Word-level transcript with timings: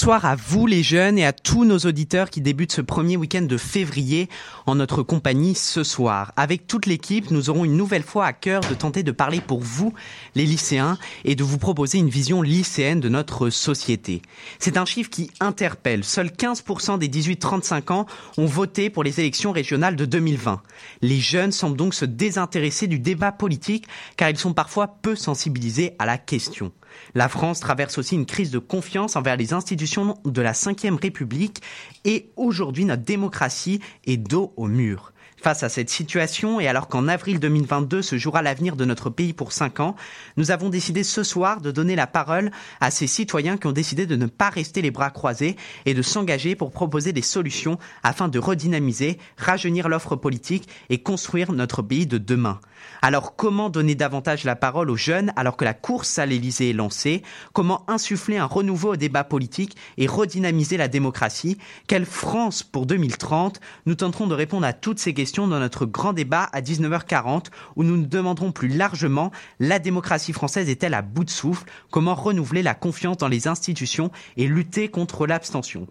Bonsoir 0.00 0.24
à 0.24 0.34
vous 0.34 0.66
les 0.66 0.82
jeunes 0.82 1.18
et 1.18 1.26
à 1.26 1.34
tous 1.34 1.66
nos 1.66 1.80
auditeurs 1.80 2.30
qui 2.30 2.40
débutent 2.40 2.72
ce 2.72 2.80
premier 2.80 3.18
week-end 3.18 3.42
de 3.42 3.58
février 3.58 4.30
en 4.64 4.76
notre 4.76 5.02
compagnie 5.02 5.54
ce 5.54 5.84
soir. 5.84 6.32
Avec 6.38 6.66
toute 6.66 6.86
l'équipe, 6.86 7.30
nous 7.30 7.50
aurons 7.50 7.66
une 7.66 7.76
nouvelle 7.76 8.02
fois 8.02 8.24
à 8.24 8.32
cœur 8.32 8.62
de 8.62 8.72
tenter 8.72 9.02
de 9.02 9.12
parler 9.12 9.42
pour 9.42 9.60
vous, 9.60 9.92
les 10.34 10.46
lycéens, 10.46 10.96
et 11.26 11.34
de 11.34 11.44
vous 11.44 11.58
proposer 11.58 11.98
une 11.98 12.08
vision 12.08 12.40
lycéenne 12.40 13.00
de 13.00 13.10
notre 13.10 13.50
société. 13.50 14.22
C'est 14.58 14.78
un 14.78 14.86
chiffre 14.86 15.10
qui 15.10 15.30
interpelle. 15.38 16.02
Seuls 16.02 16.28
15% 16.30 16.98
des 16.98 17.08
18-35 17.08 17.92
ans 17.92 18.06
ont 18.38 18.46
voté 18.46 18.88
pour 18.88 19.04
les 19.04 19.20
élections 19.20 19.52
régionales 19.52 19.96
de 19.96 20.06
2020. 20.06 20.62
Les 21.02 21.20
jeunes 21.20 21.52
semblent 21.52 21.76
donc 21.76 21.92
se 21.92 22.06
désintéresser 22.06 22.86
du 22.86 23.00
débat 23.00 23.32
politique 23.32 23.86
car 24.16 24.30
ils 24.30 24.38
sont 24.38 24.54
parfois 24.54 24.96
peu 25.02 25.14
sensibilisés 25.14 25.94
à 25.98 26.06
la 26.06 26.16
question. 26.16 26.72
La 27.14 27.28
France 27.28 27.60
traverse 27.60 27.98
aussi 27.98 28.14
une 28.14 28.26
crise 28.26 28.50
de 28.50 28.58
confiance 28.58 29.16
envers 29.16 29.36
les 29.36 29.52
institutions 29.52 30.18
de 30.24 30.42
la 30.42 30.52
Ve 30.52 30.98
République 31.00 31.62
et 32.04 32.30
aujourd'hui 32.36 32.84
notre 32.84 33.02
démocratie 33.02 33.80
est 34.06 34.16
dos 34.16 34.52
au 34.56 34.66
mur. 34.66 35.12
Face 35.42 35.62
à 35.62 35.70
cette 35.70 35.88
situation 35.88 36.60
et 36.60 36.68
alors 36.68 36.86
qu'en 36.86 37.08
avril 37.08 37.40
2022 37.40 38.02
se 38.02 38.18
jouera 38.18 38.42
l'avenir 38.42 38.76
de 38.76 38.84
notre 38.84 39.08
pays 39.08 39.32
pour 39.32 39.52
cinq 39.52 39.80
ans, 39.80 39.96
nous 40.36 40.50
avons 40.50 40.68
décidé 40.68 41.02
ce 41.02 41.22
soir 41.22 41.62
de 41.62 41.70
donner 41.70 41.96
la 41.96 42.06
parole 42.06 42.50
à 42.80 42.90
ces 42.90 43.06
citoyens 43.06 43.56
qui 43.56 43.66
ont 43.66 43.72
décidé 43.72 44.04
de 44.04 44.16
ne 44.16 44.26
pas 44.26 44.50
rester 44.50 44.82
les 44.82 44.90
bras 44.90 45.08
croisés 45.08 45.56
et 45.86 45.94
de 45.94 46.02
s'engager 46.02 46.56
pour 46.56 46.70
proposer 46.70 47.14
des 47.14 47.22
solutions 47.22 47.78
afin 48.02 48.28
de 48.28 48.38
redynamiser, 48.38 49.16
rajeunir 49.38 49.88
l'offre 49.88 50.14
politique 50.14 50.68
et 50.90 51.02
construire 51.02 51.52
notre 51.52 51.80
pays 51.80 52.06
de 52.06 52.18
demain. 52.18 52.60
Alors 53.02 53.34
comment 53.34 53.70
donner 53.70 53.94
davantage 53.94 54.44
la 54.44 54.56
parole 54.56 54.90
aux 54.90 54.96
jeunes 54.96 55.32
alors 55.36 55.56
que 55.56 55.64
la 55.64 55.72
course 55.72 56.18
à 56.18 56.26
l'Élysée 56.26 56.70
est 56.70 56.74
lancée? 56.74 57.22
Comment 57.54 57.88
insuffler 57.88 58.36
un 58.36 58.44
renouveau 58.44 58.92
au 58.92 58.96
débat 58.96 59.24
politique 59.24 59.76
et 59.96 60.06
redynamiser 60.06 60.76
la 60.76 60.88
démocratie? 60.88 61.56
Quelle 61.86 62.04
France 62.04 62.62
pour 62.62 62.84
2030 62.84 63.60
Nous 63.86 63.94
tenterons 63.94 64.26
de 64.26 64.34
répondre 64.34 64.66
à 64.66 64.74
toutes 64.74 64.98
ces 64.98 65.14
questions 65.14 65.48
dans 65.48 65.58
notre 65.58 65.86
grand 65.86 66.12
débat 66.12 66.50
à 66.52 66.60
19h40 66.60 67.46
où 67.76 67.84
nous 67.84 67.96
nous 67.96 68.06
demanderons 68.06 68.52
plus 68.52 68.68
largement 68.68 69.30
la 69.58 69.78
démocratie 69.78 70.34
française 70.34 70.68
est-elle 70.68 70.94
à 70.94 71.02
bout 71.02 71.24
de 71.24 71.30
souffle? 71.30 71.64
Comment 71.90 72.14
renouveler 72.14 72.62
la 72.62 72.74
confiance 72.74 73.16
dans 73.16 73.28
les 73.28 73.48
institutions 73.48 74.10
et 74.36 74.46
lutter 74.46 74.88
contre 74.88 75.26
l'abstention? 75.26 75.86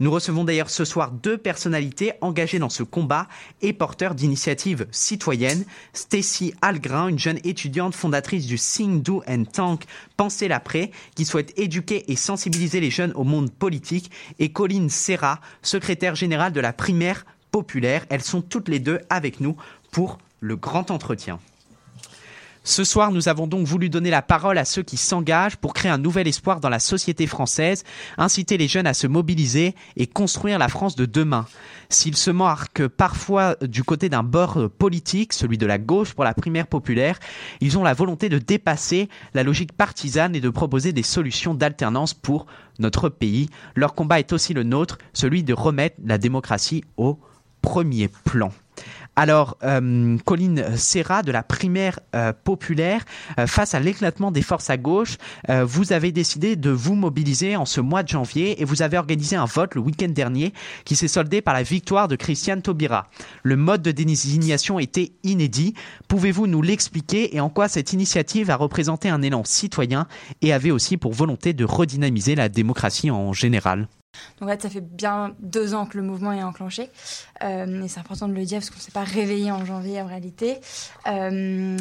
Nous 0.00 0.10
recevons 0.10 0.44
d'ailleurs 0.44 0.70
ce 0.70 0.84
soir 0.84 1.10
deux 1.10 1.36
personnalités 1.36 2.12
engagées 2.20 2.58
dans 2.58 2.70
ce 2.70 2.82
combat 2.82 3.28
et 3.60 3.72
porteurs 3.72 4.14
d'initiatives 4.14 4.86
citoyennes. 4.90 5.64
Stacy 5.92 6.53
Algrin, 6.62 7.08
une 7.08 7.18
jeune 7.18 7.38
étudiante 7.44 7.94
fondatrice 7.94 8.46
du 8.46 8.58
Sing, 8.58 9.02
Do 9.02 9.22
and 9.28 9.44
Tank 9.52 9.84
Penser 10.16 10.48
l'après, 10.48 10.90
qui 11.14 11.24
souhaite 11.24 11.52
éduquer 11.58 12.10
et 12.10 12.16
sensibiliser 12.16 12.80
les 12.80 12.90
jeunes 12.90 13.12
au 13.14 13.24
monde 13.24 13.52
politique, 13.52 14.10
et 14.38 14.52
Colline 14.52 14.90
Serra, 14.90 15.40
secrétaire 15.62 16.14
générale 16.14 16.52
de 16.52 16.60
la 16.60 16.72
primaire 16.72 17.24
populaire. 17.50 18.04
Elles 18.10 18.22
sont 18.22 18.42
toutes 18.42 18.68
les 18.68 18.80
deux 18.80 19.00
avec 19.10 19.40
nous 19.40 19.56
pour 19.90 20.18
le 20.40 20.56
grand 20.56 20.90
entretien. 20.90 21.38
Ce 22.66 22.82
soir, 22.82 23.12
nous 23.12 23.28
avons 23.28 23.46
donc 23.46 23.66
voulu 23.66 23.90
donner 23.90 24.08
la 24.08 24.22
parole 24.22 24.56
à 24.56 24.64
ceux 24.64 24.82
qui 24.82 24.96
s'engagent 24.96 25.56
pour 25.56 25.74
créer 25.74 25.90
un 25.90 25.98
nouvel 25.98 26.26
espoir 26.26 26.60
dans 26.60 26.70
la 26.70 26.78
société 26.78 27.26
française, 27.26 27.84
inciter 28.16 28.56
les 28.56 28.68
jeunes 28.68 28.86
à 28.86 28.94
se 28.94 29.06
mobiliser 29.06 29.74
et 29.96 30.06
construire 30.06 30.58
la 30.58 30.68
France 30.68 30.96
de 30.96 31.04
demain. 31.04 31.44
S'ils 31.90 32.16
se 32.16 32.30
marquent 32.30 32.88
parfois 32.88 33.56
du 33.60 33.84
côté 33.84 34.08
d'un 34.08 34.22
bord 34.22 34.70
politique, 34.78 35.34
celui 35.34 35.58
de 35.58 35.66
la 35.66 35.76
gauche 35.76 36.14
pour 36.14 36.24
la 36.24 36.32
primaire 36.32 36.66
populaire, 36.66 37.18
ils 37.60 37.76
ont 37.76 37.84
la 37.84 37.92
volonté 37.92 38.30
de 38.30 38.38
dépasser 38.38 39.10
la 39.34 39.42
logique 39.42 39.74
partisane 39.74 40.34
et 40.34 40.40
de 40.40 40.48
proposer 40.48 40.94
des 40.94 41.02
solutions 41.02 41.52
d'alternance 41.52 42.14
pour 42.14 42.46
notre 42.78 43.10
pays. 43.10 43.50
Leur 43.74 43.94
combat 43.94 44.20
est 44.20 44.32
aussi 44.32 44.54
le 44.54 44.62
nôtre, 44.62 44.96
celui 45.12 45.42
de 45.42 45.52
remettre 45.52 45.96
la 46.02 46.16
démocratie 46.16 46.82
au 46.96 47.18
premier 47.60 48.08
plan. 48.08 48.52
Alors, 49.16 49.56
euh, 49.62 50.18
Colline 50.24 50.76
Serra 50.76 51.22
de 51.22 51.30
la 51.30 51.44
primaire 51.44 52.00
euh, 52.16 52.32
populaire, 52.32 53.04
euh, 53.38 53.46
face 53.46 53.74
à 53.74 53.80
l'éclatement 53.80 54.32
des 54.32 54.42
forces 54.42 54.70
à 54.70 54.76
gauche, 54.76 55.18
euh, 55.50 55.64
vous 55.64 55.92
avez 55.92 56.10
décidé 56.10 56.56
de 56.56 56.70
vous 56.70 56.96
mobiliser 56.96 57.54
en 57.54 57.64
ce 57.64 57.80
mois 57.80 58.02
de 58.02 58.08
janvier 58.08 58.60
et 58.60 58.64
vous 58.64 58.82
avez 58.82 58.98
organisé 58.98 59.36
un 59.36 59.44
vote 59.44 59.76
le 59.76 59.80
week-end 59.80 60.08
dernier 60.08 60.52
qui 60.84 60.96
s'est 60.96 61.06
soldé 61.06 61.42
par 61.42 61.54
la 61.54 61.62
victoire 61.62 62.08
de 62.08 62.16
Christiane 62.16 62.60
Taubira. 62.60 63.06
Le 63.44 63.54
mode 63.54 63.82
de 63.82 63.92
désignation 63.92 64.80
était 64.80 65.12
inédit. 65.22 65.74
Pouvez-vous 66.08 66.48
nous 66.48 66.62
l'expliquer 66.62 67.36
et 67.36 67.40
en 67.40 67.50
quoi 67.50 67.68
cette 67.68 67.92
initiative 67.92 68.50
a 68.50 68.56
représenté 68.56 69.10
un 69.10 69.22
élan 69.22 69.44
citoyen 69.44 70.08
et 70.42 70.52
avait 70.52 70.72
aussi 70.72 70.96
pour 70.96 71.12
volonté 71.12 71.52
de 71.52 71.64
redynamiser 71.64 72.34
la 72.34 72.48
démocratie 72.48 73.12
en 73.12 73.32
général? 73.32 73.86
Donc 74.40 74.48
fait, 74.48 74.62
ça 74.62 74.70
fait 74.70 74.80
bien 74.80 75.34
deux 75.40 75.74
ans 75.74 75.86
que 75.86 75.96
le 75.96 76.02
mouvement 76.02 76.32
est 76.32 76.42
enclenché. 76.42 76.90
Euh, 77.42 77.82
et 77.82 77.88
c'est 77.88 78.00
important 78.00 78.28
de 78.28 78.34
le 78.34 78.44
dire 78.44 78.58
parce 78.58 78.70
qu'on 78.70 78.76
ne 78.76 78.82
s'est 78.82 78.92
pas 78.92 79.04
réveillé 79.04 79.50
en 79.50 79.64
janvier 79.64 80.00
en 80.00 80.06
réalité. 80.06 80.58
Euh, 81.06 81.76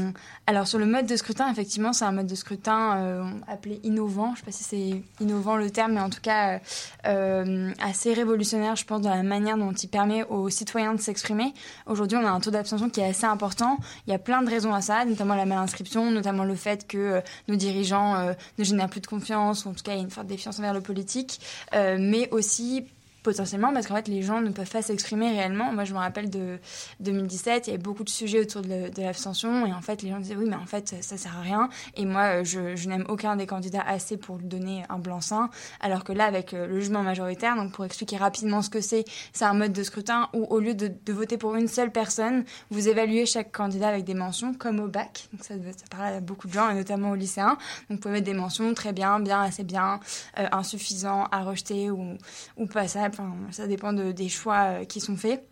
alors 0.46 0.68
sur 0.68 0.78
le 0.78 0.86
mode 0.86 1.06
de 1.06 1.16
scrutin, 1.16 1.50
effectivement, 1.50 1.94
c'est 1.94 2.04
un 2.04 2.12
mode 2.12 2.28
de 2.28 2.36
scrutin 2.36 2.98
euh, 2.98 3.24
appelé 3.48 3.80
innovant. 3.84 4.28
Je 4.28 4.32
ne 4.32 4.38
sais 4.38 4.44
pas 4.44 4.52
si 4.52 4.64
c'est 4.64 5.24
innovant 5.24 5.56
le 5.56 5.70
terme, 5.70 5.94
mais 5.94 6.02
en 6.02 6.10
tout 6.10 6.20
cas 6.22 6.60
euh, 7.06 7.72
assez 7.82 8.14
révolutionnaire, 8.14 8.76
je 8.76 8.84
pense, 8.84 9.00
dans 9.00 9.10
la 9.10 9.24
manière 9.24 9.58
dont 9.58 9.72
il 9.72 9.88
permet 9.88 10.26
aux 10.26 10.50
citoyens 10.50 10.96
de 10.96 11.00
s'exprimer. 11.00 11.54
Aujourd'hui, 11.86 12.18
on 12.18 12.26
a 12.26 12.30
un 12.30 12.42
taux 12.42 12.52
d'abstention 12.52 12.90
qui 12.90 13.00
est 13.00 13.06
assez 13.06 13.26
important. 13.26 13.78
Il 14.06 14.12
y 14.12 14.14
a 14.14 14.20
plein 14.20 14.42
de 14.42 14.50
raisons 14.50 14.74
à 14.74 14.82
ça, 14.82 15.06
notamment 15.06 15.36
la 15.36 15.46
malinscription, 15.46 16.12
notamment 16.12 16.44
le 16.44 16.56
fait 16.56 16.88
que 16.88 17.22
nos 17.48 17.56
dirigeants 17.56 18.34
ne 18.58 18.64
génèrent 18.64 18.90
plus 18.90 19.02
de 19.02 19.08
confiance, 19.08 19.66
ou 19.66 19.70
en 19.70 19.74
tout 19.74 19.84
cas 19.84 19.94
il 19.94 19.98
y 19.98 20.02
a 20.02 20.04
une 20.04 20.12
forte 20.12 20.28
défiance 20.28 20.60
envers 20.60 20.74
le 20.74 20.82
politique, 20.82 21.40
mais 21.74 22.28
aussi 22.32 22.86
potentiellement 23.24 23.74
parce 23.74 23.88
qu'en 23.88 23.96
fait 23.96 24.08
les 24.08 24.22
gens 24.22 24.42
ne 24.42 24.50
peuvent 24.50 24.70
pas 24.70 24.82
s'exprimer 24.82 25.30
réellement. 25.30 25.72
Moi 25.72 25.86
je 25.86 25.94
me 25.94 26.00
rappelle 26.00 26.30
de 26.30 26.60
2017, 27.00 27.68
il 27.68 27.70
y 27.72 27.74
avait 27.74 27.82
beaucoup 27.82 28.04
de 28.04 28.10
sujets 28.10 28.42
autour 28.42 28.62
de, 28.62 28.92
l'abstention 29.02 29.66
et 29.66 29.74
en 29.74 29.82
fait 29.82 30.02
les 30.02 30.10
gens 30.10 30.20
disaient 30.20 30.36
oui 30.36 30.46
mais 30.48 30.56
en 30.56 30.66
fait 30.66 30.96
ça, 31.02 31.18
sert 31.18 31.38
à 31.38 31.42
rien. 31.42 31.70
Et 31.96 32.06
moi 32.06 32.44
je, 32.44 32.76
je 32.76 32.90
n'aime 32.90 33.06
aucun 33.08 33.36
des 33.36 33.48
candidats 33.48 33.84
assez 33.86 34.18
pour 34.18 34.38
donner 34.38 34.84
un 34.90 35.00
blanc-seing. 35.00 35.50
Alors 35.80 36.04
que 36.04 36.14
là 36.14 36.26
avec 36.26 36.52
le 36.52 36.80
jugement 36.80 37.04
majoritaire, 37.04 37.56
donc 37.56 37.72
pour 37.72 37.86
expliquer 37.86 38.18
rapidement 38.18 38.62
ce 38.62 38.70
que 38.70 38.82
c'est, 38.82 39.06
c'est 39.32 39.46
un 39.46 39.54
mode 39.54 39.74
de 39.74 39.84
scrutin 39.84 40.30
où 40.34 40.46
au 40.46 40.60
lieu 40.60 40.74
de, 40.74 40.92
de, 41.06 41.14
voter 41.14 41.38
pour 41.38 41.56
une 41.56 41.68
seule 41.68 41.92
personne, 41.92 42.44
vous 42.70 42.88
évaluez 42.88 43.26
chaque 43.26 43.52
candidat 43.52 43.88
avec 43.88 44.04
des 44.04 44.14
mentions 44.14 44.54
comme 44.54 44.80
au 44.80 44.88
bac, 44.88 45.28
donc 45.32 45.44
ça, 45.44 45.54
ça 45.56 45.86
parle 45.90 46.14
à 46.14 46.20
beaucoup 46.20 46.48
de 46.48 46.54
gens 46.54 46.70
et 46.70 46.76
notamment 46.76 47.12
aux 47.12 47.16
lycéens, 47.16 47.58
donc 47.90 47.90
vous 47.90 47.98
pouvez 47.98 48.16
mettre 48.16 48.26
des 48.26 48.34
mentions 48.34 48.74
très 48.74 48.94
bien, 48.94 49.20
bien, 49.20 49.42
assez 49.42 49.64
bien, 49.64 50.00
euh, 50.40 50.48
insuffisant, 50.52 51.26
à 51.32 51.44
rejeter 51.44 51.92
ou, 51.92 52.18
ou 52.58 52.66
passable 52.66 53.13
Ça 53.52 53.68
dépend 53.68 53.94
de, 53.94 54.12
des 54.12 54.30
choix 54.30 54.64
euh, 54.66 54.86
qui 54.86 55.00
sont 55.00 55.18
faits. 55.18 55.44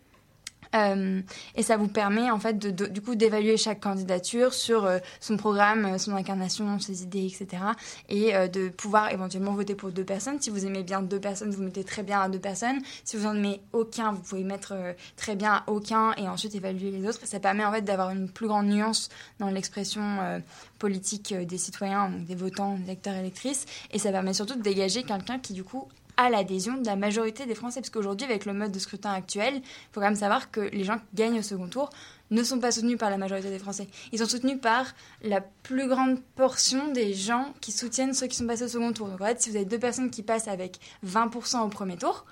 Euh, 0.74 1.20
et 1.54 1.62
ça 1.62 1.76
vous 1.76 1.88
permet 1.88 2.30
en 2.30 2.38
fait 2.38 2.58
du 2.58 3.02
coup 3.02 3.14
d'évaluer 3.14 3.58
chaque 3.58 3.80
candidature 3.80 4.54
sur 4.54 4.86
euh, 4.86 5.00
son 5.20 5.36
programme, 5.36 5.98
son 5.98 6.12
incarnation, 6.16 6.78
ses 6.78 7.02
idées, 7.02 7.26
etc. 7.26 7.62
Et 8.08 8.32
de 8.48 8.70
pouvoir 8.70 9.12
éventuellement 9.12 9.52
voter 9.52 9.74
pour 9.74 9.90
deux 9.90 10.04
personnes. 10.04 10.40
Si 10.40 10.48
vous 10.48 10.64
aimez 10.64 10.82
bien 10.82 11.02
deux 11.02 11.20
personnes, 11.20 11.50
vous 11.50 11.62
mettez 11.62 11.84
très 11.84 12.02
bien 12.02 12.22
à 12.22 12.30
deux 12.30 12.38
personnes. 12.38 12.80
Si 13.04 13.18
vous 13.18 13.26
en 13.26 13.34
aimez 13.34 13.60
aucun, 13.74 14.12
vous 14.12 14.22
pouvez 14.22 14.44
mettre 14.44 14.74
très 15.16 15.36
bien 15.36 15.52
à 15.52 15.64
aucun 15.66 16.14
et 16.14 16.26
ensuite 16.26 16.54
évaluer 16.54 16.90
les 16.90 17.06
autres. 17.06 17.20
Ça 17.24 17.38
permet 17.38 17.66
en 17.66 17.72
fait 17.72 17.82
d'avoir 17.82 18.08
une 18.08 18.30
plus 18.30 18.46
grande 18.46 18.66
nuance 18.66 19.10
dans 19.40 19.50
l'expression 19.50 20.40
politique 20.78 21.34
des 21.34 21.58
citoyens, 21.58 22.10
des 22.10 22.34
votants, 22.34 22.78
des 22.78 22.86
lecteurs 22.86 23.14
et 23.14 23.22
lectrices. 23.22 23.66
Et 23.90 23.98
ça 23.98 24.10
permet 24.10 24.32
surtout 24.32 24.56
de 24.56 24.62
dégager 24.62 25.02
quelqu'un 25.02 25.38
qui 25.38 25.52
du 25.52 25.64
coup 25.64 25.86
à 26.24 26.30
l'adhésion 26.30 26.76
de 26.76 26.86
la 26.86 26.96
majorité 26.96 27.46
des 27.46 27.54
Français. 27.54 27.80
Parce 27.80 27.90
qu'aujourd'hui, 27.90 28.26
avec 28.26 28.46
le 28.46 28.52
mode 28.52 28.72
de 28.72 28.78
scrutin 28.78 29.12
actuel, 29.12 29.56
il 29.56 29.62
faut 29.92 30.00
quand 30.00 30.06
même 30.06 30.14
savoir 30.16 30.50
que 30.50 30.60
les 30.60 30.84
gens 30.84 30.98
qui 30.98 31.04
gagnent 31.14 31.38
au 31.38 31.42
second 31.42 31.68
tour 31.68 31.90
ne 32.30 32.42
sont 32.42 32.58
pas 32.58 32.72
soutenus 32.72 32.98
par 32.98 33.10
la 33.10 33.18
majorité 33.18 33.50
des 33.50 33.58
Français. 33.58 33.88
Ils 34.12 34.18
sont 34.18 34.26
soutenus 34.26 34.58
par 34.60 34.86
la 35.22 35.40
plus 35.40 35.88
grande 35.88 36.20
portion 36.34 36.92
des 36.92 37.12
gens 37.12 37.52
qui 37.60 37.72
soutiennent 37.72 38.14
ceux 38.14 38.26
qui 38.26 38.36
sont 38.36 38.46
passés 38.46 38.64
au 38.64 38.68
second 38.68 38.92
tour. 38.92 39.08
Donc 39.08 39.20
en 39.20 39.26
fait, 39.26 39.40
si 39.42 39.50
vous 39.50 39.56
avez 39.56 39.66
deux 39.66 39.78
personnes 39.78 40.10
qui 40.10 40.22
passent 40.22 40.48
avec 40.48 40.78
20% 41.06 41.60
au 41.60 41.68
premier 41.68 41.96
tour, 41.96 42.24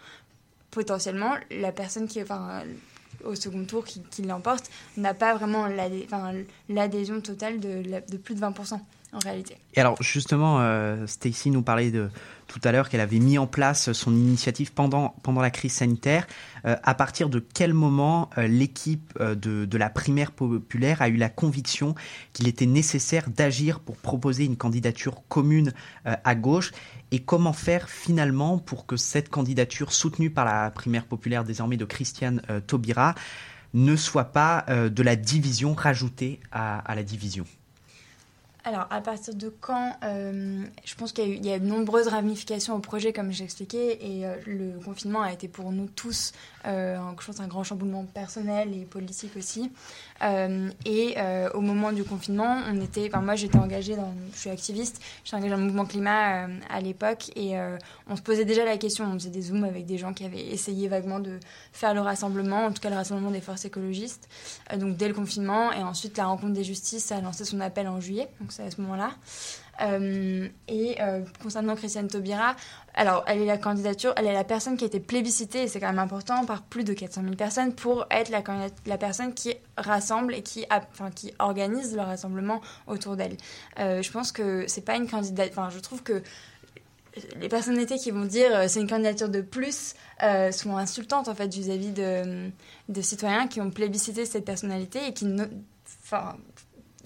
potentiellement, 0.71 1.35
la 1.51 1.73
personne 1.73 2.09
qui... 2.09 2.23
Enfin, 2.23 2.63
au 3.25 3.35
second 3.35 3.65
tour 3.65 3.85
qui, 3.85 4.23
l'emporte 4.23 4.71
n'a 4.97 5.15
pas 5.15 5.35
vraiment 5.35 5.67
l'adhésion 6.69 7.21
totale 7.21 7.61
de, 7.61 8.17
plus 8.17 8.35
de 8.35 8.41
20%. 8.41 8.81
En 9.12 9.19
réalité. 9.19 9.57
Et 9.75 9.81
alors 9.81 10.01
justement, 10.03 10.61
euh, 10.61 11.07
Stacy 11.07 11.51
nous 11.51 11.62
parlait 11.62 11.91
de 11.91 12.11
tout 12.51 12.61
à 12.65 12.73
l'heure 12.73 12.89
qu'elle 12.89 13.01
avait 13.01 13.21
mis 13.21 13.39
en 13.39 13.47
place 13.47 13.93
son 13.93 14.12
initiative 14.12 14.73
pendant, 14.73 15.15
pendant 15.23 15.41
la 15.41 15.51
crise 15.51 15.73
sanitaire. 15.73 16.27
Euh, 16.67 16.77
à 16.83 16.95
partir 16.95 17.29
de 17.29 17.39
quel 17.39 17.73
moment 17.73 18.29
euh, 18.37 18.49
l'équipe 18.49 19.12
euh, 19.21 19.37
de, 19.37 19.65
de, 19.67 19.79
la 19.79 19.89
primaire 19.89 20.33
populaire 20.33 21.01
a 21.01 21.09
eu 21.09 21.17
la 21.17 21.29
conviction 21.29 21.95
qu'il 22.33 22.49
était 22.49 22.67
nécessaire 22.67 23.31
d'agir 23.31 23.79
pour 23.79 23.97
proposer 23.97 24.45
une 24.45 24.57
candidature 24.57 25.23
commune 25.29 25.73
à 26.05 26.35
gauche? 26.35 26.73
Et 27.12 27.21
comment 27.21 27.53
faire 27.53 27.89
finalement 27.89 28.59
pour 28.59 28.87
que 28.87 28.97
cette 28.97 29.29
candidature 29.29 29.93
soutenue 29.93 30.31
par 30.31 30.45
la 30.45 30.71
primaire 30.71 31.05
populaire 31.05 31.45
désormais 31.45 31.77
de 31.77 31.85
Christiane 31.85 32.43
Taubira 32.67 33.15
ne 33.75 33.97
soit 33.97 34.25
pas 34.25 34.65
de 34.69 35.03
la 35.03 35.17
division 35.17 35.75
rajoutée 35.75 36.41
à, 36.53 36.79
à 36.79 36.95
la 36.95 37.03
division? 37.03 37.45
Alors, 38.65 38.87
à 38.91 39.01
partir 39.01 39.35
de 39.35 39.49
quand 39.49 39.97
euh, 40.05 40.62
Je 40.85 40.95
pense 40.95 41.12
qu'il 41.12 41.45
y, 41.45 41.49
y, 41.49 41.53
a 41.53 41.59
de 41.59 41.65
nombreuses 41.65 42.09
ramifications 42.09 42.75
au 42.75 42.81
projet, 42.81 43.12
comme 43.12 43.33
j'expliquais, 43.33 43.99
et 44.03 44.27
euh, 44.27 44.37
le 44.47 44.79
confinement 44.85 45.23
a 45.23 45.33
été 45.33 45.49
pour 45.49 45.73
nous 45.73 45.87
tous, 45.87 46.33
euh, 46.67 46.99
je 47.19 47.27
pense, 47.27 47.41
un 47.41 47.47
grand 47.47 47.65
chamboulement 47.65 48.05
personnel 48.05 48.75
et 48.75 48.85
politique 48.85 49.37
aussi. 49.37 49.71
Et 50.85 51.17
au 51.55 51.61
moment 51.62 51.93
du 51.93 52.05
confinement, 52.05 52.59
on 52.71 52.81
était, 52.83 53.09
enfin 53.11 53.23
moi 53.23 53.35
j'étais 53.35 53.57
engagée 53.57 53.97
dans, 53.97 54.12
je 54.35 54.39
suis 54.39 54.51
activiste, 54.51 55.01
j'étais 55.25 55.37
engagée 55.37 55.51
dans 55.51 55.57
le 55.57 55.65
mouvement 55.65 55.87
climat 55.87 56.47
à 56.69 56.81
l'époque, 56.81 57.31
et 57.37 57.55
on 58.07 58.17
se 58.17 58.21
posait 58.21 58.45
déjà 58.45 58.67
la 58.67 58.77
question, 58.77 59.07
on 59.07 59.15
faisait 59.15 59.31
des 59.31 59.41
zooms 59.41 59.65
avec 59.65 59.87
des 59.87 59.97
gens 59.97 60.12
qui 60.12 60.27
avaient 60.27 60.47
essayé 60.49 60.89
vaguement 60.89 61.21
de 61.21 61.41
faire 61.73 61.95
le 61.95 62.01
rassemblement, 62.01 62.67
en 62.67 62.73
tout 62.73 62.83
cas 62.83 62.91
le 62.91 62.97
rassemblement 62.97 63.31
des 63.31 63.41
forces 63.41 63.65
écologistes, 63.65 64.29
donc 64.77 64.99
dès 64.99 65.09
le 65.09 65.15
confinement, 65.15 65.73
et 65.73 65.83
ensuite 65.83 66.19
la 66.19 66.27
rencontre 66.27 66.53
des 66.53 66.65
justices 66.65 67.11
a 67.12 67.23
lancé 67.23 67.47
son 67.47 67.61
appel 67.61 67.89
en 67.89 67.99
juillet, 67.99 68.29
donc 68.41 68.50
c'est 68.50 68.64
à 68.64 68.70
ce 68.70 68.81
moment-là. 68.81 69.12
Euh, 69.82 70.49
et 70.69 70.97
euh, 71.00 71.23
concernant 71.43 71.75
Christiane 71.75 72.08
Taubira, 72.08 72.55
alors 72.94 73.25
elle 73.26 73.41
est 73.41 73.47
la 73.47 73.56
candidature, 73.56 74.12
elle 74.17 74.26
est 74.26 74.32
la 74.32 74.44
personne 74.44 74.76
qui 74.76 74.85
a 74.85 74.87
été 74.87 75.00
plébiscitée, 75.00 75.62
et 75.62 75.69
c'est 75.69 75.81
quand 75.81 75.88
même 75.88 75.99
important, 75.99 76.44
par 76.44 76.62
plus 76.62 76.85
de 76.85 76.93
400 76.93 77.23
000 77.23 77.35
personnes 77.35 77.75
pour 77.75 78.06
être 78.11 78.29
la, 78.29 78.43
la 78.87 78.99
personne 78.99 79.32
qui 79.32 79.55
rassemble 79.76 80.35
et 80.35 80.43
qui, 80.43 80.67
qui 81.14 81.32
organise 81.38 81.94
le 81.94 82.02
rassemblement 82.02 82.61
autour 82.87 83.17
d'elle. 83.17 83.37
Euh, 83.79 84.02
je 84.02 84.11
pense 84.11 84.32
que 84.32 84.64
c'est 84.67 84.85
pas 84.85 84.97
une 84.97 85.08
candidate, 85.08 85.50
enfin 85.50 85.70
je 85.70 85.79
trouve 85.79 86.02
que 86.02 86.23
les 87.41 87.49
personnalités 87.49 87.97
qui 87.97 88.12
vont 88.12 88.25
dire 88.25 88.55
euh, 88.55 88.64
c'est 88.69 88.81
une 88.81 88.88
candidature 88.88 89.29
de 89.29 89.41
plus 89.41 89.94
sont 90.52 90.76
insultantes 90.76 91.29
en 91.29 91.35
fait 91.35 91.52
vis-à-vis 91.52 91.91
de, 91.91 92.50
de, 92.91 93.00
citoyens 93.00 93.49
qui 93.49 93.61
ont 93.62 93.70
plébiscité 93.70 94.26
cette 94.26 94.44
personnalité 94.44 95.00
et 95.08 95.14
qui, 95.14 95.26
enfin, 96.05 96.37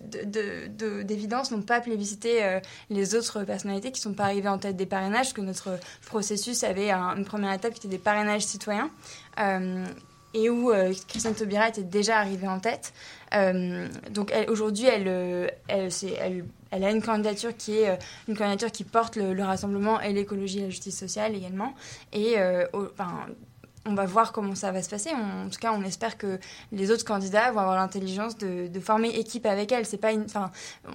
d'évidence 0.05 1.51
de, 1.51 1.56
n'ont 1.56 1.62
pas 1.62 1.81
plébiscité 1.81 2.45
euh, 2.45 2.61
les 2.91 3.15
autres 3.15 3.45
personnalités 3.45 3.93
qui 3.93 4.01
ne 4.01 4.03
sont 4.11 4.15
pas 4.15 4.25
arrivées 4.25 4.49
en 4.49 4.59
tête 4.59 4.77
des 4.77 4.87
parrainages, 4.87 5.33
que 5.33 5.41
notre 5.41 5.79
processus 6.06 6.65
avait 6.65 6.91
une 6.91 7.25
première 7.25 7.53
étape 7.53 7.75
qui 7.75 7.81
était 7.81 7.89
des 7.89 8.03
parrainages 8.03 8.43
citoyens, 8.43 8.91
euh, 9.41 9.85
et 10.35 10.51
où 10.51 10.73
euh, 10.73 10.93
Christiane 11.09 11.35
Taubira 11.35 11.69
était 11.69 11.83
déjà 11.83 12.19
arrivée 12.19 12.49
en 12.49 12.61
tête. 12.61 12.93
donc 14.11 14.33
aujourd'hui, 14.49 14.87
elle, 14.87 15.51
elle, 15.69 16.85
a 16.85 16.91
une 16.91 17.03
candidature 17.03 17.56
qui 17.56 17.79
est 17.79 17.99
une 18.29 18.37
candidature 18.37 18.73
qui 18.73 18.85
porte 18.85 19.17
le, 19.17 19.33
le 19.33 19.45
rassemblement 19.45 20.01
et 20.01 20.12
l'écologie 20.12 20.59
et 20.59 20.62
la 20.62 20.71
justice 20.71 20.99
sociale 20.99 21.35
également. 21.35 21.75
Et 22.12 22.37
on 23.87 23.95
va 23.95 24.07
voir 24.07 24.33
comment 24.33 24.55
ça 24.55 24.73
va 24.73 24.83
se 24.83 24.89
passer. 24.89 25.11
en 25.11 25.49
tout 25.49 25.59
cas, 25.59 25.73
on 25.73 25.83
espère 25.83 26.17
que 26.17 26.39
les 26.73 26.91
autres 26.91 27.05
candidats 27.05 27.51
vont 27.51 27.61
avoir 27.61 27.77
l'intelligence 27.77 28.37
de, 28.39 28.81
former 28.81 29.09
équipe 29.09 29.47
avec 29.47 29.73
elle. 29.73 29.87
C'est 29.87 29.99
pas 29.99 30.13
une, 30.13 30.25
enfin, 30.25 30.51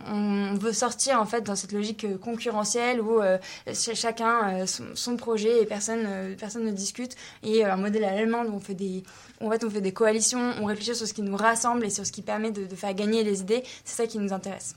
on 0.07 0.55
veut 0.55 0.73
sortir 0.73 1.19
en 1.19 1.25
fait 1.25 1.41
dans 1.41 1.55
cette 1.55 1.71
logique 1.71 2.03
euh, 2.03 2.17
concurrentielle 2.17 3.01
où 3.01 3.21
euh, 3.21 3.37
chacun 3.73 4.61
euh, 4.61 4.65
son, 4.65 5.17
projet 5.17 5.63
et 5.63 5.65
personne, 5.65 6.35
personne 6.37 6.65
ne 6.65 6.71
discute. 6.71 7.15
Et 7.43 7.65
un 7.65 7.77
modèle 7.77 8.03
allemand 8.03 8.43
où 8.43 8.55
on 8.55 8.59
fait 8.59 8.75
des, 8.75 9.03
en 9.41 9.49
fait, 9.49 9.63
on 9.63 9.69
fait 9.69 9.81
des 9.81 9.93
coalitions, 9.93 10.53
on 10.61 10.65
réfléchit 10.65 10.95
sur 10.95 11.07
ce 11.07 11.13
qui 11.13 11.21
nous 11.21 11.35
rassemble 11.35 11.85
et 11.85 11.89
sur 11.89 12.05
ce 12.05 12.11
qui 12.11 12.21
permet 12.21 12.51
de 12.51 12.75
faire 12.75 12.93
gagner 12.93 13.23
les 13.23 13.41
idées. 13.41 13.63
C'est 13.85 14.03
ça 14.03 14.07
qui 14.07 14.17
nous 14.19 14.33
intéresse. 14.33 14.75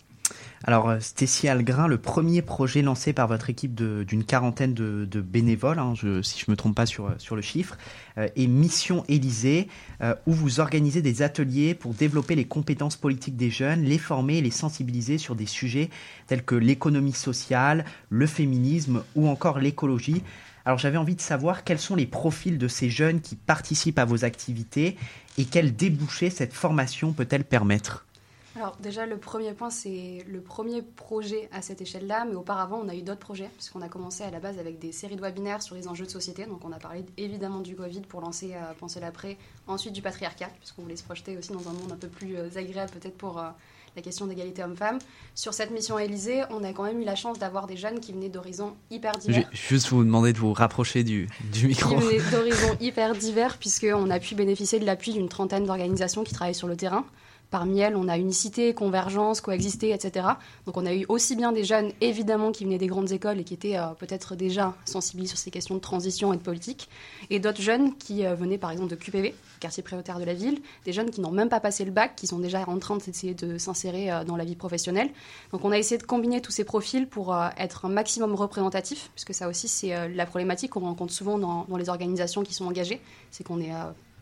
Alors, 0.65 0.91
euh, 0.91 1.01
Stécie 1.01 1.49
Algrin, 1.49 1.89
le 1.89 1.99
premier 1.99 2.41
projet 2.41 2.83
lancé 2.83 3.13
par 3.13 3.27
votre 3.27 3.51
équipe 3.51 3.75
d'une 3.75 4.25
quarantaine 4.25 4.75
de, 4.75 5.21
bénévoles, 5.21 5.79
hein, 5.79 5.95
si 6.23 6.39
je 6.39 6.45
ne 6.49 6.53
me 6.53 6.57
trompe 6.57 6.77
pas 6.77 6.87
sur, 6.87 7.09
le 7.35 7.43
chiffre, 7.43 7.77
euh, 8.19 8.29
est 8.37 8.47
Mission 8.47 9.05
Élysée, 9.09 9.69
euh, 10.03 10.15
où 10.27 10.33
vous 10.33 10.61
organisez 10.61 11.03
des 11.03 11.23
ateliers 11.23 11.75
pour 11.75 11.95
développer 11.95 12.37
les 12.37 12.45
compétences 12.45 12.97
politiques 12.97 13.37
des 13.37 13.51
jeunes, 13.51 13.83
les 13.83 13.99
former 13.99 14.39
et 14.39 14.43
les 14.43 14.51
sensibiliser 14.51 15.19
sur 15.19 15.35
des 15.35 15.47
sujets 15.47 15.91
tels 16.29 16.45
que 16.45 16.55
l'économie 16.55 17.13
sociale, 17.13 17.85
le 18.09 18.27
féminisme 18.27 19.03
ou 19.17 19.29
encore 19.29 19.59
l'écologie. 19.59 20.23
Alors 20.65 20.79
j'avais 20.79 20.97
envie 20.97 21.17
de 21.17 21.21
savoir 21.21 21.65
quels 21.65 21.81
sont 21.81 21.97
les 21.97 22.07
profils 22.07 22.57
de 22.57 22.69
ces 22.69 22.89
jeunes 22.89 23.21
qui 23.21 23.35
participent 23.35 23.99
à 23.99 24.05
vos 24.05 24.25
activités 24.25 24.97
et 25.39 25.45
quels 25.45 25.75
débouchés 25.75 26.31
cette 26.31 26.53
formation 26.53 27.13
peut-elle 27.13 27.45
permettre? 27.45 28.07
Alors 28.55 28.77
déjà, 28.81 29.07
le 29.07 29.17
premier 29.17 29.53
point, 29.55 29.71
c'est 29.71 30.25
le 30.29 30.41
premier 30.43 30.83
projet 30.83 31.49
à 31.53 31.63
cette 31.63 31.81
échelle-là, 31.81 32.27
mais 32.29 32.35
auparavant, 32.35 32.83
on 32.85 32.89
a 32.89 32.95
eu 32.95 33.03
d'autres 33.03 33.21
projets, 33.21 33.49
puisqu'on 33.57 33.81
a 33.81 33.89
commencé 33.89 34.25
à 34.25 34.31
la 34.31 34.41
base 34.41 34.59
avec 34.59 34.79
des 34.79 34.93
séries 34.93 35.17
de 35.17 35.23
webinaires 35.23 35.63
sur 35.63 35.75
les 35.75 35.89
enjeux 35.89 36.05
de 36.05 36.11
société. 36.11 36.45
Donc 36.45 36.65
on 36.65 36.73
a 36.73 36.79
parlé 36.79 37.05
évidemment 37.17 37.61
du 37.61 37.75
Covid 37.75 38.03
pour 38.03 38.21
lancer 38.21 38.53
euh, 38.55 38.73
Penser 38.79 39.01
l'après, 39.01 39.39
ensuite 39.67 39.93
du 39.93 40.03
patriarcat, 40.03 40.51
puisqu'on 40.59 40.83
voulait 40.83 40.97
se 40.97 41.05
projeter 41.05 41.37
aussi 41.39 41.53
dans 41.53 41.69
un 41.69 41.73
monde 41.73 41.93
un 41.93 41.97
peu 41.97 42.09
plus 42.09 42.37
euh, 42.37 42.49
agréable 42.57 42.91
peut-être 42.91 43.17
pour 43.17 43.39
euh, 43.39 43.49
la 43.97 44.03
question 44.03 44.27
d'égalité 44.27 44.63
homme-femme. 44.63 44.99
Sur 45.35 45.55
cette 45.55 45.71
mission 45.71 45.99
Élysée, 45.99 46.43
on 46.51 46.65
a 46.65 46.73
quand 46.73 46.83
même 46.83 47.01
eu 47.01 47.05
la 47.05 47.15
chance 47.15 47.39
d'avoir 47.39 47.67
des 47.67 47.77
jeunes 47.77 48.01
qui 48.01 48.13
venaient 48.13 48.29
d'horizons 48.29 48.75
hyper 48.91 49.13
divers. 49.19 49.49
Juste 49.53 49.89
vous 49.89 50.05
demander 50.05 50.33
de 50.33 50.39
vous 50.39 50.53
rapprocher 50.53 51.05
du, 51.05 51.29
du 51.53 51.69
micro. 51.69 51.97
Qui 51.97 52.05
venaient 52.05 52.31
d'horizons 52.31 52.77
hyper 52.81 53.15
divers, 53.15 53.57
puisqu'on 53.57 54.11
a 54.11 54.19
pu 54.19 54.35
bénéficier 54.35 54.79
de 54.79 54.85
l'appui 54.85 55.13
d'une 55.13 55.29
trentaine 55.29 55.65
d'organisations 55.65 56.25
qui 56.25 56.35
travaillent 56.35 56.55
sur 56.55 56.69
le 56.69 56.77
terrain. 56.77 57.07
Parmi 57.53 57.81
elles, 57.81 57.97
on 57.97 58.09
a 58.09 58.17
unicité, 58.17 58.73
convergence, 58.73 59.43
coexister, 59.43 59.93
etc. 59.93 60.27
Donc 60.65 60.79
on 60.79 60.87
a 60.87 60.95
eu 60.95 61.05
aussi 61.11 61.37
bien 61.37 61.53
des 61.53 61.65
jeunes, 61.65 61.93
évidemment, 62.01 62.51
qui 62.51 62.65
venaient 62.65 62.79
des 62.79 62.87
grandes 62.87 63.13
écoles 63.13 63.39
et 63.41 63.45
qui 63.45 63.53
étaient 63.53 63.77
euh, 63.77 63.89
peut-être 63.89 64.37
déjà 64.37 64.75
sensibilisés 64.87 65.33
sur 65.33 65.39
ces 65.39 65.51
questions 65.51 65.75
de 65.75 65.81
transition 65.81 66.33
et 66.33 66.39
de 66.39 66.43
politique, 66.43 66.89
et 67.29 67.41
d'autres 67.41 67.61
jeunes 67.61 67.95
qui 67.99 68.25
euh, 68.25 68.35
venaient 68.35 68.57
par 68.57 68.71
exemple 68.71 68.89
de 68.89 68.97
QPV, 68.97 69.35
quartier 69.61 69.83
prioritaire 69.83 70.19
de 70.19 70.25
la 70.25 70.33
ville, 70.33 70.63
des 70.87 70.95
jeunes 70.95 71.11
qui 71.11 71.21
n'ont 71.21 71.31
même 71.31 71.51
pas 71.51 71.61
passé 71.61 71.85
le 71.85 71.91
bac, 71.91 72.17
qui 72.17 72.27
sont 72.27 72.39
déjà 72.39 72.67
en 72.67 72.79
train 72.79 72.97
d'essayer 72.97 73.35
de 73.35 73.59
s'insérer 73.59 74.11
euh, 74.11 74.25
dans 74.25 74.37
la 74.37 74.47
vie 74.47 74.57
professionnelle. 74.57 75.11
Donc 75.53 75.63
on 75.67 75.73
a 75.73 75.79
essayé 75.79 75.99
de 75.99 76.05
combiner 76.05 76.41
tous 76.41 76.53
ces 76.53 76.65
profils 76.65 77.07
pour 77.07 77.37
être 77.59 77.85
un 77.85 77.91
maximum 77.91 78.35
représentatif, 78.35 79.11
puisque 79.15 79.35
ça 79.35 79.47
aussi 79.47 79.69
c'est 79.69 80.09
la 80.09 80.25
problématique 80.25 80.71
qu'on 80.71 80.81
rencontre 80.81 81.13
souvent 81.13 81.37
dans, 81.37 81.67
dans, 81.69 81.77
les 81.77 81.91
organisations 81.91 82.45
qui 82.45 82.55
sont 82.55 82.65
engagées, 82.65 83.03
c'est 83.31 83.45
qu'on 83.45 83.61
est 83.61 83.73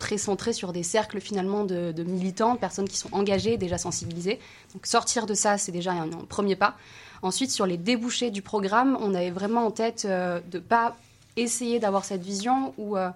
très 0.00 0.19
centré 0.19 0.52
sur 0.52 0.73
des 0.73 0.83
cercles 0.83 1.21
finalement 1.21 1.62
de, 1.64 2.02
militants, 2.02 2.54
de 2.54 2.59
personnes 2.59 2.88
qui 2.88 2.97
sont 2.97 3.11
engagées, 3.12 3.57
déjà 3.57 3.78
sensibilisées. 3.78 4.40
Donc 4.75 4.87
sortir 4.87 5.26
de 5.26 5.35
ça, 5.35 5.59
c'est 5.59 5.71
déjà 5.71 5.92
un, 5.92 6.09
premier 6.28 6.57
pas. 6.57 6.75
Ensuite, 7.23 7.52
sur 7.52 7.66
les 7.66 7.76
débouchés 7.76 8.33
du 8.33 8.42
programme, 8.42 8.99
on 9.00 9.14
avait 9.14 9.30
vraiment 9.30 9.66
en 9.66 9.71
tête 9.71 10.07
euh, 10.07 10.40
de 10.50 10.59
ne 10.59 10.62
pas 10.62 10.97
essayer 11.37 11.78
d'avoir 11.78 12.04
cette 12.04 12.23
vision 12.23 12.75
où, 12.78 12.97
euh, 12.97 13.11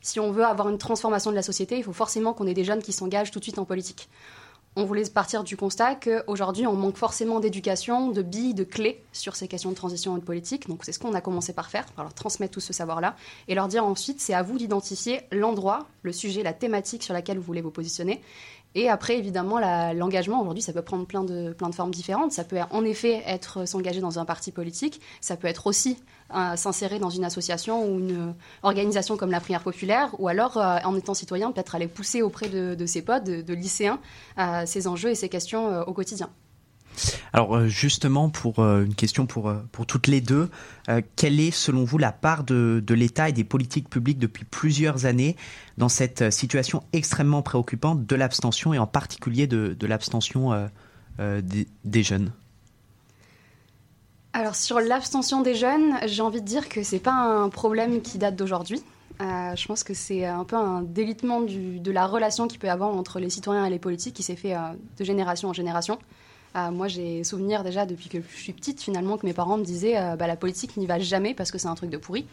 si 0.00 0.18
on 0.18 0.32
veut 0.32 0.44
avoir 0.44 0.68
une 0.70 0.78
transformation 0.78 1.30
de 1.30 1.36
la 1.36 1.42
société, 1.42 1.76
il 1.76 1.84
faut 1.84 1.92
forcément 1.92 2.32
qu'on 2.32 2.46
ait 2.46 2.54
des 2.54 2.64
jeunes 2.64 2.82
qui 2.82 2.92
s'engagent 2.92 3.30
tout 3.30 3.38
de 3.38 3.44
suite 3.44 3.58
en 3.58 3.64
politique 3.64 4.08
on 4.76 4.84
voulait 4.84 5.04
partir 5.08 5.44
du 5.44 5.56
constat 5.56 5.94
qu'aujourd'hui, 5.94 6.66
on 6.66 6.74
manque 6.74 6.96
forcément 6.96 7.38
d'éducation, 7.38 8.10
de 8.10 8.22
billes, 8.22 8.54
de 8.54 8.64
clés 8.64 9.02
sur 9.12 9.36
ces 9.36 9.46
questions 9.46 9.70
de 9.70 9.76
transition 9.76 10.16
et 10.16 10.20
de 10.20 10.24
politique. 10.24 10.68
Donc, 10.68 10.84
c'est 10.84 10.92
ce 10.92 10.98
qu'on 10.98 11.14
a 11.14 11.20
commencé 11.20 11.52
par 11.52 11.70
faire, 11.70 11.86
par 11.92 12.04
leur 12.04 12.14
transmettre 12.14 12.54
tout 12.54 12.60
ce 12.60 12.72
savoir-là 12.72 13.14
et 13.46 13.54
leur 13.54 13.68
dire 13.68 13.84
ensuite, 13.84 14.20
c'est 14.20 14.34
à 14.34 14.42
vous 14.42 14.58
d'identifier 14.58 15.22
l'endroit, 15.30 15.86
le 16.02 16.12
sujet, 16.12 16.42
la 16.42 16.52
thématique 16.52 17.04
sur 17.04 17.14
laquelle 17.14 17.38
vous 17.38 17.44
voulez 17.44 17.60
vous 17.60 17.70
positionner 17.70 18.20
et 18.74 18.88
après, 18.88 19.18
évidemment, 19.18 19.60
l'engagement, 19.92 20.40
aujourd'hui, 20.40 20.62
ça 20.62 20.72
peut 20.72 20.82
prendre 20.82 21.06
plein 21.06 21.22
de, 21.22 21.52
plein 21.52 21.68
de 21.68 21.74
formes 21.74 21.92
différentes. 21.92 22.32
Ça 22.32 22.42
peut 22.42 22.58
en 22.70 22.84
effet 22.84 23.22
être 23.26 23.68
s'engager 23.68 24.00
dans 24.00 24.18
un 24.18 24.24
parti 24.24 24.50
politique. 24.50 25.00
Ça 25.20 25.36
peut 25.36 25.46
être 25.46 25.68
aussi 25.68 25.96
euh, 26.34 26.56
s'insérer 26.56 26.98
dans 26.98 27.10
une 27.10 27.24
association 27.24 27.86
ou 27.86 28.00
une 28.00 28.34
organisation 28.64 29.16
comme 29.16 29.30
la 29.30 29.40
prière 29.40 29.62
populaire. 29.62 30.10
Ou 30.18 30.26
alors, 30.26 30.56
euh, 30.56 30.78
en 30.84 30.96
étant 30.96 31.14
citoyen, 31.14 31.52
peut-être 31.52 31.76
aller 31.76 31.86
pousser 31.86 32.22
auprès 32.22 32.48
de, 32.48 32.86
ses 32.86 33.02
potes, 33.02 33.24
de, 33.24 33.54
lycéens, 33.54 34.00
euh, 34.38 34.64
ces 34.66 34.88
enjeux 34.88 35.10
et 35.10 35.14
ces 35.14 35.28
questions 35.28 35.82
au 35.82 35.92
quotidien. 35.92 36.28
Alors 37.32 37.56
euh, 37.56 37.66
justement, 37.66 38.30
pour 38.30 38.60
euh, 38.60 38.84
une 38.84 38.94
question 38.94 39.26
pour, 39.26 39.48
euh, 39.48 39.56
pour 39.72 39.86
toutes 39.86 40.06
les 40.06 40.20
deux, 40.20 40.50
quelle 41.16 41.40
est 41.40 41.50
selon 41.50 41.84
vous 41.84 41.96
la 41.96 42.12
part 42.12 42.44
de, 42.44 42.82
de 42.86 42.94
l'État 42.94 43.30
et 43.30 43.32
des 43.32 43.44
politiques 43.44 43.88
publiques 43.88 44.18
depuis 44.18 44.44
plusieurs 44.44 45.06
années 45.06 45.34
dans 45.78 45.88
cette 45.88 46.30
situation 46.30 46.82
extrêmement 46.92 47.40
préoccupante 47.40 48.04
de 48.04 48.16
l'abstention 48.16 48.74
et 48.74 48.78
en 48.78 48.86
particulier 48.86 49.46
de, 49.46 49.86
l'abstention 49.86 50.68
des, 51.18 52.02
jeunes? 52.02 52.32
Alors 54.34 54.54
sur 54.54 54.78
l'abstention 54.78 55.40
des 55.40 55.54
jeunes, 55.54 55.94
j'ai 56.04 56.20
envie 56.20 56.42
de 56.42 56.46
dire 56.46 56.68
que 56.68 56.82
c'est 56.82 56.98
pas 56.98 57.14
un 57.14 57.48
problème 57.48 58.02
qui 58.02 58.18
date 58.18 58.36
d'aujourd'hui. 58.36 58.82
je 59.20 59.66
pense 59.66 59.84
que 59.84 59.94
c'est 59.94 60.26
un 60.26 60.44
peu 60.44 60.56
un 60.56 60.82
délitement 60.82 61.40
de 61.40 61.90
la 61.90 62.06
relation 62.06 62.46
qu'il 62.46 62.58
peut 62.58 62.66
y 62.66 62.70
avoir 62.70 62.90
entre 62.90 63.20
les 63.20 63.30
citoyens 63.30 63.64
et 63.64 63.70
les 63.70 63.78
politiques 63.78 64.14
qui 64.14 64.22
s'est 64.22 64.36
fait 64.36 64.54
de 64.98 65.04
génération 65.04 65.48
en 65.48 65.54
génération. 65.54 65.98
Moi, 66.54 66.88
j'ai 66.88 67.24
souvenir 67.24 67.64
déjà 67.64 67.86
depuis 67.86 68.08
que 68.08 68.18
je 68.20 68.40
suis 68.40 68.52
petite, 68.52 68.80
finalement, 68.80 69.18
que 69.18 69.26
mes 69.26 69.32
parents 69.32 69.58
me 69.58 69.64
disaient 69.64 69.94
bah, 70.16 70.26
la 70.26 70.36
politique 70.36 70.76
n'y 70.76 70.86
va 70.86 70.98
jamais 70.98 71.34
parce 71.34 71.50
que 71.50 71.58
c'est 71.58 71.68
un 71.68 71.74
truc 71.74 71.90
de 71.90 71.96
pourri. 71.96 72.26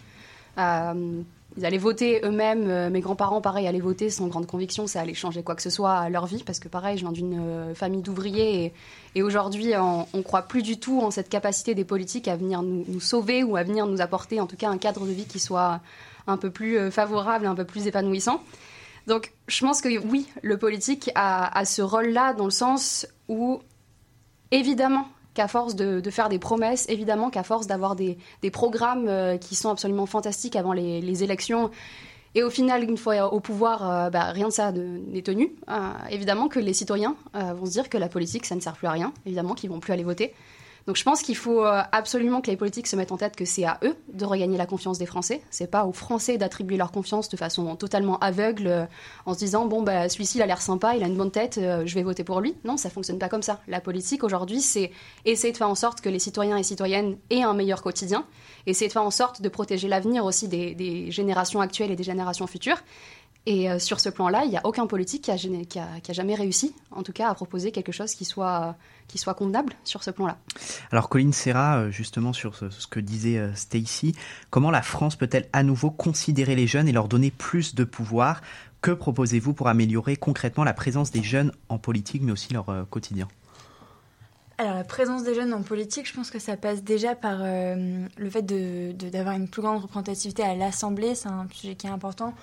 ils 0.57 1.65
allaient 1.65 1.77
voter 1.77 2.21
eux-mêmes, 2.23 2.89
mes 2.89 2.99
grands-parents, 3.01 3.41
pareil, 3.41 3.67
allaient 3.67 3.79
voter 3.79 4.09
sans 4.09 4.27
grande 4.27 4.45
conviction, 4.45 4.85
ça 4.85 5.01
allait 5.01 5.13
changer 5.13 5.43
quoi 5.43 5.55
que 5.55 5.61
ce 5.61 5.69
soit 5.69 5.93
à 5.93 6.09
leur 6.09 6.27
vie, 6.27 6.43
parce 6.43 6.59
que 6.59 6.67
pareil, 6.67 6.97
je 6.97 7.03
viens 7.03 7.11
d'une 7.11 7.73
famille 7.73 8.01
d'ouvriers, 8.01 8.73
et, 9.15 9.23
aujourd'hui, 9.23 9.73
on 9.75 10.05
ne 10.13 10.21
croit 10.21 10.43
plus 10.43 10.61
du 10.61 10.79
tout 10.79 11.01
en 11.01 11.11
cette 11.11 11.29
capacité 11.29 11.73
des 11.73 11.83
politiques 11.85 12.27
à 12.27 12.35
venir 12.35 12.61
nous, 12.61 12.99
sauver 12.99 13.43
ou 13.43 13.55
à 13.55 13.63
venir 13.63 13.87
nous 13.87 14.01
apporter 14.01 14.39
en 14.39 14.47
tout 14.47 14.55
cas 14.55 14.69
un 14.69 14.77
cadre 14.77 15.05
de 15.05 15.11
vie 15.11 15.25
qui 15.25 15.39
soit 15.39 15.81
un 16.27 16.37
peu 16.37 16.51
plus 16.51 16.91
favorable, 16.91 17.47
un 17.47 17.55
peu 17.55 17.65
plus 17.65 17.87
épanouissant. 17.87 18.41
Donc, 19.07 19.33
je 19.47 19.65
pense 19.65 19.81
que 19.81 19.89
oui, 20.07 20.27
le 20.41 20.57
politique 20.57 21.11
a, 21.15 21.65
ce 21.65 21.81
rôle-là 21.81 22.33
dans 22.33 22.45
le 22.45 22.51
sens 22.51 23.07
où, 23.27 23.59
évidemment, 24.51 25.07
qu'à 25.33 25.47
force 25.47 25.75
de, 25.75 26.01
faire 26.09 26.29
des 26.29 26.39
promesses, 26.39 26.85
évidemment 26.89 27.29
qu'à 27.29 27.43
force 27.43 27.67
d'avoir 27.67 27.95
des, 27.95 28.17
programmes 28.51 29.07
euh, 29.07 29.37
qui 29.37 29.55
sont 29.55 29.69
absolument 29.69 30.05
fantastiques 30.05 30.55
avant 30.55 30.73
les, 30.73 31.23
élections, 31.23 31.71
et 32.33 32.43
au 32.43 32.49
final, 32.49 32.83
une 32.83 32.97
fois 32.97 33.33
au 33.33 33.39
pouvoir, 33.39 33.89
euh, 33.89 34.09
bah, 34.09 34.31
rien 34.31 34.47
de 34.47 34.53
ça 34.53 34.71
n'est 34.71 35.21
tenu, 35.21 35.53
euh, 35.69 35.91
évidemment 36.09 36.47
que 36.47 36.59
les 36.59 36.73
citoyens 36.73 37.15
vont 37.33 37.65
se 37.65 37.71
dire 37.71 37.89
que 37.89 37.97
la 37.97 38.07
politique, 38.07 38.45
ça 38.45 38.55
ne 38.55 38.61
sert 38.61 38.73
plus 38.73 38.87
à 38.87 38.91
rien, 38.91 39.13
évidemment 39.25 39.53
qu'ils 39.53 39.69
vont 39.69 39.79
plus 39.79 39.93
aller 39.93 40.03
voter. 40.03 40.33
Donc 40.87 40.95
je 40.95 41.03
pense 41.03 41.21
qu'il 41.21 41.37
faut 41.37 41.63
euh, 41.63 41.81
absolument 41.91 42.41
que 42.41 42.49
les 42.49 42.57
politiques 42.57 42.87
se 42.87 42.95
mettent 42.95 43.11
en 43.11 43.17
tête 43.17 43.35
que 43.35 43.45
c'est 43.45 43.65
à 43.65 43.79
eux 43.83 43.95
de 44.13 44.25
regagner 44.25 44.57
la 44.57 44.65
confiance 44.65 44.97
des 44.97 45.05
Français. 45.05 45.41
C'est 45.49 45.69
pas 45.69 45.85
aux 45.85 45.93
Français 45.93 46.37
d'attribuer 46.37 46.77
leur 46.77 46.91
confiance 46.91 47.29
de 47.29 47.37
façon 47.37 47.75
totalement 47.75 48.17
aveugle 48.19 48.67
euh, 48.67 48.85
en 49.25 49.33
se 49.33 49.39
disant 49.39 49.65
bon 49.65 49.83
bah 49.83 50.09
celui-ci 50.09 50.39
il 50.39 50.41
a 50.41 50.45
l'air 50.45 50.61
sympa, 50.61 50.95
il 50.95 51.03
a 51.03 51.07
une 51.07 51.17
bonne 51.17 51.31
tête, 51.31 51.57
euh, 51.57 51.83
je 51.85 51.95
vais 51.95 52.03
voter 52.03 52.23
pour 52.23 52.41
lui. 52.41 52.55
Non, 52.63 52.77
ça 52.77 52.89
fonctionne 52.89 53.19
pas 53.19 53.29
comme 53.29 53.43
ça. 53.43 53.59
La 53.67 53.79
politique 53.79 54.23
aujourd'hui, 54.23 54.61
c'est 54.61 54.91
essayer 55.25 55.53
de 55.53 55.57
faire 55.57 55.69
en 55.69 55.75
sorte 55.75 56.01
que 56.01 56.09
les 56.09 56.19
citoyens 56.19 56.57
et 56.57 56.63
citoyennes 56.63 57.17
aient 57.29 57.43
un 57.43 57.53
meilleur 57.53 57.83
quotidien, 57.83 58.25
essayer 58.65 58.87
de 58.87 58.93
faire 58.93 59.03
en 59.03 59.11
sorte 59.11 59.41
de 59.41 59.49
protéger 59.49 59.87
l'avenir 59.87 60.25
aussi 60.25 60.47
des, 60.47 61.11
générations 61.11 61.61
actuelles 61.61 61.91
et 61.91 61.95
des 61.95 62.03
générations 62.03 62.47
futures. 62.47 62.81
Et 63.47 63.79
sur 63.79 63.99
ce 63.99 64.09
plan-là, 64.09 64.43
il 64.45 64.51
n'y 64.51 64.57
a 64.57 64.61
aucun 64.65 64.85
politique 64.85 65.23
qui, 65.23 65.31
a, 65.31 66.13
jamais 66.13 66.35
réussi, 66.35 66.75
en 66.91 67.01
tout 67.01 67.11
cas, 67.11 67.27
à 67.27 67.33
proposer 67.33 67.71
quelque 67.71 67.91
chose 67.91 68.13
qui 68.13 68.23
soit, 68.23 68.75
qui 69.11 69.17
soit 69.17 69.33
convenable 69.33 69.73
sur 69.83 70.03
ce 70.03 70.11
plan-là. 70.11 70.37
Alors, 70.91 71.09
Colline 71.09 71.33
Serra, 71.33 71.77
euh, 71.77 71.91
justement, 71.91 72.33
sur 72.33 72.55
ce, 72.55 72.87
que 72.87 72.99
disait 72.99 73.37
euh, 73.37 73.53
Stacy, 73.53 74.15
comment 74.49 74.71
la 74.71 74.81
France 74.81 75.15
peut-elle 75.15 75.47
à 75.53 75.63
nouveau 75.63 75.91
considérer 75.91 76.55
les 76.55 76.67
jeunes 76.67 76.87
et 76.87 76.91
leur 76.91 77.07
donner 77.07 77.31
plus 77.31 77.75
de 77.75 77.83
pouvoir? 77.83 78.41
Que 78.81 78.91
proposez-vous 78.91 79.53
pour 79.53 79.67
améliorer 79.67 80.15
concrètement 80.15 80.63
la 80.63 80.73
présence 80.73 81.11
des 81.11 81.21
jeunes 81.21 81.51
en 81.69 81.77
politique, 81.77 82.21
mais 82.23 82.31
aussi 82.31 82.53
leur 82.53 82.65
quotidien? 82.89 83.27
Alors 84.57 84.73
la 84.73 84.83
présence 84.83 85.23
des 85.23 85.35
jeunes 85.35 85.53
en 85.53 85.61
politique, 85.61 86.07
je 86.07 86.13
pense 86.13 86.31
que 86.31 86.39
ça 86.39 86.57
passe 86.57 86.83
déjà 86.83 87.13
par 87.13 87.39
le 87.43 88.29
fait 88.31 88.41
d'avoir 88.41 89.35
de, 89.35 89.41
une 89.41 89.47
plus 89.47 89.61
grande 89.61 89.83
représentativité 89.83 90.41
à 90.41 90.55
l'Assemblée, 90.55 91.13
c'est 91.13 91.29
un 91.29 91.47
sujet 91.51 91.75
qui 91.75 91.85
est 91.85 91.91
important 91.91 92.33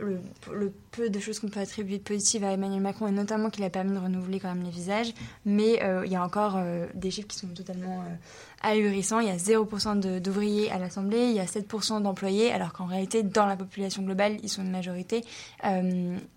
le, 0.00 0.72
peu 0.90 1.08
de 1.08 1.20
choses 1.20 1.38
qu'on 1.38 1.48
peut 1.48 1.60
attribuer 1.60 1.98
de 1.98 2.02
positives 2.02 2.44
à 2.44 2.52
Emmanuel 2.52 2.80
Macron, 2.80 3.06
et 3.06 3.12
notamment 3.12 3.50
qu'il 3.50 3.64
a 3.64 3.70
permis 3.70 3.92
de 3.92 3.98
renouveler 3.98 4.40
quand 4.40 4.48
même 4.48 4.64
les 4.64 4.70
visages, 4.70 5.12
mais 5.44 5.82
euh, 5.82 6.02
il 6.04 6.12
y 6.12 6.16
a 6.16 6.24
encore 6.24 6.56
euh, 6.56 6.86
des 6.94 7.10
chiffres 7.10 7.28
qui 7.28 7.38
sont 7.38 7.48
totalement 7.48 8.00
euh, 8.00 8.68
ahurissants. 8.68 9.20
Il 9.20 9.28
y 9.28 9.30
a 9.30 9.36
0% 9.36 10.20
d'ouvriers 10.20 10.70
à 10.70 10.78
l'Assemblée, 10.78 11.26
il 11.26 11.32
y 11.36 11.40
a 11.40 11.44
7% 11.44 12.02
d'employés, 12.02 12.52
alors 12.52 12.72
qu'en 12.72 12.86
réalité, 12.86 13.22
dans 13.22 13.46
la 13.46 13.56
population 13.56 14.02
globale, 14.02 14.38
ils 14.42 14.48
sont 14.48 14.62
une 14.62 14.70
majorité. 14.70 15.24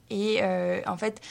et 0.10 0.42
en 0.86 0.98
fait, 0.98 1.22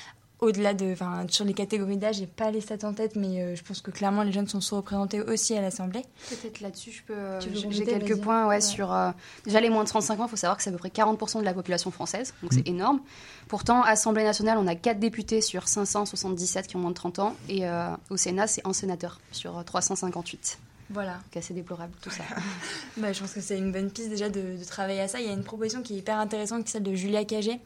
au-delà 0.42 0.74
de, 0.74 0.92
enfin, 0.92 1.24
sur 1.28 1.44
les 1.44 1.54
catégories 1.54 1.96
d'âge, 1.96 2.16
j'ai 2.16 2.26
pas 2.26 2.50
les 2.50 2.60
stats 2.60 2.86
en 2.86 2.92
tête, 2.92 3.14
mais 3.14 3.40
euh, 3.40 3.54
je 3.54 3.62
pense 3.62 3.80
que 3.80 3.92
clairement 3.92 4.24
les 4.24 4.32
jeunes 4.32 4.48
sont 4.48 4.60
sous-représentés 4.60 5.20
aussi 5.22 5.56
à 5.56 5.62
l'Assemblée. 5.62 6.02
Peut-être 6.28 6.60
là-dessus, 6.60 6.90
je 6.90 7.02
peux, 7.04 7.70
j'ai 7.70 7.84
quelques 7.84 8.20
points, 8.20 8.48
ouais, 8.48 8.60
sur 8.60 8.92
euh, 8.92 9.12
déjà 9.44 9.60
les 9.60 9.70
moins 9.70 9.84
de 9.84 9.88
35 9.88 10.18
ans. 10.18 10.24
Il 10.26 10.30
faut 10.30 10.36
savoir 10.36 10.56
que 10.56 10.64
c'est 10.64 10.70
à 10.70 10.72
peu 10.72 10.78
près 10.78 10.88
40% 10.88 11.38
de 11.38 11.44
la 11.44 11.54
population 11.54 11.92
française, 11.92 12.34
donc 12.42 12.52
c'est 12.52 12.66
mm. 12.66 12.74
énorme. 12.74 13.00
Pourtant, 13.46 13.82
Assemblée 13.82 14.24
nationale, 14.24 14.58
on 14.58 14.66
a 14.66 14.74
4 14.74 14.98
députés 14.98 15.40
sur 15.40 15.68
577 15.68 16.66
qui 16.66 16.74
ont 16.74 16.80
moins 16.80 16.90
de 16.90 16.96
30 16.96 17.20
ans, 17.20 17.36
et 17.48 17.68
euh, 17.68 17.90
au 18.10 18.16
Sénat, 18.16 18.48
c'est 18.48 18.66
un 18.66 18.72
sénateur 18.72 19.20
sur 19.30 19.64
358. 19.64 20.58
Voilà. 20.90 21.20
C'est 21.32 21.38
assez 21.38 21.54
déplorable 21.54 21.92
tout 22.02 22.10
ça. 22.10 22.24
bah, 22.98 23.12
je 23.12 23.20
pense 23.20 23.32
que 23.32 23.40
c'est 23.40 23.56
une 23.56 23.72
bonne 23.72 23.90
piste 23.90 24.10
déjà 24.10 24.28
de, 24.28 24.58
de, 24.58 24.64
travailler 24.64 25.00
à 25.00 25.08
ça. 25.08 25.20
Il 25.20 25.26
y 25.26 25.30
a 25.30 25.32
une 25.32 25.44
proposition 25.44 25.82
qui 25.82 25.94
est 25.94 25.98
hyper 25.98 26.18
intéressante, 26.18 26.64
qui 26.64 26.68
est 26.68 26.72
celle 26.72 26.82
de 26.82 26.94
Julia 26.94 27.24
Cagé, 27.24 27.60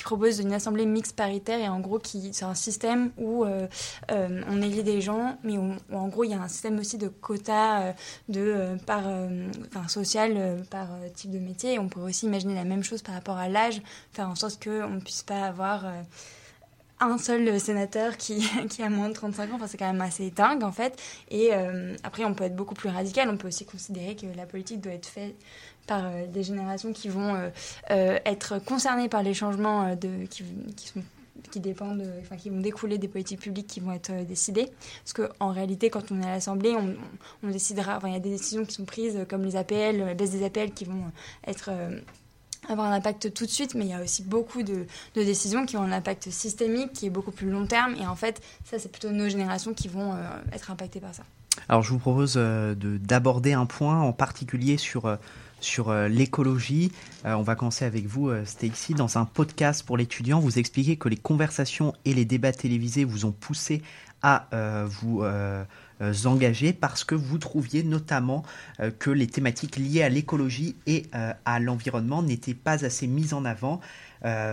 qui 0.00 0.04
propose 0.04 0.40
une 0.40 0.54
assemblée 0.54 0.86
mixte 0.86 1.14
paritaire 1.14 1.60
et 1.60 1.68
en 1.68 1.78
gros 1.78 1.98
qui 1.98 2.32
c'est 2.32 2.46
un 2.46 2.54
système 2.54 3.10
où 3.18 3.44
euh, 3.44 3.66
euh, 4.10 4.42
on 4.48 4.62
élit 4.62 4.82
des 4.82 5.02
gens 5.02 5.36
mais 5.44 5.58
où, 5.58 5.74
en 5.92 6.08
gros 6.08 6.24
il 6.24 6.30
y 6.30 6.34
a 6.34 6.40
un 6.40 6.48
système 6.48 6.78
aussi 6.78 6.96
de 6.96 7.08
quotas 7.08 7.82
euh, 7.82 7.92
de 8.30 8.78
par 8.86 9.90
social 9.90 10.64
par 10.70 10.88
type 11.14 11.30
de 11.30 11.38
métier. 11.38 11.74
Et 11.74 11.78
on 11.78 11.90
pourrait 11.90 12.08
aussi 12.08 12.24
imaginer 12.24 12.54
la 12.54 12.64
même 12.64 12.82
chose 12.82 13.02
par 13.02 13.14
rapport 13.14 13.36
à 13.36 13.50
l'âge 13.50 13.82
faire 14.12 14.30
en 14.30 14.34
sorte 14.34 14.64
qu'on 14.64 14.88
ne 14.88 15.00
puisse 15.00 15.22
pas 15.22 15.42
avoir 15.42 15.84
un 17.00 17.18
seul 17.18 17.60
sénateur 17.60 18.16
qui, 18.16 18.42
qui, 18.70 18.82
a 18.82 18.88
moins 18.88 19.08
de 19.10 19.14
35 19.14 19.52
ans, 19.52 19.56
enfin, 19.56 19.66
c'est 19.66 19.76
quand 19.76 19.92
même 19.92 20.00
assez 20.00 20.30
dingue 20.30 20.64
en 20.64 20.72
fait. 20.72 20.98
Et 21.30 21.50
après, 22.02 22.24
on 22.24 22.32
peut 22.32 22.44
être 22.44 22.56
beaucoup 22.56 22.74
plus 22.74 22.88
radical, 22.88 23.28
on 23.28 23.36
peut 23.36 23.48
aussi 23.48 23.66
considérer 23.66 24.16
que 24.16 24.26
la 24.34 24.46
politique 24.46 24.80
doit 24.80 24.92
être 24.92 25.06
faite 25.06 25.36
par 25.86 26.04
euh, 26.04 26.26
des 26.26 26.42
générations 26.42 26.92
qui 26.92 27.08
vont 27.08 27.34
euh, 27.34 27.50
euh, 27.90 28.18
être 28.24 28.58
concernées 28.64 29.08
par 29.08 29.22
les 29.22 29.34
changements 29.34 29.96
qui, 31.50 31.60
dépendent, 31.60 32.04
qui 32.38 32.50
vont 32.50 32.60
découler 32.60 32.98
des 32.98 33.08
politiques 33.08 33.40
publiques 33.40 33.66
qui 33.66 33.80
vont 33.80 33.92
être 33.92 34.24
décidées. 34.24 34.68
Parce 35.04 35.12
qu'en 35.12 35.50
réalité, 35.50 35.90
quand 35.90 36.12
on 36.12 36.22
est 36.22 36.26
à 36.26 36.30
l'Assemblée, 36.30 36.76
on, 37.42 37.48
décidera, 37.48 37.98
il 38.04 38.12
y 38.12 38.16
a 38.16 38.20
des 38.20 38.30
décisions 38.30 38.64
qui 38.64 38.74
sont 38.74 38.84
prises, 38.84 39.18
comme 39.28 39.42
les 39.42 39.56
APL, 39.56 39.98
la 39.98 40.14
baisse 40.14 40.30
des 40.30 40.44
APL, 40.44 40.70
qui 40.70 40.84
vont 40.84 41.10
avoir 42.68 42.86
un 42.86 42.92
impact 42.92 43.34
tout 43.34 43.46
de 43.46 43.50
suite, 43.50 43.74
mais 43.74 43.86
il 43.86 43.90
y 43.90 43.94
a 43.94 44.02
aussi 44.02 44.22
beaucoup 44.22 44.62
de, 44.62 44.86
décisions 45.14 45.66
qui 45.66 45.76
ont 45.76 45.82
un 45.82 45.92
impact 45.92 46.30
systémique, 46.30 46.92
qui 46.92 47.06
est 47.06 47.10
beaucoup 47.10 47.32
plus 47.32 47.50
long 47.50 47.66
terme. 47.66 47.96
Et 48.00 48.06
en 48.06 48.16
fait, 48.16 48.40
ça, 48.64 48.78
c'est 48.78 48.92
plutôt 48.92 49.10
nos 49.10 49.28
générations 49.28 49.74
qui 49.74 49.88
vont 49.88 50.14
être 50.52 50.70
impactées 50.70 51.00
par 51.00 51.14
ça. 51.14 51.24
Alors, 51.68 51.82
je 51.82 51.90
vous 51.90 51.98
propose 51.98 52.36
d'aborder 52.36 53.54
un 53.54 53.66
point 53.66 54.00
en 54.00 54.12
particulier 54.12 54.76
sur 54.76 55.18
sur 55.60 55.90
euh, 55.90 56.08
l'écologie. 56.08 56.92
Euh, 57.24 57.34
on 57.34 57.42
va 57.42 57.54
commencer 57.54 57.84
avec 57.84 58.06
vous, 58.06 58.28
euh, 58.28 58.44
Stacy. 58.44 58.94
Dans 58.94 59.18
un 59.18 59.24
podcast 59.24 59.84
pour 59.84 59.96
l'étudiant, 59.96 60.40
vous 60.40 60.58
expliquez 60.58 60.96
que 60.96 61.08
les 61.08 61.16
conversations 61.16 61.94
et 62.04 62.14
les 62.14 62.24
débats 62.24 62.52
télévisés 62.52 63.04
vous 63.04 63.24
ont 63.24 63.32
poussé 63.32 63.82
à 64.22 64.48
vous 65.00 65.24
engager 66.26 66.74
parce 66.74 67.04
que 67.04 67.14
vous 67.14 67.38
trouviez 67.38 67.82
notamment 67.82 68.44
que 68.98 69.08
les 69.08 69.26
thématiques 69.26 69.76
liées 69.76 70.02
à 70.02 70.10
l'écologie 70.10 70.76
et 70.86 71.06
à 71.46 71.58
l'environnement 71.58 72.22
n'étaient 72.22 72.52
pas 72.52 72.84
assez 72.84 73.06
mises 73.06 73.32
en 73.32 73.46
avant. 73.46 73.80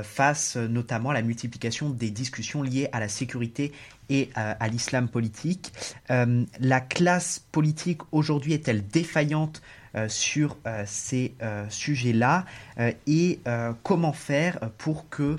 face 0.03 0.55
notamment 0.55 1.09
à 1.09 1.15
la 1.15 1.21
multiplication 1.21 1.89
des 1.89 2.11
discussions 2.11 2.63
liées 2.63 2.87
à 2.93 3.01
la 3.01 3.09
sécurité 3.09 3.73
et 4.07 4.29
à 4.35 4.69
l'islam 4.69 5.09
politique. 5.09 5.73
la 6.07 6.79
classe 6.79 7.45
politique 7.51 7.99
aujourd'hui 8.13 8.53
est-elle 8.53 8.87
défaillante 8.87 9.61
sur 10.07 10.57
euh, 10.65 10.83
ces 10.85 11.35
euh, 11.41 11.67
sujets-là 11.69 12.45
et 13.07 13.39
comment 13.83 14.13
faire 14.13 14.59
pour 14.77 15.09
que 15.09 15.37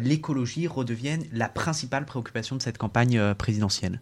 l'écologie 0.00 0.66
redevienne 0.66 1.24
la 1.32 1.48
principale 1.48 2.04
préoccupation 2.04 2.56
de 2.56 2.62
cette 2.62 2.78
campagne 2.78 3.34
présidentielle? 3.34 4.00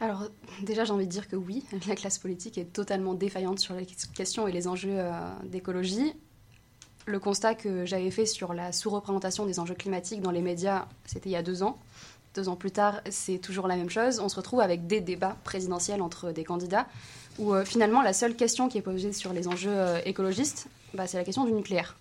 Alors 0.00 0.26
déjà 0.62 0.84
j'ai 0.84 0.92
envie 0.92 1.06
de 1.06 1.10
dire 1.10 1.28
que 1.28 1.36
oui, 1.36 1.64
la 1.88 1.94
classe 1.94 2.18
politique 2.18 2.58
est 2.58 2.72
totalement 2.72 3.14
défaillante 3.14 3.58
sur 3.58 3.74
les 3.74 3.86
questions 4.14 4.46
et 4.48 4.52
les 4.52 4.68
enjeux 4.68 4.98
d'écologie. 5.44 6.14
Le 7.06 7.18
constat 7.18 7.54
que 7.54 7.84
j'avais 7.84 8.10
fait 8.10 8.26
sur 8.26 8.54
la 8.54 8.72
sous-représentation 8.72 9.46
des 9.46 9.58
enjeux 9.58 9.74
climatiques 9.74 10.20
dans 10.20 10.30
les 10.30 10.42
médias, 10.42 10.86
c'était 11.04 11.30
il 11.30 11.32
y 11.32 11.36
a 11.36 11.42
deux 11.42 11.62
ans. 11.62 11.78
Deux 12.34 12.48
ans 12.48 12.56
plus 12.56 12.70
tard, 12.70 13.00
c'est 13.10 13.38
toujours 13.38 13.66
la 13.66 13.76
même 13.76 13.90
chose. 13.90 14.18
On 14.20 14.28
se 14.28 14.36
retrouve 14.36 14.60
avec 14.60 14.86
des 14.86 15.00
débats 15.00 15.36
présidentiels 15.44 16.00
entre 16.00 16.32
des 16.32 16.44
candidats 16.44 16.86
où 17.38 17.54
euh, 17.54 17.64
finalement 17.64 18.02
la 18.02 18.12
seule 18.12 18.34
question 18.34 18.68
qui 18.68 18.78
est 18.78 18.82
posée 18.82 19.12
sur 19.12 19.32
les 19.32 19.48
enjeux 19.48 19.70
euh, 19.70 20.00
écologistes, 20.04 20.66
bah, 20.94 21.06
c'est 21.06 21.16
la 21.16 21.24
question 21.24 21.44
du 21.44 21.52
nucléaire, 21.52 21.96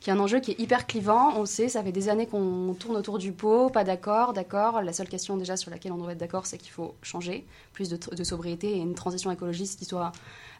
qui 0.00 0.10
est 0.10 0.12
un 0.12 0.18
enjeu 0.18 0.40
qui 0.40 0.52
est 0.52 0.60
hyper 0.60 0.86
clivant. 0.86 1.36
On 1.36 1.46
sait, 1.46 1.68
ça 1.68 1.82
fait 1.82 1.92
des 1.92 2.08
années 2.08 2.26
qu'on 2.26 2.74
tourne 2.78 2.96
autour 2.96 3.18
du 3.18 3.32
pot, 3.32 3.70
pas 3.70 3.84
d'accord, 3.84 4.32
d'accord. 4.32 4.82
La 4.82 4.92
seule 4.92 5.08
question 5.08 5.36
déjà 5.36 5.56
sur 5.56 5.70
laquelle 5.70 5.92
on 5.92 5.98
doit 5.98 6.12
être 6.12 6.18
d'accord, 6.18 6.46
c'est 6.46 6.58
qu'il 6.58 6.70
faut 6.70 6.94
changer, 7.02 7.44
plus 7.72 7.88
de, 7.88 8.24
sobriété 8.24 8.76
et 8.76 8.78
une 8.78 8.94
transition 8.94 9.30
écologiste 9.30 9.78
qui 9.78 9.84
soit 9.84 10.12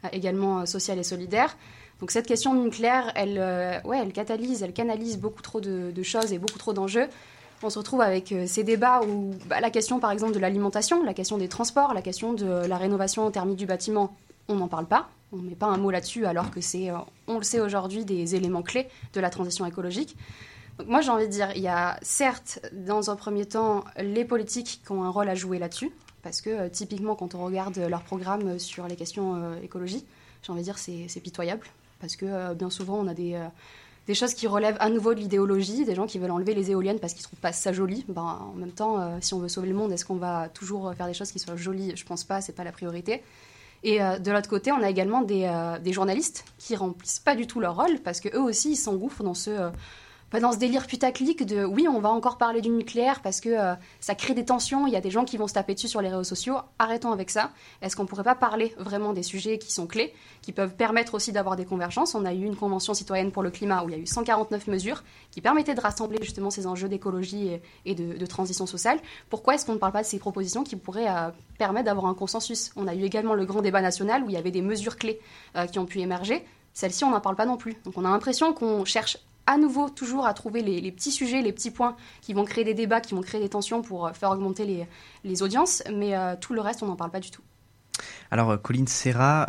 euh, 0.04 0.09
également 0.12 0.66
sociale 0.66 0.99
et 0.99 1.04
solidaire. 1.04 1.56
Donc 2.00 2.11
cette 2.11 2.26
question 2.26 2.52
nucléaire, 2.52 3.11
elle, 3.14 3.38
ouais, 3.87 3.99
elle 3.99 4.12
catalyse, 4.12 4.62
elle 4.62 4.75
canalise 4.75 5.16
beaucoup 5.16 5.40
trop 5.40 5.62
de 5.62 6.02
choses 6.02 6.30
et 6.30 6.38
beaucoup 6.38 6.59
trop 6.59 6.75
d'enjeux 6.75 7.09
on 7.63 7.71
se 7.71 7.79
retrouve 7.79 8.01
avec 8.01 8.33
euh, 8.33 8.47
ces 8.47 8.65
débats 8.65 9.01
où 9.03 9.35
bah, 9.47 9.61
la 9.61 9.71
question, 9.71 9.99
par 9.99 10.11
exemple, 10.11 10.33
de 10.33 10.39
l'alimentation, 10.39 11.03
la 11.03 11.15
question 11.15 11.39
des 11.39 11.49
transports, 11.49 11.95
la 11.95 12.03
question 12.03 12.33
de 12.33 12.47
la 12.47 12.77
rénovation 12.77 13.31
thermique 13.31 13.57
du 13.57 13.67
bâtiment, 13.67 14.15
on 14.49 14.57
n'en 14.57 14.69
parle 14.69 14.87
pas. 14.87 15.09
On 15.33 15.39
ne 15.39 15.49
met 15.49 15.55
pas 15.55 15.67
un 15.67 15.77
mot 15.77 15.91
là-dessus, 15.91 16.27
alors 16.27 16.51
que 16.51 16.61
c'est, 16.61 16.91
euh, 16.91 16.99
on 17.27 17.39
le 17.39 17.43
sait 17.43 17.61
aujourd'hui, 17.61 18.05
des 18.05 18.35
éléments 18.37 18.63
clés 18.63 18.89
de 19.13 19.21
la 19.21 19.31
transition 19.31 19.67
écologique. 19.67 20.17
Donc 20.79 20.89
moi, 20.89 21.01
j'ai 21.01 21.11
envie 21.11 21.27
de 21.27 21.33
dire, 21.33 21.51
il 21.57 21.63
y 21.63 21.69
a 21.69 21.99
certes, 22.03 22.61
dans 22.73 23.11
un 23.11 23.17
premier 23.17 23.47
temps, 23.47 23.85
les 23.99 24.25
politiques 24.25 24.83
qui 24.85 24.93
ont 24.93 25.03
un 25.03 25.09
rôle 25.09 25.29
à 25.29 25.35
jouer 25.35 25.59
là-dessus, 25.59 25.91
parce 26.23 26.41
que 26.41 26.69
typiquement, 26.69 27.15
quand 27.15 27.35
on 27.35 27.45
regarde 27.45 27.79
leur 27.79 28.03
programme 28.03 28.59
sur 28.59 28.87
les 28.87 28.97
questions 28.97 29.55
écologie, 29.63 30.05
j'ai 30.43 30.53
envie 30.53 30.61
de 30.61 30.65
dire 30.65 30.77
c'est 30.79 31.21
pitoyable, 31.21 31.67
parce 32.01 32.15
que 32.15 32.53
bien 32.53 32.69
souvent, 32.69 32.99
on 32.99 33.07
a 33.07 33.15
des 33.15 33.41
des 34.07 34.15
choses 34.15 34.35
qui 34.35 34.47
relèvent 34.47 34.77
à 34.79 34.89
nouveau 34.89 35.15
de 35.15 35.21
l'idéologie, 35.21 35.85
des 35.85 35.95
gens 35.95 36.07
qui 36.07 36.19
veulent 36.19 36.31
enlever 36.31 36.55
les 36.55 36.71
éoliennes 36.71 37.01
parce 37.01 37.13
qu'ils 37.13 37.25
trouvent 37.25 37.41
pas 37.41 37.53
ça 37.53 37.73
joli. 37.73 38.05
Ben, 38.09 38.23
en 38.23 38.55
même 38.57 38.71
temps, 38.71 39.01
euh, 39.01 39.19
si 39.21 39.35
on 39.35 39.39
veut 39.39 39.49
sauver 39.49 39.69
le 39.69 39.75
monde, 39.75 39.93
est-ce 39.93 40.05
qu'on 40.05 40.17
va 40.17 40.49
toujours 40.49 40.95
faire 40.95 41.07
des 41.07 41.15
choses 41.15 41.33
qui 41.33 41.39
soient 41.39 41.57
jolies? 41.57 41.93
Je 41.97 42.05
pense 42.05 42.25
pas, 42.25 42.41
c'est 42.41 42.53
pas 42.53 42.65
la 42.65 42.73
priorité. 42.73 43.23
Et 43.83 44.03
euh, 44.03 44.19
de 44.19 44.31
l'autre 44.31 44.49
côté, 44.49 44.73
on 44.73 44.83
a 44.83 44.89
également 44.89 45.23
des, 45.23 45.45
euh, 45.45 45.79
des, 45.79 45.93
journalistes 45.93 46.45
qui 46.59 46.77
remplissent 46.77 47.19
pas 47.19 47.35
du 47.35 47.47
tout 47.47 47.61
leur 47.61 47.77
rôle 47.77 47.99
parce 48.01 48.21
que 48.21 48.29
eux 48.35 48.43
aussi 48.43 48.73
ils 48.73 48.77
s'engouffrent 48.77 49.23
dans 49.23 49.35
ce 49.35 49.71
pas 50.30 50.40
dans 50.40 50.52
ce 50.52 50.59
délire 50.59 50.87
putaclic 50.87 51.47
de 51.47 51.64
oui, 51.64 51.87
on 51.88 52.00
va 52.00 52.11
encore 52.11 52.37
parler 52.37 52.61
du 52.61 52.71
nucléaire 52.71 53.23
parce 53.23 53.40
que 53.40 53.49
euh, 53.49 53.75
ça 54.00 54.14
crée 54.14 54.35
des 54.35 54.45
tensions, 54.45 54.87
il 54.87 54.92
y 54.92 54.97
a 54.97 55.00
des 55.00 55.11
gens 55.11 55.25
qui 55.25 55.37
vont 55.37 55.47
se 55.47 55.54
taper 55.54 55.75
dessus 55.75 55.88
sur 55.88 56.00
les 56.00 56.09
réseaux 56.09 56.25
sociaux. 56.25 56.56
Arrêtons 56.78 57.12
avec 57.12 57.30
ça. 57.30 57.50
Est-ce 57.80 57.95
qu'on 57.95 58.06
pourrait 58.06 58.25
pas 58.25 58.35
parler 58.35 58.75
vraiment 58.76 59.12
des 59.12 59.23
sujets 59.23 59.59
qui 59.59 59.73
sont 59.73 59.87
clés, 59.87 60.12
qui 60.42 60.52
peuvent 60.52 60.75
permettre 60.75 61.14
aussi 61.14 61.30
d'avoir 61.30 61.54
des 61.54 61.64
convergences? 61.64 62.14
On 62.14 62.25
a 62.25 62.35
eu 62.35 62.45
une 62.45 62.56
convention 62.56 62.92
citoyenne 62.92 63.30
pour 63.30 63.42
le 63.42 63.50
climat 63.50 63.85
où 63.85 63.88
il 63.88 63.92
y 63.92 63.99
a 63.99 63.99
eu 63.99 64.06
149 64.06 64.66
mesures 64.66 65.04
qui 65.30 65.40
permettaient 65.40 65.75
de 65.75 65.80
rassembler 65.80 66.18
justement 66.23 66.50
ces 66.50 66.66
enjeux 66.66 66.88
d'écologie 66.88 67.61
et, 67.85 67.95
de, 67.95 68.26
transition 68.26 68.66
sociale. 68.66 68.99
Pourquoi 69.30 69.54
est-ce 69.54 69.64
qu'on 69.64 69.75
ne 69.75 69.78
parle 69.78 69.92
pas 69.92 70.02
de 70.02 70.06
ces 70.06 70.18
propositions 70.18 70.64
qui 70.64 70.75
pourraient 70.75 71.09
euh, 71.09 71.30
permettre 71.59 71.87
d'avoir 71.87 72.06
un 72.06 72.14
consensus? 72.14 72.73
On 72.75 72.88
a 72.88 72.95
eu 72.95 73.04
également 73.04 73.35
le 73.35 73.45
grand 73.45 73.62
débat 73.62 73.80
national 73.80 74.25
où 74.25 74.28
il 74.28 74.33
y 74.33 74.37
avait 74.37 74.50
des 74.50 74.62
mesures 74.62 74.97
clés 74.97 75.21
euh, 75.54 75.66
qui 75.66 75.78
ont 75.78 75.87
pu 75.87 76.00
émerger. 76.00 76.45
Celles-ci, 76.75 77.04
on 77.04 77.11
n'en 77.11 77.21
parle 77.21 77.37
pas 77.37 77.47
non 77.47 77.56
plus. 77.56 77.76
Donc 77.85 77.97
on 77.97 78.04
a 78.04 78.11
l'impression 78.11 78.52
qu'on 78.52 78.85
cherche 78.85 79.18
à 79.47 79.59
nouveau 79.59 79.88
toujours 79.88 80.26
à 80.26 80.35
trouver 80.35 80.62
les, 80.62 80.93
petits 80.93 81.12
sujets, 81.12 81.41
les 81.41 81.53
petits 81.53 81.71
points 81.71 81.97
qui 82.21 82.35
vont 82.35 82.45
créer 82.45 82.65
des 82.65 82.75
débats, 82.75 83.00
qui 83.00 83.15
vont 83.15 83.23
créer 83.23 83.41
des 83.41 83.49
tensions 83.49 83.83
pour 83.83 84.07
euh, 84.07 84.12
faire 84.12 84.31
augmenter 84.31 84.87
les, 85.25 85.43
audiences, 85.43 85.83
mais 85.93 86.17
euh, 86.17 86.35
tout 86.41 86.53
le 86.53 86.61
reste, 86.61 86.83
on 86.83 86.87
n'en 86.87 86.97
parle 86.97 87.11
pas 87.11 87.21
du 87.21 87.31
tout. 87.31 87.43
Alors, 88.31 88.50
euh, 88.50 88.57
Colline 88.57 88.87
Serra, 88.87 89.49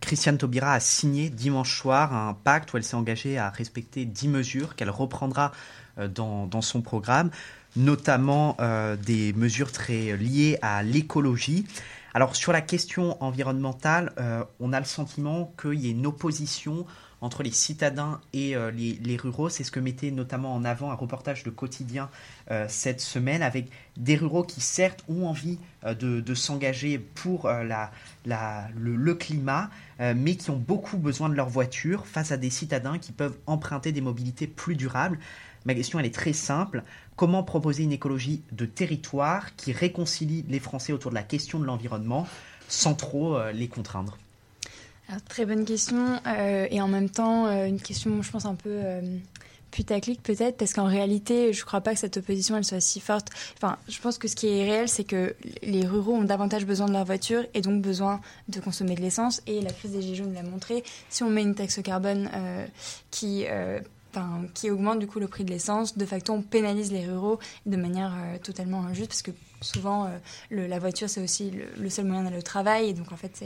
Christiane 0.00 0.36
Taubira 0.36 0.72
a 0.72 0.80
signé 0.80 1.30
dimanche 1.30 1.78
soir 1.78 2.14
un 2.14 2.34
pacte 2.34 2.72
où 2.72 2.76
elle 2.76 2.84
s'est 2.84 2.96
engagée 2.96 3.38
à 3.38 3.50
respecter 3.50 4.04
10 4.04 4.28
mesures 4.28 4.76
qu'elle 4.76 4.90
reprendra 4.90 5.52
dans, 5.96 6.46
dans, 6.46 6.60
son 6.60 6.82
programme, 6.82 7.30
notamment 7.76 8.56
des 9.02 9.32
mesures 9.32 9.72
très 9.72 10.16
liées 10.16 10.58
à 10.60 10.82
l'écologie. 10.82 11.66
Alors 12.12 12.36
sur 12.36 12.52
la 12.52 12.60
question 12.60 13.22
environnementale, 13.22 14.12
on 14.60 14.74
a 14.74 14.78
le 14.78 14.84
sentiment 14.86 15.54
qu'il 15.60 15.80
y 15.80 15.88
a 15.88 15.90
une 15.90 16.06
opposition 16.06 16.86
entre 17.26 17.42
les 17.42 17.50
citadins 17.50 18.20
et 18.32 18.56
euh, 18.56 18.70
les, 18.70 19.16
ruraux. 19.16 19.48
C'est 19.48 19.64
ce 19.64 19.72
que 19.72 19.80
mettait 19.80 20.10
notamment 20.10 20.54
en 20.54 20.64
avant 20.64 20.90
un 20.92 20.94
reportage 20.94 21.42
de 21.42 21.50
quotidien 21.50 22.08
euh, 22.50 22.66
cette 22.68 23.00
semaine 23.00 23.42
avec 23.42 23.68
des 23.96 24.16
ruraux 24.16 24.44
qui 24.44 24.60
certes 24.60 25.04
ont 25.08 25.26
envie 25.26 25.58
euh, 25.84 25.94
de, 25.94 26.34
s'engager 26.34 26.98
pour 26.98 27.48
la, 27.48 27.90
le, 28.76 29.14
climat, 29.14 29.70
mais 29.98 30.36
qui 30.36 30.50
ont 30.50 30.56
beaucoup 30.56 30.98
besoin 30.98 31.28
de 31.28 31.34
leur 31.34 31.48
voiture 31.48 32.06
face 32.06 32.30
à 32.30 32.36
des 32.36 32.50
citadins 32.50 32.98
qui 32.98 33.12
peuvent 33.12 33.36
emprunter 33.46 33.92
des 33.92 34.00
mobilités 34.00 34.46
plus 34.46 34.76
durables. 34.76 35.18
Ma 35.64 35.74
question, 35.74 35.98
elle 35.98 36.06
est 36.06 36.14
très 36.14 36.34
simple. 36.34 36.84
Comment 37.16 37.42
proposer 37.42 37.82
une 37.82 37.92
écologie 37.92 38.42
de 38.52 38.66
territoire 38.66 39.56
qui 39.56 39.72
réconcilie 39.72 40.44
les 40.48 40.60
Français 40.60 40.92
autour 40.92 41.10
de 41.10 41.16
la 41.16 41.22
question 41.22 41.58
de 41.58 41.64
l'environnement 41.64 42.28
sans 42.68 42.94
trop 42.94 43.38
les 43.52 43.68
contraindre? 43.68 44.18
Très 45.28 45.46
bonne 45.46 45.64
question 45.64 46.20
euh, 46.26 46.66
et 46.70 46.80
en 46.80 46.88
même 46.88 47.10
temps 47.10 47.46
euh, 47.46 47.66
une 47.66 47.80
question, 47.80 48.22
je 48.22 48.30
pense 48.30 48.44
un 48.44 48.54
peu 48.54 48.70
euh, 48.70 49.00
putaclic 49.70 50.22
peut-être 50.22 50.56
parce 50.56 50.72
qu'en 50.72 50.86
réalité, 50.86 51.52
je 51.52 51.60
ne 51.60 51.66
crois 51.66 51.80
pas 51.80 51.94
que 51.94 52.00
cette 52.00 52.16
opposition 52.16 52.56
elle 52.56 52.64
soit 52.64 52.80
si 52.80 53.00
forte. 53.00 53.28
Enfin, 53.56 53.78
je 53.88 54.00
pense 54.00 54.18
que 54.18 54.28
ce 54.28 54.36
qui 54.36 54.48
est 54.48 54.64
réel, 54.64 54.88
c'est 54.88 55.04
que 55.04 55.36
les 55.62 55.86
ruraux 55.86 56.14
ont 56.14 56.24
davantage 56.24 56.66
besoin 56.66 56.86
de 56.86 56.92
leur 56.92 57.04
voiture 57.04 57.44
et 57.54 57.60
donc 57.60 57.82
besoin 57.82 58.20
de 58.48 58.60
consommer 58.60 58.94
de 58.94 59.00
l'essence. 59.00 59.42
Et 59.46 59.60
la 59.60 59.72
crise 59.72 59.92
des 59.92 60.02
gilets 60.02 60.16
jaunes 60.16 60.34
l'a 60.34 60.42
montré. 60.42 60.82
Si 61.08 61.22
on 61.22 61.30
met 61.30 61.42
une 61.42 61.54
taxe 61.54 61.80
carbone 61.82 62.30
qui 63.10 63.44
qui 64.54 64.70
augmente 64.70 64.98
du 64.98 65.06
coup 65.06 65.20
le 65.20 65.28
prix 65.28 65.44
de 65.44 65.50
l'essence. 65.50 65.96
De 65.96 66.06
facto, 66.06 66.32
on 66.32 66.42
pénalise 66.42 66.92
les 66.92 67.06
ruraux 67.06 67.38
de 67.66 67.76
manière 67.76 68.12
totalement 68.42 68.84
injuste 68.84 69.08
parce 69.08 69.22
que 69.22 69.32
souvent, 69.60 70.06
euh, 70.06 70.18
la 70.68 70.78
voiture, 70.78 71.08
c'est 71.08 71.22
aussi 71.22 71.52
le, 71.78 71.90
seul 71.90 72.06
moyen 72.06 72.24
d'aller 72.24 72.38
au 72.38 72.42
travail. 72.42 72.90
Et 72.90 72.92
donc, 72.92 73.12
en 73.12 73.16
fait, 73.16 73.44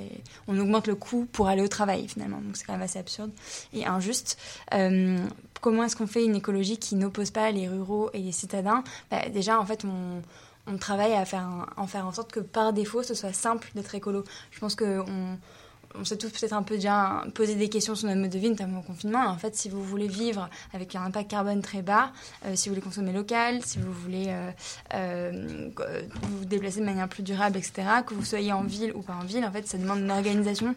on 0.49 0.59
augmente 0.59 0.87
le 0.87 0.95
coût 0.95 1.27
pour 1.31 1.49
aller 1.49 1.63
au 1.63 1.69
travail, 1.69 2.07
finalement. 2.09 2.41
Donc, 2.41 2.57
c'est 2.57 2.65
quand 2.65 2.73
même 2.73 2.83
assez 2.83 2.99
absurde 2.99 3.31
et 3.73 3.87
injuste. 3.87 4.39
Euh, 4.75 5.19
comment 5.61 5.85
est-ce 5.85 5.97
qu'on 5.97 6.07
fait 6.07 6.25
une 6.25 6.37
écologie 6.37 6.79
qui 6.79 6.95
n'oppose 6.95 7.31
pas 7.31 7.51
les 7.51 7.69
ruraux 7.69 8.11
et 8.13 8.19
les 8.19 8.33
citadins? 8.33 8.85
Bah, 9.11 9.29
Déjà, 9.29 9.61
en 9.61 9.67
fait, 9.67 9.85
on, 9.85 10.23
travaille 10.79 11.15
à 11.15 11.25
faire, 11.25 11.49
en 11.77 11.87
faire 11.89 12.07
en 12.07 12.13
sorte 12.13 12.31
que 12.31 12.39
par 12.39 12.73
défaut, 12.73 13.03
ce 13.03 13.15
soit 13.15 13.33
simple 13.33 13.69
d'être 13.75 13.95
écolo. 13.95 14.25
Je 14.53 14.61
pense 14.61 14.77
qu'on 14.77 15.37
on 15.99 16.05
s'est 16.05 16.17
tous 16.17 16.31
peut-être 16.31 16.53
un 16.53 16.63
peu 16.63 16.77
déjà 16.77 17.25
posé 17.35 17.55
des 17.55 17.69
questions 17.69 17.95
sur 17.95 18.09
notre 18.09 18.21
mode 18.21 18.31
de 18.31 18.39
vie, 18.39 18.51
notamment 18.51 18.81
au 18.81 18.83
confinement. 18.83 19.27
En 19.27 19.37
fait, 19.37 19.57
si 19.57 19.69
vous 19.69 19.83
voulez 19.83 20.07
vivre 20.07 20.49
avec 20.73 20.95
un 20.95 21.03
impact 21.03 21.31
carbone 21.31 21.63
très 21.63 21.83
bas, 21.83 22.13
euh, 22.47 22.55
si 22.55 22.69
vous 22.69 22.75
voulez 22.75 22.85
consommer 22.85 23.13
local, 23.13 23.61
si 23.65 23.79
vous 23.79 23.93
voulez 23.93 24.27
euh, 24.29 24.51
euh, 24.95 25.69
vous 26.23 26.45
déplacer 26.45 26.81
de 26.81 26.85
manière 26.85 27.09
plus 27.09 27.23
durable, 27.23 27.57
etc., 27.59 27.83
que 28.07 28.15
vous 28.15 28.25
soyez 28.25 28.53
en 28.53 28.63
ville 28.63 28.93
ou 28.95 29.03
pas 29.03 29.15
en 29.15 29.25
ville, 29.25 29.45
en 29.45 29.51
fait, 29.51 29.67
ça 29.67 29.79
demande 29.79 30.01
une 30.01 30.11
organisation 30.11 30.75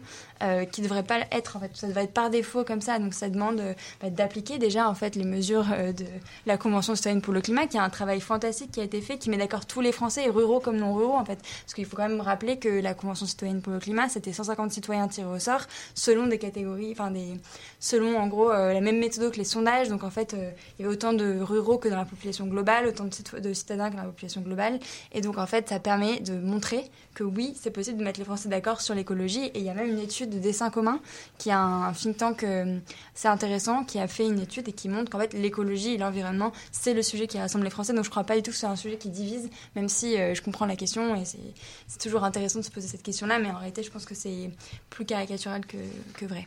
qui 0.72 0.82
ne 0.82 0.86
devrait 0.86 1.04
pas 1.04 1.20
être. 1.32 1.56
En 1.56 1.60
fait, 1.60 1.70
ça 1.74 1.86
devrait 1.86 2.04
être 2.04 2.12
par 2.12 2.28
défaut 2.28 2.64
comme 2.64 2.82
ça. 2.82 2.98
Donc, 2.98 3.14
ça 3.14 3.30
demande 3.30 3.62
bah, 4.02 4.10
d'appliquer 4.10 4.58
déjà 4.58 4.90
en 4.90 4.94
fait 4.94 5.16
les 5.16 5.24
mesures 5.24 5.64
de 5.64 6.04
la 6.44 6.58
Convention 6.58 6.94
citoyenne 6.94 7.22
pour 7.22 7.32
le 7.32 7.40
climat, 7.40 7.66
qui 7.66 7.78
a 7.78 7.82
un 7.82 7.88
travail 7.88 8.20
fantastique 8.20 8.70
qui 8.72 8.80
a 8.80 8.82
été 8.82 9.00
fait, 9.00 9.16
qui 9.16 9.30
met 9.30 9.38
d'accord 9.38 9.64
tous 9.64 9.80
les 9.80 9.90
Français, 9.90 10.28
ruraux 10.28 10.60
comme 10.60 10.76
non 10.76 10.92
ruraux, 10.92 11.14
en 11.14 11.24
fait. 11.24 11.38
Parce 11.62 11.72
qu'il 11.72 11.86
faut 11.86 11.96
quand 11.96 12.06
même 12.06 12.20
rappeler 12.20 12.58
que 12.58 12.68
la 12.68 12.92
Convention 12.92 13.24
citoyenne 13.24 13.62
pour 13.62 13.72
le 13.72 13.78
climat, 13.78 14.10
c'était 14.10 14.34
150 14.34 14.70
citoyens 14.70 15.03
tiré 15.08 15.28
au 15.28 15.38
sort 15.38 15.66
selon 15.94 16.26
des 16.26 16.38
catégories, 16.38 16.92
enfin 16.92 17.10
des, 17.10 17.40
selon 17.84 18.18
en 18.18 18.26
gros 18.28 18.50
euh, 18.50 18.72
la 18.72 18.80
même 18.80 18.98
méthode 18.98 19.30
que 19.30 19.36
les 19.36 19.44
sondages. 19.44 19.88
Donc 19.88 20.04
en 20.04 20.10
fait, 20.10 20.34
euh, 20.34 20.50
il 20.78 20.82
y 20.82 20.84
avait 20.84 20.94
autant 20.94 21.12
de 21.12 21.38
ruraux 21.40 21.78
que 21.78 21.88
dans 21.88 21.96
la 21.96 22.04
population 22.04 22.46
globale, 22.46 22.86
autant 22.86 23.04
de, 23.04 23.52
citadins 23.52 23.90
que 23.90 23.96
dans 23.96 24.02
la 24.02 24.08
population 24.08 24.40
globale. 24.40 24.80
Et 25.12 25.20
donc 25.20 25.38
en 25.38 25.46
fait, 25.46 25.68
ça 25.68 25.80
permet 25.80 26.20
de 26.20 26.34
montrer 26.34 26.90
que 27.14 27.24
oui, 27.24 27.54
c'est 27.60 27.70
possible 27.70 27.98
de 27.98 28.04
mettre 28.04 28.18
les 28.18 28.24
Français 28.24 28.48
d'accord 28.48 28.80
sur 28.80 28.94
l'écologie. 28.94 29.44
Et 29.54 29.58
il 29.58 29.64
y 29.64 29.70
a 29.70 29.74
même 29.74 29.88
une 29.88 29.98
étude 29.98 30.30
de 30.30 30.38
dessin 30.38 30.70
commun 30.70 31.00
qui 31.38 31.50
a 31.50 31.58
un, 31.60 31.92
think 31.92 32.16
tank, 32.16 32.42
euh, 32.42 32.78
c'est 33.14 33.28
intéressant, 33.28 33.84
qui 33.84 33.98
a 33.98 34.08
fait 34.08 34.26
une 34.26 34.40
étude 34.40 34.68
et 34.68 34.72
qui 34.72 34.88
montre 34.88 35.10
qu'en 35.10 35.20
fait 35.20 35.34
l'écologie 35.34 35.94
et 35.94 35.98
l'environnement, 35.98 36.52
c'est 36.72 36.94
le 36.94 37.02
sujet 37.02 37.26
qui 37.26 37.38
rassemble 37.38 37.64
les 37.64 37.70
Français. 37.70 37.92
Donc 37.92 38.04
je 38.04 38.10
crois 38.10 38.24
pas 38.24 38.36
du 38.36 38.42
tout 38.42 38.50
que 38.50 38.56
c'est 38.56 38.66
un 38.66 38.76
sujet 38.76 38.96
qui 38.96 39.10
divise, 39.10 39.50
même 39.76 39.88
si 39.88 40.16
je 40.16 40.40
comprends 40.40 40.66
la 40.66 40.76
question 40.76 41.14
et 41.14 41.24
c'est 41.24 41.98
toujours 42.00 42.24
intéressant 42.24 42.60
de 42.60 42.64
se 42.64 42.70
poser 42.70 42.88
cette 42.88 43.02
question-là. 43.02 43.38
Mais 43.38 43.50
en 43.50 43.58
réalité, 43.58 43.82
je 43.82 43.90
pense 43.90 44.04
que 44.04 44.14
c'est 44.14 44.50
plus 44.94 45.04
caricatural 45.04 45.62
que, 45.66 46.24
vrai. 46.24 46.46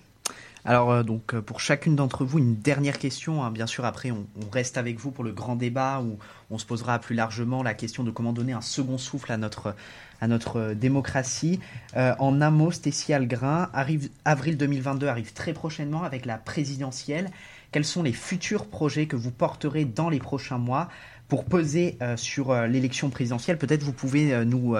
Alors 0.63 0.91
euh, 0.91 1.03
donc 1.03 1.33
euh, 1.33 1.41
pour 1.41 1.59
chacune 1.59 1.95
d'entre 1.95 2.23
vous 2.23 2.39
une 2.39 2.55
dernière 2.55 2.97
question. 2.97 3.43
Hein. 3.43 3.51
Bien 3.51 3.67
sûr 3.67 3.83
après 3.85 4.11
on, 4.11 4.25
reste 4.51 4.77
avec 4.77 4.99
vous 4.99 5.11
pour 5.11 5.25
le 5.25 5.31
grand 5.31 5.55
débat 5.55 6.01
où 6.01 6.17
on 6.49 6.57
se 6.57 6.65
posera 6.65 6.97
plus 6.99 7.13
largement 7.13 7.61
la 7.61 7.73
question 7.73 8.03
de 8.03 8.11
comment 8.11 8.31
donner 8.31 8.53
un 8.53 8.61
second 8.61 8.97
souffle 8.97 9.31
à 9.33 9.37
notre 9.37 9.75
à 10.21 10.27
notre 10.27 10.57
euh, 10.57 10.73
démocratie. 10.75 11.59
en 11.95 12.41
un 12.41 12.49
mot, 12.49 12.71
Stécie 12.71 13.13
Algrin, 13.13 13.69
arrive, 13.73 14.09
avril 14.23 14.57
2022 14.57 15.07
arrive 15.07 15.33
très 15.33 15.53
prochainement 15.53 16.03
avec 16.03 16.25
la 16.25 16.37
présidentielle. 16.37 17.29
Quels 17.73 17.85
sont 17.85 18.01
les 18.01 18.13
futurs 18.13 18.65
projets 18.65 19.07
que 19.07 19.17
vous 19.17 19.31
porterez 19.31 19.83
dans 19.83 20.09
les 20.09 20.19
prochains 20.19 20.57
mois 20.57 20.87
pour 21.27 21.43
peser 21.43 21.97
sur 22.15 22.55
l'élection 22.61 23.09
présidentielle? 23.09 23.57
Peut-être 23.57 23.83
vous 23.83 23.91
pouvez 23.91 24.45
nous, 24.45 24.75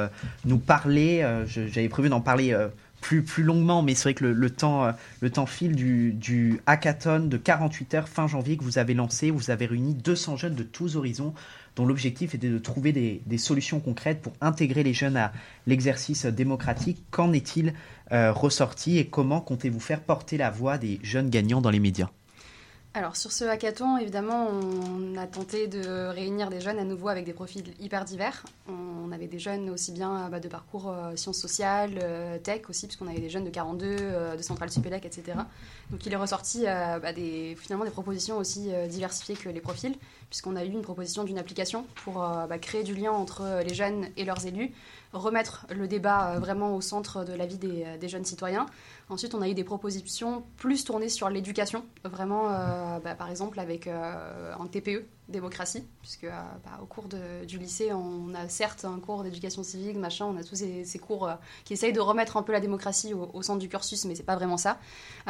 nous 0.46 0.58
parler, 0.58 1.44
j'avais 1.48 1.90
prévu 1.90 2.08
d'en 2.08 2.22
parler 2.22 2.56
plus, 3.02 3.44
longuement, 3.44 3.84
mais 3.84 3.96
c'est 3.96 4.04
vrai 4.04 4.14
que 4.14 4.26
le, 4.26 4.50
temps, 4.50 4.86
euh, 4.86 4.92
le 5.22 5.30
temps 5.30 5.46
file 5.46 5.76
du, 5.76 6.60
hackathon 6.66 7.28
de 7.28 7.38
48 7.38 7.94
heures 7.94 8.10
fin 8.10 8.28
janvier 8.28 8.58
que 8.58 8.64
vous 8.64 8.78
avez 8.78 8.94
lancé. 8.94 9.32
Vous 9.32 9.50
avez 9.50 9.66
réuni 9.66 9.94
200 9.94 10.38
jeunes 10.38 10.56
de 10.56 10.64
tous 10.64 10.96
horizons 10.96 11.34
dont 11.76 11.86
l'objectif 11.86 12.34
était 12.34 12.50
de 12.50 12.58
trouver 12.58 12.92
des, 12.92 13.22
des, 13.26 13.38
solutions 13.38 13.80
concrètes 13.80 14.22
pour 14.22 14.34
intégrer 14.42 14.84
les 14.84 14.94
jeunes 14.94 15.16
à 15.16 15.32
l'exercice 15.68 16.26
démocratique. 16.26 17.04
Qu'en 17.12 17.34
est-il 17.34 17.74
euh, 18.12 18.32
ressorti 18.34 18.98
et 18.98 19.06
comment 19.06 19.42
comptez-vous 19.42 19.80
faire 19.80 20.02
porter 20.02 20.38
la 20.38 20.50
voix 20.50 20.78
des 20.78 21.00
jeunes 21.04 21.30
gagnants 21.30 21.62
dans 21.62 21.70
les 21.70 21.80
médias? 21.80 22.10
Alors 22.98 23.16
sur 23.16 23.32
ce 23.32 23.46
hackathon, 23.46 23.98
évidemment, 23.98 24.48
on 24.50 25.16
a 25.18 25.28
tenté 25.28 25.68
de 25.68 26.08
réunir 26.08 26.50
des 26.50 26.60
jeunes 26.60 26.80
à 26.80 26.84
nouveau 26.84 27.10
avec 27.10 27.26
des 27.26 27.34
profils 27.34 27.64
hyper 27.80 28.06
divers. 28.06 28.44
On 28.68 29.12
avait 29.12 29.28
des 29.28 29.38
jeunes 29.38 29.70
aussi 29.70 29.92
bien 29.92 30.30
bah, 30.30 30.40
de 30.40 30.48
parcours 30.48 30.90
euh, 30.90 31.16
sciences 31.16 31.38
sociales, 31.38 32.00
euh, 32.02 32.40
tech 32.40 32.64
aussi, 32.70 32.88
puisqu'on 32.88 33.08
avait 33.08 33.20
des 33.20 33.30
jeunes 33.30 33.44
de 33.44 33.52
42, 33.52 33.86
euh, 33.86 34.36
de 34.36 34.42
Centrale 34.42 34.72
Supélec, 34.72 35.06
etc. 35.06 35.38
Donc 35.92 36.06
il 36.08 36.12
est 36.12 36.18
ressorti 36.18 36.64
bah, 36.64 37.14
finalement 37.56 37.86
des 37.86 37.92
propositions 37.92 38.38
aussi 38.38 38.72
diversifiées 38.90 39.36
que 39.36 39.48
les 39.48 39.62
profils, 39.62 39.96
puisqu'on 40.30 40.56
a 40.56 40.66
eu 40.66 40.70
une 40.70 40.82
proposition 40.82 41.24
d'une 41.24 41.38
application 41.38 41.86
pour 42.04 42.16
bah, 42.16 42.58
créer 42.60 42.84
du 42.84 42.94
lien 42.94 43.12
entre 43.12 43.62
les 43.66 43.74
jeunes 43.74 44.08
et 44.18 44.26
leurs 44.26 44.46
élus, 44.46 44.74
remettre 45.14 45.66
le 45.70 45.88
débat 45.88 46.40
vraiment 46.40 46.76
au 46.76 46.82
centre 46.82 47.24
de 47.24 47.32
la 47.34 47.46
vie 47.46 47.58
des 47.58 48.10
jeunes 48.10 48.26
citoyens. 48.26 48.66
Ensuite, 49.10 49.34
on 49.34 49.42
a 49.42 49.48
eu 49.48 49.54
des 49.54 49.64
propositions 49.64 50.44
plus 50.58 50.84
tournées 50.84 51.08
sur 51.08 51.30
l'éducation, 51.30 51.86
vraiment, 52.04 52.52
euh, 52.52 53.00
bah, 53.00 53.16
par 53.16 53.30
exemple, 53.30 53.58
avec 53.58 53.88
euh, 53.88 54.54
un 54.60 54.68
TPE, 54.68 55.06
démocratie, 55.30 55.86
puisque 56.02 56.26
euh, 56.26 56.42
bah, 56.66 56.80
au 56.82 56.86
cours 56.86 57.06
du 57.08 57.58
lycée, 57.58 57.94
on 57.94 58.34
a 58.34 58.50
certes 58.50 58.84
un 58.84 59.00
cours 59.00 59.24
d'éducation 59.24 59.64
civique, 59.64 59.96
machin, 59.96 60.26
on 60.26 60.36
a 60.36 60.44
tous 60.44 60.56
ces, 60.56 61.00
cours 61.00 61.30
qui 61.64 61.72
essayent 61.72 61.94
de 61.94 62.02
remettre 62.02 62.36
un 62.36 62.44
peu 62.44 62.52
la 62.52 62.60
démocratie 62.60 63.14
au, 63.14 63.42
centre 63.42 63.60
du 63.60 63.70
cursus, 63.70 64.04
mais 64.04 64.14
c'est 64.14 64.24
pas 64.24 64.36
vraiment 64.36 64.58
ça. 64.58 64.78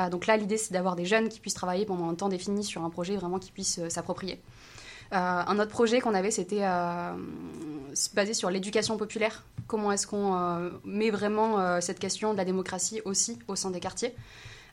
donc 0.09 0.25
là, 0.25 0.37
l'idée, 0.37 0.57
c'est 0.57 0.73
d'avoir 0.73 0.95
des 0.95 1.05
jeunes 1.05 1.29
qui 1.29 1.39
puissent 1.39 1.53
travailler 1.53 1.85
pendant 1.85 2.09
un 2.09 2.15
temps 2.15 2.29
défini 2.29 2.63
sur 2.63 2.83
un 2.83 2.89
projet 2.89 3.15
vraiment 3.15 3.37
qui 3.37 3.51
puissent 3.51 3.79
s'approprier. 3.89 4.41
Un 5.11 5.59
autre 5.59 5.71
projet 5.71 5.99
qu'on 6.01 6.13
avait, 6.13 6.31
c'était 6.31 6.63
basé 8.13 8.33
sur 8.33 8.49
l'éducation 8.49 8.97
populaire. 8.97 9.43
Comment 9.67 9.91
est-ce 9.91 10.07
qu'on 10.07 10.71
met 10.83 11.09
vraiment 11.09 11.81
cette 11.81 11.99
question 11.99 12.33
de 12.33 12.37
la 12.37 12.45
démocratie 12.45 13.01
aussi 13.05 13.39
au 13.47 13.55
sein 13.55 13.71
des 13.71 13.79
quartiers 13.79 14.13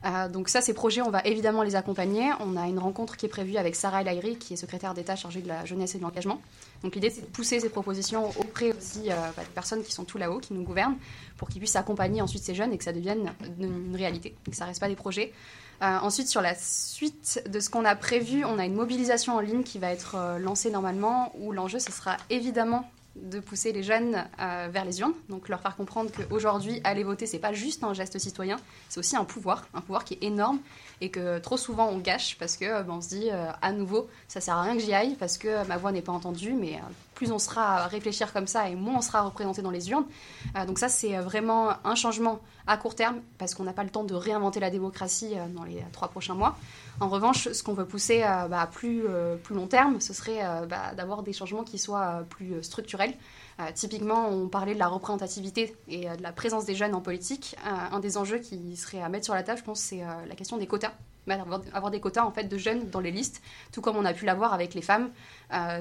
euh, 0.05 0.29
donc 0.29 0.49
ça, 0.49 0.61
ces 0.61 0.73
projets, 0.73 1.01
on 1.01 1.09
va 1.09 1.21
évidemment 1.25 1.63
les 1.63 1.75
accompagner. 1.75 2.29
On 2.39 2.55
a 2.57 2.67
une 2.67 2.79
rencontre 2.79 3.17
qui 3.17 3.25
est 3.25 3.29
prévue 3.29 3.57
avec 3.57 3.75
Sarah 3.75 4.01
El 4.01 4.37
qui 4.37 4.53
est 4.53 4.57
secrétaire 4.57 4.93
d'État 4.93 5.15
chargée 5.15 5.41
de 5.41 5.47
la 5.47 5.65
jeunesse 5.65 5.95
et 5.95 5.97
de 5.97 6.03
l'engagement. 6.03 6.41
Donc 6.83 6.95
l'idée, 6.95 7.09
c'est 7.09 7.21
de 7.21 7.25
pousser 7.27 7.59
ces 7.59 7.69
propositions 7.69 8.29
auprès 8.39 8.71
aussi 8.73 9.11
euh, 9.11 9.15
bah, 9.35 9.43
des 9.43 9.53
personnes 9.53 9.83
qui 9.83 9.91
sont 9.91 10.03
tout 10.03 10.17
là-haut, 10.17 10.39
qui 10.39 10.53
nous 10.53 10.63
gouvernent, 10.63 10.97
pour 11.37 11.49
qu'ils 11.49 11.59
puissent 11.59 11.75
accompagner 11.75 12.21
ensuite 12.21 12.43
ces 12.43 12.53
jeunes 12.53 12.71
et 12.73 12.77
que 12.77 12.83
ça 12.83 12.93
devienne 12.93 13.33
une 13.59 13.95
réalité, 13.95 14.35
et 14.47 14.51
que 14.51 14.55
ça 14.55 14.65
reste 14.65 14.79
pas 14.79 14.89
des 14.89 14.95
projets. 14.95 15.33
Euh, 15.81 15.97
ensuite, 16.01 16.27
sur 16.27 16.41
la 16.41 16.55
suite 16.55 17.43
de 17.49 17.59
ce 17.59 17.69
qu'on 17.69 17.85
a 17.85 17.95
prévu, 17.95 18.45
on 18.45 18.59
a 18.59 18.65
une 18.65 18.75
mobilisation 18.75 19.35
en 19.35 19.39
ligne 19.39 19.63
qui 19.63 19.79
va 19.79 19.91
être 19.91 20.37
lancée 20.39 20.71
normalement, 20.71 21.31
où 21.39 21.51
l'enjeu, 21.51 21.79
ce 21.79 21.91
sera 21.91 22.17
évidemment 22.29 22.89
de 23.15 23.39
pousser 23.39 23.71
les 23.71 23.83
jeunes 23.83 24.25
euh, 24.39 24.67
vers 24.69 24.83
les 24.83 24.99
urnes, 24.99 25.13
donc 25.29 25.47
leur 25.47 25.61
faire 25.61 25.75
comprendre 25.75 26.11
qu'aujourd'hui, 26.11 26.81
aller 26.83 27.03
voter, 27.03 27.25
c'est 27.25 27.39
pas 27.39 27.53
juste 27.53 27.83
un 27.83 27.93
geste 27.93 28.19
citoyen, 28.19 28.57
c'est 28.89 28.99
aussi 28.99 29.15
un 29.15 29.23
pouvoir, 29.23 29.67
un 29.73 29.81
pouvoir 29.81 30.03
qui 30.03 30.15
est 30.15 30.23
énorme 30.23 30.59
et 31.01 31.09
que 31.09 31.39
trop 31.39 31.57
souvent 31.57 31.87
on 31.87 31.97
gâche 31.97 32.37
parce 32.37 32.57
que 32.57 32.83
ben, 32.83 32.95
on 32.95 33.01
se 33.01 33.09
dit 33.09 33.29
euh, 33.31 33.51
à 33.61 33.71
nouveau, 33.71 34.09
ça 34.27 34.41
sert 34.41 34.55
à 34.55 34.63
rien 34.63 34.73
que 34.73 34.81
j'y 34.81 34.93
aille 34.93 35.15
parce 35.15 35.37
que 35.37 35.65
ma 35.67 35.77
voix 35.77 35.91
n'est 35.91 36.01
pas 36.01 36.11
entendue, 36.11 36.53
mais 36.53 36.75
euh, 36.75 36.79
plus 37.15 37.31
on 37.31 37.39
sera 37.39 37.77
à 37.77 37.87
réfléchir 37.87 38.31
comme 38.31 38.45
ça 38.45 38.69
et 38.69 38.75
moins 38.75 38.97
on 38.97 39.01
sera 39.01 39.21
représenté 39.23 39.61
dans 39.61 39.71
les 39.71 39.89
urnes. 39.89 40.05
donc 40.67 40.77
ça, 40.77 40.89
c'est 40.89 41.17
vraiment 41.17 41.71
un 41.83 41.95
changement 41.95 42.39
à 42.67 42.77
court 42.77 42.95
terme 42.95 43.21
parce 43.37 43.55
qu'on 43.55 43.63
n'a 43.63 43.73
pas 43.73 43.83
le 43.83 43.89
temps 43.89 44.03
de 44.03 44.13
réinventer 44.13 44.59
la 44.59 44.69
démocratie 44.69 45.33
dans 45.55 45.63
les 45.63 45.83
trois 45.91 46.09
prochains 46.09 46.35
mois. 46.35 46.57
En 46.99 47.09
revanche, 47.09 47.51
ce 47.51 47.63
qu'on 47.63 47.73
veut 47.73 47.85
pousser 47.85 48.21
à 48.21 48.47
bah, 48.47 48.69
plus, 48.71 49.03
plus 49.43 49.55
long 49.55 49.67
terme, 49.67 49.99
ce 49.99 50.13
serait 50.13 50.41
bah, 50.67 50.93
d'avoir 50.95 51.23
des 51.23 51.33
changements 51.33 51.63
qui 51.63 51.77
soient 51.77 52.23
plus 52.29 52.61
structurels 52.61 53.13
euh, 53.59 53.63
typiquement, 53.73 54.27
on 54.27 54.49
parlait 54.49 54.73
de 54.73 54.79
la 54.79 54.87
représentativité 54.87 55.75
et 55.87 56.09
euh, 56.09 56.15
de 56.15 56.23
la 56.23 56.33
présence 56.33 56.65
des 56.65 56.75
jeunes 56.75 56.93
en 56.93 57.01
politique. 57.01 57.55
Euh, 57.65 57.95
un 57.95 57.99
des 57.99 58.17
enjeux 58.17 58.39
qui 58.39 58.75
serait 58.75 59.01
à 59.01 59.07
mettre 59.07 59.25
sur 59.25 59.33
la 59.33 59.43
table, 59.43 59.59
je 59.59 59.63
pense, 59.63 59.79
c'est 59.79 60.01
la 60.01 60.35
question 60.35 60.57
des 60.57 60.67
quotas. 60.67 60.93
Avoir, 61.27 61.91
des 61.91 61.99
quotas 61.99 62.23
en 62.23 62.31
fait 62.31 62.45
de 62.45 62.57
jeunes 62.57 62.89
dans 62.89 62.99
les 62.99 63.11
listes, 63.11 63.41
tout 63.71 63.81
comme 63.81 63.97
on 63.97 64.05
a 64.05 64.13
pu 64.13 64.25
l'avoir 64.25 64.53
avec 64.53 64.73
les 64.73 64.81
femmes. 64.81 65.09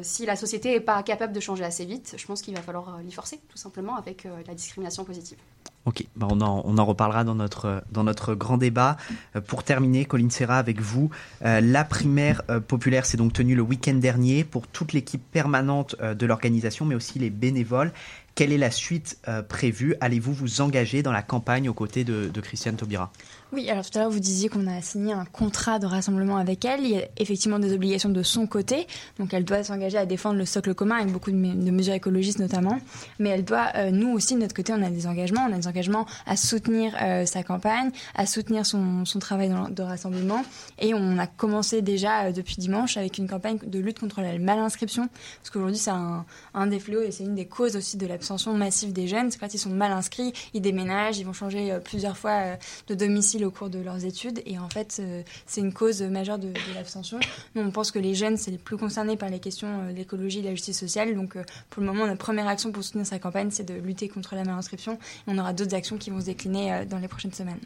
si 0.03 0.27
la 0.27 0.37
société 0.37 0.73
n'est 0.73 0.81
pas 0.81 1.03
capable 1.03 1.33
de 1.33 1.41
changer 1.41 1.65
assez 1.65 1.85
vite, 1.85 2.15
je 2.17 2.27
pense 2.27 2.43
qu'il 2.43 2.55
va 2.55 2.63
falloir 2.63 2.99
l'y 2.99 3.13
forcer, 3.13 3.41
tout 3.49 3.59
simplement, 3.59 3.97
avec 3.97 4.27
la 4.47 4.55
discrimination 4.55 5.05
positive. 5.05 5.39
Ok, 5.87 6.07
bah, 6.17 6.27
on, 6.31 6.41
en, 6.41 6.85
reparlera 6.85 7.25
dans 7.25 7.35
notre, 7.35 7.83
dans 7.93 8.05
notre 8.05 8.35
grand 8.35 8.57
débat. 8.57 8.97
Euh, 9.37 9.43
pour 9.43 9.65
terminer, 9.65 10.07
Colline 10.07 10.31
Serra, 10.31 10.57
avec 10.57 10.81
vous, 10.81 11.11
euh, 11.45 11.61
la 11.61 11.85
primaire 11.85 12.41
euh, 12.49 12.59
populaire 12.59 13.05
s'est 13.05 13.19
donc 13.19 13.35
tenue 13.35 13.55
le 13.55 13.61
week-end 13.61 13.95
dernier 13.95 14.45
pour 14.45 14.67
toute 14.67 14.95
l'équipe 14.95 15.23
permanente 15.31 15.95
de 16.01 16.27
l'organisation, 16.27 16.87
mais 16.87 16.95
aussi 16.95 17.19
les 17.19 17.29
bénévoles. 17.29 17.93
Quelle 18.35 18.51
est 18.53 18.59
la 18.59 18.71
suite 18.71 19.21
prévue? 19.49 19.95
Allez-vous 20.01 20.33
vous 20.33 20.61
engager 20.61 21.05
dans 21.05 21.13
la 21.13 21.23
campagne 21.23 21.69
aux 21.69 21.75
côtés 21.75 22.03
de 22.03 22.41
Christiane 22.41 22.75
Taubira? 22.75 23.13
Oui, 23.55 23.71
alors 23.71 23.89
tout 23.89 23.97
à 23.97 24.01
l'heure, 24.01 24.11
vous 24.11 24.19
disiez 24.19 24.49
qu'on 24.49 24.67
a 24.67 24.83
signé 24.83 25.13
un 25.13 25.25
contrat 25.25 25.79
de 25.79 25.87
rassemblement 25.87 26.39
avec 26.39 26.65
elle. 26.65 26.81
Il 26.81 26.91
y 26.91 26.99
a 26.99 27.07
effectivement 27.19 27.61
des 27.61 27.73
obligations 27.73 28.09
de 28.09 28.23
son 28.25 28.49
côté. 28.49 28.89
Donc, 29.21 29.33
elle 29.33 29.45
doit 29.45 29.63
s'engager 29.63 29.97
à 29.97 30.07
défendre 30.07 30.37
le 30.37 30.45
socle 30.45 30.75
commun 30.75 30.97
avec 30.97 31.13
beaucoup 31.13 31.31
de, 31.31 31.37
mesures 31.37 31.95
écologistes 31.95 32.41
notamment. 32.41 32.79
Mais 33.21 33.29
elle 33.29 33.45
doit, 33.45 33.69
euh, 33.77 33.93
nous 33.93 34.13
aussi, 34.13 34.35
de 34.35 34.41
notre 34.41 34.55
côté, 34.55 34.73
on 34.73 34.83
a 34.83 34.91
des 34.91 35.07
engagements. 35.07 35.47
On 35.49 35.53
a 35.53 35.57
des 35.57 35.69
engagements 35.69 36.05
à 36.27 36.37
soutenir 36.37 36.97
euh, 37.01 37.27
sa 37.27 37.45
campagne, 37.45 37.91
à 38.17 38.27
soutenir 38.27 38.67
son, 38.67 39.05
travail 39.21 39.53
de 39.71 39.83
rassemblement. 39.83 40.45
Et 40.81 40.93
on 40.93 41.17
a 41.19 41.29
commencé 41.29 41.81
déjà 41.81 42.25
euh, 42.25 42.33
depuis 42.33 42.57
dimanche 42.57 42.97
avec 42.97 43.19
une 43.19 43.29
campagne 43.29 43.59
de 43.65 43.79
lutte 43.79 44.01
contre 44.01 44.21
la 44.21 44.37
malinscription. 44.37 45.09
Parce 45.39 45.51
qu'aujourd'hui, 45.51 45.79
c'est 45.79 45.93
un, 45.93 46.67
des 46.67 46.81
fléaux 46.81 47.03
et 47.03 47.13
c'est 47.13 47.23
une 47.23 47.37
des 47.37 47.47
causes 47.47 47.77
aussi 47.77 47.97
de 47.97 48.07
l'abstention 48.07 48.53
massive 48.55 48.93
des 48.93 49.07
jeunes. 49.07 49.31
C'est 49.31 49.39
quand 49.39 49.55
ils 49.55 49.59
sont 49.59 49.71
mal 49.71 49.93
inscrits, 49.93 50.33
ils 50.55 50.61
déménagent, 50.61 51.19
ils 51.19 51.25
vont 51.25 51.33
changer 51.33 51.79
plusieurs 51.85 52.17
fois 52.17 52.57
de 52.89 52.95
domicile 52.95 53.44
au 53.45 53.51
cours 53.51 53.71
de 53.71 53.79
leurs 53.79 54.05
études. 54.05 54.43
Et 54.47 54.59
en 54.59 54.69
fait, 54.69 54.99
euh, 55.01 55.23
c'est 55.47 55.61
une 55.61 55.73
cause 55.73 56.03
majeure 56.03 56.39
de, 56.39 56.53
l'abstention. 56.75 57.19
Nous, 57.55 57.63
on 57.63 57.71
pense 57.71 57.91
que 57.91 57.99
les 57.99 58.15
jeunes, 58.15 58.37
c'est 58.37 58.51
les 58.51 58.59
plus 58.59 58.77
concernés 58.77 59.17
par 59.17 59.29
les 59.29 59.41
questions 59.41 59.69
euh, 59.81 59.93
de 59.93 59.97
l'écologie 59.97 60.39
et 60.39 60.43
de 60.43 60.49
la 60.49 60.55
justice 60.55 60.79
sociale. 60.79 61.15
Donc, 61.15 61.37
euh, 61.37 61.45
pour 61.71 61.83
le 61.83 61.87
moment, 61.87 62.07
notre 62.07 62.19
première 62.19 62.49
action 62.49 62.73
pour 62.73 62.83
soutenir 62.83 63.07
sa 63.07 63.19
campagne, 63.19 63.51
c'est 63.51 63.65
de 63.65 63.75
lutter 63.75 64.09
contre 64.09 64.35
la 64.35 64.45
malinscription. 64.45 64.99
On 65.27 65.39
aura 65.39 65.53
d'autres 65.53 65.75
actions 65.75 65.99
qui 65.99 66.11
vont 66.11 66.21
se 66.21 66.27
décliner 66.27 66.85
dans 66.89 66.99
les 66.99 67.09
prochaines 67.09 67.33
semaines. 67.33 67.61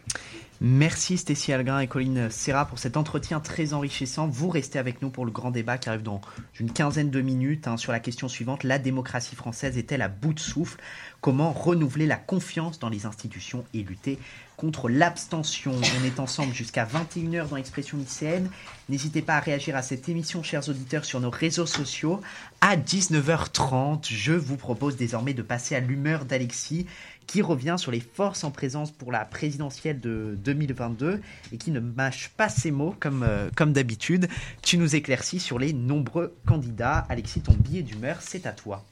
Merci 0.61 1.19
Stécie 1.19 1.53
Algrin 1.53 1.79
et 1.79 1.87
Colline 1.87 2.31
Serra 2.31 2.67
pour 2.67 2.81
cet 2.81 2.97
entretien 2.97 3.39
très 3.39 3.75
enrichissant. 3.75 4.27
Vous 4.27 4.49
restez 4.49 4.81
avec 4.81 5.03
nous 5.03 5.11
pour 5.11 5.25
le 5.25 5.31
grand 5.31 5.53
débat 5.53 5.79
qui 5.79 5.89
arrive 5.89 6.03
dans 6.03 6.21
une 6.59 6.73
quinzaine 6.73 7.11
de 7.11 7.21
minutes 7.21 7.69
hein, 7.69 7.77
sur 7.77 7.93
la 7.93 8.01
question 8.01 8.29
suivante. 8.29 8.65
La 8.65 8.81
démocratie 8.81 9.37
française 9.37 9.79
est-elle 9.79 10.03
à 10.03 10.09
bout 10.09 10.33
de 10.33 10.41
souffle? 10.41 10.81
Comment 11.21 11.53
renouveler 11.53 12.07
la 12.07 12.17
confiance 12.17 12.81
dans 12.81 12.89
les 12.89 13.07
institutions 13.07 13.65
et 13.73 13.83
lutter 13.83 14.19
contre 14.59 14.89
l'abstention. 14.89 15.73
On 15.73 16.05
est 16.05 16.21
ensemble 16.21 16.53
jusqu'à 16.53 16.85
21h 16.85 17.49
dans 17.49 17.57
l'expression 17.57 17.97
lycéenne. 17.97 18.51
N'hésitez 18.89 19.23
pas 19.23 19.37
à 19.37 19.41
réagir 19.41 19.77
à 19.77 19.83
cette 19.83 20.09
émission, 20.09 20.43
chers 20.43 20.69
auditeurs, 20.69 21.05
sur 21.05 21.21
nos 21.21 21.31
réseaux 21.31 21.65
sociaux. 21.65 22.21
À 22.61 22.77
19h30, 22.77 24.09
je 24.11 24.33
vous 24.33 24.57
propose 24.57 24.97
désormais 24.97 25.33
de 25.33 25.43
passer 25.43 25.77
à 25.77 25.81
l'humeur 25.81 26.25
d'Alexis, 26.25 26.87
qui 27.29 27.41
revient 27.41 27.77
sur 27.79 27.93
les 27.93 28.01
forces 28.01 28.43
en 28.43 28.51
présence 28.51 28.91
pour 28.91 29.13
la 29.13 29.25
présidentielle 29.25 30.01
de 30.01 30.37
2022 30.43 31.21
et 31.53 31.57
qui 31.57 31.71
ne 31.71 31.79
mâche 31.79 32.31
pas 32.37 32.49
ses 32.49 32.73
mots 32.73 32.97
comme, 32.99 33.23
euh, 33.23 33.51
comme 33.55 33.73
d'habitude. 33.73 34.29
Tu 34.63 34.77
nous 34.77 34.97
éclaircis 34.97 35.39
sur 35.39 35.61
les 35.61 35.73
nombreux 35.73 36.35
candidats. 36.47 37.07
Alexis, 37.09 37.43
ton 37.43 37.53
billet 37.53 37.83
d'humeur, 37.83 38.17
c'est 38.23 38.45
à 38.47 38.53
toi. 38.53 38.85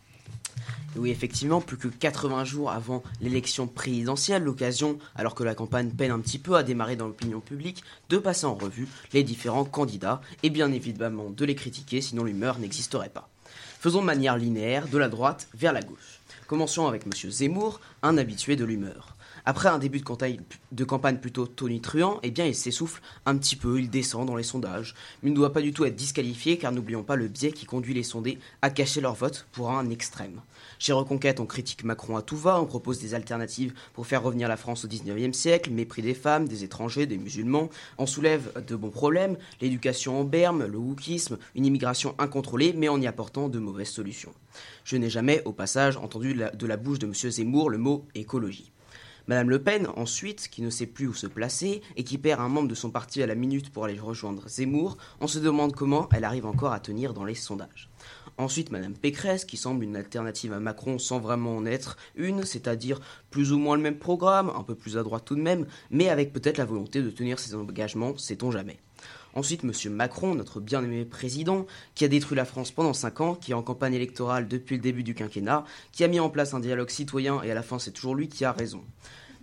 Oui, 0.96 1.10
effectivement, 1.10 1.60
plus 1.60 1.76
que 1.76 1.88
80 1.88 2.44
jours 2.44 2.70
avant 2.70 3.02
l'élection 3.20 3.66
présidentielle, 3.66 4.44
l'occasion, 4.44 4.98
alors 5.14 5.34
que 5.34 5.44
la 5.44 5.54
campagne 5.54 5.90
peine 5.90 6.10
un 6.10 6.20
petit 6.20 6.38
peu 6.38 6.56
à 6.56 6.62
démarrer 6.62 6.96
dans 6.96 7.06
l'opinion 7.06 7.40
publique, 7.40 7.84
de 8.08 8.16
passer 8.16 8.46
en 8.46 8.54
revue 8.54 8.88
les 9.12 9.22
différents 9.22 9.66
candidats 9.66 10.22
et 10.42 10.50
bien 10.50 10.72
évidemment 10.72 11.28
de 11.28 11.44
les 11.44 11.54
critiquer, 11.54 12.00
sinon 12.00 12.24
l'humeur 12.24 12.58
n'existerait 12.58 13.10
pas. 13.10 13.28
Faisons 13.78 14.00
de 14.00 14.06
manière 14.06 14.38
linéaire, 14.38 14.88
de 14.88 14.98
la 14.98 15.08
droite 15.08 15.48
vers 15.54 15.72
la 15.72 15.82
gauche. 15.82 16.20
Commençons 16.46 16.86
avec 16.86 17.04
M. 17.04 17.30
Zemmour, 17.30 17.80
un 18.02 18.16
habitué 18.16 18.56
de 18.56 18.64
l'humeur. 18.64 19.15
Après 19.48 19.68
un 19.68 19.78
début 19.78 20.00
de 20.00 20.84
campagne, 20.84 21.18
plutôt 21.18 21.46
tonitruant, 21.46 22.18
eh 22.24 22.32
bien 22.32 22.46
il 22.46 22.54
s'essouffle 22.56 23.00
un 23.26 23.36
petit 23.36 23.54
peu, 23.54 23.78
il 23.78 23.88
descend 23.88 24.26
dans 24.26 24.34
les 24.34 24.42
sondages. 24.42 24.96
Mais 25.22 25.28
il 25.28 25.32
ne 25.34 25.36
doit 25.36 25.52
pas 25.52 25.62
du 25.62 25.72
tout 25.72 25.84
être 25.84 25.94
disqualifié 25.94 26.58
car 26.58 26.72
n'oublions 26.72 27.04
pas 27.04 27.14
le 27.14 27.28
biais 27.28 27.52
qui 27.52 27.64
conduit 27.64 27.94
les 27.94 28.02
sondés 28.02 28.40
à 28.60 28.70
cacher 28.70 29.00
leur 29.00 29.14
vote 29.14 29.46
pour 29.52 29.70
un 29.70 29.88
extrême. 29.88 30.40
Chez 30.80 30.92
Reconquête, 30.92 31.38
on 31.38 31.46
critique 31.46 31.84
Macron 31.84 32.16
à 32.16 32.22
tout 32.22 32.36
va, 32.36 32.60
on 32.60 32.66
propose 32.66 32.98
des 32.98 33.14
alternatives 33.14 33.72
pour 33.94 34.08
faire 34.08 34.24
revenir 34.24 34.48
la 34.48 34.56
France 34.56 34.84
au 34.84 34.88
19e 34.88 35.32
siècle, 35.32 35.70
mépris 35.70 36.02
des 36.02 36.14
femmes, 36.14 36.48
des 36.48 36.64
étrangers, 36.64 37.06
des 37.06 37.16
musulmans, 37.16 37.70
on 37.98 38.06
soulève 38.06 38.52
de 38.66 38.74
bons 38.74 38.90
problèmes, 38.90 39.36
l'éducation 39.60 40.20
en 40.20 40.24
berme, 40.24 40.66
le 40.66 40.76
wokisme, 40.76 41.38
une 41.54 41.66
immigration 41.66 42.16
incontrôlée, 42.18 42.74
mais 42.76 42.88
en 42.88 43.00
y 43.00 43.06
apportant 43.06 43.48
de 43.48 43.60
mauvaises 43.60 43.90
solutions. 43.90 44.34
Je 44.82 44.96
n'ai 44.96 45.08
jamais, 45.08 45.42
au 45.44 45.52
passage, 45.52 45.96
entendu 45.96 46.34
de 46.34 46.66
la 46.66 46.76
bouche 46.76 46.98
de 46.98 47.06
M. 47.06 47.14
Zemmour 47.14 47.70
le 47.70 47.78
mot 47.78 48.04
écologie. 48.16 48.72
Madame 49.28 49.50
Le 49.50 49.60
Pen, 49.60 49.88
ensuite, 49.96 50.48
qui 50.48 50.62
ne 50.62 50.70
sait 50.70 50.86
plus 50.86 51.08
où 51.08 51.12
se 51.12 51.26
placer 51.26 51.82
et 51.96 52.04
qui 52.04 52.16
perd 52.16 52.40
un 52.40 52.48
membre 52.48 52.68
de 52.68 52.76
son 52.76 52.90
parti 52.90 53.24
à 53.24 53.26
la 53.26 53.34
minute 53.34 53.70
pour 53.70 53.84
aller 53.84 53.98
rejoindre 53.98 54.48
Zemmour, 54.48 54.98
on 55.20 55.26
se 55.26 55.40
demande 55.40 55.74
comment 55.74 56.08
elle 56.12 56.22
arrive 56.22 56.46
encore 56.46 56.72
à 56.72 56.78
tenir 56.78 57.12
dans 57.12 57.24
les 57.24 57.34
sondages. 57.34 57.90
Ensuite, 58.38 58.70
Madame 58.70 58.94
Pécresse, 58.94 59.44
qui 59.44 59.56
semble 59.56 59.82
une 59.82 59.96
alternative 59.96 60.52
à 60.52 60.60
Macron 60.60 61.00
sans 61.00 61.18
vraiment 61.18 61.56
en 61.56 61.66
être 61.66 61.96
une, 62.14 62.44
c'est-à-dire 62.44 63.00
plus 63.30 63.50
ou 63.52 63.58
moins 63.58 63.76
le 63.76 63.82
même 63.82 63.98
programme, 63.98 64.52
un 64.54 64.62
peu 64.62 64.76
plus 64.76 64.96
à 64.96 65.02
droite 65.02 65.24
tout 65.24 65.34
de 65.34 65.40
même, 65.40 65.66
mais 65.90 66.08
avec 66.08 66.32
peut-être 66.32 66.58
la 66.58 66.64
volonté 66.64 67.02
de 67.02 67.10
tenir 67.10 67.40
ses 67.40 67.56
engagements, 67.56 68.16
sait-on 68.16 68.52
jamais. 68.52 68.78
Ensuite, 69.36 69.64
M. 69.64 69.92
Macron, 69.92 70.34
notre 70.34 70.60
bien-aimé 70.60 71.04
président, 71.04 71.66
qui 71.94 72.06
a 72.06 72.08
détruit 72.08 72.38
la 72.38 72.46
France 72.46 72.70
pendant 72.70 72.94
5 72.94 73.20
ans, 73.20 73.34
qui 73.34 73.50
est 73.50 73.54
en 73.54 73.62
campagne 73.62 73.92
électorale 73.92 74.48
depuis 74.48 74.76
le 74.76 74.80
début 74.80 75.02
du 75.02 75.14
quinquennat, 75.14 75.66
qui 75.92 76.04
a 76.04 76.08
mis 76.08 76.18
en 76.18 76.30
place 76.30 76.54
un 76.54 76.58
dialogue 76.58 76.88
citoyen 76.88 77.42
et 77.42 77.50
à 77.50 77.54
la 77.54 77.62
fin 77.62 77.78
c'est 77.78 77.90
toujours 77.90 78.14
lui 78.14 78.28
qui 78.28 78.46
a 78.46 78.52
raison. 78.52 78.82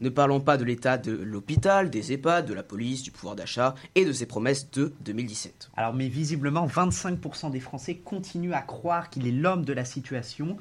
Ne 0.02 0.10
parlons 0.10 0.40
pas 0.40 0.58
de 0.58 0.64
l'état 0.64 0.98
de 0.98 1.12
l'hôpital, 1.12 1.92
des 1.92 2.12
EHPAD, 2.12 2.48
de 2.48 2.56
la 2.56 2.64
police, 2.64 3.04
du 3.04 3.12
pouvoir 3.12 3.36
d'achat 3.36 3.76
et 3.94 4.04
de 4.04 4.12
ses 4.12 4.26
promesses 4.26 4.72
de 4.72 4.94
2017. 5.02 5.70
Alors, 5.78 5.94
mais 5.94 6.08
visiblement, 6.08 6.66
25% 6.66 7.52
des 7.52 7.60
Français 7.60 7.94
continuent 8.04 8.54
à 8.54 8.62
croire 8.62 9.12
qu'il 9.12 9.28
est 9.28 9.32
l'homme 9.32 9.64
de 9.64 9.74
la 9.74 9.86
situation. 9.86 10.58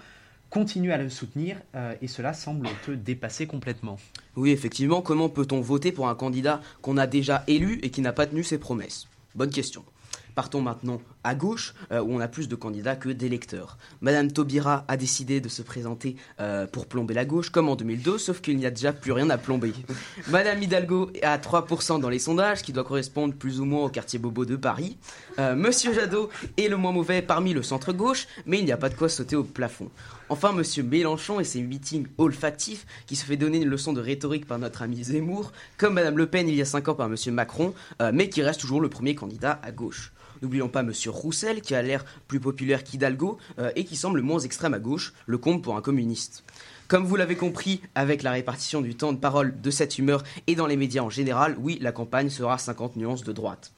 continue 0.50 0.92
à 0.92 0.98
le 0.98 1.08
soutenir 1.08 1.56
euh, 1.74 1.94
et 2.02 2.06
cela 2.06 2.34
semble 2.34 2.68
te 2.84 2.90
dépasser 2.90 3.46
complètement. 3.46 3.96
Oui, 4.36 4.50
effectivement, 4.50 5.00
comment 5.00 5.30
peut-on 5.30 5.62
voter 5.62 5.90
pour 5.90 6.10
un 6.10 6.14
candidat 6.14 6.60
qu'on 6.82 6.98
a 6.98 7.06
déjà 7.06 7.44
élu 7.46 7.80
et 7.82 7.88
qui 7.88 8.02
n'a 8.02 8.12
pas 8.12 8.26
tenu 8.26 8.44
ses 8.44 8.58
promesses? 8.58 9.08
Bonne 9.34 9.50
question. 9.50 9.84
Partons 10.34 10.62
maintenant 10.62 11.00
à 11.24 11.34
gauche, 11.34 11.74
euh, 11.92 12.00
où 12.00 12.12
on 12.12 12.20
a 12.20 12.28
plus 12.28 12.48
de 12.48 12.54
candidats 12.54 12.96
que 12.96 13.10
d'électeurs. 13.10 13.76
Madame 14.00 14.32
Taubira 14.32 14.84
a 14.88 14.96
décidé 14.96 15.40
de 15.40 15.48
se 15.48 15.62
présenter 15.62 16.16
euh, 16.40 16.66
pour 16.66 16.86
plomber 16.86 17.14
la 17.14 17.24
gauche, 17.24 17.50
comme 17.50 17.68
en 17.68 17.76
2002, 17.76 18.18
sauf 18.18 18.40
qu'il 18.40 18.56
n'y 18.56 18.66
a 18.66 18.70
déjà 18.70 18.92
plus 18.92 19.12
rien 19.12 19.28
à 19.30 19.38
plomber. 19.38 19.72
Madame 20.28 20.62
Hidalgo 20.62 21.10
est 21.14 21.22
à 21.22 21.36
3% 21.36 22.00
dans 22.00 22.08
les 22.08 22.18
sondages, 22.18 22.62
qui 22.62 22.72
doit 22.72 22.84
correspondre 22.84 23.34
plus 23.34 23.60
ou 23.60 23.64
moins 23.64 23.84
au 23.84 23.88
quartier 23.88 24.18
Bobo 24.18 24.44
de 24.44 24.56
Paris. 24.56 24.96
Euh, 25.38 25.54
Monsieur 25.54 25.92
Jadot 25.92 26.30
est 26.56 26.68
le 26.68 26.76
moins 26.76 26.92
mauvais 26.92 27.22
parmi 27.22 27.52
le 27.52 27.62
centre-gauche, 27.62 28.26
mais 28.46 28.58
il 28.58 28.64
n'y 28.64 28.72
a 28.72 28.78
pas 28.78 28.88
de 28.88 28.94
quoi 28.94 29.08
sauter 29.08 29.36
au 29.36 29.44
plafond. 29.44 29.90
Enfin, 30.32 30.54
Monsieur 30.54 30.82
Mélenchon 30.82 31.40
et 31.40 31.44
ses 31.44 31.60
meetings 31.60 32.06
olfactifs, 32.16 32.86
qui 33.06 33.16
se 33.16 33.26
fait 33.26 33.36
donner 33.36 33.58
une 33.58 33.68
leçon 33.68 33.92
de 33.92 34.00
rhétorique 34.00 34.46
par 34.46 34.58
notre 34.58 34.80
ami 34.80 35.04
Zemmour, 35.04 35.52
comme 35.76 35.92
Madame 35.92 36.16
Le 36.16 36.26
Pen 36.26 36.48
il 36.48 36.54
y 36.54 36.62
a 36.62 36.64
5 36.64 36.88
ans 36.88 36.94
par 36.94 37.10
Monsieur 37.10 37.32
Macron, 37.32 37.74
mais 38.14 38.30
qui 38.30 38.40
reste 38.40 38.62
toujours 38.62 38.80
le 38.80 38.88
premier 38.88 39.14
candidat 39.14 39.60
à 39.62 39.72
gauche. 39.72 40.14
N'oublions 40.40 40.70
pas 40.70 40.82
Monsieur 40.82 41.10
Roussel, 41.10 41.60
qui 41.60 41.74
a 41.74 41.82
l'air 41.82 42.06
plus 42.28 42.40
populaire 42.40 42.82
qu'Hidalgo 42.82 43.36
euh, 43.58 43.72
et 43.76 43.84
qui 43.84 43.94
semble 43.94 44.22
moins 44.22 44.38
extrême 44.38 44.72
à 44.72 44.78
gauche, 44.78 45.12
le 45.26 45.36
compte 45.36 45.62
pour 45.62 45.76
un 45.76 45.82
communiste. 45.82 46.44
Comme 46.88 47.04
vous 47.04 47.16
l'avez 47.16 47.36
compris, 47.36 47.82
avec 47.94 48.22
la 48.22 48.32
répartition 48.32 48.80
du 48.80 48.94
temps 48.94 49.12
de 49.12 49.18
parole 49.18 49.60
de 49.60 49.70
cette 49.70 49.98
humeur 49.98 50.22
et 50.46 50.54
dans 50.54 50.66
les 50.66 50.78
médias 50.78 51.02
en 51.02 51.10
général, 51.10 51.56
oui, 51.60 51.78
la 51.82 51.92
campagne 51.92 52.30
sera 52.30 52.56
50 52.56 52.96
nuances 52.96 53.22
de 53.22 53.32
droite. 53.32 53.72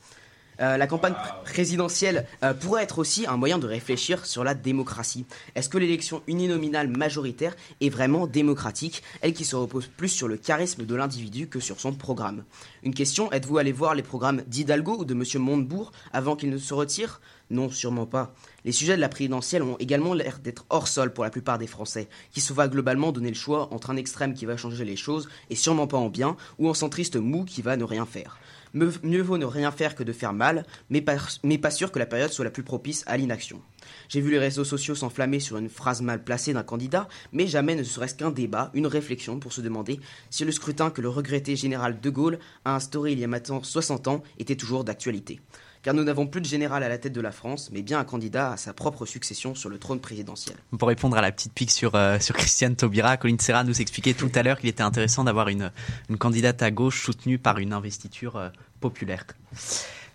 Euh, 0.61 0.77
la 0.77 0.87
campagne 0.87 1.15
présidentielle 1.45 2.27
euh, 2.43 2.55
pourrait 2.55 2.85
être 2.85 2.99
aussi 2.99 3.27
un 3.27 3.37
moyen 3.37 3.59
de 3.59 3.67
réfléchir 3.67 4.25
sur 4.27 4.45
la 4.45 4.55
démocratie. 4.55 5.27
Est-ce 5.55 5.69
que 5.69 5.79
l'élection 5.79 6.23
uninominale 6.27 6.89
majoritaire 6.89 7.57
est 7.81 7.89
vraiment 7.89 8.27
démocratique, 8.27 9.03
elle 9.21 9.35
qui 9.35 9.45
se 9.45 9.57
repose 9.57 9.87
plus 9.87 10.09
sur 10.09 10.29
le 10.29 10.37
charisme 10.37 10.85
de 10.85 10.95
l'individu 10.95 11.49
que 11.49 11.61
sur 11.61 11.81
son 11.81 11.93
programme? 11.93 12.45
Une 12.83 12.95
question, 12.95 13.33
êtes-vous 13.33 13.59
allé 13.59 13.73
voir 13.73 13.95
les 13.95 14.03
programmes 14.03 14.43
d'Hidalgo 14.47 14.99
ou 14.99 15.05
de 15.05 15.15
M. 15.15 15.43
Montebourg 15.43 15.93
avant 16.13 16.37
qu'il 16.37 16.51
ne 16.51 16.59
se 16.59 16.75
retire 16.75 17.21
Non, 17.51 17.69
sûrement 17.71 18.07
pas. 18.07 18.35
Les 18.65 18.73
sujets 18.73 18.97
de 18.97 19.01
la 19.01 19.09
présidentielle 19.09 19.63
ont 19.63 19.77
également 19.79 20.15
l'air 20.15 20.39
d'être 20.39 20.67
hors 20.71 20.89
sol 20.89 21.13
pour 21.13 21.25
la 21.25 21.31
plupart 21.31 21.59
des 21.59 21.67
Français, 21.67 22.09
qui 22.31 22.41
se 22.41 22.53
voient 22.53 22.69
globalement 22.69 23.13
donner 23.13 23.29
le 23.29 23.35
choix 23.35 23.73
entre 23.73 23.91
un 23.91 23.97
extrême 23.97 24.35
qui 24.35 24.47
va 24.47 24.57
changer 24.57 24.85
les 24.85 24.97
choses, 24.97 25.29
et 25.51 25.57
sûrement 25.57 25.87
pas 25.87 25.99
en 25.99 26.09
bien, 26.09 26.37
ou 26.59 26.69
un 26.69 26.75
centriste 26.75 27.17
mou 27.17 27.45
qui 27.45 27.63
va 27.63 27.77
ne 27.77 27.85
rien 27.85 28.07
faire. 28.07 28.39
Mieux 28.75 29.23
vaut 29.23 29.39
ne 29.39 29.45
rien 29.45 29.71
faire 29.71 29.95
que 29.95 30.03
de 30.03 30.13
faire 30.13 30.33
mal, 30.33 30.67
mais 30.91 31.01
pas, 31.01 31.71
sûr 31.71 31.93
que 31.93 31.99
la 32.01 32.07
période 32.07 32.33
soit 32.33 32.45
la 32.45 32.51
plus 32.51 32.65
propice 32.65 33.05
à 33.07 33.17
l'inaction. 33.17 33.63
J'ai 34.09 34.21
vu 34.21 34.33
les 34.33 34.39
réseaux 34.39 34.65
sociaux 34.65 34.97
s'enflammer 34.97 35.39
sur 35.39 35.59
une 35.59 35.69
phrase 35.69 36.03
mal 36.03 36.25
placée 36.25 36.53
d'un 36.53 36.65
candidat, 36.65 37.09
mais 37.33 37.47
jamais 37.47 37.77
ne 37.77 37.85
serait-ce 37.85 38.17
qu'un 38.17 38.33
débat, 38.33 38.73
une 38.75 38.89
réflexion 38.89 39.39
pour 39.39 39.53
se 39.53 39.61
demander 39.61 40.01
si 40.29 40.45
le 40.45 40.51
scrutin 40.51 40.91
que 40.91 41.01
le 41.01 41.09
regretté 41.09 41.55
général 41.55 42.01
de 42.01 42.11
Gaulle 42.11 42.41
a 42.65 42.75
instauré 42.75 43.13
il 43.13 43.21
y 43.21 43.25
a 43.25 43.29
maintenant 43.29 43.63
60 43.63 44.09
ans 44.09 44.23
était 44.39 44.57
toujours 44.57 44.83
d'actualité 44.83 45.41
car 45.85 45.93
nous 45.93 46.03
n'avons 46.03 46.27
plus 46.27 46.41
de 46.41 46.47
général 46.47 46.83
à 46.83 46.89
la 46.89 46.97
tête 46.97 47.13
de 47.13 47.21
la 47.21 47.31
France, 47.31 47.71
mais 47.71 47.83
bien 47.83 47.99
un 48.01 48.05
candidat 48.05 48.53
à 48.53 48.57
sa 48.57 48.73
propre 48.73 49.05
succession 49.05 49.55
sur 49.55 49.69
le 49.69 49.79
trône 49.79 50.01
présidentiel. 50.01 50.57
Pour 50.77 50.89
répondre 50.89 51.17
à 51.17 51.21
la 51.21 51.31
petite 51.31 51.53
pique 51.53 51.71
sur, 51.71 51.95
euh, 51.95 52.19
sur 52.19 52.35
Christiane 52.35 52.75
Taubira, 52.75 53.19
Colin 53.19 53.37
Serra 53.39 53.65
nous 53.65 53.83
expliquait 53.83 54.15
tout 54.15 54.33
à 54.35 54.43
l'heure 54.43 54.59
qu'il 54.59 54.71
était 54.71 54.83
intéressant 54.83 55.25
d'avoir 55.25 55.49
une, 55.49 55.71
une 56.09 56.17
candidate 56.17 56.63
à 56.63 56.71
gauche 56.71 57.05
soutenue 57.05 57.39
par 57.39 57.59
une 57.59 57.75
investiture 57.75 58.37
euh, 58.37 58.49
populaire. 58.81 59.27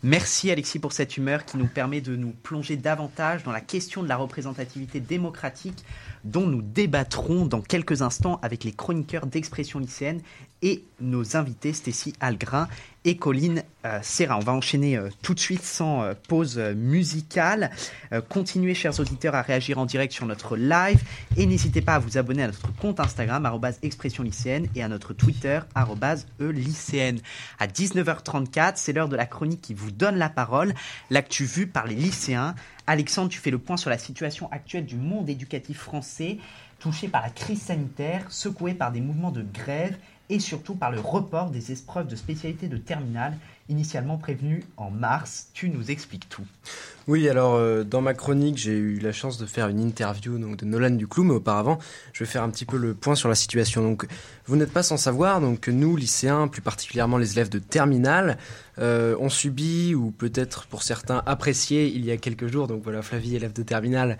Merci 0.01 0.49
Alexis 0.49 0.79
pour 0.79 0.93
cette 0.93 1.17
humeur 1.17 1.43
qui 1.45 1.57
nous 1.57 1.67
permet 1.67 1.99
de 1.99 2.15
nous 2.15 2.31
plonger 2.31 2.77
davantage 2.77 3.43
dans 3.43 3.51
la 3.51 3.59
question 3.59 4.01
de 4.01 4.07
la 4.07 4.15
représentativité 4.15 5.01
démocratique 5.01 5.83
dont 6.23 6.47
nous 6.47 6.61
débattrons 6.61 7.45
dans 7.45 7.61
quelques 7.61 8.01
instants 8.01 8.39
avec 8.41 8.63
les 8.63 8.71
chroniqueurs 8.71 9.25
d'expression 9.25 9.77
lycéenne 9.77 10.21
et 10.61 10.83
nos 10.99 11.37
invités 11.37 11.73
Stécie 11.73 12.13
Algrin 12.19 12.67
et 13.05 13.15
Colline 13.15 13.63
euh, 13.85 13.99
Serra. 14.01 14.37
On 14.37 14.41
va 14.41 14.51
enchaîner 14.51 14.97
euh, 14.97 15.09
tout 15.21 15.33
de 15.33 15.39
suite 15.39 15.63
sans 15.63 16.03
euh, 16.03 16.13
pause 16.27 16.57
musicale. 16.75 17.71
continuez, 18.27 18.73
chers 18.73 18.99
auditeurs, 18.99 19.35
à 19.35 19.41
réagir 19.41 19.77
en 19.77 19.85
direct 19.85 20.11
sur 20.11 20.25
notre 20.25 20.57
live 20.57 21.01
et 21.37 21.45
n'hésitez 21.45 21.81
pas 21.81 21.95
à 21.95 21.99
vous 21.99 22.17
abonner 22.17 22.43
à 22.43 22.47
notre 22.47 22.73
compte 22.75 22.99
Instagram 22.99 23.49
expression 23.81 24.23
lycéenne 24.23 24.67
et 24.75 24.83
à 24.83 24.87
notre 24.87 25.13
Twitter 25.13 25.59
e 26.39 26.49
lycéenne. 26.49 27.19
À 27.59 27.67
19h34, 27.67 28.73
c'est 28.75 28.93
l'heure 28.93 29.09
de 29.09 29.15
la 29.15 29.25
chronique 29.25 29.61
qui 29.61 29.73
vous 29.73 29.91
donne 29.91 30.17
la 30.17 30.29
parole, 30.29 30.73
l'actu 31.09 31.45
vue 31.45 31.67
par 31.67 31.87
les 31.87 31.95
lycéens. 31.95 32.55
Alexandre, 32.87 33.29
tu 33.29 33.39
fais 33.39 33.51
le 33.51 33.59
point 33.59 33.77
sur 33.77 33.89
la 33.89 33.97
situation 33.97 34.51
actuelle 34.51 34.85
du 34.85 34.97
monde 34.97 35.29
éducatif 35.29 35.79
français, 35.79 36.37
touché 36.79 37.07
par 37.07 37.21
la 37.21 37.29
crise 37.29 37.61
sanitaire, 37.61 38.25
secoué 38.29 38.73
par 38.73 38.91
des 38.91 39.01
mouvements 39.01 39.31
de 39.31 39.43
grève 39.43 39.95
et 40.29 40.39
surtout 40.39 40.75
par 40.75 40.91
le 40.91 40.99
report 40.99 41.49
des 41.49 41.71
épreuves 41.71 42.07
de 42.07 42.15
spécialité 42.15 42.67
de 42.67 42.77
terminale 42.77 43.33
initialement 43.69 44.17
prévenues 44.17 44.63
en 44.77 44.89
mars. 44.89 45.47
Tu 45.53 45.69
nous 45.69 45.91
expliques 45.91 46.27
tout. 46.27 46.45
Oui, 47.07 47.29
alors 47.29 47.55
euh, 47.55 47.83
dans 47.83 48.01
ma 48.01 48.13
chronique, 48.13 48.57
j'ai 48.57 48.75
eu 48.75 48.99
la 48.99 49.11
chance 49.11 49.37
de 49.37 49.45
faire 49.45 49.67
une 49.67 49.79
interview 49.79 50.37
donc, 50.37 50.57
de 50.57 50.65
Nolan 50.65 50.91
Duclou, 50.91 51.23
mais 51.23 51.33
auparavant, 51.33 51.79
je 52.13 52.23
vais 52.23 52.29
faire 52.29 52.43
un 52.43 52.49
petit 52.49 52.65
peu 52.65 52.77
le 52.77 52.93
point 52.93 53.15
sur 53.15 53.29
la 53.29 53.35
situation. 53.35 53.81
Donc, 53.81 54.05
vous 54.45 54.55
n'êtes 54.55 54.73
pas 54.73 54.83
sans 54.83 54.97
savoir 54.97 55.39
donc 55.39 55.67
nous, 55.67 55.95
lycéens, 55.95 56.47
plus 56.47 56.61
particulièrement 56.61 57.17
les 57.17 57.31
élèves 57.33 57.49
de 57.49 57.59
terminale, 57.59 58.37
euh, 58.79 59.15
ont 59.19 59.29
subi 59.29 59.93
ou 59.95 60.11
peut-être 60.11 60.67
pour 60.67 60.83
certains 60.83 61.21
apprécié 61.25 61.87
il 61.87 62.05
y 62.05 62.11
a 62.11 62.17
quelques 62.17 62.47
jours. 62.47 62.67
Donc 62.67 62.81
voilà, 62.83 63.01
Flavie, 63.01 63.35
élève 63.35 63.53
de 63.53 63.63
terminale, 63.63 64.17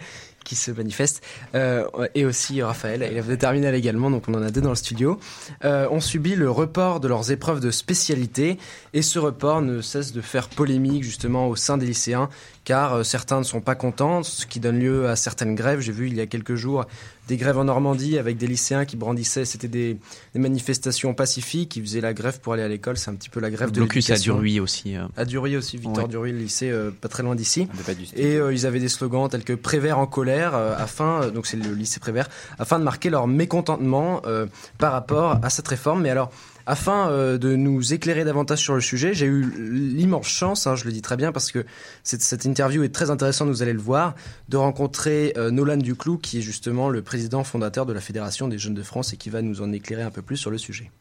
qui 0.50 0.56
se 0.56 0.72
manifeste, 0.72 1.24
euh, 1.54 1.86
et 2.16 2.26
aussi 2.26 2.64
Raphaël, 2.64 3.04
élève 3.04 3.30
de 3.30 3.36
terminale 3.36 3.76
également, 3.76 4.10
donc 4.10 4.24
on 4.28 4.34
en 4.34 4.42
a 4.42 4.50
deux 4.50 4.62
dans 4.62 4.70
le 4.70 4.76
studio, 4.76 5.20
euh, 5.64 5.88
ont 5.92 6.00
subi 6.00 6.34
le 6.34 6.50
report 6.50 7.00
de 7.00 7.08
leurs 7.08 7.32
épreuves 7.32 7.60
de 7.60 7.70
spécialité, 7.70 8.58
et 8.94 9.04
ce 9.04 9.20
report 9.20 9.62
ne 9.62 9.80
cesse 9.82 10.12
de 10.12 10.22
faire 10.22 10.50
polémique 10.50 11.04
justement 11.04 11.48
au 11.48 11.56
sein 11.56 11.78
des 11.78 11.86
lycéens, 11.86 12.30
car 12.70 12.94
euh, 12.94 13.04
certains 13.04 13.40
ne 13.40 13.44
sont 13.44 13.62
pas 13.62 13.74
contents, 13.74 14.22
ce 14.22 14.46
qui 14.46 14.60
donne 14.60 14.78
lieu 14.78 15.10
à 15.10 15.16
certaines 15.16 15.56
grèves. 15.56 15.80
J'ai 15.80 15.92
vu 15.92 16.06
il 16.06 16.16
y 16.16 16.22
a 16.22 16.28
quelques 16.28 16.54
jours 16.54 16.86
des 17.28 17.36
grèves 17.36 17.58
en 17.58 17.64
Normandie 17.64 18.20
avec 18.20 18.38
des 18.38 18.46
lycéens 18.46 18.86
qui 18.86 18.96
brandissaient, 18.96 19.44
c'était 19.44 19.68
des, 19.68 19.98
manifestations 20.36 21.16
pacifiques, 21.16 21.70
qui 21.70 21.82
faisaient 21.82 22.02
la 22.02 22.14
grève 22.14 22.40
pour 22.40 22.54
aller 22.54 22.62
à 22.62 22.68
l'école, 22.68 22.98
c'est 22.98 23.10
un 23.10 23.16
petit 23.16 23.30
peu 23.30 23.40
la 23.40 23.50
grève 23.50 23.72
de 23.72 23.82
l'éducation. 23.82 24.34
à 24.34 24.38
Duruy 24.38 24.60
aussi. 24.60 24.96
À 25.18 25.26
Duruy 25.26 25.58
aussi, 25.58 25.78
Victor 25.78 26.08
Duruy, 26.08 26.32
le 26.32 26.40
lycée 26.40 26.72
pas 27.02 27.08
très 27.08 27.24
loin 27.24 27.36
d'ici. 27.36 27.68
Et 28.16 28.38
ils 28.52 28.66
avaient 28.66 28.80
des 28.80 28.90
slogans 28.90 29.30
tels 29.30 29.44
que 29.44 29.54
Prévert 29.54 30.00
en 30.00 30.08
colère, 30.08 30.56
euh, 30.56 30.76
afin, 30.78 31.24
euh, 31.24 31.32
donc 31.32 31.46
c'est 31.46 31.58
le 31.58 31.74
lycée 31.74 32.00
Prévert, 32.00 32.30
afin 32.58 32.80
de 32.80 32.84
marquer 32.84 33.10
leur 33.10 33.28
mécontentement 33.28 34.22
euh, 34.26 34.48
par 34.78 34.92
rapport 34.92 35.40
à 35.44 35.50
cette 35.50 35.68
réforme. 35.68 36.02
Mais 36.02 36.10
alors, 36.10 36.32
afin 36.70 37.12
de 37.12 37.56
nous 37.56 37.94
éclairer 37.94 38.24
davantage 38.24 38.60
sur 38.60 38.76
le 38.76 38.82
sujet, 38.82 39.14
j'ai 39.14 39.26
eu 39.26 39.42
l'immense 39.58 40.28
chance, 40.28 40.68
hein, 40.68 40.76
je 40.76 40.86
le 40.86 40.92
dis 40.92 41.02
très 41.02 41.18
bien 41.18 41.32
parce 41.32 41.52
que 41.52 41.66
cette, 42.04 42.46
interview 42.46 42.84
est 42.84 42.94
très 42.94 43.10
intéressante, 43.10 43.50
vous 43.50 43.64
allez 43.64 43.74
le 43.74 43.80
voir, 43.80 44.14
de 44.50 44.58
rencontrer 44.58 45.34
Nolan 45.52 45.78
Duclou, 45.78 46.18
qui 46.18 46.38
est 46.38 46.42
justement 46.42 46.90
le 46.90 47.02
président 47.02 47.44
fondateur 47.44 47.88
de 47.88 47.94
la 47.94 48.02
Fédération 48.02 48.48
des 48.48 48.60
Jeunes 48.60 48.76
de 48.76 48.84
France 48.84 49.14
et 49.14 49.18
qui 49.18 49.32
va 49.32 49.42
nous 49.42 49.62
en 49.62 49.72
éclairer 49.72 50.04
un 50.04 50.12
peu 50.12 50.22
plus 50.22 50.38
sur 50.38 50.52
le 50.52 50.60
sujet. 50.60 50.92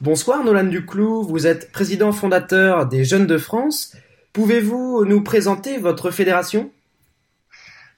Bonsoir 0.00 0.44
Nolan 0.44 0.64
Duclou, 0.64 1.22
vous 1.22 1.46
êtes 1.46 1.70
président 1.70 2.12
fondateur 2.12 2.86
des 2.86 3.04
Jeunes 3.04 3.26
de 3.26 3.38
France. 3.38 3.96
Pouvez-vous 4.32 5.04
nous 5.04 5.22
présenter 5.22 5.78
votre 5.78 6.10
fédération? 6.10 6.70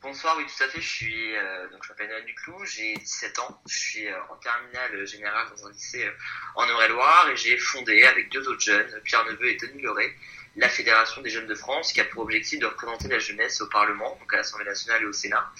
Bonsoir, 0.07 0.37
oui, 0.39 0.45
tout 0.47 0.63
à 0.63 0.69
fait. 0.69 0.81
Je 0.81 0.89
suis, 0.89 1.37
euh, 1.37 1.69
donc 1.71 1.83
je 1.83 1.89
m'appelle 1.89 2.09
Noël 2.09 2.25
Duclou, 2.25 2.65
j'ai 2.65 2.95
17 2.95 3.41
ans. 3.41 3.61
Je 3.67 3.77
suis 3.77 4.07
euh, 4.07 4.15
en 4.31 4.37
terminale 4.37 5.05
générale 5.05 5.49
dans 5.51 5.67
un 5.67 5.73
lycée 5.73 6.05
euh, 6.05 6.13
en 6.55 6.65
Eure-et-Loire 6.69 7.29
et 7.31 7.37
j'ai 7.37 7.59
fondé 7.59 8.05
avec 8.05 8.31
deux 8.31 8.47
autres 8.47 8.61
jeunes, 8.61 9.01
Pierre 9.03 9.25
Neveu 9.25 9.49
et 9.49 9.57
Tony 9.57 9.83
Loret, 9.83 10.15
la 10.55 10.69
Fédération 10.69 11.23
des 11.23 11.31
jeunes 11.31 11.49
de 11.49 11.57
France 11.57 11.93
qui 11.93 12.01
a 12.01 12.05
pour 12.05 12.23
objectif 12.23 12.61
de 12.61 12.67
représenter 12.67 13.09
la 13.09 13.19
jeunesse 13.19 13.61
au 13.61 13.67
Parlement, 13.67 14.17
donc 14.21 14.33
à 14.33 14.37
l'Assemblée 14.37 14.67
nationale 14.67 15.03
et 15.03 15.07
au 15.07 15.13
Sénat. 15.13 15.51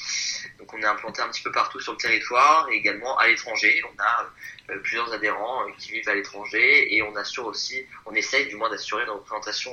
Donc 0.61 0.73
on 0.73 0.81
est 0.81 0.87
implanté 0.87 1.23
un 1.23 1.29
petit 1.29 1.43
peu 1.43 1.51
partout 1.51 1.81
sur 1.81 1.95
le 1.95 1.99
territoire 1.99 2.69
et 2.71 2.77
également 2.77 3.19
à 3.19 3.27
l'étranger. 3.27 3.83
On 3.93 4.01
a 4.01 4.79
plusieurs 4.79 5.13
adhérents 5.13 5.67
qui 5.77 5.91
vivent 5.91 6.09
à 6.09 6.15
l'étranger 6.15 6.95
et 6.95 7.03
on 7.03 7.17
assure 7.17 7.47
aussi, 7.47 7.85
on 8.05 8.15
essaye 8.15 8.47
du 8.47 8.55
moins 8.55 8.71
d'assurer 8.71 9.03
une 9.03 9.11
représentation 9.11 9.73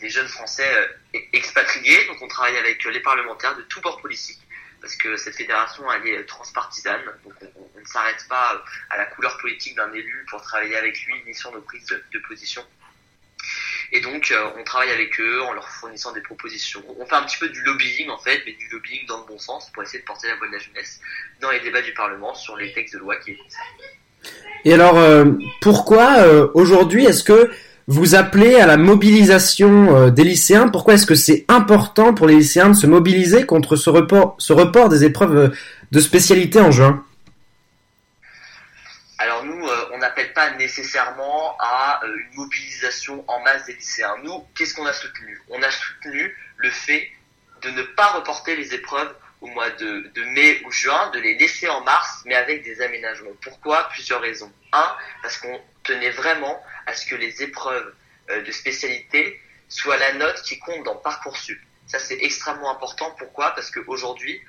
des 0.00 0.08
jeunes 0.08 0.28
Français 0.28 0.70
euh, 1.14 1.18
expatriés. 1.32 2.06
Donc 2.06 2.20
on 2.22 2.28
travaille 2.28 2.56
avec 2.56 2.84
euh, 2.86 2.90
les 2.90 3.00
parlementaires 3.00 3.56
de 3.56 3.62
tous 3.62 3.80
bords 3.80 4.00
politiques 4.00 4.40
parce 4.80 4.96
que 4.96 5.16
cette 5.16 5.36
fédération 5.36 5.84
elle 5.90 6.06
est 6.06 6.24
transpartisane, 6.26 7.00
donc 7.24 7.32
on, 7.56 7.80
ne 7.80 7.86
s'arrête 7.86 8.26
pas 8.28 8.54
euh, 8.54 8.58
à 8.90 8.98
la 8.98 9.06
couleur 9.06 9.38
politique 9.38 9.74
d'un 9.76 9.90
élu 9.92 10.26
pour 10.28 10.42
travailler 10.42 10.76
avec 10.76 11.00
lui 11.06 11.14
ni 11.26 11.34
sur 11.34 11.52
nos 11.52 11.62
prises 11.62 11.86
de, 11.86 12.18
position. 12.28 12.62
Et 13.92 14.00
donc 14.00 14.32
on 14.58 14.64
travaille 14.64 14.90
avec 14.90 15.20
eux 15.20 15.42
en 15.42 15.52
leur 15.52 15.68
fournissant 15.68 16.12
des 16.12 16.20
propositions. 16.20 16.82
On 16.98 17.06
fait 17.06 17.14
un 17.14 17.22
petit 17.22 17.38
peu 17.38 17.48
du 17.48 17.62
lobbying 17.62 18.08
en 18.08 18.18
fait, 18.18 18.42
mais 18.44 18.52
du 18.52 18.68
lobbying 18.68 19.06
dans 19.06 19.20
le 19.20 19.26
bon 19.26 19.38
sens 19.38 19.70
pour 19.72 19.82
essayer 19.82 20.00
de 20.00 20.04
porter 20.04 20.26
la 20.26 20.36
voix 20.36 20.48
de 20.48 20.52
la 20.52 20.58
jeunesse 20.58 21.00
dans 21.40 21.50
les 21.50 21.60
débats 21.60 21.82
du 21.82 21.94
Parlement 21.94 22.34
sur 22.34 22.56
les 22.56 22.72
textes 22.72 22.94
de 22.94 22.98
loi 22.98 23.16
qui 23.16 23.32
est 23.32 23.38
Et 24.64 24.74
alors 24.74 24.98
pourquoi 25.60 26.26
aujourd'hui 26.54 27.04
est-ce 27.04 27.22
que 27.22 27.52
vous 27.86 28.14
appelez 28.14 28.56
à 28.56 28.66
la 28.66 28.76
mobilisation 28.76 29.96
euh, 29.96 30.10
des 30.10 30.24
lycéens. 30.24 30.68
Pourquoi 30.68 30.94
est-ce 30.94 31.06
que 31.06 31.14
c'est 31.14 31.44
important 31.48 32.14
pour 32.14 32.26
les 32.26 32.36
lycéens 32.36 32.70
de 32.70 32.74
se 32.74 32.86
mobiliser 32.86 33.44
contre 33.44 33.76
ce 33.76 33.90
report, 33.90 34.36
ce 34.38 34.52
report 34.52 34.88
des 34.88 35.04
épreuves 35.04 35.54
de 35.92 36.00
spécialité 36.00 36.60
en 36.60 36.70
juin? 36.70 37.04
Alors 39.18 39.44
nous, 39.44 39.66
euh, 39.66 39.90
on 39.92 39.98
n'appelle 39.98 40.32
pas 40.32 40.50
nécessairement 40.56 41.56
à 41.58 42.00
euh, 42.04 42.08
une 42.08 42.36
mobilisation 42.36 43.24
en 43.28 43.40
masse 43.40 43.66
des 43.66 43.74
lycéens. 43.74 44.16
Nous, 44.22 44.44
qu'est-ce 44.54 44.74
qu'on 44.74 44.86
a 44.86 44.92
soutenu? 44.92 45.40
On 45.50 45.62
a 45.62 45.70
soutenu 45.70 46.36
le 46.56 46.70
fait 46.70 47.10
de 47.62 47.70
ne 47.70 47.82
pas 47.82 48.06
reporter 48.12 48.56
les 48.56 48.74
épreuves 48.74 49.14
au 49.40 49.46
mois 49.48 49.70
de, 49.70 50.10
mai 50.32 50.62
ou 50.66 50.70
juin, 50.70 51.10
de 51.10 51.18
les 51.18 51.36
laisser 51.36 51.68
en 51.68 51.82
mars, 51.82 52.22
mais 52.24 52.34
avec 52.34 52.64
des 52.64 52.80
aménagements. 52.80 53.30
Pourquoi? 53.42 53.88
Plusieurs 53.90 54.22
raisons. 54.22 54.50
Un, 54.72 54.96
parce 55.22 55.36
qu'on 55.36 55.60
tenait 55.82 56.10
vraiment 56.10 56.58
à 56.86 56.94
ce 56.94 57.06
que 57.06 57.14
les 57.14 57.42
épreuves 57.42 57.92
euh, 58.30 58.42
de 58.42 58.52
spécialité 58.52 59.40
soient 59.68 59.96
la 59.96 60.14
note 60.14 60.42
qui 60.42 60.58
compte 60.58 60.84
dans 60.84 60.96
Parcoursup. 60.96 61.60
Ça, 61.86 61.98
c'est 61.98 62.18
extrêmement 62.22 62.70
important. 62.70 63.14
Pourquoi? 63.18 63.54
Parce 63.54 63.70
qu'aujourd'hui, 63.70 64.40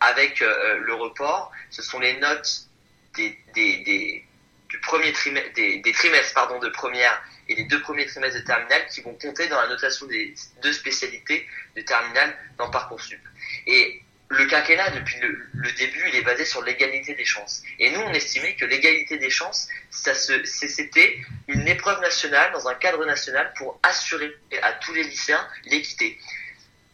avec 0.00 0.40
le 0.40 0.94
report, 0.94 1.52
ce 1.70 1.82
sont 1.82 1.98
les 1.98 2.18
notes 2.20 2.66
des, 3.14 3.36
des, 3.54 4.24
du 4.68 4.80
premier 4.80 5.12
trimestre, 5.12 5.52
des, 5.54 5.78
des, 5.78 5.92
trimestres 5.92 6.34
pardon, 6.34 6.58
de 6.58 6.68
première 6.68 7.22
et 7.48 7.54
les 7.54 7.64
deux 7.64 7.80
premiers 7.82 8.06
trimestres 8.06 8.40
de 8.40 8.44
terminale 8.44 8.86
qui 8.88 9.02
vont 9.02 9.14
compter 9.14 9.48
dans 9.48 9.60
la 9.60 9.68
notation 9.68 10.06
des 10.06 10.34
deux 10.62 10.72
spécialités 10.72 11.46
de 11.76 11.82
terminale 11.82 12.34
dans 12.58 12.70
Parcoursup. 12.70 13.20
Et 13.66 14.02
le 14.32 14.46
quinquennat, 14.46 14.90
depuis 14.90 15.18
le, 15.20 15.72
début, 15.72 16.04
il 16.08 16.16
est 16.16 16.22
basé 16.22 16.44
sur 16.44 16.62
l'égalité 16.62 17.14
des 17.14 17.24
chances. 17.24 17.62
Et 17.78 17.90
nous, 17.90 18.00
on 18.00 18.12
estimait 18.12 18.54
que 18.54 18.64
l'égalité 18.64 19.18
des 19.18 19.30
chances, 19.30 19.68
ça 19.90 20.14
c'était 20.14 21.18
une 21.48 21.68
épreuve 21.68 22.00
nationale 22.00 22.50
dans 22.52 22.66
un 22.68 22.74
cadre 22.74 23.04
national 23.04 23.52
pour 23.56 23.78
assurer 23.82 24.34
à 24.62 24.72
tous 24.72 24.94
les 24.94 25.04
lycéens 25.04 25.46
l'équité. 25.66 26.18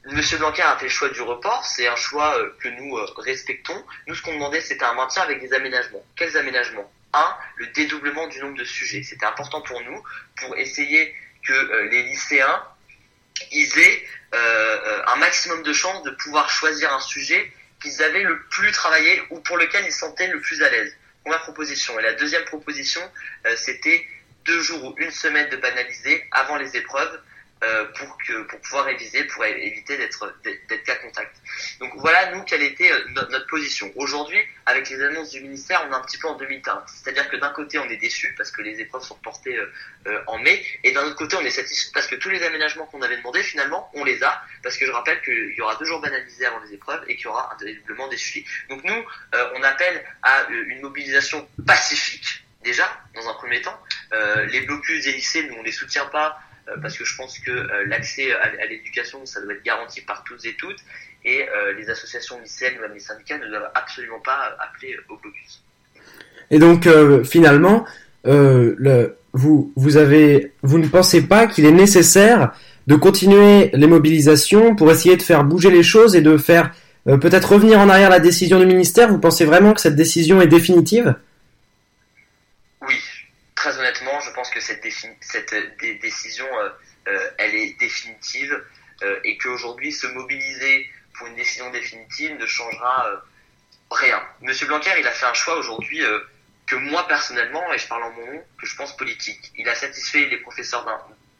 Monsieur 0.06 0.38
Blanquer 0.38 0.62
a 0.62 0.76
fait 0.78 0.86
le 0.86 0.90
choix 0.90 1.10
du 1.10 1.20
report, 1.20 1.64
c'est 1.64 1.86
un 1.86 1.96
choix 1.96 2.38
euh, 2.38 2.56
que 2.60 2.68
nous 2.68 2.96
euh, 2.96 3.06
respectons. 3.18 3.84
Nous, 4.06 4.14
ce 4.14 4.22
qu'on 4.22 4.32
demandait, 4.32 4.60
c'était 4.60 4.84
un 4.84 4.94
maintien 4.94 5.22
avec 5.22 5.40
des 5.40 5.52
aménagements. 5.52 6.02
Quels 6.16 6.36
aménagements? 6.36 6.90
Un, 7.12 7.36
le 7.56 7.66
dédoublement 7.68 8.26
du 8.28 8.40
nombre 8.40 8.56
de 8.56 8.64
sujets. 8.64 9.02
C'était 9.02 9.26
important 9.26 9.60
pour 9.60 9.80
nous, 9.82 10.02
pour 10.36 10.56
essayer 10.56 11.14
que 11.46 11.52
euh, 11.52 11.88
les 11.90 12.04
lycéens 12.04 12.62
ils 13.50 13.78
aient 13.78 14.08
un 14.32 15.16
maximum 15.16 15.62
de 15.62 15.72
chances 15.72 16.02
de 16.02 16.10
pouvoir 16.10 16.50
choisir 16.50 16.92
un 16.92 17.00
sujet 17.00 17.52
qu'ils 17.80 18.02
avaient 18.02 18.22
le 18.22 18.42
plus 18.50 18.72
travaillé 18.72 19.22
ou 19.30 19.40
pour 19.40 19.56
lequel 19.56 19.84
ils 19.86 19.92
se 19.92 20.00
sentaient 20.00 20.28
le 20.28 20.40
plus 20.40 20.62
à 20.62 20.70
l'aise. 20.70 20.96
Première 21.22 21.42
proposition. 21.42 21.98
Et 21.98 22.02
la 22.02 22.14
deuxième 22.14 22.44
proposition, 22.44 23.00
c'était 23.56 24.06
deux 24.44 24.60
jours 24.60 24.84
ou 24.84 24.94
une 24.98 25.10
semaine 25.10 25.48
de 25.50 25.56
banaliser 25.56 26.24
avant 26.30 26.56
les 26.56 26.76
épreuves 26.76 27.20
euh, 27.64 27.86
pour 27.86 28.16
que 28.18 28.42
pour 28.42 28.60
pouvoir 28.60 28.84
réviser, 28.84 29.24
pour 29.24 29.44
éviter 29.44 29.96
d'être 29.96 30.32
d'être 30.44 30.84
cas 30.84 30.94
contact. 30.94 31.38
Donc 31.80 31.92
voilà 31.96 32.30
nous 32.30 32.44
quelle 32.44 32.62
était 32.62 32.92
euh, 32.92 33.04
notre, 33.08 33.48
position. 33.48 33.90
Aujourd'hui, 33.96 34.38
avec 34.64 34.88
les 34.88 35.02
annonces 35.02 35.30
du 35.30 35.40
ministère, 35.40 35.84
on 35.88 35.92
est 35.92 35.96
un 35.96 36.00
petit 36.02 36.18
peu 36.18 36.28
en 36.28 36.36
demi-teinte. 36.36 36.84
C'est-à-dire 36.86 37.28
que 37.28 37.36
d'un 37.36 37.50
côté 37.50 37.80
on 37.80 37.88
est 37.88 37.96
déçu 37.96 38.32
parce 38.36 38.52
que 38.52 38.62
les 38.62 38.80
épreuves 38.80 39.02
sont 39.02 39.14
reportées 39.14 39.58
euh, 40.06 40.22
en 40.28 40.38
mai, 40.38 40.64
et 40.84 40.92
d'un 40.92 41.02
autre 41.02 41.16
côté 41.16 41.36
on 41.36 41.40
est 41.40 41.50
satisfait 41.50 41.90
parce 41.92 42.06
que 42.06 42.14
tous 42.14 42.28
les 42.28 42.44
aménagements 42.44 42.86
qu'on 42.86 43.02
avait 43.02 43.16
demandé 43.16 43.42
finalement 43.42 43.90
on 43.94 44.04
les 44.04 44.22
a, 44.22 44.40
parce 44.62 44.76
que 44.76 44.86
je 44.86 44.92
rappelle 44.92 45.20
qu'il 45.22 45.54
y 45.56 45.60
aura 45.60 45.74
deux 45.76 45.84
jours 45.84 46.00
banalisés 46.00 46.46
avant 46.46 46.60
les 46.60 46.74
épreuves 46.74 47.02
et 47.08 47.16
qu'il 47.16 47.24
y 47.24 47.28
aura 47.28 47.52
un 47.52 47.56
dédoublement 47.64 48.06
des 48.06 48.18
suivis. 48.18 48.46
Donc 48.68 48.84
nous 48.84 49.04
on 49.32 49.62
appelle 49.64 50.04
à 50.22 50.46
une 50.50 50.80
mobilisation 50.80 51.48
pacifique 51.66 52.44
déjà 52.62 52.88
dans 53.14 53.28
un 53.28 53.34
premier 53.34 53.60
temps. 53.62 53.82
les 54.52 54.60
blocus 54.60 55.04
des 55.04 55.12
lycées, 55.12 55.42
nous 55.42 55.56
on 55.56 55.62
les 55.64 55.72
soutient 55.72 56.06
pas 56.06 56.38
euh, 56.47 56.47
parce 56.82 56.96
que 56.96 57.04
je 57.04 57.16
pense 57.16 57.38
que 57.38 57.50
euh, 57.50 57.84
l'accès 57.86 58.32
à, 58.32 58.66
l'éducation, 58.66 59.24
ça 59.26 59.40
doit 59.40 59.54
être 59.54 59.64
garanti 59.64 60.00
par 60.00 60.24
toutes 60.24 60.44
et 60.44 60.54
toutes, 60.54 60.78
et 61.24 61.48
euh, 61.48 61.72
les 61.74 61.90
associations 61.90 62.40
lycéennes, 62.40 62.80
même 62.80 62.92
les 62.94 63.00
syndicats, 63.00 63.38
ne 63.38 63.48
doivent 63.48 63.70
absolument 63.74 64.20
pas 64.20 64.56
appeler 64.60 64.96
au 65.08 65.16
blocus. 65.16 65.62
Et 66.50 66.58
donc, 66.58 66.88
finalement, 67.26 67.84
le, 68.24 69.16
vous, 69.34 69.70
vous 69.76 69.98
ne 70.78 70.86
pensez 70.86 71.26
pas 71.26 71.46
qu'il 71.46 71.66
est 71.66 71.72
nécessaire 71.72 72.52
de 72.86 72.94
continuer 72.94 73.70
les 73.74 73.86
mobilisations 73.86 74.74
pour 74.74 74.90
essayer 74.90 75.18
de 75.18 75.22
faire 75.22 75.44
bouger 75.44 75.70
les 75.70 75.82
choses 75.82 76.16
et 76.16 76.22
de 76.22 76.38
faire 76.38 76.72
peut-être 77.04 77.52
revenir 77.52 77.80
en 77.80 77.90
arrière 77.90 78.08
la 78.08 78.20
décision 78.20 78.58
du 78.58 78.64
ministère? 78.64 79.10
Vous 79.10 79.18
pensez 79.18 79.44
vraiment 79.44 79.74
que 79.74 79.82
cette 79.82 79.96
décision 79.96 80.40
est 80.40 80.46
définitive 80.46 81.16
très 83.58 83.76
honnêtement, 83.78 84.20
je 84.20 84.32
que 84.50 84.60
cette, 84.60 84.86
cette 85.20 85.54
décision, 86.00 86.46
euh, 86.58 86.68
euh, 87.08 87.30
elle 87.38 87.54
est 87.54 87.78
définitive 87.78 88.64
euh, 89.02 89.20
et 89.24 89.38
qu'aujourd'hui, 89.38 89.92
se 89.92 90.06
mobiliser 90.06 90.90
pour 91.14 91.26
une 91.26 91.36
décision 91.36 91.70
définitive 91.70 92.36
ne 92.36 92.46
changera 92.46 93.22
rien. 93.90 94.22
Monsieur 94.40 94.66
Blanquer, 94.66 94.92
il 94.98 95.06
a 95.06 95.10
fait 95.10 95.26
un 95.26 95.34
choix 95.34 95.56
aujourd'hui 95.56 96.02
que 96.66 96.76
moi 96.76 97.08
personnellement, 97.08 97.72
et 97.72 97.78
je 97.78 97.88
parle 97.88 98.04
en 98.04 98.12
mon 98.12 98.26
nom, 98.32 98.44
que 98.60 98.66
je 98.66 98.76
pense 98.76 98.96
politique. 98.96 99.52
Il 99.56 99.68
a 99.68 99.74
satisfait 99.74 100.26
les 100.26 100.36
professeurs 100.36 100.86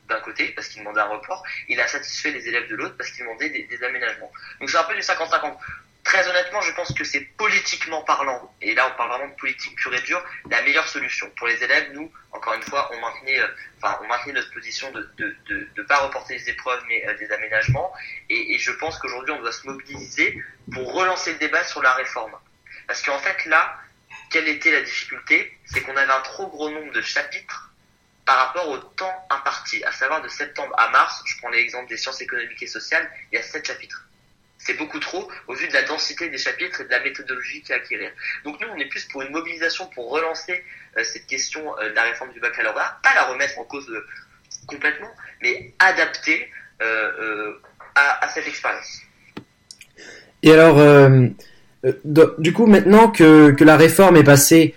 d'un 0.09 0.21
côté 0.21 0.49
parce 0.49 0.69
qu'il 0.69 0.81
demandait 0.81 1.01
un 1.01 1.09
report, 1.09 1.45
il 1.69 1.81
a 1.81 1.87
satisfait 1.87 2.33
les 2.33 2.49
élèves 2.49 2.69
de 2.69 2.75
l'autre 2.75 2.97
parce 2.97 3.11
qu'il 3.11 3.25
demandait 3.25 3.51
des, 3.51 3.85
aménagements. 3.85 4.33
Donc 4.59 4.71
c'est 4.71 4.79
un 4.79 4.85
peu 4.85 4.95
du 4.95 5.01
50-50 5.01 5.57
très 6.09 6.27
honnêtement, 6.27 6.63
je 6.63 6.73
pense 6.73 6.91
que 6.95 7.05
c'est 7.05 7.21
politiquement 7.21 8.01
parlant, 8.03 8.51
et 8.63 8.75
là 8.75 8.91
on 8.91 8.97
parle 8.97 9.11
vraiment 9.11 9.29
de 9.29 9.39
politique 9.39 9.77
pure 9.77 9.95
et 9.95 10.01
dure, 10.01 10.25
la 10.49 10.63
meilleure 10.63 10.89
solution. 10.89 11.31
Pour 11.37 11.47
les 11.47 11.63
élèves, 11.63 11.93
nous, 11.93 12.11
encore 12.33 12.55
une 12.55 12.63
fois, 12.63 12.91
on 12.95 12.99
maintenait, 12.99 13.39
euh, 13.39 13.47
on 14.01 14.07
maintenait 14.07 14.33
notre 14.33 14.51
position 14.51 14.91
de 14.91 15.07
ne 15.19 15.27
de, 15.49 15.69
de, 15.77 15.83
pas 15.83 15.99
reporter 15.99 16.39
les 16.39 16.49
épreuves, 16.49 16.83
mais 16.89 17.07
euh, 17.07 17.15
des 17.19 17.31
aménagements. 17.31 17.93
Et, 18.31 18.55
et 18.55 18.59
je 18.59 18.73
pense 18.73 18.99
qu'aujourd'hui, 18.99 19.35
on 19.35 19.41
doit 19.41 19.53
se 19.53 19.67
mobiliser 19.67 20.43
pour 20.73 20.95
relancer 20.95 21.33
le 21.35 21.39
débat 21.39 21.63
sur 21.65 21.83
la 21.83 21.93
réforme. 21.93 22.33
Parce 22.87 23.03
qu'en 23.03 23.19
fait, 23.19 23.45
là, 23.45 23.79
quelle 24.31 24.49
était 24.49 24.73
la 24.73 24.81
difficulté? 24.81 25.59
C'est 25.67 25.83
qu'on 25.83 25.95
avait 25.95 26.11
un 26.11 26.21
trop 26.21 26.47
gros 26.47 26.71
nombre 26.71 26.93
de 26.93 27.03
chapitres 27.03 27.71
par 28.25 28.47
rapport 28.47 28.69
au 28.71 28.79
temps 28.79 29.27
imparti, 29.29 29.85
à 29.85 29.93
savoir 29.93 30.23
de 30.23 30.29
septembre 30.29 30.75
à 30.79 30.89
mars. 30.89 31.23
Je 31.27 31.37
prends 31.37 31.51
l'exemple 31.51 31.91
des 31.91 31.99
sciences 31.99 32.23
économiques 32.23 32.63
et 32.63 32.67
sociales, 32.67 33.11
il 33.31 33.37
y 33.37 33.39
a 33.39 33.43
sept 33.43 33.67
chapitres 33.67 34.08
c'est 34.59 34.77
beaucoup 34.77 34.99
trop 34.99 35.29
au 35.47 35.55
vu 35.55 35.69
de 35.69 35.73
la 35.73 35.83
densité 35.83 36.29
des 36.29 36.39
chapitres 36.39 36.81
et 36.81 36.85
de 36.85 36.91
la 36.91 37.01
méthodologie 37.03 37.63
qu'il 37.63 37.71
y 37.71 37.73
a 37.73 37.77
à 37.77 37.79
acquérir. 37.79 38.11
Donc 38.45 38.61
nous, 38.61 38.67
on 38.75 38.77
est 38.77 38.87
plus 38.87 39.05
pour 39.05 39.23
une 39.23 39.31
mobilisation 39.31 39.87
pour 39.95 40.11
relancer 40.11 40.63
euh, 40.97 41.05
cette 41.05 41.27
question 41.27 41.63
euh, 41.79 41.91
de 41.91 41.95
la 41.95 42.03
réforme 42.03 42.33
du 42.33 42.41
baccalauréat, 42.41 42.99
pas 43.03 43.15
la 43.15 43.25
remettre 43.27 43.59
en 43.59 43.65
cause 43.65 43.89
euh, 43.91 44.05
complètement, 44.67 45.11
mais 45.43 45.73
adapter 45.79 46.51
à, 47.95 48.29
cette 48.33 48.47
expérience. 48.47 49.01
Et 50.45 50.53
alors, 50.53 50.77
du 51.83 52.53
coup, 52.53 52.67
maintenant 52.67 53.11
que, 53.11 53.57
la 53.59 53.77
réforme 53.77 54.17
est 54.17 54.25
passée, 54.25 54.77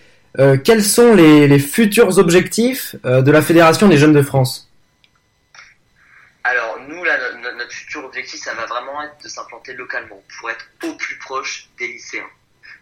quels 0.63 0.83
sont 0.83 1.13
les 1.13 1.59
futurs 1.59 2.17
objectifs 2.17 2.95
de 3.03 3.31
la 3.31 3.43
Fédération 3.43 3.87
des 3.87 3.99
jeunes 3.99 4.13
de 4.13 4.23
France 4.23 4.71
alors 6.43 6.79
nous, 6.87 7.03
là, 7.03 7.17
futur 7.71 8.05
objectif, 8.05 8.39
ça 8.39 8.53
va 8.53 8.65
vraiment 8.65 9.01
être 9.03 9.21
de 9.23 9.27
s'implanter 9.27 9.73
localement 9.73 10.21
pour 10.37 10.49
être 10.49 10.67
au 10.83 10.93
plus 10.95 11.17
proche 11.17 11.67
des 11.77 11.87
lycéens. 11.87 12.29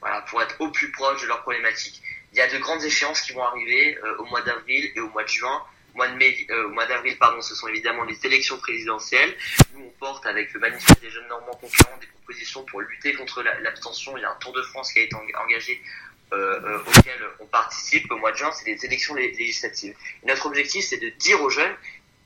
Voilà, 0.02 0.22
pour 0.22 0.42
être 0.42 0.56
au 0.60 0.70
plus 0.70 0.92
proche 0.92 1.22
de 1.22 1.28
leurs 1.28 1.42
problématiques. 1.42 2.02
Il 2.34 2.38
y 2.38 2.42
a 2.42 2.48
de 2.48 2.58
grandes 2.58 2.84
échéances 2.84 3.22
qui 3.22 3.34
vont 3.34 3.44
arriver 3.44 3.98
euh, 4.04 4.18
au 4.18 4.26
mois 4.26 4.42
d'avril 4.42 4.92
et 4.96 5.00
au 5.00 5.10
mois 5.10 5.24
de 5.24 5.30
juin. 5.30 5.64
Au 5.94 5.98
mois 5.98 6.08
de 6.08 6.16
mai, 6.16 6.46
euh, 6.52 6.68
mois 6.70 6.86
d'avril, 6.86 7.18
pardon, 7.18 7.42
ce 7.42 7.56
sont 7.56 7.68
évidemment 7.68 8.04
les 8.04 8.18
élections 8.26 8.58
présidentielles. 8.60 9.36
Nous, 9.74 9.84
on 9.86 9.90
porte 10.00 10.26
avec 10.26 10.54
le 10.54 10.60
manifeste 10.60 11.02
des 11.02 11.10
jeunes 11.10 11.28
Normands 11.28 11.56
concurrents 11.60 11.98
des 12.00 12.08
propositions 12.08 12.64
pour 12.66 12.82
lutter 12.82 13.14
contre 13.14 13.42
l'abstention. 13.42 14.16
Il 14.18 14.22
y 14.22 14.26
a 14.26 14.32
un 14.32 14.36
Tour 14.36 14.54
de 14.54 14.62
France 14.62 14.94
qui 14.94 15.00
a 15.00 15.04
été 15.04 15.16
engagé 15.16 15.82
euh, 16.32 16.80
auquel 16.86 17.20
on 17.40 17.46
participe 17.48 18.12
au 18.12 18.18
mois 18.18 18.32
de 18.32 18.38
juin, 18.38 18.52
c'est 18.52 18.70
les 18.70 18.86
élections 18.86 19.16
législatives. 19.16 19.96
Notre 20.26 20.46
objectif, 20.46 20.86
c'est 20.86 20.98
de 20.98 21.10
dire 21.10 21.42
aux 21.42 21.50
jeunes 21.50 21.76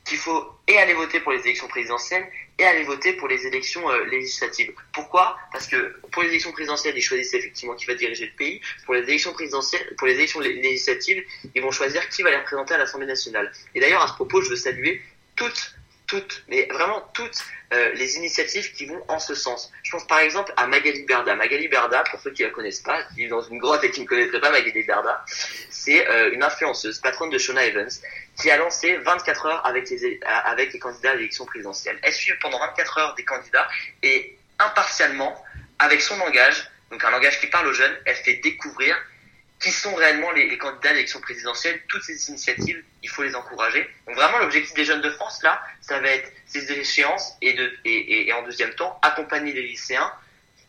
qu'il 0.05 0.17
faut 0.17 0.45
et 0.67 0.77
aller 0.77 0.93
voter 0.93 1.19
pour 1.19 1.31
les 1.31 1.41
élections 1.41 1.67
présidentielles 1.67 2.27
et 2.59 2.65
aller 2.65 2.83
voter 2.83 3.13
pour 3.13 3.27
les 3.27 3.47
élections 3.47 3.89
euh, 3.89 4.03
législatives. 4.05 4.73
Pourquoi? 4.93 5.37
Parce 5.51 5.67
que 5.67 5.95
pour 6.11 6.23
les 6.23 6.29
élections 6.29 6.51
présidentielles, 6.51 6.95
ils 6.95 7.01
choisissent 7.01 7.33
effectivement 7.33 7.75
qui 7.75 7.85
va 7.85 7.95
diriger 7.95 8.25
le 8.25 8.33
pays. 8.33 8.61
Pour 8.85 8.93
les 8.93 9.03
élections 9.03 9.33
présidentielles, 9.33 9.93
pour 9.97 10.07
les 10.07 10.15
élections 10.15 10.39
législatives, 10.39 11.23
ils 11.55 11.61
vont 11.61 11.71
choisir 11.71 12.07
qui 12.09 12.21
va 12.21 12.31
les 12.31 12.37
représenter 12.37 12.73
à 12.73 12.77
l'Assemblée 12.77 13.07
nationale. 13.07 13.51
Et 13.75 13.79
d'ailleurs, 13.79 14.03
à 14.03 14.07
ce 14.07 14.13
propos, 14.13 14.41
je 14.41 14.49
veux 14.49 14.55
saluer 14.55 15.01
toutes 15.35 15.73
toutes, 16.13 16.43
mais 16.47 16.67
vraiment 16.71 17.01
toutes 17.13 17.43
euh, 17.73 17.93
les 17.93 18.17
initiatives 18.17 18.71
qui 18.73 18.85
vont 18.85 19.01
en 19.07 19.19
ce 19.19 19.33
sens. 19.33 19.71
Je 19.83 19.91
pense 19.91 20.05
par 20.05 20.19
exemple 20.19 20.53
à 20.57 20.67
Magali 20.67 21.03
Berda. 21.03 21.35
Magali 21.35 21.67
Berda, 21.67 22.03
pour 22.11 22.19
ceux 22.19 22.31
qui 22.31 22.43
la 22.43 22.49
connaissent 22.49 22.81
pas, 22.81 23.03
qui 23.03 23.15
vivent 23.15 23.31
dans 23.31 23.41
une 23.41 23.57
grotte 23.57 23.83
et 23.83 23.91
qui 23.91 24.01
ne 24.01 24.05
connaîtraient 24.05 24.39
pas 24.39 24.51
Magali 24.51 24.83
Berda, 24.83 25.25
c'est 25.71 26.07
euh, 26.07 26.31
une 26.31 26.43
influenceuse, 26.43 26.99
patronne 26.99 27.29
de 27.31 27.37
Shona 27.37 27.65
Evans, 27.65 27.89
qui 28.37 28.49
a 28.49 28.57
lancé 28.57 28.97
24 28.97 29.45
heures 29.45 29.65
avec 29.65 29.89
les, 29.89 30.79
candidats 30.79 31.11
à 31.11 31.15
l'élection 31.15 31.45
présidentielle. 31.45 31.99
Elle 32.01 32.13
suit 32.13 32.33
pendant 32.41 32.59
24 32.59 32.97
heures 32.97 33.15
des 33.15 33.23
candidats 33.23 33.67
et 34.01 34.37
impartialement, 34.59 35.35
avec 35.79 36.01
son 36.01 36.17
langage, 36.17 36.69
donc 36.91 37.03
un 37.03 37.11
langage 37.11 37.39
qui 37.39 37.47
parle 37.47 37.67
aux 37.67 37.73
jeunes, 37.73 37.95
elle 38.05 38.15
fait 38.15 38.35
découvrir 38.35 38.97
qui 39.63 39.71
sont 39.71 39.95
réellement 39.95 40.31
les, 40.31 40.57
candidats 40.57 40.89
à 40.89 40.93
l'élection 40.93 41.21
présidentielle. 41.21 41.81
Toutes 41.87 42.03
ces 42.03 42.29
initiatives, 42.29 42.83
il 43.01 43.09
faut 43.09 43.23
les 43.23 43.33
encourager. 43.33 43.89
Donc 44.05 44.15
vraiment, 44.17 44.39
l'objectif 44.39 44.73
des 44.75 44.83
jeunes 44.83 45.01
de 45.01 45.09
France, 45.11 45.41
là, 45.41 45.61
ça 45.79 45.99
va 45.99 46.09
être 46.09 46.29
ces 46.45 46.71
échéances 46.73 47.37
et, 47.41 48.33
en 48.33 48.43
deuxième 48.43 48.73
temps, 48.75 48.99
accompagner 49.01 49.53
les 49.53 49.63
lycéens 49.63 50.11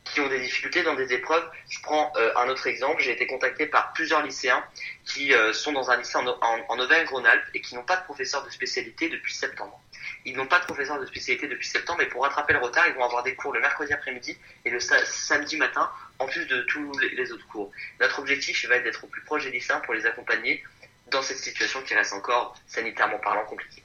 qui 0.05 0.21
ont 0.21 0.29
des 0.29 0.39
difficultés 0.39 0.83
dans 0.85 0.95
des 0.95 1.13
épreuves. 1.13 1.45
Je 1.69 1.81
prends 1.83 2.13
euh, 2.17 2.33
un 2.37 2.49
autre 2.49 2.67
exemple. 2.67 3.03
J'ai 3.03 3.13
été 3.13 3.27
contacté 3.27 3.67
par 3.67 3.93
plusieurs 3.95 4.23
lycéens 4.23 4.63
qui 5.05 5.35
euh, 5.35 5.53
sont 5.53 5.73
dans 5.73 5.91
un 5.91 5.97
lycée 5.97 6.17
en, 6.17 6.27
en, 6.27 6.79
Auvergne-Rhône-Alpes 6.79 7.45
et 7.55 7.61
qui 7.61 7.75
n'ont 7.75 7.83
pas 7.83 7.97
de 7.97 8.05
professeur 8.05 8.45
de 8.45 8.51
spécialité 8.51 9.09
depuis 9.09 9.35
septembre. 9.35 9.81
Ils 10.25 10.37
n'ont 10.37 10.47
pas 10.47 10.61
de 10.61 10.65
professeur 10.65 10.99
de 11.01 11.07
spécialité 11.07 11.47
depuis 11.47 11.69
septembre 11.69 12.01
et 12.03 12.09
pour 12.09 12.23
rattraper 12.23 12.55
le 12.55 12.61
retard, 12.61 12.85
ils 12.89 12.95
vont 12.95 13.05
avoir 13.05 13.23
des 13.23 13.35
cours 13.35 13.53
le 13.53 13.61
mercredi 13.61 13.93
après-midi 13.93 14.37
et 14.65 14.71
le 14.71 14.81
samedi 14.81 15.57
matin 15.57 15.91
en 16.19 16.27
plus 16.27 16.47
de 16.47 16.63
tous 16.63 16.93
les, 16.99 17.33
autres 17.33 17.47
cours. 17.49 17.71
Notre 18.01 18.19
objectif 18.21 18.67
va 18.69 18.77
être 18.77 18.85
d'être 18.85 19.05
au 19.05 19.07
plus 19.07 19.23
proche 19.23 19.45
des 19.45 19.51
lycéens 19.51 19.81
pour 19.81 19.95
les 19.95 20.07
accompagner 20.07 20.63
dans 21.11 21.23
cette 21.23 21.39
situation 21.39 21.81
qui 21.83 21.95
reste 21.95 22.15
encore 22.15 22.57
sanitairement 22.67 23.19
parlant 23.19 23.45
compliquée. 23.45 23.83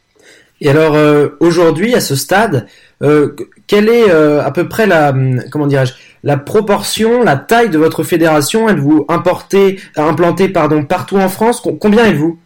Et 0.62 0.70
alors 0.70 0.96
euh, 0.96 1.38
aujourd'hui, 1.40 1.96
à 1.96 2.02
ce 2.02 2.16
stade, 2.16 2.68
euh, 3.02 3.36
quelle 3.68 3.90
est 3.90 4.10
euh, 4.10 4.44
à 4.44 4.52
peu 4.52 4.68
près 4.68 4.86
la 4.86 5.10
hum, 5.10 5.44
comment 5.52 5.68
dirais-je 5.68 5.94
la 6.24 6.38
proportion, 6.38 7.24
la 7.24 7.38
taille 7.38 7.70
de 7.70 7.78
votre 7.78 8.04
fédération 8.04 8.70
Êtes-vous 8.70 9.06
importé, 9.10 9.82
implanté 9.96 10.50
pardon 10.50 10.86
partout 10.86 11.18
en 11.18 11.30
France? 11.30 11.62
Combien 11.80 12.06
êtes-vous? 12.06 12.40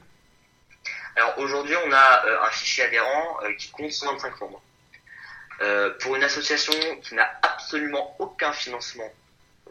Alors 1.15 1.37
aujourd'hui, 1.39 1.75
on 1.87 1.91
a 1.91 2.23
un 2.47 2.51
fichier 2.51 2.85
adhérent 2.85 3.39
qui 3.57 3.71
compte 3.71 3.91
125 3.91 4.41
membres. 4.41 4.61
pour 5.99 6.15
une 6.15 6.23
association 6.23 6.73
qui 7.01 7.15
n'a 7.15 7.29
absolument 7.41 8.15
aucun 8.19 8.51
financement, 8.51 9.11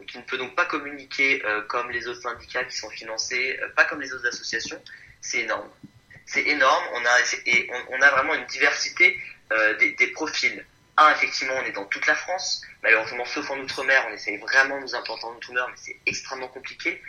qui 0.07 0.17
ne 0.17 0.23
peut 0.23 0.37
donc 0.37 0.55
pas 0.55 0.65
communiquer 0.65 1.43
comme 1.67 1.91
les 1.91 2.07
autres 2.07 2.21
syndicats 2.21 2.63
qui 2.63 2.77
sont 2.77 2.89
financés, 2.89 3.59
pas 3.75 3.83
comme 3.85 4.01
les 4.01 4.13
autres 4.13 4.27
associations, 4.27 4.79
c'est 5.21 5.39
énorme 5.39 5.69
c'est 6.25 6.45
énorme. 6.47 6.83
On 6.93 7.05
a, 7.05 7.19
et 7.45 7.69
on, 7.89 8.01
a 8.01 8.09
vraiment 8.11 8.33
une 8.35 8.45
diversité 8.45 9.17
euh, 9.51 9.77
des, 9.77 10.07
profils. 10.07 10.65
Un, 10.97 11.11
effectivement, 11.11 11.55
on 11.57 11.65
est 11.65 11.71
dans 11.71 11.85
toute 11.85 12.05
la 12.05 12.15
France. 12.15 12.61
Malheureusement, 12.83 13.25
sauf 13.25 13.49
en 13.49 13.57
Outre-mer, 13.59 14.05
on 14.09 14.13
essaye 14.13 14.37
vraiment 14.37 14.77
de 14.77 14.83
nous 14.83 14.95
implanter 14.95 15.25
en 15.25 15.35
Outre-mer, 15.35 15.67
mais 15.69 15.75
c'est 15.77 15.97
extrêmement 16.05 16.49
compliqué. 16.49 17.01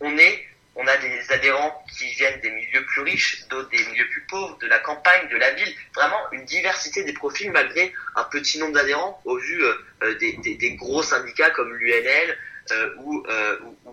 On 0.00 0.18
est, 0.18 0.46
on 0.74 0.86
a 0.86 0.96
des 0.98 1.32
adhérents 1.32 1.82
qui 1.96 2.06
viennent 2.14 2.40
des 2.40 2.50
milieux 2.50 2.84
plus 2.84 3.02
riches, 3.02 3.46
d'autres 3.48 3.70
des 3.70 3.82
milieux 3.86 4.08
plus 4.10 4.22
pauvres, 4.28 4.58
de 4.58 4.66
la 4.66 4.78
campagne, 4.80 5.28
de 5.30 5.36
la 5.36 5.52
ville. 5.52 5.74
Vraiment 5.94 6.20
une 6.32 6.44
diversité 6.44 7.04
des 7.04 7.14
profils 7.14 7.50
malgré 7.50 7.94
un 8.16 8.24
petit 8.24 8.58
nombre 8.58 8.74
d'adhérents 8.74 9.20
au 9.24 9.38
vu 9.38 9.64
euh, 9.64 9.74
euh, 10.02 10.14
des, 10.18 10.76
gros 10.76 11.02
syndicats 11.02 11.50
comme 11.50 11.72
l'UNL, 11.74 12.38
euh, 12.70 12.94
ou, 12.98 13.24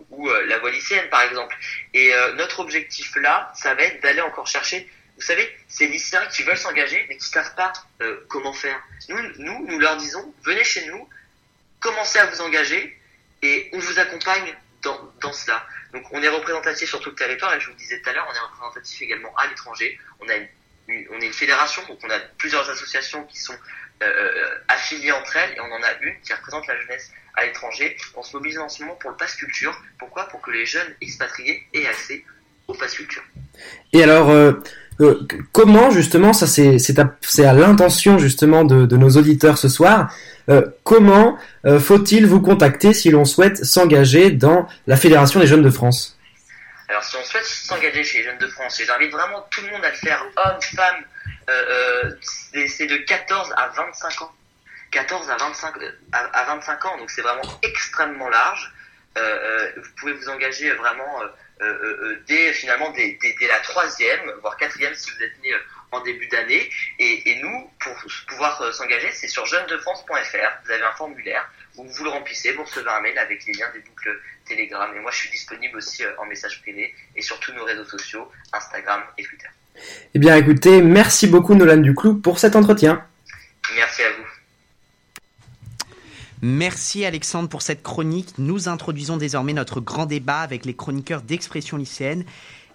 ou, 0.09 0.29
la 0.29 0.59
voie 0.59 0.71
lycéenne 0.71 1.09
par 1.09 1.21
exemple. 1.21 1.55
Et 1.93 2.11
notre 2.35 2.59
objectif 2.59 3.15
là, 3.15 3.51
ça 3.55 3.73
va 3.73 3.83
être 3.83 4.01
d'aller 4.01 4.21
encore 4.21 4.47
chercher 4.47 4.89
vous 5.20 5.26
savez, 5.26 5.49
ces 5.67 5.88
lycéens 5.88 6.26
qui 6.28 6.43
veulent 6.43 6.57
s'engager 6.57 7.05
mais 7.09 7.17
qui 7.17 7.28
savent 7.28 7.53
pas 7.55 7.74
comment 8.30 8.53
faire. 8.53 8.82
Nous, 9.09 9.20
nous, 9.38 9.67
nous 9.67 9.80
leur 9.80 9.97
disons, 9.97 10.34
venez 10.43 10.63
chez 10.63 10.86
nous, 10.88 11.09
commencez 11.80 12.20
à 12.20 12.26
vous 12.28 12.41
engager 12.41 12.97
et 13.41 13.70
on 13.74 13.80
vous 13.80 13.99
accompagne 13.99 14.55
dans, 14.82 15.11
dans 15.22 15.34
cela. 15.34 15.65
Donc 15.93 16.05
on 16.11 16.22
est 16.22 16.30
représentatif 16.30 16.88
sur 16.88 16.99
tout 16.99 17.09
le 17.09 17.15
territoire 17.15 17.53
et 17.53 17.59
je 17.59 17.65
vous 17.65 17.74
le 17.74 17.78
disais 17.78 17.99
tout 17.99 18.09
à 18.09 18.13
l'heure, 18.13 18.28
on 18.30 18.36
est 18.36 18.39
représentatif 18.39 19.01
également 19.01 19.36
à 19.36 19.47
l'étranger. 19.47 19.99
On 20.20 20.30
a 20.30 20.36
une, 20.36 21.07
on 21.11 21.20
est 21.20 21.26
une 21.26 21.34
fédération, 21.34 21.84
donc 21.88 21.99
on 22.03 22.09
a 22.09 22.20
plusieurs 22.38 22.70
associations 22.70 23.24
qui 23.26 23.39
sont 23.39 23.57
euh, 24.01 24.57
affiliées 24.67 25.11
entre 25.11 25.36
elles 25.36 25.57
et 25.57 25.59
on 25.59 25.72
en 25.72 25.84
a 25.84 25.93
une 26.01 26.20
qui 26.22 26.34
représente 26.34 26.65
la 26.67 26.80
jeunesse 26.80 27.11
à 27.36 27.45
l'étranger. 27.45 27.97
On 28.15 28.24
se 28.24 28.36
mobilise 28.36 28.59
en 28.59 28.70
ce 28.70 28.84
moment 28.84 28.95
pour 28.95 29.09
le 29.11 29.17
pass 29.17 29.36
culture. 29.36 29.80
Pourquoi? 29.97 30.28
Pour 30.30 30.41
que 30.41 30.51
les 30.51 30.65
jeunes 30.65 30.95
expatriés 31.01 31.67
aient 31.74 31.88
accès 31.88 32.24
au 32.67 32.74
pass 32.74 32.93
culture. 32.93 33.24
Et 33.93 34.03
alors, 34.03 34.30
euh, 34.30 34.53
euh, 35.01 35.27
comment 35.51 35.91
justement, 35.91 36.33
ça 36.33 36.47
c'est 36.47 36.99
à, 36.99 37.49
à 37.49 37.53
l'intention 37.53 38.17
justement 38.17 38.63
de, 38.63 38.97
nos 38.97 39.09
auditeurs 39.11 39.57
ce 39.57 39.69
soir, 39.69 40.13
euh, 40.49 40.65
comment 40.83 41.37
faut-il 41.79 42.25
vous 42.25 42.41
contacter 42.41 42.93
si 42.93 43.11
l'on 43.11 43.25
souhaite 43.25 43.63
s'engager 43.63 44.31
dans 44.31 44.67
la 44.87 44.97
Fédération 44.97 45.39
des 45.39 45.47
jeunes 45.47 45.63
de 45.63 45.69
France? 45.69 46.17
Alors 46.87 47.03
si 47.03 47.15
on 47.17 47.23
souhaite 47.23 47.45
s'engager 47.45 48.03
chez 48.03 48.19
les 48.19 48.23
jeunes 48.25 48.39
de 48.39 48.47
France, 48.47 48.79
et 48.79 48.85
j'invite 48.85 49.11
vraiment 49.11 49.45
tout 49.51 49.61
le 49.61 49.71
monde 49.71 49.85
à 49.85 49.89
le 49.89 49.95
faire, 49.95 50.25
hommes, 50.37 50.61
femmes, 50.61 51.03
c'est 52.67 52.87
de 52.87 52.97
14 52.97 53.53
à 53.55 53.67
25 53.75 54.21
ans. 54.23 54.31
14 54.91 55.29
à 55.29 55.37
25, 55.37 55.73
à, 56.11 56.43
25 56.45 56.85
ans, 56.85 56.97
donc 56.97 57.09
c'est 57.09 57.21
vraiment 57.21 57.59
extrêmement 57.61 58.29
large. 58.29 58.73
Euh, 59.17 59.21
euh, 59.21 59.71
vous 59.77 59.89
pouvez 59.99 60.13
vous 60.13 60.29
engager 60.29 60.71
vraiment 60.71 61.21
euh, 61.21 61.27
dès 62.28 62.53
finalement 62.53 62.91
dès, 62.91 63.18
la 63.47 63.60
troisième, 63.60 64.32
voire 64.41 64.57
quatrième 64.57 64.93
si 64.95 65.12
vous 65.12 65.24
êtes 65.24 65.41
né 65.43 65.51
en 65.91 66.01
début 66.01 66.28
d'année. 66.28 66.70
Et, 66.99 67.30
et, 67.30 67.41
nous, 67.41 67.70
pour 67.80 67.93
pouvoir 68.28 68.74
s'engager, 68.74 69.12
c'est 69.12 69.28
sur 69.28 69.45
jeunedefrance.fr. 69.45 70.64
Vous 70.66 70.72
avez 70.72 70.84
un 70.84 70.91
formulaire 70.93 71.49
où 71.76 71.88
vous 71.88 72.03
le 72.03 72.10
remplissez, 72.10 72.53
vous 72.53 72.64
recevez 72.64 72.89
un 72.89 73.01
mail 73.01 73.18
avec 73.18 73.45
les 73.45 73.53
liens 73.53 73.70
des 73.74 73.80
boucles 73.80 74.20
Telegram. 74.45 74.91
Et 74.95 74.99
moi, 74.99 75.12
je 75.12 75.18
suis 75.18 75.30
disponible 75.30 75.78
aussi 75.78 76.03
en 76.18 76.26
message 76.26 76.62
privé 76.62 76.93
et 77.16 77.22
sur 77.22 77.39
tous 77.39 77.53
nos 77.53 77.64
réseaux 77.64 77.86
sociaux, 77.86 78.30
Instagram 78.53 79.03
et 79.18 79.24
Twitter. 79.24 79.47
Eh 80.14 80.20
bien, 80.20 80.36
écoutez, 80.36 80.82
merci 80.82 81.28
beaucoup 81.28 81.55
Nolan 81.55 81.78
Duclou 81.78 82.20
pour 82.20 82.39
cet 82.39 82.55
entretien. 82.55 83.05
Merci 83.76 84.03
à 84.03 84.12
vous. 84.12 84.28
Merci 86.41 87.03
Alexandre 87.03 87.49
pour 87.49 87.61
cette 87.61 87.83
chronique. 87.83 88.37
Nous 88.37 88.69
introduisons 88.69 89.17
désormais 89.17 89.51
notre 89.51 89.81
grand 89.81 90.05
débat 90.05 90.39
avec 90.39 90.65
les 90.65 90.73
chroniqueurs 90.73 91.21
d'expression 91.21 91.75
lycéenne 91.75 92.23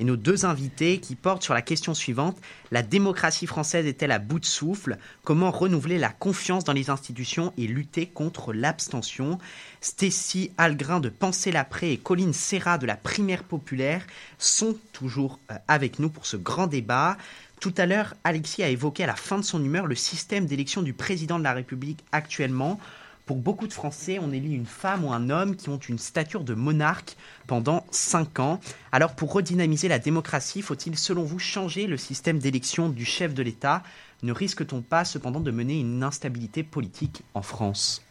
et 0.00 0.04
nos 0.04 0.16
deux 0.16 0.44
invités 0.44 1.00
qui 1.00 1.14
portent 1.14 1.42
sur 1.42 1.54
la 1.54 1.62
question 1.62 1.94
suivante. 1.94 2.36
La 2.72 2.82
démocratie 2.82 3.46
française 3.46 3.86
est-elle 3.86 4.10
à 4.10 4.18
bout 4.18 4.38
de 4.38 4.44
souffle? 4.44 4.98
Comment 5.22 5.50
renouveler 5.50 5.96
la 5.96 6.10
confiance 6.10 6.64
dans 6.64 6.74
les 6.74 6.90
institutions 6.90 7.54
et 7.56 7.66
lutter 7.66 8.04
contre 8.04 8.52
l'abstention? 8.52 9.38
Stécie 9.80 10.50
Algrin 10.58 11.00
de 11.00 11.08
Penser 11.08 11.50
l'après 11.50 11.92
et 11.92 11.96
Colline 11.96 12.34
Serra 12.34 12.76
de 12.76 12.84
la 12.84 12.96
Primaire 12.96 13.44
populaire 13.44 14.06
sont 14.36 14.76
toujours 14.92 15.38
euh, 15.50 15.54
avec 15.68 16.00
nous 16.00 16.10
pour 16.10 16.26
ce 16.26 16.36
grand 16.36 16.66
débat. 16.66 17.16
Tout 17.60 17.74
à 17.78 17.86
l'heure, 17.86 18.12
Alexis 18.24 18.62
a 18.62 18.68
évoqué 18.68 19.04
à 19.04 19.06
la 19.06 19.16
fin 19.16 19.38
de 19.38 19.44
son 19.44 19.64
humeur 19.64 19.86
le 19.86 19.94
système 19.94 20.44
d'élection 20.44 20.82
du 20.82 20.92
président 20.92 21.38
de 21.38 21.44
la 21.44 21.54
République 21.54 22.04
actuellement. 22.12 22.78
Pour 23.26 23.38
beaucoup 23.38 23.66
de 23.66 23.72
Français, 23.72 24.18
on 24.20 24.32
élit 24.32 24.54
une 24.54 24.66
femme 24.66 25.02
ou 25.04 25.12
un 25.12 25.30
homme 25.30 25.56
qui 25.56 25.70
ont 25.70 25.78
une 25.78 25.98
stature 25.98 26.44
de 26.44 26.52
monarque 26.52 27.16
pendant 27.46 27.86
5 27.90 28.38
ans. 28.38 28.60
Alors 28.92 29.14
pour 29.14 29.32
redynamiser 29.32 29.88
la 29.88 29.98
démocratie, 29.98 30.60
faut-il 30.60 30.98
selon 30.98 31.22
vous 31.22 31.38
changer 31.38 31.86
le 31.86 31.96
système 31.96 32.38
d'élection 32.38 32.90
du 32.90 33.06
chef 33.06 33.32
de 33.32 33.42
l'État? 33.42 33.82
Ne 34.22 34.32
risque-t-on 34.32 34.82
pas 34.82 35.06
cependant 35.06 35.40
de 35.40 35.50
mener 35.50 35.80
une 35.80 36.02
instabilité 36.02 36.62
politique 36.62 37.22
en 37.32 37.40
France? 37.40 38.02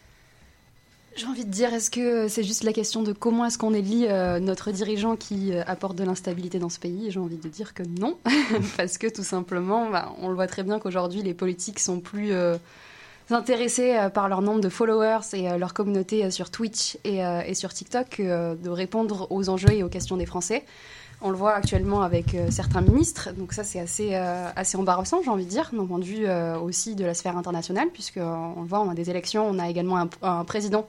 J'ai 1.16 1.28
envie 1.28 1.46
de 1.46 1.52
dire, 1.52 1.72
est-ce 1.72 1.92
que 1.92 2.28
c'est 2.28 2.44
juste 2.44 2.64
la 2.64 2.74
question 2.74 3.04
de 3.04 3.14
comment 3.14 3.46
est-ce 3.46 3.60
qu'on 3.60 3.76
élit 3.76 4.08
euh, 4.08 4.40
notre 4.40 4.72
dirigeant 4.72 5.16
qui 5.16 5.54
euh, 5.54 5.62
apporte 5.68 5.96
de 5.96 6.04
l'instabilité 6.04 6.58
dans 6.58 6.70
ce 6.70 6.80
pays? 6.80 7.12
J'ai 7.12 7.20
envie 7.20 7.38
de 7.38 7.50
dire 7.50 7.76
que 7.76 7.84
non, 7.84 8.18
parce 8.78 8.98
que 8.98 9.06
tout 9.06 9.24
simplement, 9.24 9.92
bah, 9.92 10.12
on 10.20 10.30
le 10.30 10.34
voit 10.34 10.48
très 10.48 10.64
bien 10.64 10.80
qu'aujourd'hui, 10.80 11.22
les 11.22 11.36
politiques 11.36 11.80
sont 11.80 12.00
plus 12.00 12.32
euh, 12.32 12.58
intéressés 13.30 13.96
euh, 13.96 14.10
par 14.10 14.30
leur 14.30 14.42
nombre 14.42 14.62
de 14.62 14.70
followers 14.70 15.34
et 15.34 15.50
euh, 15.50 15.58
leur 15.58 15.74
communauté 15.74 16.26
euh, 16.26 16.30
sur 16.30 16.50
Twitch 16.50 16.98
et, 17.04 17.54
sur 17.54 17.74
TikTok 17.74 18.20
de 18.20 18.70
répondre 18.70 19.28
aux 19.30 19.50
enjeux 19.50 19.72
et 19.72 19.84
aux 19.84 19.90
questions 19.90 20.18
des 20.18 20.26
Français. 20.26 20.66
On 21.22 21.30
le 21.30 21.38
voit 21.38 21.54
actuellement 21.54 22.02
avec 22.02 22.36
certains 22.50 22.82
ministres, 22.82 23.30
donc 23.32 23.54
ça 23.54 23.64
c'est 23.64 23.80
assez, 23.80 24.16
assez 24.16 24.78
embarrassant, 24.78 25.22
j'ai 25.24 25.30
envie 25.30 25.46
de 25.46 25.50
dire, 25.50 25.70
d'un 25.72 25.86
point 25.86 26.00
de 26.00 26.04
vue 26.04 26.28
aussi 26.62 26.96
de 26.96 27.06
la 27.06 27.14
sphère 27.14 27.38
internationale, 27.38 27.90
puisqu'on 27.94 28.62
le 28.62 28.68
voit, 28.68 28.82
on 28.82 28.90
a 28.90 28.94
des 28.94 29.10
élections, 29.10 29.48
on 29.48 29.60
a 29.60 29.70
également 29.70 30.08
un 30.22 30.44
président 30.44 30.88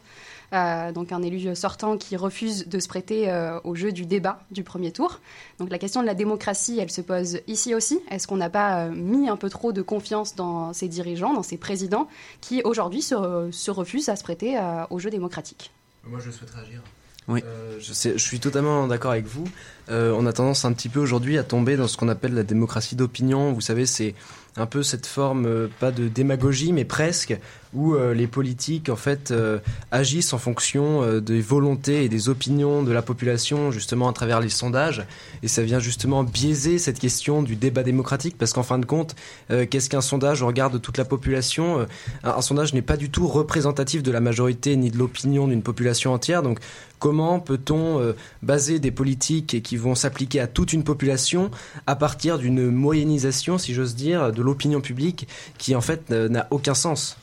euh, 0.52 0.92
donc 0.92 1.12
un 1.12 1.22
élu 1.22 1.54
sortant 1.56 1.96
qui 1.96 2.16
refuse 2.16 2.68
de 2.68 2.78
se 2.78 2.88
prêter 2.88 3.30
euh, 3.30 3.58
au 3.64 3.74
jeu 3.74 3.92
du 3.92 4.06
débat 4.06 4.40
du 4.50 4.62
premier 4.62 4.92
tour. 4.92 5.20
Donc 5.58 5.70
la 5.70 5.78
question 5.78 6.00
de 6.00 6.06
la 6.06 6.14
démocratie, 6.14 6.78
elle 6.78 6.90
se 6.90 7.00
pose 7.00 7.40
ici 7.46 7.74
aussi. 7.74 8.00
Est-ce 8.10 8.26
qu'on 8.26 8.36
n'a 8.36 8.50
pas 8.50 8.84
euh, 8.84 8.90
mis 8.90 9.28
un 9.28 9.36
peu 9.36 9.48
trop 9.48 9.72
de 9.72 9.82
confiance 9.82 10.34
dans 10.34 10.72
ces 10.72 10.88
dirigeants, 10.88 11.32
dans 11.32 11.42
ces 11.42 11.56
présidents, 11.56 12.08
qui 12.40 12.62
aujourd'hui 12.64 13.02
se, 13.02 13.48
se, 13.50 13.70
refusent 13.70 14.08
à 14.08 14.16
se 14.16 14.22
prêter 14.22 14.58
au 14.90 14.98
jeu 14.98 15.10
démocratique? 15.10 15.72
Moi, 16.04 16.20
je 16.24 16.30
souhaite 16.30 16.50
réagir. 16.50 16.82
Oui. 17.26 17.42
je, 17.78 17.92
sais, 17.94 18.12
je, 18.12 18.22
suis 18.22 18.38
totalement 18.38 18.86
d'accord 18.86 19.12
avec 19.12 19.24
vous. 19.24 19.44
on 19.88 20.26
a 20.26 20.32
tendance 20.32 20.66
un 20.66 20.72
petit 20.74 20.90
peu 20.90 21.00
aujourd'hui 21.00 21.38
à 21.38 21.42
tomber 21.42 21.76
dans 21.76 21.88
ce 21.88 21.96
qu'on 21.96 22.08
appelle 22.08 22.34
la 22.34 22.42
démocratie 22.42 22.96
d'opinion. 22.96 23.52
Vous 23.52 23.62
savez, 23.62 23.86
c'est 23.86 24.14
un 24.56 24.66
peu 24.66 24.82
cette 24.82 25.06
forme, 25.06 25.68
pas 25.80 25.90
de 25.90 26.08
démagogie, 26.08 26.72
mais 26.72 26.84
presque, 26.84 27.38
où 27.74 27.94
euh, 27.94 28.14
les 28.14 28.26
politiques 28.26 28.88
en 28.88 28.96
fait 28.96 29.30
euh, 29.30 29.58
agissent 29.90 30.32
en 30.32 30.38
fonction 30.38 31.02
euh, 31.02 31.20
des 31.20 31.40
volontés 31.40 32.04
et 32.04 32.08
des 32.08 32.28
opinions 32.28 32.82
de 32.82 32.92
la 32.92 33.02
population 33.02 33.70
justement 33.70 34.08
à 34.08 34.12
travers 34.12 34.40
les 34.40 34.48
sondages. 34.48 35.04
Et 35.42 35.48
ça 35.48 35.62
vient 35.62 35.80
justement 35.80 36.22
biaiser 36.22 36.78
cette 36.78 36.98
question 36.98 37.42
du 37.42 37.56
débat 37.56 37.82
démocratique 37.82 38.36
parce 38.38 38.52
qu'en 38.52 38.62
fin 38.62 38.78
de 38.78 38.86
compte 38.86 39.14
qu'est-ce 39.48 39.90
qu'un 39.90 40.00
sondage 40.00 40.42
au 40.42 40.46
regard 40.46 40.70
de 40.70 40.78
toute 40.78 40.96
la 40.96 41.04
population 41.04 41.86
un, 42.22 42.40
sondage 42.40 42.72
n'est 42.72 42.82
pas 42.82 42.96
du 42.96 43.10
tout 43.10 43.26
représentatif 43.26 44.02
de 44.02 44.10
la 44.10 44.20
majorité 44.20 44.76
ni 44.76 44.90
de 44.90 44.98
l'opinion 44.98 45.48
d'une 45.48 45.62
population 45.62 46.12
entière. 46.12 46.42
Donc 46.42 46.60
comment 47.04 47.38
peut-on 47.38 48.14
baser 48.42 48.78
des 48.78 48.90
politiques 48.90 49.62
qui 49.62 49.76
vont 49.76 49.94
s'appliquer 49.94 50.40
à 50.40 50.46
toute 50.46 50.72
une 50.72 50.84
population 50.84 51.50
à 51.86 51.96
partir 51.96 52.38
d'une 52.38 52.70
moyennisation 52.70 53.58
si 53.58 53.74
j'ose 53.74 53.94
dire 53.94 54.32
de 54.32 54.40
l'opinion 54.40 54.80
publique 54.80 55.28
qui 55.58 55.74
en 55.74 55.82
fait 55.82 56.08
n'a 56.08 56.46
aucun 56.50 56.72
sens? 56.72 57.18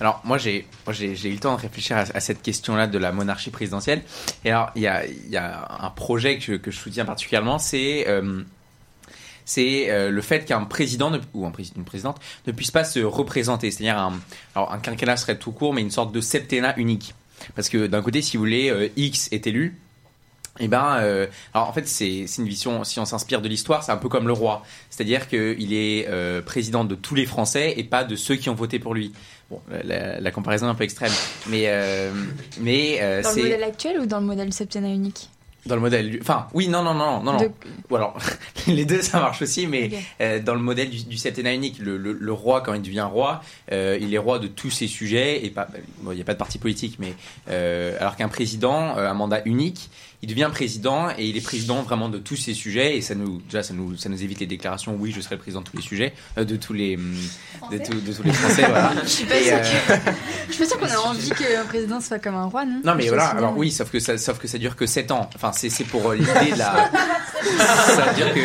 Alors 0.00 0.20
moi 0.24 0.36
j'ai 0.36 0.66
eu 0.88 1.30
le 1.30 1.38
temps 1.38 1.54
de 1.54 1.60
réfléchir 1.60 1.96
à, 1.96 2.18
cette 2.18 2.42
question-là 2.42 2.88
de 2.88 2.98
la 2.98 3.12
monarchie 3.12 3.50
présidentielle. 3.50 4.02
Et 4.44 4.50
alors 4.50 4.72
il 4.74 4.82
y 4.82 4.88
a 5.36 5.68
un 5.80 5.90
projet 5.90 6.38
que 6.40 6.58
je, 6.72 6.76
soutiens 6.76 7.04
particulièrement, 7.04 7.60
c'est 7.60 8.08
euh, 8.08 8.42
euh, 9.58 10.10
le 10.10 10.22
fait 10.22 10.44
qu'un 10.44 10.64
président 10.64 11.12
ou 11.34 11.46
une 11.46 11.84
présidente 11.84 12.20
ne 12.48 12.52
puisse 12.52 12.72
pas 12.72 12.82
se 12.82 12.98
représenter. 12.98 13.70
C'est-à-dire 13.70 13.96
un 13.96 14.14
un 14.56 14.78
quinquennat 14.78 15.16
serait 15.16 15.38
tout 15.38 15.52
court, 15.52 15.72
mais 15.72 15.82
une 15.82 15.92
sorte 15.92 16.12
de 16.12 16.20
septennat 16.20 16.74
unique. 16.78 17.14
Parce 17.54 17.68
que 17.68 17.86
d'un 17.86 18.02
côté, 18.02 18.22
si 18.22 18.36
vous 18.36 18.42
voulez, 18.42 18.70
euh, 18.70 18.88
X 18.96 19.28
est 19.32 19.46
élu. 19.46 19.76
Et 20.60 20.68
ben, 20.68 20.98
euh, 21.00 21.26
alors 21.52 21.68
en 21.68 21.72
fait, 21.72 21.88
c'est 21.88 22.26
une 22.38 22.46
vision. 22.46 22.84
Si 22.84 23.00
on 23.00 23.04
s'inspire 23.04 23.42
de 23.42 23.48
l'histoire, 23.48 23.82
c'est 23.82 23.90
un 23.90 23.96
peu 23.96 24.08
comme 24.08 24.28
le 24.28 24.32
roi, 24.32 24.62
c'est-à-dire 24.88 25.28
qu'il 25.28 25.72
est 25.72 26.06
euh, 26.08 26.42
président 26.42 26.84
de 26.84 26.94
tous 26.94 27.16
les 27.16 27.26
Français 27.26 27.74
et 27.76 27.82
pas 27.82 28.04
de 28.04 28.14
ceux 28.14 28.36
qui 28.36 28.48
ont 28.50 28.54
voté 28.54 28.78
pour 28.78 28.94
lui. 28.94 29.12
Bon, 29.50 29.60
la, 29.82 30.20
la 30.20 30.30
comparaison 30.30 30.66
est 30.66 30.70
un 30.70 30.74
peu 30.76 30.84
extrême, 30.84 31.10
mais 31.48 31.64
euh, 31.66 32.12
mais 32.60 32.98
Dans 33.22 33.34
le 33.34 33.42
modèle 33.42 33.64
actuel 33.64 34.00
ou 34.00 34.06
dans 34.06 34.20
le 34.20 34.26
modèle 34.26 34.52
septennat 34.52 34.90
unique? 34.90 35.28
Dans 35.66 35.74
le 35.76 35.80
modèle. 35.80 36.10
du- 36.10 36.18
Enfin, 36.20 36.46
oui, 36.54 36.68
non, 36.68 36.82
non, 36.82 36.94
non, 36.94 37.22
non, 37.22 37.32
non. 37.34 37.38
De- 37.38 37.50
Ou 37.90 37.96
alors, 37.96 38.16
les 38.66 38.84
deux, 38.84 39.00
ça 39.02 39.20
marche 39.20 39.42
aussi, 39.42 39.66
mais 39.66 39.90
euh, 40.20 40.40
dans 40.40 40.54
le 40.54 40.60
modèle 40.60 40.90
du, 40.90 41.04
du 41.04 41.16
septennat 41.16 41.54
unique, 41.54 41.78
le, 41.78 41.96
le- 41.96 42.12
le 42.12 42.32
roi, 42.32 42.60
quand 42.60 42.74
il 42.74 42.82
devient 42.82 43.06
roi, 43.10 43.42
euh, 43.72 43.98
il 44.00 44.12
est 44.14 44.18
roi 44.18 44.38
de 44.38 44.46
tous 44.46 44.70
ses 44.70 44.86
sujets, 44.86 45.44
et 45.44 45.50
pas, 45.50 45.68
bon, 46.00 46.12
il 46.12 46.16
n'y 46.16 46.20
a 46.20 46.24
pas 46.24 46.34
de 46.34 46.38
parti 46.38 46.58
politique, 46.58 46.96
mais 46.98 47.14
euh, 47.50 47.96
alors 48.00 48.16
qu'un 48.16 48.28
président, 48.28 48.96
un 48.96 49.14
mandat 49.14 49.42
unique, 49.44 49.90
il 50.22 50.28
devient 50.28 50.48
président 50.50 51.10
et 51.18 51.26
il 51.26 51.36
est 51.36 51.42
président 51.42 51.82
vraiment 51.82 52.08
de 52.08 52.16
tous 52.16 52.36
ses 52.36 52.54
sujets, 52.54 52.96
et 52.96 53.02
ça 53.02 53.14
nous, 53.14 53.42
déjà, 53.42 53.62
ça 53.62 53.74
nous, 53.74 53.94
ça 53.98 54.08
nous 54.08 54.22
évite 54.22 54.40
les 54.40 54.46
déclarations, 54.46 54.96
oui, 54.98 55.12
je 55.14 55.20
serai 55.20 55.34
le 55.34 55.40
président 55.40 55.60
de 55.60 55.66
tous 55.66 55.76
les 55.76 55.82
sujets, 55.82 56.14
euh, 56.38 56.44
de 56.44 56.56
tous 56.56 56.72
les, 56.72 56.96
hum, 56.96 57.14
de, 57.70 57.76
tout- 57.78 58.00
de 58.00 58.12
tous 58.12 58.22
les 58.22 58.32
Français, 58.32 58.64
voilà. 58.66 58.92
Je 59.04 59.08
suis 59.10 59.24
pas 59.26 59.34
sûre 59.40 60.78
euh, 60.82 60.86
qu'on 60.86 60.86
a 60.94 60.98
envie 61.10 61.28
qu'un 61.30 61.64
président 61.66 62.00
soit 62.00 62.18
comme 62.18 62.36
un 62.36 62.46
roi, 62.46 62.64
non? 62.64 62.80
Non 62.84 62.94
mais 62.94 63.02
Je 63.04 63.08
voilà, 63.08 63.26
alors 63.28 63.56
oui, 63.56 63.70
sauf 63.70 63.90
que 63.90 63.98
ça, 64.00 64.16
sauf 64.16 64.38
que 64.38 64.48
ça 64.48 64.56
dure 64.58 64.76
que 64.76 64.86
7 64.86 65.10
ans. 65.10 65.28
Enfin, 65.34 65.52
c'est 65.54 65.70
c'est 65.70 65.84
pour 65.84 66.10
euh, 66.10 66.16
l'idée 66.16 66.52
de 66.52 66.58
la. 66.58 66.90
ça 67.86 68.04
veut 68.06 68.14
dire 68.14 68.34
que 68.34 68.40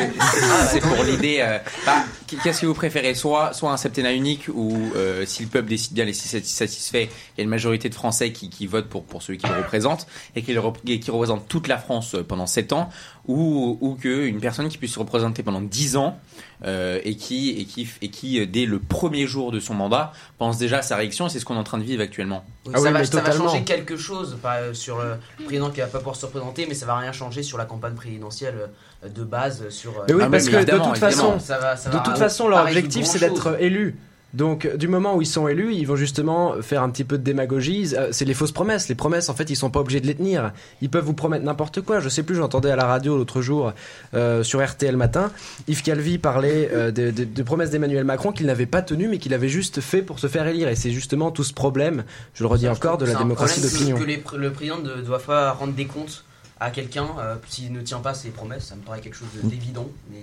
c'est 0.69 0.81
pour 0.81 1.03
l'idée. 1.03 1.37
euh, 1.41 1.57
bah, 1.85 2.03
Qu'est-ce 2.43 2.61
que 2.61 2.65
vous 2.67 2.73
préférez? 2.73 3.15
Soit, 3.15 3.53
soit 3.53 3.71
un 3.71 3.77
septennat 3.77 4.13
unique 4.13 4.49
où 4.53 4.77
euh, 4.95 5.25
si 5.25 5.43
le 5.43 5.49
peuple 5.49 5.69
décide 5.69 5.93
bien 5.93 6.05
c'est 6.13 6.43
satisfait, 6.45 7.09
il 7.35 7.39
y 7.39 7.41
a 7.41 7.43
une 7.43 7.49
majorité 7.49 7.89
de 7.89 7.95
Français 7.95 8.31
qui, 8.31 8.49
qui 8.49 8.67
votent 8.67 8.87
pour 8.87 9.03
pour 9.03 9.23
celui 9.23 9.39
qui 9.39 9.47
le 9.47 9.55
représente 9.57 10.05
et 10.35 10.43
qui, 10.43 10.53
le 10.53 10.61
qui 10.83 11.11
représente 11.11 11.47
toute 11.47 11.67
la 11.67 11.77
France 11.77 12.13
euh, 12.15 12.23
pendant 12.23 12.45
7 12.45 12.73
ans, 12.73 12.89
ou 13.29 13.77
ou 13.79 13.95
que 13.95 14.25
une 14.25 14.39
personne 14.39 14.67
qui 14.69 14.77
puisse 14.77 14.93
se 14.93 14.99
représenter 14.99 15.43
pendant 15.43 15.61
10 15.61 15.97
ans 15.97 16.17
euh, 16.65 16.99
et 17.03 17.15
qui 17.15 17.51
et 17.51 17.65
qui 17.65 17.87
et 18.01 18.09
qui 18.09 18.39
euh, 18.39 18.45
dès 18.45 18.65
le 18.65 18.79
premier 18.79 19.27
jour 19.27 19.51
de 19.51 19.59
son 19.59 19.75
mandat 19.75 20.11
pense 20.39 20.57
déjà 20.57 20.79
à 20.79 20.81
sa 20.81 20.95
réélection. 20.95 21.27
Et 21.27 21.29
c'est 21.29 21.39
ce 21.39 21.45
qu'on 21.45 21.55
est 21.55 21.59
en 21.59 21.63
train 21.63 21.77
de 21.77 21.83
vivre 21.83 22.01
actuellement. 22.01 22.43
Ah 22.67 22.77
ça, 22.79 22.87
oui, 22.87 22.91
va, 22.91 23.05
ça 23.05 23.31
changer 23.31 23.63
quelque 23.63 23.97
chose 23.97 24.37
pas, 24.41 24.57
euh, 24.57 24.73
sur 24.73 24.97
le 24.99 25.17
président 25.45 25.69
qui 25.69 25.79
va 25.79 25.87
pas 25.87 25.99
pouvoir 25.99 26.15
se 26.15 26.25
représenter, 26.25 26.65
mais 26.67 26.73
ça 26.73 26.85
va 26.85 26.97
rien 26.97 27.11
changer 27.11 27.43
sur 27.43 27.57
la 27.57 27.65
campagne 27.65 27.93
présidentielle 27.93 28.69
euh, 29.03 29.09
de 29.09 29.23
base. 29.23 29.69
Sur, 29.69 29.91
euh, 29.91 30.03
Mais 30.07 30.13
oui, 30.15 30.21
Ah, 30.25 30.29
parce 30.29 30.45
mais 30.45 30.51
que 30.51 30.71
de 30.71 30.77
toute 30.77 30.97
façon, 30.97 31.19
évidemment. 31.19 31.39
ça 31.39 31.57
va, 31.59 31.77
ça 31.77 31.89
de 31.89 31.97
va 31.97 32.03
toute 32.03 32.17
façon, 32.17 32.47
leur 32.47 32.63
objectif, 32.63 33.05
c'est 33.05 33.19
d'être 33.19 33.61
élus. 33.61 33.95
Donc, 34.35 34.67
du 34.75 34.87
moment 34.87 35.15
où 35.15 35.23
ils 35.23 35.25
sont 35.27 35.47
élus, 35.47 35.73
ils 35.73 35.85
vont 35.85 35.95
justement 35.95 36.61
faire 36.61 36.83
un 36.83 36.89
petit 36.91 37.03
peu 37.03 37.17
de 37.17 37.23
démagogie. 37.23 37.95
Euh, 37.95 38.09
C'est 38.11 38.25
les 38.25 38.35
fausses 38.35 38.51
promesses. 38.51 38.87
Les 38.87 38.93
promesses, 38.95 39.27
en 39.29 39.33
fait, 39.33 39.49
ils 39.49 39.55
sont 39.55 39.71
pas 39.71 39.79
obligés 39.79 40.01
de 40.01 40.05
les 40.07 40.13
tenir. 40.13 40.51
Ils 40.81 40.89
peuvent 40.89 41.03
vous 41.03 41.13
promettre 41.15 41.43
n'importe 41.43 41.81
quoi. 41.81 41.99
Je 41.99 42.09
sais 42.09 42.21
plus, 42.21 42.35
j'entendais 42.35 42.69
à 42.69 42.75
la 42.75 42.85
radio 42.85 43.17
l'autre 43.17 43.41
jour 43.41 43.73
euh, 44.13 44.43
sur 44.43 44.63
RTL 44.63 44.95
matin, 44.95 45.31
Yves 45.67 45.81
Calvi 45.81 46.19
parlait 46.19 46.69
euh, 46.71 46.91
de, 46.91 47.09
de- 47.09 47.23
de 47.23 47.43
promesses 47.43 47.71
d'Emmanuel 47.71 48.03
Macron 48.03 48.31
qu'il 48.31 48.45
n'avait 48.45 48.67
pas 48.67 48.83
tenues, 48.83 49.07
mais 49.07 49.17
qu'il 49.17 49.33
avait 49.33 49.49
juste 49.49 49.81
fait 49.81 50.03
pour 50.03 50.19
se 50.19 50.27
faire 50.27 50.45
élire. 50.45 50.69
Et 50.69 50.75
c'est 50.75 50.91
justement 50.91 51.31
tout 51.31 51.43
ce 51.43 51.53
problème, 51.53 52.03
je 52.35 52.43
le 52.43 52.47
redis 52.49 52.65
je 52.65 52.69
encore, 52.69 52.99
de 52.99 53.05
la 53.05 53.15
démocratie 53.15 53.61
d'opinion. 53.61 53.97
Que, 53.97 54.03
les 54.03 54.23
le 54.37 54.51
président 54.51 54.77
ne 54.77 55.01
doit 55.01 55.19
pas 55.19 55.51
rendre 55.53 55.73
des 55.73 55.85
comptes 55.85 56.23
à 56.59 56.69
quelqu'un 56.69 57.07
euh, 57.19 57.35
s'il 57.47 57.71
ne 57.73 57.81
tient 57.81 57.99
pas 57.99 58.13
ses 58.13 58.29
promesses. 58.29 58.65
Ça 58.65 58.75
me 58.75 58.81
paraît 58.81 58.99
quelque 59.01 59.15
chose 59.15 59.29
de- 59.41 59.49
d'évident. 59.49 59.89
Mais 60.11 60.19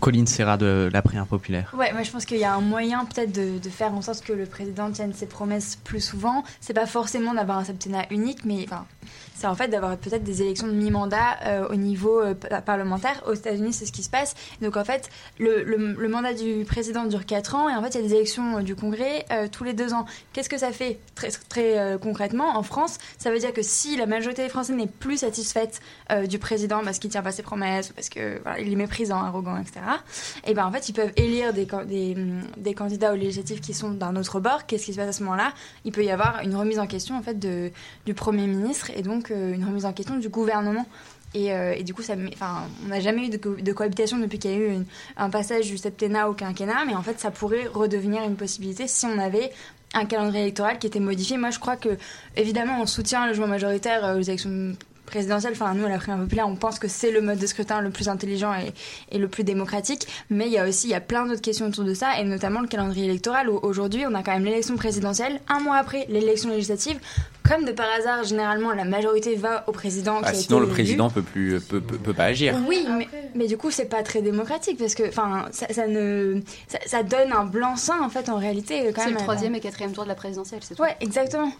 Colline 0.00 0.26
Serra 0.26 0.56
de 0.56 0.90
la 0.92 1.02
prière 1.02 1.26
populaire. 1.26 1.72
Ouais, 1.76 1.92
moi 1.92 2.02
je 2.02 2.10
pense 2.10 2.24
qu'il 2.24 2.38
y 2.38 2.44
a 2.44 2.54
un 2.54 2.60
moyen 2.60 3.04
peut-être 3.06 3.32
de, 3.32 3.58
faire 3.70 3.94
en 3.94 4.02
sorte 4.02 4.24
que 4.24 4.32
le 4.32 4.46
président 4.46 4.90
tienne 4.90 5.12
ses 5.12 5.26
promesses 5.26 5.76
plus 5.82 6.00
souvent. 6.00 6.44
C'est 6.60 6.74
pas 6.74 6.86
forcément 6.86 7.34
d'avoir 7.34 7.58
un 7.58 7.64
septennat 7.64 8.06
unique, 8.10 8.44
mais 8.44 8.64
enfin, 8.64 8.86
c'est 9.34 9.46
en 9.46 9.54
fait 9.54 9.68
d'avoir 9.68 9.96
peut-être 9.96 10.24
des 10.24 10.42
élections 10.42 10.66
de 10.66 10.72
mi-mandat 10.72 11.38
euh, 11.44 11.68
au 11.68 11.74
niveau 11.74 12.20
euh, 12.20 12.34
pa- 12.34 12.62
parlementaire. 12.62 13.22
Aux 13.26 13.34
États-Unis, 13.34 13.72
c'est 13.72 13.86
ce 13.86 13.92
qui 13.92 14.02
se 14.02 14.10
passe. 14.10 14.34
Donc 14.62 14.76
en 14.76 14.84
fait, 14.84 15.10
le, 15.38 16.08
mandat 16.08 16.34
du 16.34 16.64
président 16.64 17.04
dure 17.04 17.26
4 17.26 17.54
ans 17.54 17.68
et 17.68 17.74
en 17.74 17.82
fait, 17.82 17.90
il 17.90 18.00
y 18.00 18.04
a 18.04 18.08
des 18.08 18.14
élections 18.14 18.58
euh, 18.58 18.62
du 18.62 18.74
Congrès 18.76 19.26
tous 19.52 19.64
les 19.64 19.74
2 19.74 19.92
ans. 19.92 20.06
Qu'est-ce 20.32 20.48
que 20.48 20.58
ça 20.58 20.72
fait 20.72 20.98
très, 21.14 21.98
concrètement 22.00 22.56
en 22.56 22.62
France? 22.62 22.98
Ça 23.18 23.30
veut 23.30 23.38
dire 23.38 23.52
que 23.52 23.62
si 23.62 23.96
la 23.96 24.06
majorité 24.06 24.42
des 24.42 24.48
Français 24.48 24.72
n'est 24.72 24.86
plus 24.86 25.18
satisfaite 25.18 25.80
du 26.28 26.38
président 26.38 26.82
parce 26.84 26.98
qu'il 26.98 27.10
tient 27.10 27.22
pas 27.22 27.32
ses 27.32 27.42
promesses, 27.42 27.90
parce 27.90 28.08
que 28.08 28.40
voilà, 28.42 28.60
il 28.60 28.72
est 28.72 28.76
méprisant, 28.76 29.18
arrogant, 29.22 29.56
etc. 29.56 29.75
Et 30.46 30.54
ben 30.54 30.66
en 30.66 30.72
fait, 30.72 30.88
ils 30.88 30.92
peuvent 30.92 31.12
élire 31.16 31.52
des, 31.52 31.66
des, 32.56 32.74
candidats 32.74 33.12
aux 33.12 33.16
législatives 33.16 33.60
qui 33.60 33.74
sont 33.74 33.90
d'un 33.90 34.16
autre 34.16 34.40
bord. 34.40 34.66
Qu'est-ce 34.66 34.86
qui 34.86 34.92
se 34.92 34.98
passe 34.98 35.08
à 35.08 35.12
ce 35.12 35.22
moment-là? 35.24 35.52
Il 35.84 35.92
peut 35.92 36.04
y 36.04 36.10
avoir 36.10 36.40
une 36.42 36.54
remise 36.54 36.78
en 36.78 36.86
question 36.86 37.16
en 37.16 37.22
fait 37.22 37.38
de, 37.38 37.70
du 38.04 38.14
premier 38.14 38.46
ministre 38.46 38.90
et 38.94 39.02
donc 39.02 39.30
euh, 39.30 39.54
une 39.54 39.64
remise 39.64 39.84
en 39.84 39.92
question 39.92 40.16
du 40.16 40.28
gouvernement. 40.28 40.86
Et, 41.34 41.52
euh, 41.52 41.74
et 41.76 41.82
du 41.82 41.92
coup, 41.92 42.02
ça, 42.02 42.14
enfin, 42.32 42.62
on 42.84 42.88
n'a 42.88 43.00
jamais 43.00 43.26
eu 43.26 43.28
de, 43.28 43.36
co- 43.36 43.56
de 43.56 43.72
cohabitation 43.72 44.18
depuis 44.18 44.38
qu'il 44.38 44.50
y 44.52 44.54
a 44.54 44.58
eu 44.58 44.76
un 45.18 45.28
passage 45.28 45.66
du 45.66 45.76
septennat 45.76 46.30
au 46.30 46.32
quinquennat, 46.34 46.84
mais 46.86 46.94
en 46.94 47.02
fait, 47.02 47.20
ça 47.20 47.30
pourrait 47.30 47.66
redevenir 47.66 48.22
une 48.22 48.36
possibilité 48.36 48.86
si 48.86 49.04
on 49.06 49.18
avait 49.18 49.50
un 49.92 50.06
calendrier 50.06 50.42
électoral 50.44 50.78
qui 50.78 50.86
était 50.86 51.00
modifié. 51.00 51.36
Moi, 51.36 51.50
je 51.50 51.58
crois 51.58 51.76
que, 51.76 51.98
évidemment, 52.36 52.80
on 52.80 52.86
soutient 52.86 53.26
le 53.26 53.32
jugement 53.32 53.48
majoritaire 53.48 54.04
euh, 54.04 54.18
aux 54.18 54.22
élections 54.22 54.74
présidentielles. 55.06 55.52
Enfin, 55.54 55.72
nous, 55.74 55.86
à 55.86 55.88
la 55.88 55.98
primaire 55.98 56.20
populaire, 56.20 56.48
on 56.48 56.56
pense 56.56 56.78
que 56.78 56.88
c'est 56.88 57.10
le 57.10 57.20
mode 57.20 57.38
de 57.38 57.46
scrutin 57.46 57.80
le 57.80 57.90
plus 57.90 58.08
intelligent 58.08 58.52
et, 58.54 58.72
et 59.14 59.18
le 59.18 59.28
plus 59.28 59.44
démocratique. 59.44 60.06
Mais 60.30 60.46
il 60.46 60.52
y 60.52 60.58
a 60.58 60.66
aussi 60.68 60.88
il 60.88 60.90
y 60.90 60.94
a 60.94 61.00
plein 61.00 61.26
d'autres 61.26 61.40
questions 61.40 61.66
autour 61.66 61.84
de 61.84 61.94
ça, 61.94 62.20
et 62.20 62.24
notamment 62.24 62.60
le 62.60 62.68
calendrier 62.68 63.06
électoral, 63.06 63.48
où 63.48 63.58
aujourd'hui, 63.62 64.04
on 64.06 64.14
a 64.14 64.22
quand 64.22 64.32
même 64.32 64.44
l'élection 64.44 64.76
présidentielle, 64.76 65.40
un 65.48 65.60
mois 65.60 65.76
après 65.76 66.06
l'élection 66.08 66.50
législative. 66.50 66.98
Comme 67.48 67.64
de 67.64 67.70
par 67.70 67.86
hasard, 67.96 68.24
généralement, 68.24 68.72
la 68.72 68.84
majorité 68.84 69.36
va 69.36 69.62
au 69.68 69.72
président 69.72 70.18
Ah, 70.22 70.32
qui 70.32 70.36
a 70.38 70.40
sinon, 70.40 70.56
été 70.58 70.60
le 70.60 70.64
élu. 70.66 70.72
président 70.74 71.10
peut 71.10 71.22
plus 71.22 71.60
peut, 71.60 71.80
peut, 71.80 71.96
peut 71.96 72.12
pas 72.12 72.24
agir. 72.24 72.56
Oui, 72.68 72.84
mais, 72.98 73.06
mais 73.36 73.46
du 73.46 73.56
coup, 73.56 73.70
c'est 73.70 73.84
pas 73.84 74.02
très 74.02 74.20
démocratique 74.20 74.78
parce 74.78 74.96
que, 74.96 75.08
enfin, 75.08 75.46
ça, 75.52 75.66
ça 75.72 75.86
ne, 75.86 76.40
ça, 76.66 76.78
ça 76.86 77.02
donne 77.04 77.32
un 77.32 77.44
blanc-seing 77.44 78.00
en 78.02 78.08
fait 78.08 78.28
en 78.30 78.36
réalité 78.38 78.90
quand 78.92 79.02
C'est 79.04 79.10
le 79.12 79.16
troisième 79.18 79.54
et 79.54 79.60
quatrième 79.60 79.92
tour 79.92 80.02
de 80.02 80.08
la 80.08 80.16
présidentielle, 80.16 80.58
c'est 80.64 80.74
tout. 80.74 80.82
Ouais, 80.82 80.96
exactement. 81.00 81.52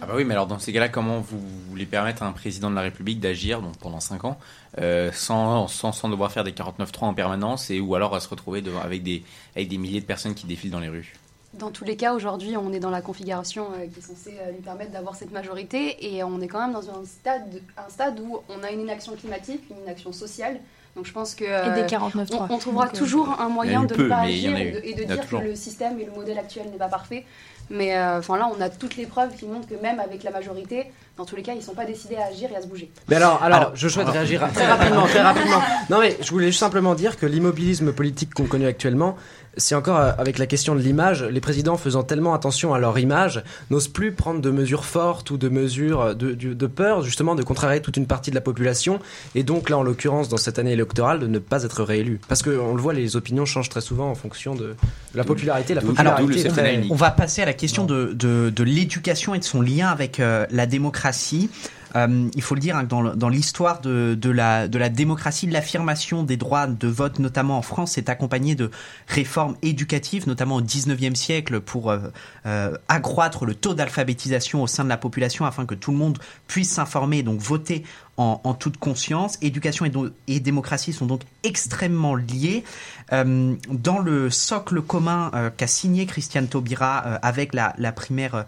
Ah 0.00 0.06
bah 0.06 0.12
oui, 0.16 0.24
mais 0.24 0.34
alors 0.34 0.46
dans 0.46 0.58
ces 0.58 0.72
cas-là, 0.72 0.88
comment 0.88 1.20
vous 1.20 1.40
voulez 1.70 1.86
permettre 1.86 2.22
à 2.22 2.26
un 2.26 2.32
président 2.32 2.70
de 2.70 2.74
la 2.76 2.82
République 2.82 3.20
d'agir 3.20 3.60
donc 3.60 3.76
pendant 3.78 4.00
5 4.00 4.24
ans 4.24 4.38
euh, 4.80 5.10
sans, 5.12 5.66
sans, 5.66 5.92
sans 5.92 6.08
devoir 6.08 6.30
faire 6.30 6.44
des 6.44 6.52
49.3 6.52 7.04
en 7.04 7.14
permanence 7.14 7.70
et 7.70 7.80
ou 7.80 7.94
alors 7.94 8.14
à 8.14 8.20
se 8.20 8.28
retrouver 8.28 8.62
devant, 8.62 8.80
avec, 8.80 9.02
des, 9.02 9.24
avec 9.56 9.68
des 9.68 9.78
milliers 9.78 10.00
de 10.00 10.06
personnes 10.06 10.34
qui 10.34 10.46
défilent 10.46 10.70
dans 10.70 10.80
les 10.80 10.88
rues? 10.88 11.14
Dans 11.54 11.70
tous 11.70 11.84
les 11.84 11.96
cas, 11.96 12.12
aujourd'hui, 12.12 12.56
on 12.56 12.72
est 12.72 12.78
dans 12.78 12.90
la 12.90 13.00
configuration 13.00 13.68
euh, 13.72 13.86
qui 13.86 13.98
est 13.98 14.02
censée 14.02 14.36
euh, 14.40 14.52
lui 14.52 14.60
permettre 14.60 14.92
d'avoir 14.92 15.16
cette 15.16 15.32
majorité 15.32 16.14
et 16.14 16.22
on 16.22 16.40
est 16.40 16.46
quand 16.46 16.60
même 16.60 16.72
dans 16.74 16.90
un 16.90 17.04
stade, 17.04 17.62
un 17.76 17.88
stade 17.88 18.20
où 18.20 18.38
on 18.48 18.62
a 18.62 18.70
une 18.70 18.82
inaction 18.82 19.16
climatique, 19.16 19.62
une 19.70 19.82
inaction 19.82 20.12
sociale. 20.12 20.60
Donc 20.94 21.06
je 21.06 21.12
pense 21.12 21.34
que 21.34 21.44
Et 21.44 21.82
des 21.82 21.88
49.3. 21.88 22.46
on, 22.50 22.54
on 22.54 22.58
trouvera 22.58 22.88
toujours 22.88 23.40
un 23.40 23.48
moyen 23.48 23.84
de 23.84 23.94
peu, 23.94 24.04
ne 24.04 24.08
pas 24.08 24.20
agir 24.20 24.56
et 24.56 24.72
de, 24.72 24.80
et 24.82 24.94
dire 25.06 25.28
que 25.28 25.36
le 25.36 25.54
système 25.54 25.98
et 26.00 26.04
le 26.04 26.12
modèle 26.12 26.38
actuel 26.38 26.70
n'est 26.70 26.76
pas 26.76 26.88
parfait. 26.88 27.24
Mais 27.70 27.96
euh, 27.96 28.18
enfin 28.18 28.36
là, 28.36 28.50
on 28.56 28.60
a 28.60 28.68
toutes 28.70 28.96
les 28.96 29.06
preuves 29.06 29.34
qui 29.36 29.46
montrent 29.46 29.68
que 29.68 29.74
même 29.80 30.00
avec 30.00 30.22
la 30.22 30.30
majorité, 30.30 30.86
dans 31.16 31.24
tous 31.24 31.36
les 31.36 31.42
cas, 31.42 31.52
ils 31.52 31.58
ne 31.58 31.62
sont 31.62 31.74
pas 31.74 31.84
décidés 31.84 32.16
à 32.16 32.26
agir 32.26 32.48
et 32.52 32.56
à 32.56 32.62
se 32.62 32.66
bouger. 32.66 32.90
Mais 33.08 33.16
alors, 33.16 33.42
alors, 33.42 33.58
Alors- 33.60 33.76
je 33.76 33.88
souhaite 33.88 34.08
réagir 34.08 34.46
très 34.54 34.66
rapidement, 34.66 35.04
très 35.06 35.20
rapidement. 35.20 35.60
Non 35.90 36.00
mais 36.00 36.16
je 36.20 36.30
voulais 36.30 36.46
juste 36.46 36.60
simplement 36.60 36.94
dire 36.94 37.16
que 37.18 37.26
l'immobilisme 37.26 37.92
politique 37.92 38.32
qu'on 38.34 38.46
connaît 38.46 38.66
actuellement, 38.66 39.16
c'est 39.56 39.74
encore 39.74 39.98
euh, 39.98 40.12
avec 40.18 40.38
la 40.38 40.46
question 40.46 40.74
de 40.74 40.80
l'image. 40.80 41.24
Les 41.24 41.40
présidents 41.40 41.76
faisant 41.76 42.02
tellement 42.02 42.34
attention 42.34 42.74
à 42.74 42.78
leur 42.78 42.98
image 42.98 43.42
n'osent 43.70 43.88
plus 43.88 44.12
prendre 44.12 44.40
de 44.40 44.50
mesures 44.50 44.84
fortes 44.84 45.30
ou 45.30 45.36
de 45.36 45.48
mesures 45.48 46.14
de, 46.14 46.32
de, 46.32 46.54
de 46.54 46.66
peur 46.66 47.02
justement 47.02 47.34
de 47.34 47.42
contrarier 47.42 47.80
toute 47.80 47.96
une 47.96 48.06
partie 48.06 48.30
de 48.30 48.34
la 48.34 48.40
population. 48.40 49.00
Et 49.34 49.42
donc 49.42 49.70
là, 49.70 49.78
en 49.78 49.82
l'occurrence, 49.82 50.28
dans 50.28 50.36
cette 50.36 50.58
année 50.58 50.72
électorale, 50.72 51.18
de 51.18 51.26
ne 51.26 51.38
pas 51.38 51.64
être 51.64 51.82
réélu. 51.82 52.20
Parce 52.28 52.42
que 52.42 52.50
on 52.50 52.74
le 52.74 52.82
voit, 52.82 52.92
les 52.92 53.16
opinions 53.16 53.44
changent 53.44 53.68
très 53.68 53.80
souvent 53.80 54.10
en 54.10 54.14
fonction 54.14 54.54
de 54.54 54.76
la 55.14 55.24
popularité. 55.24 55.74
La 55.74 55.80
popularité 55.80 56.48
unique. 56.74 56.92
On 56.92 56.96
va 56.96 57.10
passer 57.10 57.42
à 57.42 57.46
la 57.46 57.54
question 57.54 57.84
de, 57.84 58.12
de, 58.14 58.50
de 58.50 58.62
l'éducation 58.64 59.34
et 59.34 59.38
de 59.38 59.44
son 59.44 59.60
lien 59.60 59.88
avec 59.88 60.20
euh, 60.20 60.46
la 60.50 60.66
démocratie. 60.66 61.50
Euh, 61.96 62.28
il 62.34 62.42
faut 62.42 62.54
le 62.54 62.60
dire, 62.60 62.76
hein, 62.76 62.84
dans, 62.84 63.28
l'histoire 63.28 63.80
de, 63.80 64.30
la, 64.30 64.68
démocratie, 64.88 65.46
l'affirmation 65.46 66.22
des 66.22 66.36
droits 66.36 66.66
de 66.66 66.88
vote, 66.88 67.18
notamment 67.18 67.58
en 67.58 67.62
France, 67.62 67.92
s'est 67.92 68.10
accompagnée 68.10 68.54
de 68.54 68.70
réformes 69.06 69.56
éducatives, 69.62 70.26
notamment 70.26 70.56
au 70.56 70.62
19e 70.62 71.14
siècle, 71.14 71.60
pour 71.60 71.90
euh, 71.90 71.98
euh, 72.46 72.76
accroître 72.88 73.44
le 73.44 73.54
taux 73.54 73.74
d'alphabétisation 73.74 74.62
au 74.62 74.66
sein 74.66 74.84
de 74.84 74.88
la 74.88 74.96
population 74.96 75.44
afin 75.44 75.66
que 75.66 75.74
tout 75.74 75.90
le 75.90 75.98
monde 75.98 76.18
puisse 76.46 76.70
s'informer 76.70 77.18
et 77.18 77.22
donc 77.22 77.40
voter 77.40 77.84
en, 78.18 78.54
toute 78.54 78.76
conscience. 78.76 79.38
Éducation 79.42 79.86
et, 80.26 80.40
démocratie 80.40 80.92
sont 80.92 81.06
donc 81.06 81.22
extrêmement 81.44 82.16
liés. 82.16 82.64
Euh, 83.12 83.54
dans 83.70 84.00
le 84.00 84.28
socle 84.28 84.82
commun 84.82 85.30
euh, 85.34 85.50
qu'a 85.56 85.66
signé 85.66 86.04
Christiane 86.04 86.48
Taubira 86.48 87.04
euh, 87.06 87.18
avec 87.22 87.54
la, 87.54 87.72
primaire 87.92 88.44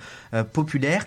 populaire, 0.52 1.06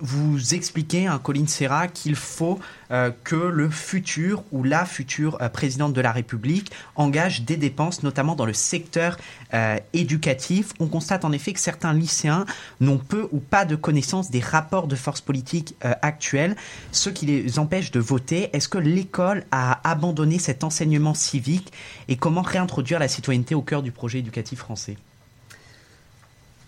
vous 0.00 0.54
expliquez, 0.54 1.06
hein, 1.06 1.20
Colline 1.22 1.48
Serra, 1.48 1.88
qu'il 1.88 2.14
faut 2.14 2.58
euh, 2.90 3.10
que 3.24 3.36
le 3.36 3.68
futur 3.68 4.44
ou 4.50 4.64
la 4.64 4.86
future 4.86 5.36
euh, 5.40 5.48
présidente 5.48 5.92
de 5.92 6.00
la 6.00 6.10
République 6.10 6.72
engage 6.96 7.42
des 7.42 7.56
dépenses, 7.56 8.02
notamment 8.02 8.34
dans 8.34 8.46
le 8.46 8.54
secteur 8.54 9.18
euh, 9.52 9.76
éducatif. 9.92 10.72
On 10.80 10.86
constate 10.86 11.24
en 11.24 11.32
effet 11.32 11.52
que 11.52 11.60
certains 11.60 11.92
lycéens 11.92 12.46
n'ont 12.80 12.98
peu 12.98 13.28
ou 13.32 13.40
pas 13.40 13.64
de 13.64 13.76
connaissance 13.76 14.30
des 14.30 14.40
rapports 14.40 14.86
de 14.86 14.96
force 14.96 15.20
politique 15.20 15.74
actuels, 15.80 16.56
ce 16.92 17.10
qui 17.10 17.26
les 17.26 17.58
empêche 17.58 17.90
de 17.90 18.00
voter. 18.00 18.50
Est-ce 18.52 18.68
que 18.68 18.78
l'école 18.78 19.44
a 19.50 19.80
abandonné 19.88 20.38
cet 20.38 20.64
enseignement 20.64 21.14
civique 21.14 21.72
et 22.08 22.16
comment 22.16 22.42
réintroduire 22.42 22.98
la 22.98 23.08
citoyenneté 23.08 23.54
au 23.54 23.62
cœur 23.62 23.82
du 23.82 23.92
projet 23.92 24.20
éducatif 24.20 24.60
français? 24.60 24.96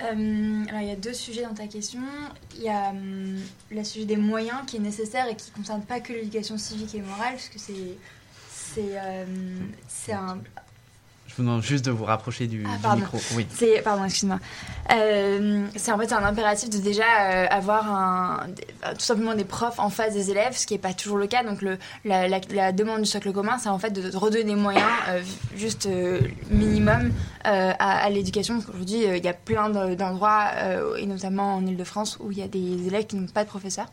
Euh, 0.03 0.64
alors, 0.68 0.80
il 0.80 0.88
y 0.88 0.92
a 0.92 0.96
deux 0.96 1.12
sujets 1.12 1.42
dans 1.42 1.55
ta 1.55 1.66
question. 1.66 2.01
Il 2.57 2.62
y 2.62 2.68
a 2.68 2.90
hum, 2.90 3.38
le 3.70 3.84
sujet 3.84 4.07
des 4.07 4.16
moyens 4.16 4.61
qui 4.66 4.76
est 4.76 4.80
nécessaire 4.80 5.28
et 5.28 5.36
qui 5.36 5.51
ne 5.51 5.57
concerne 5.57 5.82
pas 5.82 6.01
que 6.01 6.12
l'éducation 6.12 6.57
civique 6.59 6.94
et 6.94 7.03
morale, 7.03 7.34
parce 7.34 7.48
que 7.48 7.59
c'est. 7.59 7.96
C'est 8.53 8.98
c'est 9.88 10.12
un, 10.12 10.38
Je 11.31 11.37
vous 11.37 11.43
demande 11.45 11.62
juste 11.62 11.85
de 11.85 11.93
vous 11.93 12.05
rapprocher 12.05 12.49
du, 12.49 12.66
Ah, 12.85 12.95
du 12.97 13.03
micro. 13.03 13.18
Oui. 13.37 13.47
C'est 13.55 13.83
pardon, 13.83 14.05
excuse-moi. 14.05 14.41
Euh, 14.93 15.64
c'est 15.76 15.93
en 15.93 15.99
fait 15.99 16.12
un 16.12 16.24
impératif 16.24 16.70
de 16.70 16.78
déjà 16.78 17.05
euh, 17.05 17.47
avoir 17.51 17.87
un, 17.95 18.41
euh, 18.85 18.93
tout 18.95 19.01
simplement 19.01 19.35
des 19.35 19.45
profs 19.45 19.78
en 19.78 19.91
face 19.91 20.12
des 20.12 20.33
élèves, 20.33 20.57
ce 20.57 20.66
qui 20.66 20.74
n'est 20.74 20.81
pas 20.81 20.93
toujours 20.93 21.18
le 21.18 21.28
cas. 21.28 21.45
Donc 21.45 21.62
le, 21.62 21.78
la, 22.05 22.26
la- 22.26 22.41
la 22.51 22.72
demande 22.72 23.03
du 23.03 23.07
socle 23.07 23.33
commun, 23.33 23.59
c'est 23.59 23.68
en 23.68 23.78
fait 23.78 23.91
de, 23.91 24.14
redonner 24.16 24.57
moyens 24.57 24.85
euh, 25.09 25.22
juste 25.57 25.89
minimum 26.51 27.12
à, 27.45 27.70
à 28.05 28.11
l'éducation. 28.11 28.55
Parce 28.55 28.66
qu'aujourd'hui, 28.66 29.05
il 29.16 29.24
y 29.24 29.28
a 29.28 29.33
plein 29.35 29.70
de- 29.70 29.95
d'endroits, 29.95 30.47
et 30.99 31.07
notamment 31.07 31.55
en 31.55 31.64
Ile-de-France, 31.66 32.18
où 32.20 32.33
il 32.33 32.39
y 32.39 32.43
a 32.43 32.49
des 32.49 32.87
élèves 32.89 33.07
qui 33.07 33.16
n'ont 33.16 33.26
pas 33.28 33.45
de 33.45 33.49
professeurs. 33.49 33.87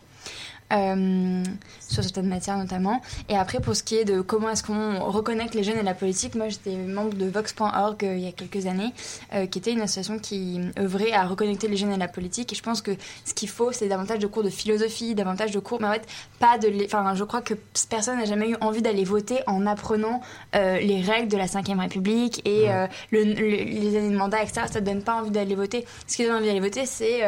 Euh, 0.73 1.43
sur 1.79 2.03
certaines 2.03 2.27
matières 2.27 2.57
notamment. 2.57 3.01
Et 3.29 3.37
après, 3.37 3.61
pour 3.61 3.73
ce 3.73 3.81
qui 3.83 3.95
est 3.95 4.03
de 4.03 4.19
comment 4.19 4.49
est-ce 4.49 4.63
qu'on 4.63 4.99
reconnecte 4.99 5.55
les 5.55 5.63
jeunes 5.63 5.77
et 5.77 5.83
la 5.83 5.93
politique, 5.93 6.35
moi 6.35 6.49
j'étais 6.49 6.75
membre 6.75 7.13
de 7.15 7.25
Vox.org 7.29 8.03
euh, 8.03 8.15
il 8.17 8.25
y 8.25 8.27
a 8.27 8.33
quelques 8.33 8.65
années, 8.65 8.91
euh, 9.33 9.45
qui 9.45 9.59
était 9.59 9.71
une 9.71 9.79
association 9.79 10.19
qui 10.19 10.59
œuvrait 10.77 11.13
à 11.13 11.25
reconnecter 11.25 11.69
les 11.69 11.77
jeunes 11.77 11.93
et 11.93 11.97
la 11.97 12.09
politique. 12.09 12.51
Et 12.51 12.55
je 12.57 12.61
pense 12.61 12.81
que 12.81 12.91
ce 13.23 13.33
qu'il 13.33 13.47
faut, 13.47 13.71
c'est 13.71 13.87
davantage 13.87 14.19
de 14.19 14.27
cours 14.27 14.43
de 14.43 14.49
philosophie, 14.49 15.15
davantage 15.15 15.51
de 15.51 15.59
cours, 15.59 15.79
mais 15.79 15.87
en 15.87 15.93
fait, 15.93 16.05
pas 16.39 16.57
de. 16.57 16.69
Enfin, 16.83 17.15
je 17.15 17.23
crois 17.23 17.41
que 17.41 17.53
personne 17.89 18.17
n'a 18.19 18.25
jamais 18.25 18.49
eu 18.49 18.57
envie 18.59 18.81
d'aller 18.81 19.05
voter 19.05 19.37
en 19.47 19.65
apprenant 19.65 20.19
les 20.53 21.01
règles 21.01 21.29
de 21.29 21.37
la 21.37 21.45
Ve 21.45 21.79
République 21.79 22.41
et 22.45 22.65
le- 23.11 23.23
le- 23.23 23.63
les 23.63 23.95
années 23.97 24.09
de 24.11 24.17
mandat, 24.17 24.43
etc. 24.43 24.63
Ça 24.69 24.81
ne 24.81 24.85
donne 24.85 25.01
pas 25.01 25.15
envie 25.15 25.31
d'aller 25.31 25.55
voter. 25.55 25.85
Ce 26.07 26.17
qui 26.17 26.25
donne 26.25 26.35
envie 26.35 26.47
d'aller 26.47 26.59
voter, 26.59 26.85
c'est 26.85 27.21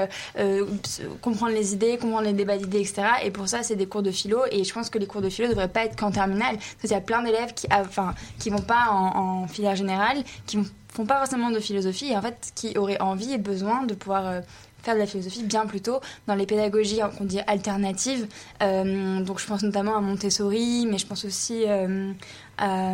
comprendre 1.21 1.53
les 1.53 1.73
idées, 1.73 1.97
comprendre 1.97 2.25
les 2.25 2.33
débats 2.33 2.57
d'idées, 2.57 2.81
etc. 2.81 3.03
Et 3.23 3.28
pour 3.31 3.47
ça, 3.47 3.63
c'est 3.63 3.75
des 3.75 3.85
cours 3.85 4.03
de 4.03 4.11
philo. 4.11 4.41
Et 4.51 4.63
je 4.63 4.73
pense 4.73 4.89
que 4.89 4.97
les 4.97 5.07
cours 5.07 5.21
de 5.21 5.29
philo 5.29 5.47
ne 5.47 5.53
devraient 5.53 5.67
pas 5.67 5.85
être 5.85 5.95
qu'en 5.95 6.11
terminale. 6.11 6.57
Parce 6.57 6.81
qu'il 6.81 6.91
y 6.91 6.95
a 6.95 7.01
plein 7.01 7.23
d'élèves 7.23 7.53
qui, 7.53 7.67
enfin, 7.71 8.13
qui 8.39 8.49
vont 8.49 8.61
pas 8.61 8.87
en, 8.91 9.47
filière 9.47 9.75
générale, 9.75 10.17
qui 10.45 10.57
ne 10.57 10.63
font 10.89 11.05
pas 11.05 11.17
forcément 11.17 11.51
de 11.51 11.59
philosophie 11.59 12.11
et 12.11 12.17
en 12.17 12.21
fait 12.21 12.51
qui 12.55 12.77
auraient 12.77 12.99
envie 13.01 13.33
et 13.33 13.37
besoin 13.37 13.83
de 13.83 13.93
pouvoir. 13.93 14.27
euh, 14.27 14.41
faire 14.81 14.95
de 14.95 14.99
la 14.99 15.07
philosophie 15.07 15.43
bien 15.43 15.65
plus 15.65 15.81
tôt 15.81 15.99
dans 16.27 16.35
les 16.35 16.45
pédagogies 16.45 17.01
hein, 17.01 17.11
qu'on 17.17 17.25
dit 17.25 17.41
alternatives. 17.47 18.27
Euh, 18.63 19.21
donc 19.21 19.39
je 19.39 19.45
pense 19.45 19.61
notamment 19.61 19.97
à 19.97 20.01
Montessori, 20.01 20.87
mais 20.89 20.97
je 20.97 21.05
pense 21.05 21.25
aussi 21.25 21.63
euh, 21.67 22.11
à... 22.57 22.93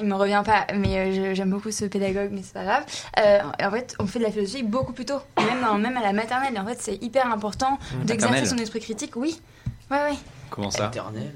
Il 0.00 0.06
me 0.06 0.14
revient 0.14 0.42
pas, 0.44 0.66
mais 0.74 0.96
euh, 0.98 1.34
j'aime 1.34 1.50
beaucoup 1.50 1.70
ce 1.70 1.84
pédagogue, 1.84 2.30
mais 2.32 2.42
c'est 2.42 2.54
pas 2.54 2.64
grave. 2.64 2.84
Euh, 3.18 3.40
en 3.66 3.70
fait, 3.70 3.94
on 3.98 4.06
fait 4.06 4.18
de 4.18 4.24
la 4.24 4.30
philosophie 4.30 4.62
beaucoup 4.62 4.92
plus 4.92 5.04
tôt, 5.04 5.20
même, 5.38 5.80
même 5.80 5.96
à 5.96 6.02
la 6.02 6.12
maternelle. 6.12 6.58
En 6.58 6.66
fait, 6.66 6.78
c'est 6.80 7.02
hyper 7.02 7.30
important 7.32 7.78
d'exercer 8.04 8.34
Maternelle. 8.34 8.46
son 8.46 8.58
esprit 8.58 8.80
critique, 8.80 9.16
oui. 9.16 9.40
Ouais, 9.90 9.96
ouais. 9.98 10.16
Comment 10.50 10.70
ça. 10.70 10.90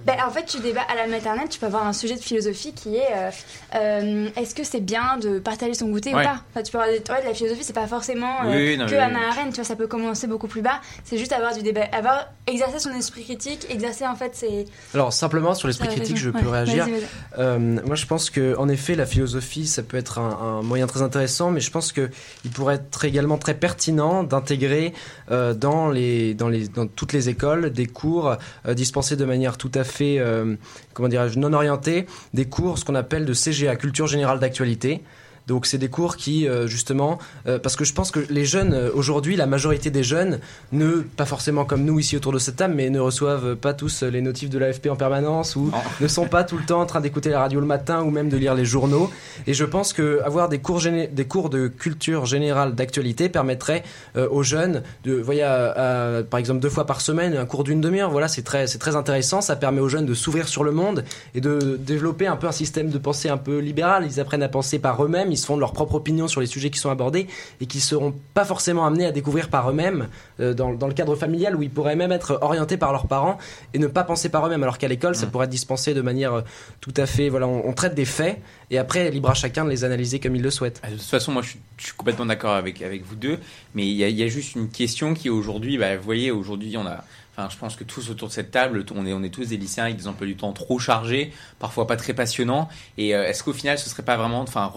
Ben, 0.06 0.16
en 0.26 0.30
fait, 0.30 0.44
tu 0.46 0.60
débats 0.60 0.82
à 0.90 0.94
la 0.94 1.06
maternelle, 1.06 1.48
tu 1.48 1.58
peux 1.58 1.66
avoir 1.66 1.86
un 1.86 1.92
sujet 1.92 2.14
de 2.16 2.20
philosophie 2.20 2.72
qui 2.72 2.96
est 2.96 3.08
euh, 3.14 3.30
euh, 3.74 4.28
est-ce 4.36 4.54
que 4.54 4.64
c'est 4.64 4.80
bien 4.80 5.16
de 5.18 5.38
partager 5.38 5.74
son 5.74 5.88
goûter 5.88 6.14
Ouais. 6.14 6.20
ou 6.22 6.24
pas 6.24 6.42
enfin, 6.50 6.62
Tu 6.62 6.72
peux 6.72 6.78
avoir 6.78 6.88
des, 6.92 6.98
ouais, 7.12 7.22
de 7.22 7.28
la 7.28 7.34
philosophie, 7.34 7.64
c'est 7.64 7.72
pas 7.72 7.86
forcément 7.86 8.42
euh, 8.44 8.50
Oui, 8.56 8.68
oui, 8.70 8.76
non, 8.76 8.86
que 8.86 8.90
mais- 8.92 8.98
Anna 8.98 9.18
Arendt, 9.30 9.50
tu 9.50 9.56
vois, 9.56 9.64
ça 9.64 9.76
peut 9.76 9.86
commencer 9.86 10.26
beaucoup 10.26 10.48
plus 10.48 10.62
bas. 10.62 10.80
C'est 11.04 11.18
juste 11.18 11.32
avoir 11.32 11.54
du 11.54 11.62
débat, 11.62 11.84
avoir 11.92 12.26
exercer 12.46 12.78
son 12.78 12.90
esprit 12.94 13.24
critique, 13.24 13.66
exercer 13.70 14.06
en 14.06 14.14
fait 14.16 14.34
ses. 14.34 14.66
Alors 14.94 15.12
simplement 15.12 15.54
sur 15.54 15.68
l'esprit 15.68 15.88
critique, 15.88 16.16
je 16.16 16.30
peux 16.30 16.46
Ouais, 16.46 16.50
réagir. 16.52 16.84
vas-y, 16.84 16.92
vas-y. 16.94 17.04
Euh, 17.38 17.58
moi, 17.86 17.94
je 17.96 18.06
pense 18.06 18.30
que, 18.30 18.56
en 18.58 18.68
effet, 18.68 18.94
la 18.94 19.06
philosophie, 19.06 19.66
ça 19.66 19.82
peut 19.82 19.96
être 19.96 20.18
un, 20.18 20.58
un 20.58 20.62
moyen 20.62 20.86
très 20.86 21.02
intéressant, 21.02 21.50
mais 21.50 21.60
je 21.60 21.70
pense 21.70 21.92
que 21.92 22.10
il 22.44 22.50
pourrait 22.50 22.76
être 22.76 23.04
également 23.04 23.38
très 23.38 23.54
pertinent 23.54 24.22
d'intégrer 24.24 24.92
euh, 25.30 25.54
dans 25.54 25.88
les, 25.90 26.34
dans 26.34 26.48
les, 26.48 26.68
dans 26.68 26.86
toutes 26.86 27.12
les 27.12 27.28
écoles 27.28 27.70
des 27.70 27.86
cours 27.86 28.36
euh, 28.66 28.74
de 29.10 29.24
manière 29.24 29.58
tout 29.58 29.70
à 29.74 29.84
fait, 29.84 30.18
euh, 30.18 30.56
comment 30.94 31.08
dirais-je, 31.08 31.38
non 31.38 31.52
orientée, 31.52 32.06
des 32.32 32.46
cours 32.46 32.78
ce 32.78 32.84
qu'on 32.84 32.94
appelle 32.94 33.24
de 33.24 33.34
CGA, 33.34 33.76
culture 33.76 34.06
générale 34.06 34.38
d'actualité. 34.38 35.02
Donc 35.48 35.66
c'est 35.66 35.78
des 35.78 35.88
cours 35.88 36.16
qui 36.16 36.46
euh, 36.46 36.66
justement 36.68 37.18
euh, 37.48 37.58
parce 37.58 37.74
que 37.76 37.84
je 37.84 37.92
pense 37.92 38.10
que 38.12 38.20
les 38.30 38.44
jeunes 38.44 38.74
euh, 38.74 38.90
aujourd'hui 38.94 39.34
la 39.34 39.46
majorité 39.46 39.90
des 39.90 40.04
jeunes 40.04 40.38
ne 40.70 40.98
pas 41.00 41.24
forcément 41.26 41.64
comme 41.64 41.84
nous 41.84 41.98
ici 41.98 42.16
autour 42.16 42.32
de 42.32 42.38
cette 42.38 42.56
table 42.56 42.74
mais 42.74 42.90
ne 42.90 43.00
reçoivent 43.00 43.56
pas 43.56 43.74
tous 43.74 44.02
les 44.04 44.20
notifs 44.20 44.50
de 44.50 44.58
l'AFP 44.58 44.86
en 44.88 44.96
permanence 44.96 45.56
ou 45.56 45.64
Non. 45.72 45.78
ne 46.00 46.06
sont 46.06 46.26
pas 46.26 46.44
tout 46.44 46.56
le 46.56 46.64
temps 46.64 46.80
en 46.80 46.86
train 46.86 47.00
d'écouter 47.00 47.30
la 47.30 47.40
radio 47.40 47.58
le 47.58 47.66
matin 47.66 48.02
ou 48.02 48.10
même 48.10 48.28
de 48.28 48.36
lire 48.36 48.54
les 48.54 48.64
journaux. 48.64 49.10
Et 49.48 49.54
je 49.54 49.64
pense 49.64 49.92
que 49.92 50.20
avoir 50.24 50.48
des 50.48 50.58
cours 50.60 50.80
des 50.80 51.24
cours 51.26 51.50
de 51.50 51.66
culture 51.66 52.24
générale 52.26 52.74
d'actualité 52.76 53.28
permettrait 53.28 53.82
aux 54.16 54.42
jeunes 54.44 54.82
de 55.04 55.14
voyez 55.14 55.42
à- 55.42 56.18
à- 56.18 56.22
par 56.22 56.38
exemple 56.38 56.60
deux 56.60 56.70
fois 56.70 56.86
par 56.86 57.00
semaine 57.00 57.36
un 57.36 57.46
cours 57.46 57.64
d'une 57.64 57.80
demi-heure. 57.80 58.10
Voilà 58.10 58.28
c'est 58.28 58.42
très 58.42 58.66
c'est 58.68 58.78
très 58.78 58.94
intéressant. 58.94 59.40
Ça 59.40 59.56
permet 59.56 59.80
aux 59.80 59.88
jeunes 59.88 60.06
de 60.06 60.14
s'ouvrir 60.14 60.46
sur 60.46 60.62
le 60.62 60.70
monde 60.70 61.04
et 61.34 61.40
de 61.40 61.76
développer 61.80 62.28
un 62.28 62.36
peu 62.36 62.46
un 62.46 62.52
système 62.52 62.90
de 62.90 62.98
pensée 62.98 63.28
un 63.28 63.38
peu 63.38 63.58
libéral. 63.58 64.06
Ils 64.08 64.20
apprennent 64.20 64.42
à 64.44 64.48
penser 64.48 64.78
par 64.78 65.02
eux-mêmes 65.04 65.31
ils 65.32 65.36
se 65.36 65.46
font 65.46 65.56
de 65.56 65.60
leur 65.60 65.72
propre 65.72 65.94
opinion 65.96 66.28
sur 66.28 66.40
les 66.40 66.46
sujets 66.46 66.70
qui 66.70 66.78
sont 66.78 66.90
abordés 66.90 67.26
et 67.60 67.66
qui 67.66 67.80
seront 67.80 68.14
pas 68.34 68.44
forcément 68.44 68.86
amenés 68.86 69.06
à 69.06 69.12
découvrir 69.12 69.48
par 69.48 69.70
eux-mêmes 69.70 70.08
euh, 70.40 70.54
dans, 70.54 70.72
dans 70.72 70.86
le 70.86 70.94
cadre 70.94 71.16
familial 71.16 71.56
où 71.56 71.62
ils 71.62 71.70
pourraient 71.70 71.96
même 71.96 72.12
être 72.12 72.38
orientés 72.42 72.76
par 72.76 72.92
leurs 72.92 73.06
parents 73.06 73.38
et 73.74 73.78
ne 73.78 73.86
pas 73.86 74.04
penser 74.04 74.28
par 74.28 74.46
eux-mêmes. 74.46 74.62
Alors 74.62 74.78
qu'à 74.78 74.88
l'école 74.88 75.14
ça 75.14 75.26
pourrait 75.26 75.46
être 75.46 75.50
dispensé 75.50 75.94
de 75.94 76.02
manière 76.02 76.34
euh, 76.34 76.42
tout 76.80 76.94
à 76.96 77.06
fait 77.06 77.28
voilà 77.28 77.48
on, 77.48 77.66
on 77.66 77.72
traite 77.72 77.94
des 77.94 78.04
faits 78.04 78.40
et 78.70 78.78
après 78.78 79.10
libre 79.10 79.30
à 79.30 79.34
chacun 79.34 79.64
de 79.64 79.70
les 79.70 79.84
analyser 79.84 80.18
comme 80.18 80.34
il 80.34 80.42
le 80.42 80.50
souhaite. 80.50 80.80
Ah, 80.82 80.90
De 80.90 80.96
toute 80.96 81.02
façon, 81.02 81.32
moi, 81.32 81.42
je 81.42 81.50
suis, 81.50 81.60
je 81.76 81.84
suis 81.84 81.94
complètement 81.94 82.26
d'accord 82.26 82.54
avec, 82.54 82.80
avec 82.82 83.04
vous 83.04 83.16
deux, 83.16 83.38
mais 83.74 83.86
il 83.86 83.94
y 83.94 84.04
a, 84.04 84.08
il 84.08 84.16
y 84.16 84.22
a 84.22 84.28
juste 84.28 84.54
une 84.54 84.68
question 84.68 85.14
qui 85.14 85.28
aujourd'hui, 85.30 85.78
bah, 85.78 85.96
vous 85.96 86.02
voyez, 86.02 86.30
aujourd'hui, 86.30 86.76
on 86.76 86.86
a, 86.86 87.04
enfin, 87.32 87.48
je 87.50 87.56
pense 87.56 87.76
que 87.76 87.84
tous 87.84 88.10
autour 88.10 88.28
de 88.28 88.32
cette 88.32 88.50
table, 88.50 88.84
on 88.94 89.24
est, 89.24 89.30
tous 89.30 89.48
des 89.48 89.56
lycéens 89.56 89.84
avec 89.84 89.96
des 89.96 90.06
emplois 90.06 90.26
du 90.26 90.36
temps 90.36 90.52
trop 90.52 90.78
chargés, 90.78 91.32
parfois 91.58 91.86
pas 91.86 91.96
très 91.96 92.12
passionnants, 92.12 92.68
et 92.98 93.14
euh, 93.14 93.24
est-ce 93.24 93.42
qu'au 93.42 93.52
final, 93.52 93.78
ce 93.78 93.88
serait 93.88 94.02
pas 94.02 94.16
vraiment, 94.16 94.40
enfin, 94.40 94.72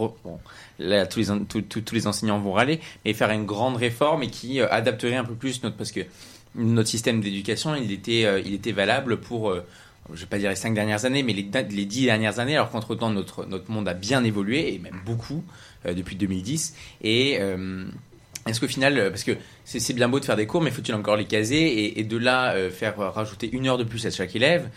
là, 0.79 1.05
tous 1.05 1.19
les, 1.91 2.07
enseignants 2.07 2.39
vont 2.39 2.53
râler, 2.53 2.79
mais 3.03 3.13
faire 3.13 3.31
une 3.31 3.45
grande 3.45 3.75
réforme 3.75 4.23
et 4.23 4.29
qui 4.29 4.61
euh, 4.61 4.67
adapterait 4.71 5.15
un 5.15 5.25
peu 5.25 5.35
plus 5.35 5.63
notre, 5.63 5.75
parce 5.75 5.91
que 5.91 6.01
notre 6.55 6.89
système 6.89 7.19
d'éducation, 7.19 7.75
il 7.75 7.91
était, 7.91 8.25
euh, 8.25 8.73
valable 8.73 9.19
pour, 9.19 9.53
je 10.13 10.19
vais 10.21 10.25
pas 10.27 10.37
dire 10.37 10.49
les 10.49 10.55
cinq 10.55 10.73
dernières 10.73 11.03
années, 11.03 11.23
mais 11.23 11.33
les, 11.33 11.49
les 11.69 11.85
dix 11.85 12.05
dernières 12.05 12.39
années, 12.39 12.55
alors 12.55 12.69
qu'entre-temps, 12.69 13.09
notre, 13.09 13.45
notre 13.45 13.69
monde 13.69 13.87
a 13.89 13.93
bien 13.93 14.23
évolué, 14.23 14.73
et 14.73 14.79
même 14.79 15.01
beaucoup, 15.05 15.43
depuis 15.85 16.15
2010. 16.15 16.73
Et 17.03 17.39
est-ce 18.47 18.59
qu'au 18.59 18.67
final, 18.67 18.97
euh, 18.97 19.09
parce 19.09 19.23
que 19.23 19.31
c'est 19.63 19.93
bien 19.93 20.07
beau 20.07 20.19
de 20.19 20.25
faire 20.25 20.35
des 20.35 20.45
cours, 20.45 20.61
mais 20.61 20.69
faut-il 20.69 20.93
encore 20.93 21.15
les 21.15 21.25
caser 21.25 21.99
et, 21.99 22.03
de 22.03 22.17
là 22.17 22.53
euh, 22.53 22.69
faire 22.69 22.97
rajouter 22.97 23.49
une 23.51 23.67
heure 23.67 23.79
de 23.79 23.83
plus 23.83 24.05
à 24.05 24.11
chaque 24.11 24.35
élève, 24.35 24.69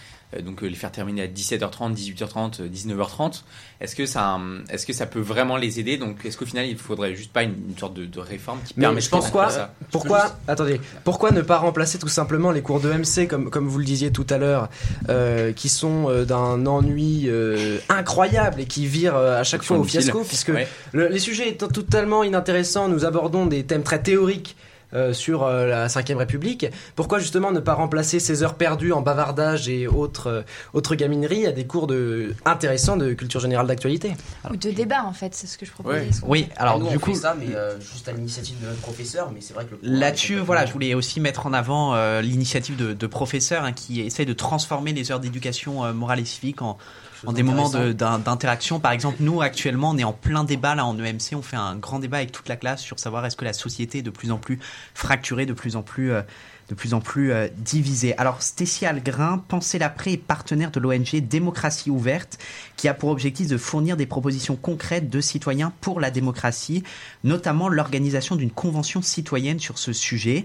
donc 0.43 0.63
euh, 0.63 0.67
les 0.67 0.75
faire 0.75 0.93
terminer 0.93 1.23
à 1.23 1.27
17h30, 1.27 1.95
18h30, 1.95 2.61
euh, 2.63 2.69
19h30 2.69 3.43
Est-ce 3.81 3.97
que 3.97 4.05
ça, 4.07 4.35
hum, 4.35 4.63
est-ce 4.71 4.85
que 4.87 4.93
ça 4.93 5.07
peut 5.07 5.21
vraiment 5.21 5.57
les 5.57 5.81
aider? 5.81 5.97
Donc, 5.97 6.25
est-ce 6.25 6.37
qu'au 6.37 6.45
final, 6.45 6.67
il 6.67 6.77
faudrait 6.77 7.15
juste 7.15 7.33
pas 7.33 7.43
une, 7.45 7.55
une 7.71 7.79
sorte 7.79 7.95
de, 7.95 8.05
de 8.05 8.21
réforme 8.21 8.59
qui 8.67 8.75
Mais 8.77 8.83
permette 8.83 9.05
je 9.05 9.09
pense 9.09 9.31
quoi? 9.31 9.49
ça? 9.51 9.73
Pourquoi 9.91 10.37
Attendez, 10.47 10.81
pourquoi 11.05 11.31
ne 11.31 11.41
pas 11.41 11.57
remplacer 11.59 11.99
tout 11.99 12.09
simplement 12.09 12.51
les 12.51 12.61
cours 12.63 12.81
de 12.81 12.91
MC 12.93 13.27
comme 13.27 13.49
comme 13.51 13.67
vous 13.69 13.79
le 13.79 13.85
disiez 13.87 14.13
tout 14.13 14.27
à 14.29 14.37
l'heure, 14.39 14.69
euh, 15.09 15.53
qui 15.53 15.69
sont 15.71 16.11
euh, 16.11 16.25
d'un 16.25 16.67
ennui 16.67 17.25
euh, 17.29 17.79
incroyable 17.89 18.61
et 18.61 18.67
qui 18.67 18.87
virent 18.87 19.17
euh, 19.17 19.41
à 19.41 19.45
chaque 19.45 19.63
fois 19.63 19.79
au 19.79 19.85
fiasco, 19.85 20.25
puisque 20.25 20.49
Ouais. 20.51 20.69
le- 20.93 21.09
les 21.09 21.19
sujets 21.21 21.49
étant 21.49 21.69
totalement 21.69 22.23
inintéressants, 22.25 22.89
nous 22.89 23.05
abordons 23.05 23.47
des 23.47 23.65
thèmes 23.65 23.83
très 23.83 24.03
théoriques. 24.03 24.57
Euh, 24.95 25.13
sur 25.13 25.45
euh, 25.45 25.67
la 25.67 25.87
Ve 25.87 26.17
République. 26.17 26.67
Pourquoi 26.97 27.19
justement 27.19 27.53
ne 27.53 27.61
pas 27.61 27.75
remplacer 27.75 28.21
ces 28.21 28.43
heures 28.43 28.55
perdues 28.55 28.93
en 28.93 29.03
bavardage 29.03 29.69
et 29.69 29.87
autres, 29.87 30.29
euh, 30.29 30.43
autres 30.73 30.95
gamineries 30.95 31.47
à 31.47 31.53
des 31.53 31.67
cours 31.67 31.87
de, 31.87 32.35
intéressants 32.45 32.97
de 32.97 33.13
culture 33.13 33.41
générale 33.41 33.67
d'actualité? 33.67 34.15
Ou 34.51 34.57
de 34.57 34.71
débat, 34.71 35.05
en 35.05 35.13
fait, 35.13 35.35
c'est 35.35 35.47
ce 35.47 35.59
que 35.59 35.67
je 35.67 35.73
proposais. 35.73 35.99
Ouais. 35.99 36.09
Oui, 36.27 36.49
alors 36.57 36.79
Nous, 36.79 36.87
on 36.87 36.91
du 36.91 36.95
fait 36.95 37.01
coup, 37.01 37.15
ça, 37.15 37.37
mais 37.39 37.55
euh, 37.55 37.79
juste 37.81 38.09
à 38.09 38.13
l'initiative 38.13 38.61
de 38.61 38.67
notre 38.67 38.81
professeur, 38.81 39.31
mais 39.33 39.41
c'est 39.41 39.55
vrai 39.55 39.65
que 39.65 39.75
Là-dessus, 39.83 40.37
voilà, 40.37 40.67
je 40.67 40.73
voulais 40.73 40.95
aussi 40.95 41.21
mettre 41.21 41.47
en 41.47 41.53
avant 41.53 41.95
euh, 41.95 42.21
l'initiative 42.21 42.77
de, 42.77 42.93
de 42.93 43.07
professeurs 43.07 43.65
hein, 43.65 43.73
qui 43.73 44.01
essayent 44.01 44.27
de 44.27 44.33
transformer 44.33 44.93
les 44.93 45.11
heures 45.13 45.21
d'éducation 45.21 45.85
euh, 45.85 45.93
morale 45.93 46.21
et 46.21 46.25
civique 46.25 46.63
en, 46.63 46.79
en 47.27 47.33
des 47.33 47.43
moments 47.43 47.69
de- 47.71 47.93
d'interaction. 47.93 48.81
Par 48.81 48.93
exemple, 48.93 49.17
nous, 49.21 49.41
actuellement, 49.43 49.91
on 49.91 49.99
est 49.99 50.05
en 50.05 50.13
plein 50.13 50.45
débat 50.45 50.75
là 50.75 50.85
en 50.87 50.97
EMC. 50.99 51.35
On 51.35 51.43
fait 51.43 51.57
un 51.57 51.77
grand 51.77 51.99
débat 51.99 52.19
avec 52.19 52.33
toute 52.33 52.49
la 52.49 52.57
classe 52.57 52.81
sur 52.81 52.99
savoir 52.99 53.25
est-ce 53.27 53.37
que 53.37 53.45
la 53.45 53.53
société 53.53 53.99
est 53.99 54.03
de 54.03 54.11
plus 54.11 54.31
en 54.31 54.39
plus 54.39 54.59
fracturée, 54.95 55.47
de 55.47 55.53
plus 55.53 55.77
en 55.77 55.83
plus, 55.83 56.13
euh, 56.13 56.23
de 56.69 56.75
plus, 56.75 56.93
en 56.95 57.01
plus 57.01 57.33
euh. 57.33 57.49
Alors, 58.19 58.43
Stécie 58.43 58.85
Algrin, 58.85 59.43
Pensez 59.49 59.79
l'après, 59.79 60.13
est 60.13 60.17
partenaire 60.17 60.71
de 60.71 60.81
l'ONG 60.81 61.17
Démocratie 61.21 61.91
ouverte, 61.91 62.39
qui 62.77 62.89
a 62.89 62.95
pour 62.95 63.09
objectif 63.09 63.49
de 63.49 63.57
fournir 63.57 63.97
des 63.97 64.07
propositions 64.07 64.57
concrètes 64.57 65.09
de 65.09 65.21
citoyens 65.21 65.73
pour 65.81 65.99
la 66.01 66.11
démocratie, 66.11 66.83
notamment 67.25 67.69
l'organisation 67.69 68.37
d'une 68.37 68.51
convention 68.51 69.01
citoyenne 69.01 69.59
sur 69.59 69.79
ce 69.79 69.93
sujet. 69.93 70.45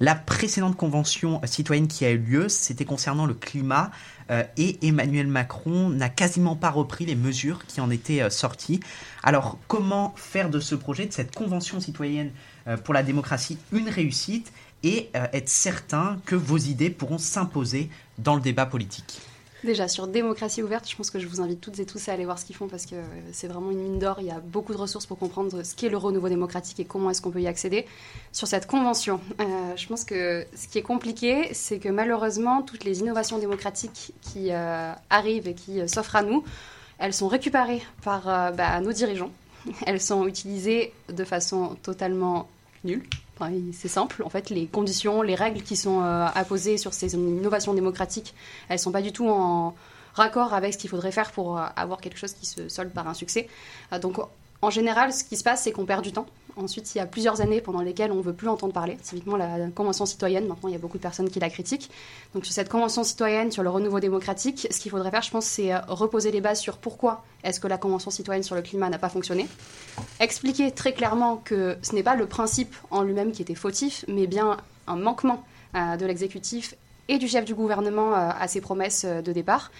La 0.00 0.14
précédente 0.14 0.76
convention 0.76 1.40
citoyenne 1.44 1.88
qui 1.88 2.04
a 2.04 2.10
eu 2.10 2.18
lieu, 2.18 2.48
c'était 2.48 2.84
concernant 2.84 3.26
le 3.26 3.34
climat. 3.34 3.90
Euh, 4.30 4.42
et 4.56 4.78
Emmanuel 4.86 5.26
Macron 5.26 5.90
n'a 5.90 6.08
quasiment 6.08 6.56
pas 6.56 6.70
repris 6.70 7.04
les 7.04 7.14
mesures 7.14 7.66
qui 7.66 7.80
en 7.80 7.90
étaient 7.90 8.22
euh, 8.22 8.30
sorties. 8.30 8.80
Alors, 9.22 9.58
comment 9.68 10.14
faire 10.16 10.48
de 10.48 10.60
ce 10.60 10.74
projet, 10.74 11.04
de 11.04 11.12
cette 11.12 11.34
convention 11.34 11.78
citoyenne 11.78 12.30
euh, 12.66 12.78
pour 12.78 12.94
la 12.94 13.02
démocratie, 13.02 13.58
une 13.72 13.88
réussite? 13.88 14.50
Et 14.84 15.10
euh, 15.16 15.26
être 15.32 15.48
certain 15.48 16.18
que 16.26 16.36
vos 16.36 16.58
idées 16.58 16.90
pourront 16.90 17.18
s'imposer 17.18 17.88
dans 18.18 18.36
le 18.36 18.40
débat 18.40 18.66
politique 18.66 19.20
Déjà, 19.64 19.88
sur 19.88 20.06
démocratie 20.06 20.62
ouverte, 20.62 20.86
je 20.90 20.94
pense 20.94 21.10
que 21.10 21.18
je 21.18 21.26
vous 21.26 21.40
invite 21.40 21.58
toutes 21.58 21.78
et 21.78 21.86
tous 21.86 22.10
à 22.10 22.12
aller 22.12 22.26
voir 22.26 22.38
ce 22.38 22.44
qu'ils 22.44 22.54
font 22.54 22.68
parce 22.68 22.84
que 22.84 22.96
c'est 23.32 23.48
vraiment 23.48 23.70
une 23.70 23.78
mine 23.78 23.98
d'or. 23.98 24.18
Il 24.20 24.26
y 24.26 24.30
a 24.30 24.38
beaucoup 24.38 24.74
de 24.74 24.78
ressources 24.78 25.06
pour 25.06 25.18
comprendre 25.18 25.62
ce 25.62 25.74
qu'est 25.74 25.88
le 25.88 25.96
renouveau 25.96 26.28
démocratique 26.28 26.80
et 26.80 26.84
comment 26.84 27.08
est-ce 27.08 27.22
qu'on 27.22 27.30
peut 27.30 27.40
y 27.40 27.46
accéder. 27.46 27.86
Sur 28.30 28.46
cette 28.46 28.66
convention, 28.66 29.22
euh, 29.40 29.44
je 29.74 29.86
pense 29.86 30.04
que 30.04 30.46
ce 30.54 30.68
qui 30.68 30.76
est 30.76 30.82
compliqué, 30.82 31.48
c'est 31.54 31.78
que 31.78 31.88
malheureusement, 31.88 32.60
toutes 32.60 32.84
les 32.84 33.00
innovations 33.00 33.38
démocratiques 33.38 34.12
qui 34.20 34.52
euh, 34.52 34.92
arrivent 35.08 35.48
et 35.48 35.54
qui 35.54 35.88
s'offrent 35.88 36.16
à 36.16 36.22
nous, 36.22 36.44
elles 36.98 37.14
sont 37.14 37.28
récupérées 37.28 37.80
par 38.02 38.24
bah, 38.52 38.78
nos 38.82 38.92
dirigeants. 38.92 39.30
Elles 39.86 40.00
sont 40.00 40.26
utilisées 40.26 40.92
de 41.10 41.24
façon 41.24 41.74
totalement 41.82 42.48
nulle. 42.84 43.02
C'est 43.72 43.88
simple, 43.88 44.22
en 44.22 44.28
fait, 44.28 44.50
les 44.50 44.66
conditions, 44.66 45.22
les 45.22 45.34
règles 45.34 45.62
qui 45.62 45.76
sont 45.76 46.02
euh, 46.02 46.26
apposées 46.34 46.78
sur 46.78 46.94
ces 46.94 47.14
innovations 47.14 47.74
démocratiques, 47.74 48.34
elles 48.68 48.78
sont 48.78 48.92
pas 48.92 49.02
du 49.02 49.12
tout 49.12 49.28
en 49.28 49.74
raccord 50.14 50.54
avec 50.54 50.74
ce 50.74 50.78
qu'il 50.78 50.88
faudrait 50.88 51.10
faire 51.10 51.32
pour 51.32 51.58
euh, 51.58 51.66
avoir 51.74 52.00
quelque 52.00 52.16
chose 52.16 52.32
qui 52.32 52.46
se 52.46 52.68
solde 52.68 52.92
par 52.92 53.08
un 53.08 53.14
succès. 53.14 53.48
Euh, 53.92 53.98
donc, 53.98 54.18
en 54.62 54.70
général, 54.70 55.12
ce 55.12 55.24
qui 55.24 55.36
se 55.36 55.42
passe, 55.42 55.64
c'est 55.64 55.72
qu'on 55.72 55.84
perd 55.84 56.02
du 56.02 56.12
temps. 56.12 56.26
Ensuite, 56.56 56.94
il 56.94 56.98
y 56.98 57.00
a 57.00 57.06
plusieurs 57.06 57.40
années 57.40 57.60
pendant 57.60 57.80
lesquelles 57.80 58.12
on 58.12 58.16
ne 58.16 58.22
veut 58.22 58.32
plus 58.32 58.48
entendre 58.48 58.72
parler. 58.72 58.96
Typiquement, 59.02 59.36
la 59.36 59.68
Convention 59.70 60.06
citoyenne, 60.06 60.46
maintenant, 60.46 60.68
il 60.68 60.72
y 60.72 60.76
a 60.76 60.78
beaucoup 60.78 60.98
de 60.98 61.02
personnes 61.02 61.28
qui 61.28 61.40
la 61.40 61.50
critiquent. 61.50 61.90
Donc, 62.32 62.44
sur 62.44 62.54
cette 62.54 62.68
Convention 62.68 63.02
citoyenne, 63.02 63.50
sur 63.50 63.64
le 63.64 63.70
renouveau 63.70 63.98
démocratique, 63.98 64.68
ce 64.70 64.78
qu'il 64.78 64.90
faudrait 64.90 65.10
faire, 65.10 65.22
je 65.22 65.30
pense, 65.30 65.46
c'est 65.46 65.72
euh, 65.72 65.80
reposer 65.88 66.30
les 66.30 66.40
bases 66.40 66.60
sur 66.60 66.78
pourquoi 66.78 67.24
est-ce 67.42 67.58
que 67.58 67.66
la 67.66 67.76
Convention 67.76 68.10
citoyenne 68.10 68.44
sur 68.44 68.54
le 68.54 68.62
climat 68.62 68.88
n'a 68.88 68.98
pas 68.98 69.08
fonctionné. 69.08 69.48
Expliquer 70.20 70.70
très 70.70 70.92
clairement 70.92 71.38
que 71.38 71.76
ce 71.82 71.94
n'est 71.94 72.04
pas 72.04 72.14
le 72.14 72.26
principe 72.26 72.74
en 72.90 73.02
lui-même 73.02 73.32
qui 73.32 73.42
était 73.42 73.56
fautif, 73.56 74.04
mais 74.06 74.28
bien 74.28 74.56
un 74.86 74.96
manquement 74.96 75.42
euh, 75.74 75.96
de 75.96 76.06
l'exécutif 76.06 76.76
et 77.08 77.18
du 77.18 77.28
chef 77.28 77.44
du 77.44 77.54
gouvernement 77.54 78.14
euh, 78.14 78.30
à 78.38 78.46
ses 78.46 78.60
promesses 78.60 79.04
de 79.04 79.32
départ. 79.32 79.72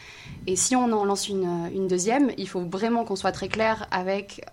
Et 0.49 0.57
si 0.57 0.75
on 0.75 0.91
en 0.93 1.05
lance 1.05 1.29
une, 1.29 1.87
deuxième, 1.89 2.33
il 2.37 2.49
faut 2.49 2.61
vraiment 2.61 3.05
qu'on 3.05 3.17
soit 3.17 3.33
très 3.33 3.49
clair 3.49 3.87
avec 3.93 4.45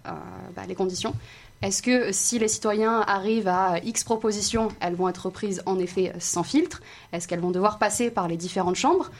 bah, 0.55 0.63
les 0.67 0.75
conditions. 0.75 1.13
Est-ce 1.61 1.81
que 1.83 2.11
si 2.11 2.39
les 2.39 2.47
citoyens 2.47 3.01
arrivent 3.01 3.47
à 3.47 3.77
X 3.83 4.03
propositions, 4.03 4.69
elles 4.79 4.95
vont 4.95 5.07
être 5.09 5.29
prises 5.29 5.61
en 5.65 5.77
effet 5.77 6.11
sans 6.19 6.43
filtre? 6.43 6.81
Est-ce 7.13 7.27
qu'elles 7.27 7.39
vont 7.39 7.51
devoir 7.51 7.77
passer 7.77 8.09
par 8.09 8.27
les 8.27 8.37
différentes 8.37 8.75
chambres? 8.75 9.11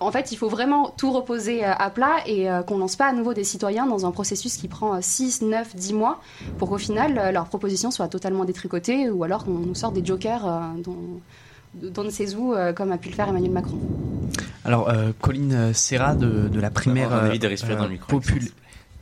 En 0.00 0.12
fait, 0.12 0.30
il 0.30 0.36
faut 0.36 0.48
vraiment 0.48 0.94
tout 0.96 1.10
reposer 1.10 1.64
euh, 1.64 1.72
à 1.72 1.90
plat 1.90 2.18
et 2.24 2.48
euh, 2.48 2.62
qu'on 2.62 2.78
lance 2.78 2.96
pas 2.96 3.06
à 3.06 3.12
nouveau 3.12 3.34
des 3.34 3.44
citoyens 3.44 3.86
dans 3.86 4.06
un 4.06 4.12
processus 4.12 4.56
qui 4.56 4.68
prend 4.68 4.94
euh, 4.94 4.98
6, 5.00 5.42
9, 5.42 5.74
10 5.74 5.94
mois 5.94 6.20
pour 6.58 6.68
qu'au 6.68 6.78
final, 6.78 7.18
euh, 7.18 7.32
leurs 7.32 7.46
propositions 7.46 7.90
soient 7.90 8.08
totalement 8.08 8.44
détricotées 8.44 9.10
ou 9.10 9.24
alors 9.24 9.44
qu'on 9.44 9.50
nous 9.50 9.74
sorte 9.74 9.94
des 9.94 10.04
jokers 10.04 10.42
dont, 10.78 11.20
d'on 11.74 12.04
ne 12.04 12.10
sait 12.10 12.34
où, 12.34 12.54
euh, 12.54 12.72
comme 12.72 12.92
a 12.92 12.98
pu 12.98 13.08
le 13.08 13.14
faire 13.14 13.28
Emmanuel 13.28 13.52
Macron. 13.52 13.78
Alors, 14.64 14.88
euh, 14.88 15.12
Colline 15.20 15.72
Serra 15.72 16.14
de, 16.14 16.48
de 16.48 16.60
la 16.60 16.70
primaire 16.70 17.12
euh, 17.12 17.28
évite 17.28 17.44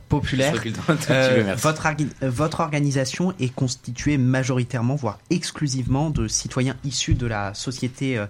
populaire. 0.09 0.55
Euh, 1.09 1.55
votre, 1.55 1.85
euh, 1.87 2.29
votre 2.29 2.59
organisation 2.59 3.33
est 3.39 3.53
constituée 3.53 4.17
majoritairement, 4.17 4.95
voire 4.95 5.19
exclusivement, 5.29 6.09
de 6.09 6.27
citoyens 6.27 6.75
issus 6.83 7.13
de 7.13 7.27
la 7.27 7.53
société 7.53 8.17
euh, 8.17 8.25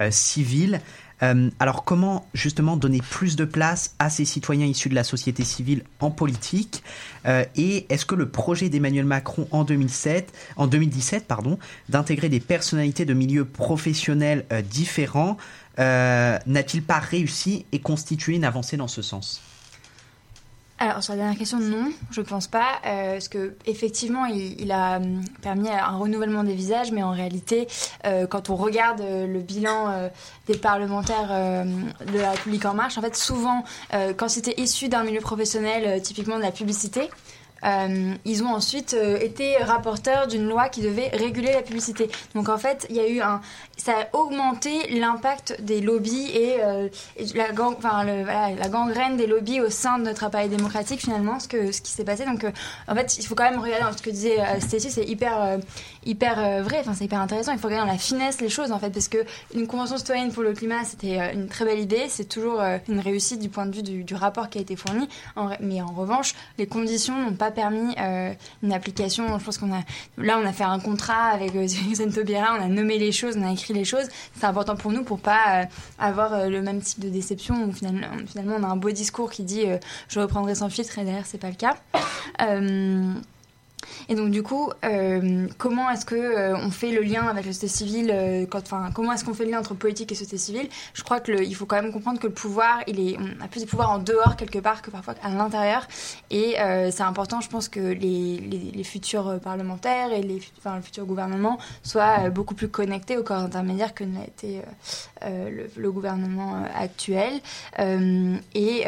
euh, 0.00 0.10
civile. 0.10 0.80
Euh, 1.22 1.50
alors 1.60 1.84
comment 1.84 2.26
justement 2.34 2.76
donner 2.76 3.00
plus 3.10 3.36
de 3.36 3.44
place 3.44 3.94
à 4.00 4.10
ces 4.10 4.24
citoyens 4.24 4.66
issus 4.66 4.88
de 4.88 4.94
la 4.96 5.04
société 5.04 5.44
civile 5.44 5.84
en 6.00 6.10
politique 6.10 6.82
Euh, 7.24 7.44
Et 7.54 7.86
est-ce 7.88 8.04
que 8.04 8.16
le 8.16 8.28
projet 8.28 8.68
d'Emmanuel 8.68 9.04
Macron 9.04 9.46
en 9.52 9.62
2007, 9.62 10.32
en 10.56 10.66
2017, 10.66 11.26
pardon, 11.28 11.56
d'intégrer 11.88 12.28
des 12.28 12.40
personnalités 12.40 13.04
de 13.04 13.14
milieux 13.14 13.44
professionnels 13.44 14.44
euh, 14.52 14.60
différents 14.62 15.36
euh, 15.78 16.36
n'a-t-il 16.46 16.82
pas 16.82 16.98
réussi 16.98 17.64
et 17.70 17.78
constitué 17.78 18.34
une 18.34 18.44
avancée 18.44 18.76
dans 18.76 18.88
ce 18.88 19.02
sens? 19.02 19.40
Alors 20.82 21.00
sur 21.00 21.12
la 21.12 21.18
dernière 21.18 21.38
question, 21.38 21.60
non, 21.60 21.92
je 22.10 22.22
ne 22.22 22.26
pense 22.26 22.48
pas, 22.48 22.80
euh, 22.84 23.12
parce 23.12 23.28
que 23.28 23.54
effectivement, 23.66 24.24
il, 24.24 24.72
a 24.72 24.96
hum, 24.96 25.22
permis 25.40 25.68
un 25.70 25.96
renouvellement 25.96 26.42
des 26.42 26.56
visages, 26.56 26.90
mais 26.90 27.04
en 27.04 27.12
réalité, 27.12 27.68
euh, 28.04 28.26
quand 28.26 28.50
on 28.50 28.56
regarde 28.56 29.00
euh, 29.00 29.28
le 29.28 29.38
bilan 29.38 30.10
des 30.48 30.56
parlementaires 30.56 31.28
de 31.28 32.18
la 32.18 32.32
République 32.32 32.64
en 32.64 32.74
marche, 32.74 32.98
en 32.98 33.00
fait, 33.00 33.14
souvent, 33.14 33.62
quand 34.16 34.28
c'était 34.28 34.60
issu 34.60 34.88
d'un 34.88 35.04
milieu 35.04 35.20
professionnel, 35.20 36.02
typiquement 36.02 36.36
de 36.36 36.42
la 36.42 36.50
publicité. 36.50 37.08
ils 38.24 38.42
ont 38.42 38.52
ensuite 38.52 38.96
été 39.20 39.56
rapporteurs 39.58 40.26
d'une 40.26 40.48
loi 40.48 40.68
qui 40.68 40.80
devait 40.80 41.10
réguler 41.12 41.52
la 41.52 41.62
publicité. 41.62 42.10
Donc 42.34 42.48
en 42.48 42.58
fait, 42.58 42.86
il 42.90 42.96
y 42.96 43.00
a 43.00 43.08
eu 43.08 43.20
un, 43.20 43.40
ça 43.82 43.92
a 43.92 44.16
augmenté 44.16 44.88
l'impact 44.98 45.60
des 45.60 45.80
lobbies 45.80 46.30
et, 46.32 46.62
euh, 46.62 46.88
la, 47.34 47.50
gang, 47.50 47.74
enfin, 47.76 48.04
la 48.04 48.68
gangrène 48.68 49.16
des 49.16 49.26
lobbies 49.26 49.60
au 49.60 49.70
sein 49.70 49.98
de 49.98 50.04
notre 50.04 50.22
appareil 50.24 50.48
démocratique 50.48 51.00
finalement, 51.00 51.40
ce, 51.40 51.48
que, 51.48 51.72
ce 51.72 51.80
qui 51.80 51.90
s'est 51.90 52.04
passé. 52.04 52.24
Donc 52.24 52.44
euh, 52.44 52.52
en 52.86 52.94
fait, 52.94 53.18
il 53.18 53.26
faut 53.26 53.34
quand 53.34 53.50
même 53.50 53.58
regarder 53.58 53.96
ce 53.96 54.02
que 54.02 54.10
disait 54.10 54.40
euh, 54.40 54.60
c'est 54.60 55.04
hyper, 55.04 55.42
euh, 55.42 55.58
hyper 56.06 56.62
vrai, 56.62 56.78
enfin, 56.80 56.94
c'est 56.94 57.04
hyper 57.04 57.20
intéressant. 57.20 57.52
Il 57.52 57.58
faut 57.58 57.66
regarder 57.66 57.86
dans 57.86 57.92
la 57.92 57.98
finesse 57.98 58.40
les 58.40 58.48
choses 58.48 58.70
en 58.70 58.78
fait, 58.78 58.90
parce 58.90 59.08
que 59.08 59.18
une 59.54 59.66
convention 59.66 59.96
citoyenne 59.96 60.32
pour 60.32 60.44
le 60.44 60.52
climat, 60.52 60.84
c'était 60.84 61.32
une 61.34 61.48
très 61.48 61.64
belle 61.64 61.80
idée, 61.80 62.06
c'est 62.08 62.28
toujours 62.28 62.60
une 62.88 63.00
réussite 63.00 63.40
du 63.40 63.48
point 63.48 63.66
de 63.66 63.74
vue 63.74 63.82
du, 63.82 64.14
rapport 64.14 64.48
qui 64.48 64.58
a 64.58 64.60
été 64.60 64.76
fourni. 64.76 65.08
Mais 65.60 65.80
en 65.80 65.92
revanche, 65.92 66.34
les 66.58 66.66
conditions 66.66 67.16
n'ont 67.16 67.34
pas 67.34 67.50
permis 67.50 67.94
une 68.62 68.72
application. 68.72 69.38
Je 69.38 69.44
pense 69.44 69.58
qu'on 69.58 69.72
a 69.72 69.80
là, 70.18 70.38
on 70.38 70.46
a 70.46 70.52
fait 70.52 70.64
un 70.64 70.78
contrat 70.78 71.28
avec 71.28 71.52
Suzanne 71.68 72.12
Taubira, 72.12 72.56
on 72.58 72.62
a 72.62 72.68
nommé 72.68 72.98
les 72.98 73.12
choses, 73.12 73.36
on 73.36 73.46
a 73.46 73.52
écrit 73.52 73.71
les 73.72 73.84
choses. 73.84 74.06
C'est 74.38 74.46
important 74.46 74.76
pour 74.76 74.92
nous 74.92 75.04
pour 75.04 75.18
pas 75.18 75.62
euh, 75.62 75.64
avoir 75.98 76.34
euh, 76.34 76.48
le 76.48 76.62
même 76.62 76.80
type 76.80 77.00
de 77.00 77.08
déception 77.08 77.64
où 77.64 77.72
finalement, 77.72 78.06
finalement 78.26 78.56
on 78.58 78.62
a 78.62 78.68
un 78.68 78.76
beau 78.76 78.90
discours 78.90 79.30
qui 79.30 79.42
dit 79.42 79.66
euh, 79.66 79.78
je 80.08 80.20
reprendrai 80.20 80.54
sans 80.54 80.68
filtre 80.68 80.98
et 80.98 81.04
derrière 81.04 81.26
c'est 81.26 81.38
pas 81.38 81.50
le 81.50 81.54
cas. 81.54 81.76
Et 84.08 84.14
donc 84.14 84.30
du 84.30 84.42
coup, 84.42 84.70
euh, 84.84 85.46
comment 85.58 85.90
est-ce 85.90 86.04
que 86.04 86.14
euh, 86.14 86.56
on 86.56 86.70
fait 86.70 86.92
le 86.92 87.02
lien 87.02 87.26
avec 87.26 87.46
la 87.46 87.52
société 87.52 87.68
civile 87.68 88.10
euh, 88.12 88.46
comment 88.94 89.12
est-ce 89.12 89.24
qu'on 89.24 89.34
fait 89.34 89.44
le 89.44 89.52
lien 89.52 89.58
entre 89.58 89.74
politique 89.74 90.12
et 90.12 90.14
société 90.14 90.38
civile? 90.38 90.68
Je 90.94 91.02
crois 91.02 91.20
que 91.20 91.32
il 91.42 91.54
faut 91.54 91.66
quand 91.66 91.80
même 91.80 91.92
comprendre 91.92 92.20
que 92.20 92.26
le 92.26 92.32
pouvoir, 92.32 92.80
il 92.86 93.00
est, 93.00 93.16
on 93.18 93.44
a 93.44 93.48
plus 93.48 93.64
de 93.64 93.68
pouvoir 93.68 93.90
en 93.90 93.98
dehors 93.98 94.36
quelque 94.36 94.58
part 94.58 94.82
que 94.82 94.90
parfois 94.90 95.14
à 95.22 95.30
l'intérieur. 95.30 95.86
Et 96.30 96.60
euh, 96.60 96.90
c'est 96.90 97.02
important, 97.02 97.40
je 97.40 97.48
pense 97.48 97.68
que 97.68 97.80
les, 97.80 98.82
futurs 98.84 99.38
parlementaires 99.40 100.12
et 100.12 100.22
les, 100.22 100.40
enfin, 100.58 100.76
le 100.76 100.82
futur 100.82 101.06
gouvernement 101.06 101.58
soient 101.82 102.30
beaucoup 102.30 102.54
plus 102.54 102.68
connectés 102.68 103.16
au 103.16 103.22
corps 103.22 103.38
intermédiaire 103.38 103.94
que 103.94 104.02
ne 104.04 104.18
l'a 104.18 104.24
été 104.24 104.60
le, 105.22 105.92
gouvernement 105.92 106.64
actuel. 106.74 107.40
Et, 107.78 108.84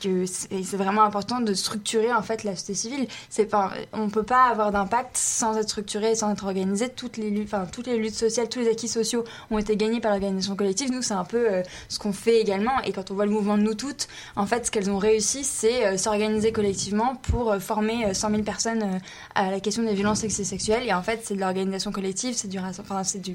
que 0.00 0.26
c'est 0.26 0.76
vraiment 0.76 1.02
important 1.02 1.40
de 1.40 1.54
structurer 1.54 2.12
en 2.12 2.22
fait 2.22 2.44
la 2.44 2.54
société 2.54 2.74
civile. 2.74 3.08
C'est 3.30 3.46
pas, 3.46 3.72
on 3.98 4.08
on 4.08 4.10
peut 4.10 4.22
pas 4.22 4.44
avoir 4.44 4.72
d'impact 4.72 5.18
sans 5.18 5.58
être 5.58 5.68
structuré, 5.68 6.14
sans 6.14 6.32
être 6.32 6.44
organisé. 6.44 6.88
Toutes 6.88 7.18
les 7.18 7.28
luttes, 7.28 8.14
sociales, 8.14 8.48
tous 8.48 8.60
les 8.60 8.70
acquis 8.70 8.88
sociaux 8.88 9.22
ont 9.50 9.58
été 9.58 9.76
gagnés 9.76 10.00
par 10.00 10.12
l'organisation 10.12 10.56
collective. 10.56 10.90
Nous, 10.90 11.02
c'est 11.02 11.12
un 11.12 11.24
peu 11.24 11.52
euh, 11.52 11.62
ce 11.90 11.98
qu'on 11.98 12.14
fait 12.14 12.40
également. 12.40 12.80
Et 12.84 12.92
quand 12.92 13.10
on 13.10 13.14
voit 13.14 13.26
le 13.26 13.32
mouvement 13.32 13.58
de 13.58 13.62
nous 13.62 13.74
toutes, 13.74 14.08
en 14.34 14.46
fait, 14.46 14.64
ce 14.64 14.70
qu'elles 14.70 14.90
ont 14.90 14.96
réussi, 14.96 15.44
c'est 15.44 15.86
euh, 15.86 15.98
s'organiser 15.98 16.52
collectivement 16.52 17.16
pour 17.16 17.52
euh, 17.52 17.58
former 17.58 18.14
100 18.14 18.30
000 18.30 18.42
personnes 18.44 18.98
à 19.34 19.50
la 19.50 19.60
question 19.60 19.82
des 19.82 19.92
violences 19.92 20.26
sexuelles. 20.26 20.84
Et 20.86 20.94
en 20.94 21.02
fait, 21.02 21.20
c'est 21.24 21.34
de 21.34 21.40
l'organisation 21.40 21.92
collective, 21.92 22.34
c'est 22.34 22.48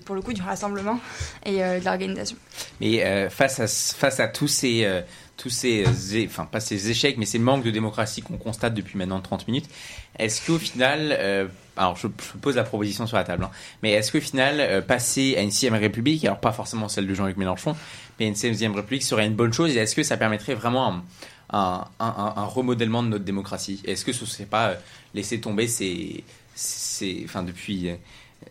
pour 0.03 0.15
le 0.15 0.21
coup 0.23 0.33
du 0.33 0.41
rassemblement 0.41 0.99
et 1.45 1.57
de 1.59 1.85
l'organisation. 1.85 2.35
Mais 2.81 3.29
face 3.29 3.59
à 3.59 3.67
face 3.67 4.19
à 4.19 4.27
tous 4.27 4.47
ces 4.47 5.03
tous 5.43 5.49
ces, 5.49 5.83
enfin 6.25 6.45
pas 6.45 6.61
ces 6.61 6.89
échecs, 6.89 7.17
mais 7.17 7.25
ces 7.25 7.37
manques 7.37 7.65
de 7.65 7.71
démocratie 7.71 8.21
qu'on 8.21 8.37
constate 8.37 8.73
depuis 8.73 8.97
maintenant 8.97 9.19
30 9.19 9.45
minutes, 9.49 9.65
est-ce 10.17 10.45
qu'au 10.45 10.57
final, 10.57 11.13
euh, 11.19 11.49
alors 11.75 11.97
je, 11.97 12.07
pose 12.07 12.55
la 12.55 12.63
proposition 12.63 13.05
sur 13.07 13.17
la 13.17 13.25
table, 13.25 13.43
hein, 13.43 13.51
mais 13.81 13.91
est-ce 13.91 14.13
qu'au 14.13 14.21
final, 14.21 14.61
euh, 14.61 14.81
passer 14.81 15.35
à 15.35 15.41
une 15.41 15.51
sixième 15.51 15.73
république, 15.73 16.23
alors 16.23 16.39
pas 16.39 16.53
forcément 16.53 16.87
celle 16.87 17.07
de 17.07 17.13
Jean-Luc 17.13 17.35
Mélenchon, 17.35 17.75
mais 18.19 18.27
une 18.27 18.35
sixième 18.35 18.73
république 18.73 19.03
serait 19.03 19.25
une 19.25 19.35
bonne 19.35 19.51
chose, 19.51 19.75
et 19.75 19.79
est-ce 19.79 19.95
que 19.95 20.03
ça 20.03 20.15
permettrait 20.15 20.55
vraiment 20.55 21.01
un, 21.49 21.85
un, 21.99 22.45
remodèlement 22.45 23.03
de 23.03 23.09
notre 23.09 23.25
démocratie? 23.25 23.81
Est-ce 23.83 24.05
que 24.05 24.13
ce 24.13 24.25
serait 24.25 24.45
pas 24.45 24.69
euh, 24.69 24.75
laisser 25.13 25.41
tomber 25.41 25.67
ces, 25.67 26.23
enfin 27.25 27.43
depuis, 27.43 27.89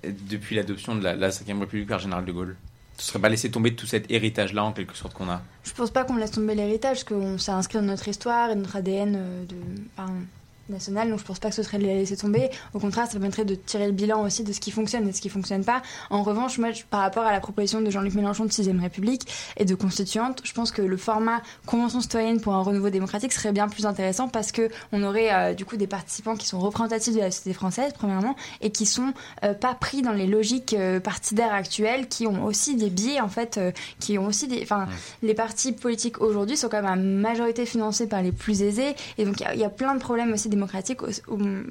depuis 0.04 0.56
l'adoption 0.56 0.94
de 0.94 1.02
la, 1.02 1.16
la 1.16 1.30
cinquième 1.30 1.60
république 1.60 1.88
par 1.88 2.00
Général 2.00 2.26
de 2.26 2.32
Gaulle? 2.32 2.56
Ce 3.02 3.08
serait 3.08 3.18
pas 3.18 3.28
laisser 3.28 3.50
tomber 3.50 3.74
tout 3.74 3.86
cet 3.86 4.08
héritage-là, 4.12 4.62
en 4.62 4.72
quelque 4.72 4.96
sorte, 4.96 5.12
qu'on 5.12 5.28
a 5.28 5.42
Je 5.64 5.72
pense 5.72 5.90
pas 5.90 6.04
qu'on 6.04 6.14
laisse 6.14 6.30
tomber 6.30 6.54
l'héritage, 6.54 7.04
parce 7.04 7.04
que 7.04 7.36
ça 7.36 7.56
inscrit 7.56 7.78
dans 7.78 7.86
notre 7.86 8.06
histoire 8.06 8.50
et 8.50 8.54
notre 8.54 8.76
ADN 8.76 9.18
de 9.48 9.56
nationale, 10.68 11.10
donc 11.10 11.18
je 11.18 11.24
pense 11.24 11.38
pas 11.38 11.48
que 11.48 11.54
ce 11.54 11.62
serait 11.62 11.78
de 11.78 11.84
les 11.84 11.94
laisser 11.94 12.16
tomber. 12.16 12.50
Au 12.74 12.78
contraire, 12.78 13.06
ça 13.06 13.12
permettrait 13.12 13.44
de 13.44 13.54
tirer 13.54 13.86
le 13.86 13.92
bilan 13.92 14.22
aussi 14.22 14.44
de 14.44 14.52
ce 14.52 14.60
qui 14.60 14.70
fonctionne 14.70 15.04
et 15.04 15.10
de 15.10 15.16
ce 15.16 15.20
qui 15.20 15.28
fonctionne 15.28 15.64
pas. 15.64 15.82
En 16.10 16.22
revanche, 16.22 16.58
moi, 16.58 16.70
par 16.90 17.00
rapport 17.00 17.24
à 17.24 17.32
la 17.32 17.40
proposition 17.40 17.80
de 17.80 17.90
Jean-Luc 17.90 18.14
Mélenchon 18.14 18.44
de 18.44 18.50
6ème 18.50 18.80
République 18.80 19.28
et 19.56 19.64
de 19.64 19.74
constituante, 19.74 20.40
je 20.44 20.52
pense 20.52 20.70
que 20.70 20.82
le 20.82 20.96
format 20.96 21.42
Convention 21.66 22.00
citoyenne 22.00 22.40
pour 22.40 22.54
un 22.54 22.62
renouveau 22.62 22.90
démocratique 22.90 23.32
serait 23.32 23.52
bien 23.52 23.68
plus 23.68 23.86
intéressant 23.86 24.28
parce 24.28 24.52
que 24.52 24.68
on 24.92 25.02
aurait 25.02 25.32
euh, 25.32 25.54
du 25.54 25.64
coup 25.64 25.76
des 25.76 25.86
participants 25.86 26.36
qui 26.36 26.46
sont 26.46 26.58
représentatifs 26.58 27.14
de 27.14 27.20
la 27.20 27.30
société 27.30 27.52
française, 27.52 27.92
premièrement, 27.94 28.36
et 28.60 28.70
qui 28.70 28.86
sont 28.86 29.12
euh, 29.44 29.54
pas 29.54 29.74
pris 29.74 30.02
dans 30.02 30.12
les 30.12 30.26
logiques 30.26 30.74
euh, 30.74 31.00
partidaires 31.00 31.52
actuelles, 31.52 32.08
qui 32.08 32.26
ont 32.26 32.44
aussi 32.44 32.76
des 32.76 32.90
biais, 32.90 33.20
en 33.20 33.28
fait, 33.28 33.60
qui 33.98 34.18
ont 34.18 34.26
aussi 34.26 34.48
des. 34.48 34.62
Enfin, 34.62 34.86
les 35.22 35.34
partis 35.34 35.72
politiques 35.72 36.20
aujourd'hui 36.20 36.56
sont 36.56 36.68
quand 36.68 36.82
même 36.82 36.92
à 36.92 36.96
majorité 36.96 37.66
financés 37.66 38.06
par 38.06 38.22
les 38.22 38.32
plus 38.32 38.62
aisés, 38.62 38.94
et 39.18 39.24
donc 39.24 39.40
il 39.40 39.56
y, 39.56 39.60
y, 39.60 39.64
a 39.64 39.70
plein 39.70 39.94
de 39.94 40.00
problèmes 40.00 40.32
aussi 40.32 40.48
démocratique 40.52 41.00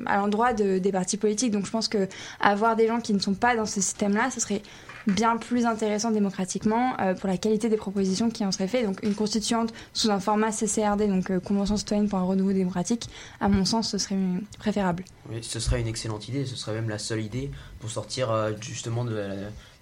à 0.05 0.17
l'endroit 0.17 0.53
de, 0.53 0.77
des 0.79 0.91
partis 0.91 1.17
politiques. 1.17 1.51
Donc 1.51 1.65
je 1.65 1.71
pense 1.71 1.87
que 1.87 2.07
avoir 2.39 2.75
des 2.75 2.87
gens 2.87 2.99
qui 2.99 3.13
ne 3.13 3.19
sont 3.19 3.33
pas 3.33 3.55
dans 3.55 3.65
ce 3.65 3.81
système-là, 3.81 4.29
ce 4.31 4.39
serait 4.39 4.61
bien 5.07 5.37
plus 5.37 5.65
intéressant 5.65 6.11
démocratiquement 6.11 6.93
euh, 6.99 7.13
pour 7.13 7.27
la 7.27 7.37
qualité 7.37 7.69
des 7.69 7.77
propositions 7.77 8.29
qui 8.29 8.45
en 8.45 8.51
seraient 8.51 8.67
faites. 8.67 8.85
Donc 8.85 8.99
une 9.03 9.15
constituante 9.15 9.73
sous 9.93 10.09
un 10.09 10.19
format 10.19 10.51
CCRD, 10.51 11.07
donc 11.07 11.31
euh, 11.31 11.39
Convention 11.39 11.77
citoyenne 11.77 12.09
pour 12.09 12.19
un 12.19 12.23
renouveau 12.23 12.53
démocratique, 12.53 13.09
à 13.39 13.49
mon 13.49 13.65
sens, 13.65 13.89
ce 13.89 13.97
serait 13.97 14.17
préférable. 14.59 15.03
Ce 15.41 15.59
serait 15.59 15.79
une 15.79 15.87
excellente 15.87 16.27
idée, 16.27 16.45
ce 16.45 16.55
serait 16.55 16.73
même 16.73 16.89
la 16.89 16.99
seule 16.99 17.21
idée 17.21 17.51
pour 17.79 17.89
sortir 17.89 18.31
euh, 18.31 18.51
justement 18.59 19.05
de 19.05 19.15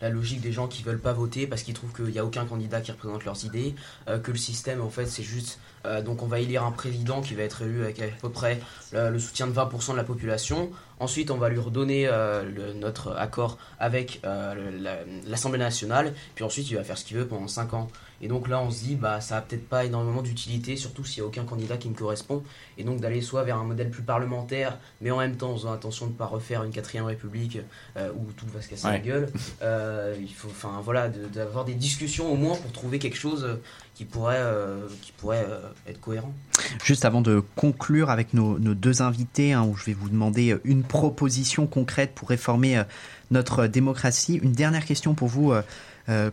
la, 0.01 0.09
logique 0.09 0.41
des 0.41 0.51
gens 0.51 0.67
qui 0.67 0.83
veulent 0.83 0.99
pas 0.99 1.13
voter 1.13 1.47
parce 1.47 1.63
qu'ils 1.63 1.73
trouvent 1.73 1.93
qu'il 1.93 2.05
n'y 2.05 2.19
a 2.19 2.25
aucun 2.25 2.45
candidat 2.45 2.79
qui 2.79 2.91
représente 2.91 3.25
leurs 3.25 3.43
idées, 3.43 3.75
que 4.23 4.31
le 4.31 4.37
système 4.37 4.79
en 4.81 4.89
fait 4.89 5.07
c'est 5.07 5.23
juste 5.23 5.59
donc 6.05 6.23
on 6.23 6.27
va 6.27 6.39
élire 6.39 6.63
un 6.63 6.71
président 6.71 7.19
qui 7.19 7.35
va 7.35 7.43
être 7.43 7.63
élu 7.63 7.83
avec 7.83 8.01
à 8.01 8.05
peu 8.21 8.29
près 8.29 8.61
le, 8.93 9.19
soutien 9.19 9.47
de 9.47 9.51
20% 9.51 9.91
de 9.91 9.97
la 9.97 10.05
population. 10.05 10.69
Ensuite, 10.99 11.31
on 11.31 11.37
va 11.37 11.49
lui 11.49 11.59
redonner 11.59 12.07
euh, 12.07 12.73
notre 12.75 13.15
accord 13.15 13.57
avec 13.79 14.19
euh, 14.25 14.55
l'Assemblée 15.25 15.59
nationale. 15.59 16.13
Puis 16.35 16.43
ensuite, 16.43 16.69
il 16.69 16.75
va 16.75 16.83
faire 16.83 16.97
ce 16.97 17.05
qu'il 17.05 17.17
veut 17.17 17.27
pendant 17.27 17.47
5 17.47 17.73
ans. 17.73 17.87
Et 18.21 18.27
donc 18.27 18.47
là, 18.47 18.61
on 18.61 18.71
se 18.71 18.83
dit, 18.83 18.95
bah, 18.95 19.21
ça 19.21 19.37
a 19.37 19.41
peut-être 19.41 19.67
pas 19.67 19.85
énormément 19.85 20.21
d'utilité, 20.21 20.75
surtout 20.75 21.03
s'il 21.03 21.21
n'y 21.21 21.25
a 21.25 21.27
aucun 21.27 21.43
candidat 21.43 21.77
qui 21.77 21.89
me 21.89 21.95
correspond. 21.95 22.43
Et 22.77 22.83
donc 22.83 22.99
d'aller 22.99 23.21
soit 23.21 23.43
vers 23.43 23.57
un 23.57 23.63
modèle 23.63 23.89
plus 23.89 24.03
parlementaire, 24.03 24.77
mais 25.01 25.11
en 25.11 25.17
même 25.17 25.35
temps 25.35 25.51
en 25.51 25.55
faisant 25.55 25.71
attention 25.71 26.07
de 26.07 26.11
ne 26.11 26.17
pas 26.17 26.25
refaire 26.25 26.63
une 26.63 26.71
quatrième 26.71 27.05
république 27.05 27.59
où 27.97 28.31
tout 28.33 28.45
va 28.53 28.61
se 28.61 28.69
casser 28.69 28.87
la 28.87 28.99
gueule. 28.99 29.29
il 30.19 30.33
faut, 30.33 30.49
enfin 30.49 30.81
voilà, 30.83 31.09
d'avoir 31.09 31.65
des 31.65 31.73
discussions 31.73 32.31
au 32.31 32.35
moins 32.35 32.55
pour 32.55 32.71
trouver 32.71 32.99
quelque 32.99 33.17
chose 33.17 33.59
qui 33.99 34.05
pourrait, 34.05 34.37
euh, 34.39 34.87
qui 35.01 35.11
pourrait 35.11 35.45
euh, 35.45 35.59
être 35.85 35.99
cohérent. 35.99 36.33
Juste 36.85 37.03
avant 37.03 37.19
de 37.21 37.43
conclure 37.57 38.09
avec 38.09 38.33
nos, 38.33 38.57
deux 38.57 39.01
invités, 39.01 39.51
hein, 39.51 39.65
où 39.65 39.75
je 39.75 39.83
vais 39.83 39.93
vous 39.93 40.07
demander 40.07 40.55
une 40.63 40.83
proposition 40.83 41.67
concrète 41.67 42.13
pour 42.15 42.29
réformer 42.29 42.77
euh, 42.77 42.83
notre 43.29 43.67
démocratie, 43.67 44.39
une 44.41 44.53
dernière 44.53 44.85
question 44.85 45.15
pour 45.15 45.27
vous. 45.27 45.51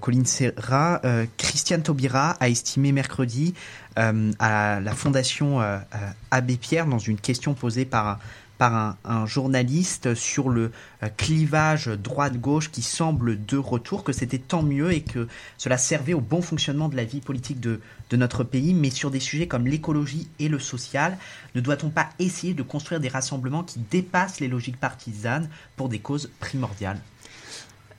Colline 0.01 0.27
Serra, 0.27 1.01
Christiane 1.37 1.83
Taubira 1.83 2.31
a 2.41 2.49
estimé 2.49 2.93
mercredi 2.93 3.55
à 3.97 4.81
la 4.81 4.93
Fondation 4.95 5.61
Abbé 6.31 6.57
Pierre, 6.57 6.87
dans 6.87 6.99
une 6.99 7.19
question 7.19 7.55
posée 7.55 7.85
par 7.85 8.19
un, 8.61 9.27
journaliste 9.27 10.15
sur 10.15 10.49
le 10.49 10.71
euh, 11.03 11.09
clivage 11.17 11.89
droite-gauche 11.89 12.71
qui 12.71 12.83
semble 12.83 13.45
de 13.45 13.57
retour, 13.57 14.05
que 14.05 14.13
c'était 14.13 14.39
tant 14.39 14.63
mieux 14.63 14.93
et 14.93 15.03
que 15.03 15.29
cela 15.59 15.79
servait 15.79 16.15
au 16.15 16.21
bon 16.21 16.43
fonctionnement 16.43 16.89
de 16.89 16.97
la 16.97 17.05
vie 17.05 17.21
politique 17.21 17.61
de, 17.61 17.81
de 18.11 18.17
notre 18.17 18.45
pays, 18.45 18.75
mais 18.75 18.91
sur 18.91 19.11
des 19.11 19.21
sujets 19.21 19.47
comme 19.47 19.67
l'écologie 19.67 20.29
et 20.39 20.49
le 20.49 20.59
social, 20.59 21.19
ne 21.55 21.61
doit-on 21.61 21.91
pas 21.91 22.09
essayer 22.19 22.55
de 22.55 22.63
construire 22.63 23.01
des 23.01 23.09
rassemblements 23.09 23.65
qui 23.65 23.81
dépassent 23.91 24.41
les 24.41 24.49
logiques 24.49 24.81
partisanes 24.81 25.49
pour 25.77 25.89
des 25.89 25.99
causes 25.99 26.31
primordiales? 26.41 27.01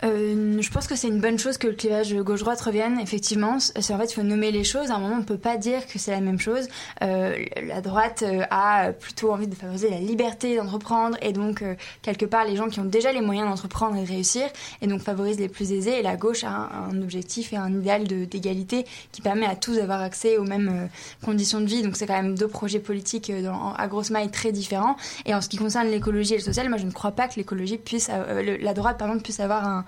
Euh, 0.04 0.62
je 0.62 0.70
pense 0.70 0.88
que 0.88 0.96
c'est 0.96 1.08
une 1.08 1.20
bonne 1.20 1.40
chose 1.40 1.58
que 1.58 1.68
le 1.68 1.74
clivage 1.74 2.14
gauche-droite 2.16 2.62
revienne, 2.62 3.00
effectivement. 3.00 3.60
C'est 3.60 3.94
en 3.94 3.98
fait, 3.98 4.12
il 4.12 4.14
faut 4.14 4.24
nommer 4.24 4.52
les 4.52 4.64
choses. 4.64 4.92
À 4.92 4.96
un 4.96 5.00
moment, 5.00 5.16
on 5.16 5.20
ne 5.20 5.24
peut 5.24 5.38
pas 5.38 5.58
dire 5.58 5.88
que 5.88 5.98
c'est 5.98 6.12
la 6.12 6.22
même 6.22 6.40
chose. 6.40 6.68
Euh, 7.02 7.36
la 7.64 7.82
droite 7.82 8.24
euh, 8.24 8.44
a 8.52 8.92
plutôt 8.94 9.32
envie 9.32 9.48
de 9.48 9.56
favoriser 9.56 9.90
la 9.90 10.00
liberté 10.00 10.56
d'entreprendre 10.58 11.18
et 11.22 11.34
donc, 11.34 11.62
euh, 11.62 11.76
quelque 12.02 12.26
part, 12.26 12.46
les 12.46 12.56
gens 12.56 12.70
qui 12.70 12.80
ont 12.80 12.86
déjà 12.86 13.12
les 13.12 13.22
moyens 13.22 13.48
d'entreprendre 13.50 13.96
et 13.98 14.04
de 14.04 14.08
réussir 14.08 14.48
et 14.82 14.88
donc 14.88 15.02
favorise 15.02 15.40
les 15.40 15.50
plus 15.50 15.72
aisés. 15.72 16.00
Et 16.00 16.02
la 16.02 16.16
gauche 16.16 16.44
a 16.44 16.70
un, 16.92 17.02
objectif 17.02 17.54
et 17.54 17.58
un 17.58 17.74
idéal 17.74 18.06
d'égalité 18.08 18.86
qui 19.12 19.22
permet 19.22 19.46
à 19.46 19.56
tous 19.56 19.78
d'avoir 19.78 20.02
accès 20.02 20.38
aux 20.38 20.44
mêmes 20.44 20.70
euh, 20.70 21.26
conditions 21.26 21.60
de 21.60 21.66
vie. 21.66 21.82
Donc, 21.82 21.96
c'est 21.96 22.06
quand 22.06 22.22
même 22.22 22.36
deux 22.36 22.48
projets 22.48 22.80
politiques 22.80 23.32
à 23.78 23.88
grosse 23.88 24.10
maille 24.10 24.30
très 24.30 24.52
différents. 24.52 24.96
Et 25.26 25.34
en 25.34 25.42
ce 25.42 25.50
qui 25.50 25.58
concerne 25.58 25.88
l'écologie 25.88 26.34
et 26.34 26.38
le 26.38 26.44
social, 26.44 26.70
moi, 26.70 26.78
je 26.78 26.86
ne 26.86 26.92
crois 26.92 27.12
pas 27.12 27.28
que 27.28 27.36
l'écologie 27.36 27.78
puisse, 27.78 28.10
la 28.10 28.74
droite, 28.74 28.98
pardon, 28.98 29.20
puisse 29.20 29.40
avoir 29.40 29.66
un 29.66 29.86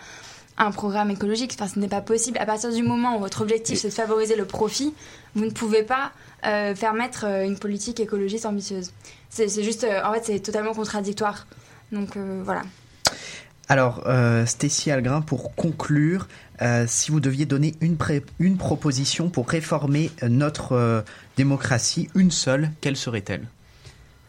un 0.59 0.71
programme 0.71 1.09
écologique. 1.09 1.55
Enfin, 1.55 1.71
ce 1.73 1.79
n'est 1.79 1.87
pas 1.87 2.01
possible. 2.01 2.37
À 2.37 2.45
partir 2.45 2.71
du 2.71 2.83
moment 2.83 3.15
où 3.15 3.19
votre 3.19 3.41
objectif 3.41 3.79
c'est 3.79 3.87
de 3.87 3.93
favoriser 3.93 4.35
le 4.35 4.45
profit, 4.45 4.93
vous 5.35 5.45
ne 5.45 5.51
pouvez 5.51 5.83
pas 5.83 6.11
euh, 6.45 6.75
faire 6.75 6.93
mettre 6.93 7.25
euh, 7.25 7.45
une 7.45 7.57
politique 7.57 7.99
écologiste 7.99 8.45
ambitieuse. 8.45 8.91
C'est 9.29 9.63
juste, 9.63 9.83
euh, 9.83 10.03
en 10.03 10.13
fait, 10.13 10.25
c'est 10.25 10.39
totalement 10.39 10.73
contradictoire. 10.73 11.47
Donc 11.91 12.17
voilà. 12.17 12.61
Alors, 13.67 14.03
Stécie 14.45 14.89
Algrin, 14.89 15.21
pour 15.21 15.55
conclure, 15.55 16.27
si 16.87 17.11
vous 17.11 17.19
deviez 17.19 17.45
donner 17.45 17.75
une, 17.81 17.97
une 18.39 18.57
proposition 18.57 19.29
pour 19.29 19.47
réformer 19.47 20.11
notre 20.23 21.03
démocratie, 21.37 22.09
une 22.15 22.31
seule, 22.31 22.71
quelle 22.81 22.95
serait-elle? 22.95 23.47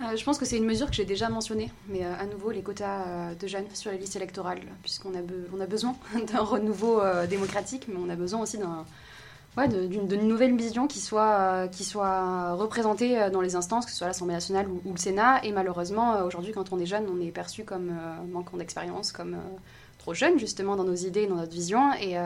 Euh, 0.02 0.16
je 0.16 0.24
pense 0.24 0.38
que 0.38 0.44
c'est 0.46 0.56
une 0.56 0.64
mesure 0.64 0.88
que 0.88 0.94
j'ai 0.94 1.04
déjà 1.04 1.28
mentionnée, 1.28 1.70
mais 1.88 2.04
euh, 2.04 2.14
à 2.18 2.24
nouveau 2.24 2.50
les 2.50 2.62
quotas 2.62 3.04
euh, 3.06 3.34
de 3.34 3.46
jeunes 3.46 3.66
sur 3.74 3.90
les 3.90 3.98
listes 3.98 4.16
électorales, 4.16 4.60
puisqu'on 4.82 5.14
a, 5.14 5.18
a 5.18 5.66
besoin 5.66 5.94
d'un 6.32 6.40
renouveau 6.40 7.02
démocratique, 7.28 7.86
mais 7.88 7.96
on 7.98 8.08
a 8.08 8.16
besoin 8.16 8.40
aussi 8.40 8.58
d'une 9.56 10.28
nouvelle 10.28 10.56
vision 10.56 10.86
qui 10.86 11.00
soit, 11.00 11.68
représentée 12.54 13.28
dans 13.30 13.42
les 13.42 13.56
instances, 13.56 13.84
que 13.84 13.90
ce 13.90 13.98
soit 13.98 14.06
l'Assemblée 14.06 14.34
nationale 14.34 14.68
ou, 14.68 14.92
le 14.92 14.96
Sénat. 14.96 15.44
Et 15.44 15.52
malheureusement, 15.52 16.22
aujourd'hui, 16.24 16.52
quand 16.52 16.72
on 16.72 16.78
est 16.78 16.86
jeune, 16.86 17.06
on 17.12 17.20
est 17.20 17.30
perçu 17.30 17.64
comme 17.64 17.92
manquant 18.30 18.56
d'expérience, 18.56 19.12
comme 19.12 19.36
trop 20.00 20.14
jeune 20.14 20.38
justement 20.38 20.74
dans 20.76 20.84
nos 20.84 20.94
idées, 20.94 21.26
dans 21.26 21.36
notre 21.36 21.52
vision. 21.52 21.92
Et 21.94 22.16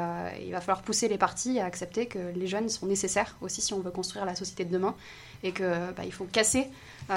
il 0.44 0.52
va 0.52 0.60
falloir 0.60 0.82
pousser 0.82 1.08
les 1.08 1.18
partis 1.18 1.58
à 1.58 1.66
accepter 1.66 2.06
que 2.06 2.18
les 2.34 2.46
jeunes 2.46 2.68
sont 2.68 2.86
nécessaires 2.86 3.36
aussi 3.42 3.60
si 3.60 3.74
on 3.74 3.80
veut 3.80 3.90
construire 3.90 4.24
la 4.24 4.34
société 4.34 4.64
de 4.64 4.72
demain, 4.72 4.94
et 5.42 5.52
que 5.52 5.92
bah, 5.92 6.04
il 6.04 6.12
faut 6.12 6.24
casser 6.24 6.68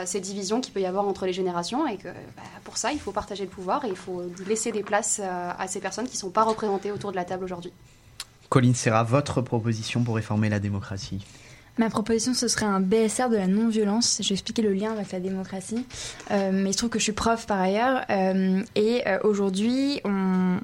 ces 0.06 0.20
divisions 0.20 0.60
qu'il 0.60 0.74
peut 0.74 0.82
y 0.82 0.86
avoir 0.86 1.08
entre 1.08 1.26
les 1.26 1.34
générations 1.34 1.88
et 1.88 1.98
que 1.98 2.10
bah, 2.10 2.44
pour 2.64 2.78
ça, 2.78 2.92
il 2.92 3.00
faut 3.00 3.12
partager 3.12 3.44
le 3.44 3.50
pouvoir 3.50 3.86
et 3.86 3.90
il 3.90 3.96
faut 3.96 4.24
laisser 4.48 4.72
des 4.72 4.84
places 4.84 5.22
euh, 5.24 5.52
à 5.58 5.68
ces 5.68 5.80
personnes 5.80 6.06
qui 6.06 6.16
ne 6.16 6.20
sont 6.20 6.30
pas 6.30 6.44
représentées 6.44 6.92
autour 6.92 7.12
de 7.12 7.16
la 7.16 7.26
table 7.26 7.44
aujourd'hui. 7.44 7.72
Colline 8.50 8.76
Serra, 8.76 9.04
votre 9.04 9.42
proposition 9.42 10.04
pour 10.04 10.16
réformer 10.16 10.50
la 10.50 10.60
démocratie? 10.60 11.26
Ma 11.78 11.90
proposition, 11.90 12.34
ce 12.34 12.48
serait 12.48 12.66
un 12.66 12.80
BSR 12.80 13.30
de 13.30 13.36
la 13.36 13.48
non-violence. 13.48 14.20
Je 14.22 14.30
vais 14.30 14.34
expliquer 14.34 14.62
le 14.62 14.74
lien 14.74 14.92
avec 14.92 15.12
la 15.12 15.20
démocratie. 15.20 15.86
Euh, 16.32 16.52
mais 16.54 16.70
il 16.70 16.74
se 16.74 16.78
trouve 16.80 16.90
que 16.90 17.00
je 17.00 17.04
suis 17.04 17.12
prof 17.12 17.46
par 17.46 17.60
ailleurs. 17.60 18.04
Euh, 18.10 18.64
et 18.76 19.04
aujourd'hui, 19.24 20.02
on, 20.04 20.58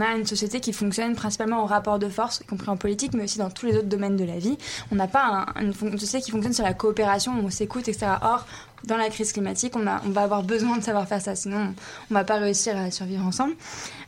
a 0.00 0.16
une 0.16 0.26
société 0.26 0.60
qui 0.60 0.72
fonctionne 0.72 1.14
principalement 1.14 1.62
au 1.62 1.66
rapport 1.66 1.98
de 1.98 2.08
force, 2.08 2.40
y 2.40 2.44
compris 2.44 2.68
en 2.68 2.76
politique, 2.76 3.14
mais 3.14 3.24
aussi 3.24 3.38
dans 3.38 3.50
tous 3.50 3.66
les 3.66 3.76
autres 3.76 3.88
domaines 3.88 4.16
de 4.16 4.24
la 4.24 4.38
vie. 4.38 4.58
On 4.92 4.96
n'a 4.96 5.06
pas 5.06 5.46
une, 5.60 5.72
société 5.72 6.24
qui 6.24 6.30
fonctionne 6.32 6.52
sur 6.52 6.64
la 6.64 6.74
coopération, 6.74 7.32
on 7.42 7.50
s'écoute, 7.50 7.88
etc. 7.88 8.12
Or, 8.20 8.46
dans 8.84 8.96
la 8.96 9.08
crise 9.08 9.32
climatique, 9.32 9.74
on, 9.76 9.82
va 9.82 10.22
avoir 10.22 10.42
besoin 10.42 10.78
de 10.78 10.82
savoir 10.82 11.08
faire 11.08 11.20
ça, 11.20 11.34
sinon 11.34 11.74
on 12.10 12.14
va 12.14 12.24
pas 12.24 12.36
réussir 12.36 12.76
à 12.76 12.90
survivre 12.90 13.24
ensemble. 13.24 13.54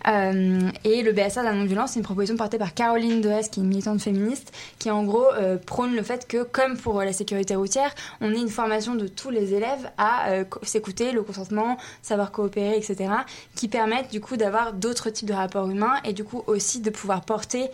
Euh, 0.07 0.71
et 0.85 1.03
le 1.03 1.13
BSA 1.13 1.41
de 1.41 1.47
la 1.47 1.53
non-violence, 1.53 1.93
c'est 1.93 1.99
une 1.99 2.05
proposition 2.05 2.37
portée 2.37 2.59
par 2.59 2.75
Caroline 2.75 3.21
Dehaes, 3.21 3.49
qui 3.51 3.61
est 3.61 3.63
une 3.63 3.69
militante 3.69 4.01
féministe, 4.01 4.53
qui 4.79 4.91
en 4.91 5.05
gros 5.05 5.27
euh, 5.35 5.57
prône 5.59 5.95
le 5.95 6.03
fait 6.03 6.27
que, 6.29 6.45
comme 6.45 6.77
pour 6.77 7.03
la 7.03 7.13
sécurité 7.13 7.57
routière, 7.57 7.95
on 8.21 8.33
ait 8.33 8.39
une 8.39 8.49
formation 8.49 8.95
de 8.95 9.09
tous 9.09 9.31
les 9.31 9.55
élèves 9.55 9.91
à 9.99 10.31
euh, 10.31 10.45
s'écouter, 10.63 11.13
le 11.13 11.23
consentement, 11.23 11.77
savoir 12.03 12.31
coopérer, 12.31 12.77
etc., 12.77 13.11
qui 13.55 13.69
permettent 13.69 14.11
du 14.11 14.21
coup 14.21 14.37
d'avoir 14.37 14.73
d'autres 14.73 15.11
types 15.11 15.29
de 15.29 15.35
rapports 15.35 15.69
humains 15.69 15.97
et 16.05 16.13
du 16.13 16.25
coup 16.25 16.43
aussi 16.47 16.81
de 16.81 16.91
pouvoir 16.91 17.23
porter 17.23 17.69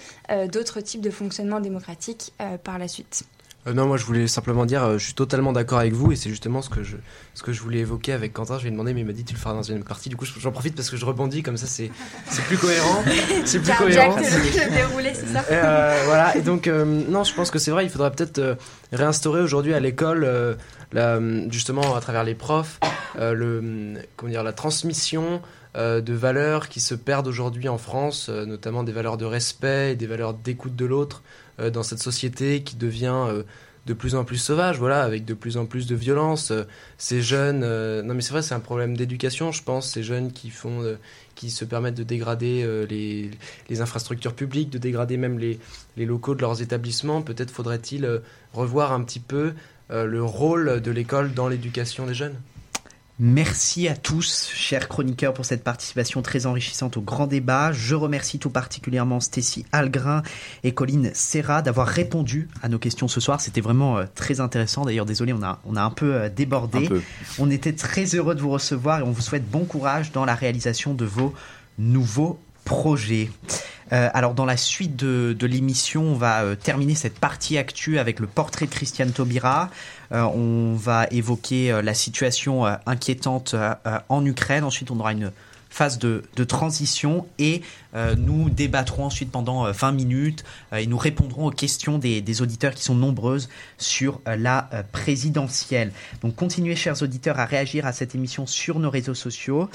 d'autres 0.53 0.81
types 0.81 1.01
de 1.01 1.11
fonctionnement 1.11 1.61
démocratique 1.61 2.33
par 2.63 2.79
la 2.79 2.89
suite. 2.89 3.25
Euh, 3.67 3.73
non, 3.73 3.87
moi 3.87 3.97
je 3.97 4.05
voulais 4.05 4.27
simplement 4.27 4.67
dire, 4.67 4.85
euh, 4.85 4.99
je 4.99 5.05
suis 5.05 5.15
totalement 5.15 5.53
d'accord 5.53 5.79
avec 5.79 5.93
vous 5.93 6.12
et 6.12 6.17
c'est 6.17 6.29
justement 6.29 6.61
ce 6.61 6.69
que 6.69 6.83
je 6.83 6.97
ce 7.35 7.43
que 7.43 7.53
je 7.53 7.61
voulais 7.62 7.79
évoquer 7.79 8.12
avec 8.12 8.33
Quentin. 8.33 8.59
Je 8.59 8.62
lui 8.62 8.69
ai 8.69 8.73
demandé, 8.73 8.93
mais 8.93 9.01
il 9.01 9.07
m'a 9.07 9.12
dit 9.12 9.25
tu 9.25 9.35
le 9.35 9.39
feras 9.39 9.55
dans 9.55 9.62
une 9.62 9.83
partie. 9.85 10.09
Du 10.09 10.17
coup, 10.17 10.27
j'en 10.27 10.53
profite 10.53 10.75
parce 10.75 10.91
que 10.91 10.97
je 10.97 11.05
rebondis 11.05 11.43
comme 11.43 11.57
ça, 11.57 11.67
c'est 11.67 11.91
c'est 12.29 12.43
plus 12.45 12.59
cohérent. 12.59 13.03
c'est 13.45 13.61
plus 13.61 13.73
cohérent. 13.73 14.17
c'est 14.23 15.33
ça. 15.33 15.45
Euh, 15.51 16.03
voilà. 16.07 16.37
Et 16.37 16.43
donc 16.43 16.67
non, 16.67 17.25
je 17.25 17.35
pense 17.35 17.51
que 17.51 17.59
c'est 17.59 17.71
vrai. 17.71 17.85
Il 17.85 17.91
faudrait 17.91 18.11
peut-être 18.11 18.59
réinstaurer 18.93 19.41
aujourd'hui 19.41 19.73
à 19.73 19.81
l'école, 19.81 20.57
justement 21.51 21.97
à 21.97 22.01
travers 22.01 22.25
les 22.25 22.35
profs, 22.35 22.81
le 23.19 23.95
comment 24.17 24.31
dire 24.31 24.43
la 24.43 24.53
transmission 24.53 25.41
de 25.75 26.12
valeurs 26.12 26.69
qui 26.69 26.81
se 26.81 26.95
perdent 26.95 27.27
aujourd'hui 27.27 27.69
en 27.69 27.79
France, 27.79 28.29
notamment 28.29 28.83
des 28.83 28.93
valeurs 28.93 29.17
de 29.17 29.25
respect 29.25 29.93
et 29.93 29.97
des 29.97 30.07
valeurs 30.07 30.35
d'écoute 30.35 30.77
de 30.77 30.85
l'autre. 30.85 31.23
Euh, 31.61 31.71
dans 31.71 31.83
cette 31.83 32.01
société 32.01 32.63
qui 32.63 32.77
devient 32.77 33.27
euh, 33.29 33.43
de 33.87 33.95
plus 33.95 34.15
en 34.15 34.25
plus 34.25 34.39
sauvage, 34.39 34.79
voilà, 34.79 35.03
avec 35.03 35.25
de 35.25 35.35
plus 35.35 35.57
en 35.57 35.67
plus 35.67 35.87
de 35.87 35.95
violence. 35.95 36.51
Euh, 36.51 36.65
ces 36.99 37.23
jeunes, 37.23 37.61
non 38.03 38.15
mais 38.15 38.23
c'est 38.23 38.33
vrai, 38.33 38.43
c'est 38.43 38.55
un 38.55 38.61
problème 38.61 38.97
d'éducation, 38.97 39.53
je 39.53 39.63
pense. 39.63 39.91
Ces 39.91 40.03
jeunes 40.03 40.33
qui 40.33 41.51
se 41.51 41.65
permettent 41.65 41.95
de 41.95 42.03
dégrader 42.03 42.67
les, 42.89 43.81
infrastructures 43.81 44.35
publiques, 44.35 44.71
de 44.71 44.79
dégrader 44.79 45.17
même 45.17 45.39
les, 45.39 45.61
les 45.97 46.07
locaux 46.07 46.35
de 46.35 46.41
leurs 46.41 46.63
établissements. 46.63 47.23
Peut-être 47.23 47.51
faudrait-il 47.51 48.23
revoir 48.53 48.93
un 48.93 49.03
petit 49.03 49.21
peu 49.21 49.53
le 49.91 50.25
rôle 50.25 50.81
de 50.81 50.91
l'école 50.91 51.35
dans 51.35 51.49
l'éducation 51.49 52.07
des 52.07 52.15
jeunes. 52.15 52.37
Merci 53.21 53.87
à 53.87 53.95
tous, 53.95 54.51
chers 54.53 54.89
chroniqueurs, 54.89 55.35
pour 55.35 55.45
cette 55.45 55.62
participation 55.62 56.21
très 56.21 56.47
enrichissante 56.47 56.97
au 56.97 57.01
grand 57.01 57.29
débat. 57.29 57.71
Je 57.71 57.95
remercie 57.95 58.41
tout 58.41 58.51
particulièrement 58.51 59.21
Stécie 59.21 59.65
Algrin 59.71 60.25
et 60.65 60.75
Colline 60.75 61.12
Serra 61.15 61.62
d'avoir 61.62 61.87
répondu 61.87 62.49
à 62.61 62.69
nos 62.69 62.81
questions 62.81 63.07
ce 63.07 63.21
soir. 63.21 63.41
C'était 63.41 63.61
vraiment 63.61 63.99
euh, 63.99 64.07
très 64.17 64.41
intéressant. 64.41 64.85
D'ailleurs, 64.85 65.07
désolé, 65.07 65.33
on 65.33 65.45
a, 65.45 65.61
on 65.65 65.77
a 65.77 65.83
un 65.83 65.91
peu 65.91 66.12
euh, 66.12 66.29
débordé. 66.29 66.89
On 67.39 67.53
était 67.53 67.75
très 67.75 68.05
heureux 68.17 68.35
de 68.35 68.41
vous 68.41 68.51
recevoir 68.51 68.99
et 68.99 69.03
on 69.05 69.12
vous 69.12 69.23
souhaite 69.23 69.49
bon 69.49 69.65
courage 69.65 70.11
dans 70.11 70.25
la 70.25 70.35
réalisation 70.35 70.93
de 70.93 71.05
vos 71.05 71.33
nouveaux 71.79 72.41
projets. 72.65 73.31
Euh, 73.93 74.09
alors 74.14 74.35
dans 74.35 74.47
la 74.47 74.57
suite 74.57 74.97
de, 74.97 75.47
l'émission, 75.47 76.03
on 76.03 76.14
va 76.14 76.57
terminer 76.57 76.95
cette 76.95 77.18
partie 77.18 77.59
actuelle 77.59 77.99
avec 77.99 78.20
le 78.20 78.26
portrait 78.26 78.66
de 78.66 78.70
Christiane 78.70 79.12
Taubira. 79.12 79.70
Euh, 80.12 80.22
on 80.22 80.74
va 80.74 81.07
évoquer 81.11 81.72
euh, 81.72 81.82
la 81.82 81.95
situation 81.95 82.66
euh, 82.66 82.74
inquiétante 82.87 83.55
en 84.09 84.24
Ukraine. 84.24 84.64
Ensuite, 84.64 84.91
on 84.91 85.01
aura 85.01 85.12
une 85.12 85.32
phase 85.75 85.99
de, 85.99 86.22
transition 86.45 87.27
et 87.39 87.62
nous 88.16 88.49
débattrons 88.51 89.05
ensuite 89.05 89.31
pendant 89.31 89.70
20 89.70 89.93
minutes 89.93 90.45
et 90.72 90.87
nous 90.87 90.99
répondrons 90.99 91.47
aux 91.47 91.51
questions 91.51 91.99
des, 91.99 92.43
auditeurs 92.43 92.75
qui 92.75 92.83
sont 92.83 92.95
nombreuses 92.95 93.49
sur 93.79 94.20
la 94.27 94.68
présidentielle. 94.93 95.93
Donc 96.22 96.37
continuez 96.37 96.77
chers 96.77 97.03
auditeurs 97.03 97.41
à 97.41 97.45
réagir 97.45 97.87
à 97.87 97.93
cette 97.93 98.14
émission 98.14 98.47
sur 98.47 98.79
nos 98.79 98.91
réseaux 98.91 99.14
sociaux. 99.14 99.68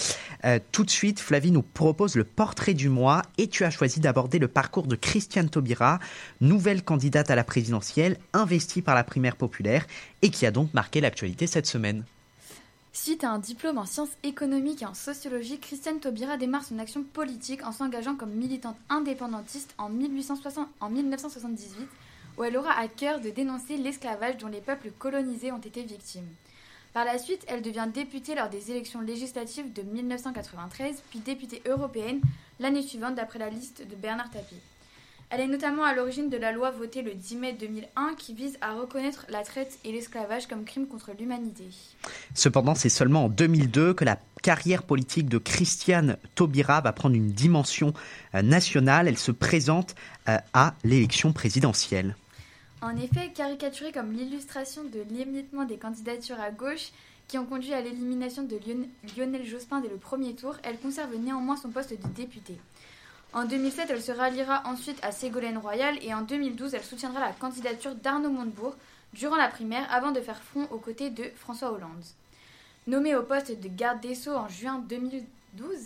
tout 0.72 0.86
de 0.86 0.90
suite, 0.90 1.20
Flavie 1.20 1.52
nous 1.52 1.64
propose 1.64 2.16
le 2.16 2.24
portrait 2.24 2.74
du 2.74 2.88
mois 2.88 3.24
et 3.38 3.48
tu 3.48 3.66
as 3.66 3.70
choisi 3.70 4.00
d'aborder 4.00 4.40
le 4.40 4.48
parcours 4.48 4.88
de 4.88 4.96
Christiane 4.96 5.50
Taubira, 5.50 6.00
nouvelle 6.40 6.84
candidate 6.84 7.30
à 7.30 7.36
la 7.36 7.44
présidentielle, 7.44 8.18
investie 8.34 8.82
par 8.82 8.96
la 8.96 9.04
primaire 9.04 9.36
populaire 9.36 9.86
et 10.22 10.30
qui 10.30 10.46
a 10.46 10.52
donc 10.52 10.74
marqué 10.74 11.02
l'actualité 11.02 11.48
cette 11.48 11.68
semaine. 11.68 12.04
Suite 12.92 13.24
à 13.24 13.30
un 13.30 13.38
diplôme 13.38 13.78
en 13.78 13.86
sciences 13.86 14.18
économiques 14.24 14.82
et 14.82 14.86
en 14.88 14.96
sociologie, 14.96 15.60
Christiane 15.60 16.00
Taubira 16.00 16.38
démarre 16.38 16.64
son 16.66 16.80
action 16.80 17.04
politique 17.04 17.64
en 17.64 17.72
s'engageant 17.72 18.16
comme 18.16 18.34
militante 18.34 18.78
indépendantiste 18.90 19.76
en, 19.78 19.90
1860, 19.90 20.68
en 20.80 20.90
1978, 20.90 21.88
où 22.38 22.44
elle 22.44 22.58
aura 22.58 22.72
à 22.72 22.88
cœur 22.88 23.22
de 23.22 23.30
dénoncer 23.30 23.78
l'esclavage 23.78 24.38
dont 24.38 24.48
les 24.48 24.62
peuples 24.62 24.92
colonisés 24.98 25.52
ont 25.52 25.60
été 25.60 25.84
victimes. 25.84 26.28
Par 26.92 27.06
la 27.06 27.20
suite, 27.20 27.46
elle 27.48 27.62
devient 27.62 27.88
députée 27.94 28.34
lors 28.34 28.50
des 28.50 28.72
élections 28.72 29.02
législatives 29.02 29.72
de 29.72 29.84
1993, 29.84 31.04
puis 31.12 31.20
députée 31.20 31.62
européenne 31.68 32.22
l'année 32.60 32.82
suivante 32.82 33.14
d'après 33.14 33.38
la 33.38 33.52
liste 33.52 33.88
de 33.88 33.96
Bernard 33.96 34.32
Tapie. 34.32 34.56
Elle 35.32 35.42
est 35.42 35.48
notamment 35.48 35.84
à 35.84 35.94
l'origine 35.94 36.30
de 36.30 36.38
la 36.38 36.52
loi 36.52 36.72
votée 36.72 37.04
le 37.04 37.14
10 37.14 37.36
mai 37.36 37.54
2001 37.54 38.16
qui 38.18 38.34
vise 38.34 38.58
à 38.62 38.74
reconnaître 38.74 39.28
la 39.30 39.44
traite 39.44 39.78
et 39.86 39.92
l'esclavage 39.92 40.48
comme 40.48 40.66
crime 40.66 40.88
contre 40.88 41.12
l'humanité. 41.18 41.66
Cependant, 42.34 42.74
c'est 42.74 42.90
seulement 42.90 43.26
en 43.26 43.30
2002 43.30 43.94
que 43.94 44.06
la 44.06 44.18
carrière 44.42 44.82
politique 44.82 45.30
de 45.30 45.38
Christiane 45.38 46.18
Taubira 46.34 46.82
va 46.82 46.94
prendre 46.94 47.16
une 47.16 47.32
dimension 47.32 47.94
euh, 48.34 48.42
nationale. 48.42 49.08
Elle 49.08 49.20
se 49.20 49.32
présente 49.32 49.94
euh, 50.28 50.38
à 50.54 50.74
l'élection 50.84 51.32
présidentielle. 51.32 52.16
En 52.82 52.98
effet, 52.98 53.32
caricaturée 53.36 53.92
comme 53.92 54.14
l'illustration 54.14 54.84
de 54.84 55.04
l'émiettement 55.12 55.66
des 55.66 55.78
candidatures 55.78 56.40
à 56.40 56.50
gauche 56.50 56.92
qui 57.28 57.38
ont 57.38 57.46
conduit 57.46 57.74
à 57.74 57.82
l'élimination 57.82 58.42
de 58.42 58.58
Lionel 59.16 59.46
Jospin 59.46 59.82
dès 59.82 59.90
le 59.90 59.98
premier 59.98 60.34
tour, 60.34 60.56
elle 60.64 60.80
conserve 60.80 61.16
néanmoins 61.16 61.58
son 61.58 61.70
poste 61.70 61.92
de 61.92 62.08
députée. 62.16 62.58
En 63.32 63.46
2007, 63.46 63.92
elle 63.92 64.02
se 64.02 64.12
ralliera 64.12 64.64
ensuite 64.66 64.98
à 65.04 65.12
Ségolène 65.12 65.60
Royal 65.60 65.98
et 66.02 66.14
en 66.14 66.22
2012, 66.24 66.74
elle 66.74 66.84
soutiendra 66.84 67.20
la 67.20 67.32
candidature 67.32 67.94
d'Arnaud 67.94 68.32
Montebourg 68.32 68.76
durant 69.14 69.36
la 69.36 69.48
primaire 69.48 69.88
avant 69.92 70.12
de 70.12 70.20
faire 70.20 70.42
front 70.42 70.68
aux 70.72 70.80
côtés 70.80 71.12
de 71.12 71.26
François 71.36 71.72
Hollande. 71.72 72.04
Nommée 72.88 73.16
au 73.16 73.22
poste 73.22 73.60
de 73.60 73.68
garde 73.68 74.02
des 74.02 74.16
Sceaux 74.16 74.36
en 74.36 74.48
juin 74.48 74.84
2012, 74.90 75.78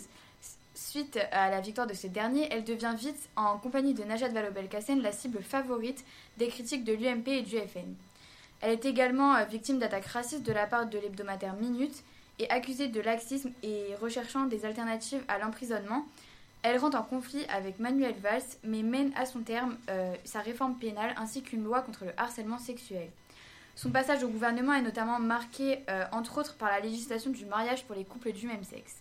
suite 0.74 1.18
à 1.32 1.50
la 1.50 1.60
victoire 1.60 1.86
de 1.86 1.92
ce 1.92 2.06
dernier, 2.06 2.48
elle 2.50 2.64
devient 2.64 2.94
vite, 2.96 3.28
en 3.36 3.58
compagnie 3.58 3.92
de 3.92 4.04
Najat 4.04 4.28
Vallaud-Belkacem, 4.28 5.02
la 5.02 5.12
cible 5.12 5.42
favorite 5.42 6.02
des 6.38 6.48
critiques 6.48 6.84
de 6.84 6.94
l'UMP 6.94 7.28
et 7.28 7.42
du 7.42 7.56
FN. 7.58 7.94
Elle 8.62 8.72
est 8.72 8.86
également 8.86 9.34
euh, 9.34 9.44
victime 9.44 9.78
d'attaques 9.78 10.06
racistes 10.06 10.44
de 10.44 10.52
la 10.52 10.66
part 10.66 10.86
de 10.86 10.98
l'hebdomadaire 10.98 11.54
Minute 11.54 12.02
et 12.38 12.48
accusée 12.48 12.88
de 12.88 13.00
laxisme 13.00 13.50
et 13.62 13.94
recherchant 14.00 14.46
des 14.46 14.64
alternatives 14.64 15.22
à 15.28 15.38
l'emprisonnement, 15.38 16.06
elle 16.64 16.78
rentre 16.78 16.96
en 16.96 17.02
conflit 17.02 17.44
avec 17.50 17.78
Manuel 17.78 18.14
Valls, 18.22 18.40
mais 18.64 18.82
mène 18.82 19.12
à 19.16 19.26
son 19.26 19.40
terme 19.40 19.76
euh, 19.90 20.14
sa 20.24 20.40
réforme 20.40 20.76
pénale 20.76 21.14
ainsi 21.18 21.42
qu'une 21.42 21.62
loi 21.62 21.82
contre 21.82 22.06
le 22.06 22.12
harcèlement 22.16 22.58
sexuel. 22.58 23.10
Son 23.76 23.90
passage 23.90 24.24
au 24.24 24.28
gouvernement 24.28 24.72
est 24.72 24.80
notamment 24.80 25.20
marqué, 25.20 25.80
euh, 25.90 26.06
entre 26.10 26.38
autres, 26.38 26.54
par 26.54 26.70
la 26.70 26.80
législation 26.80 27.30
du 27.30 27.44
mariage 27.44 27.84
pour 27.84 27.94
les 27.94 28.04
couples 28.04 28.32
du 28.32 28.46
même 28.46 28.64
sexe. 28.64 28.96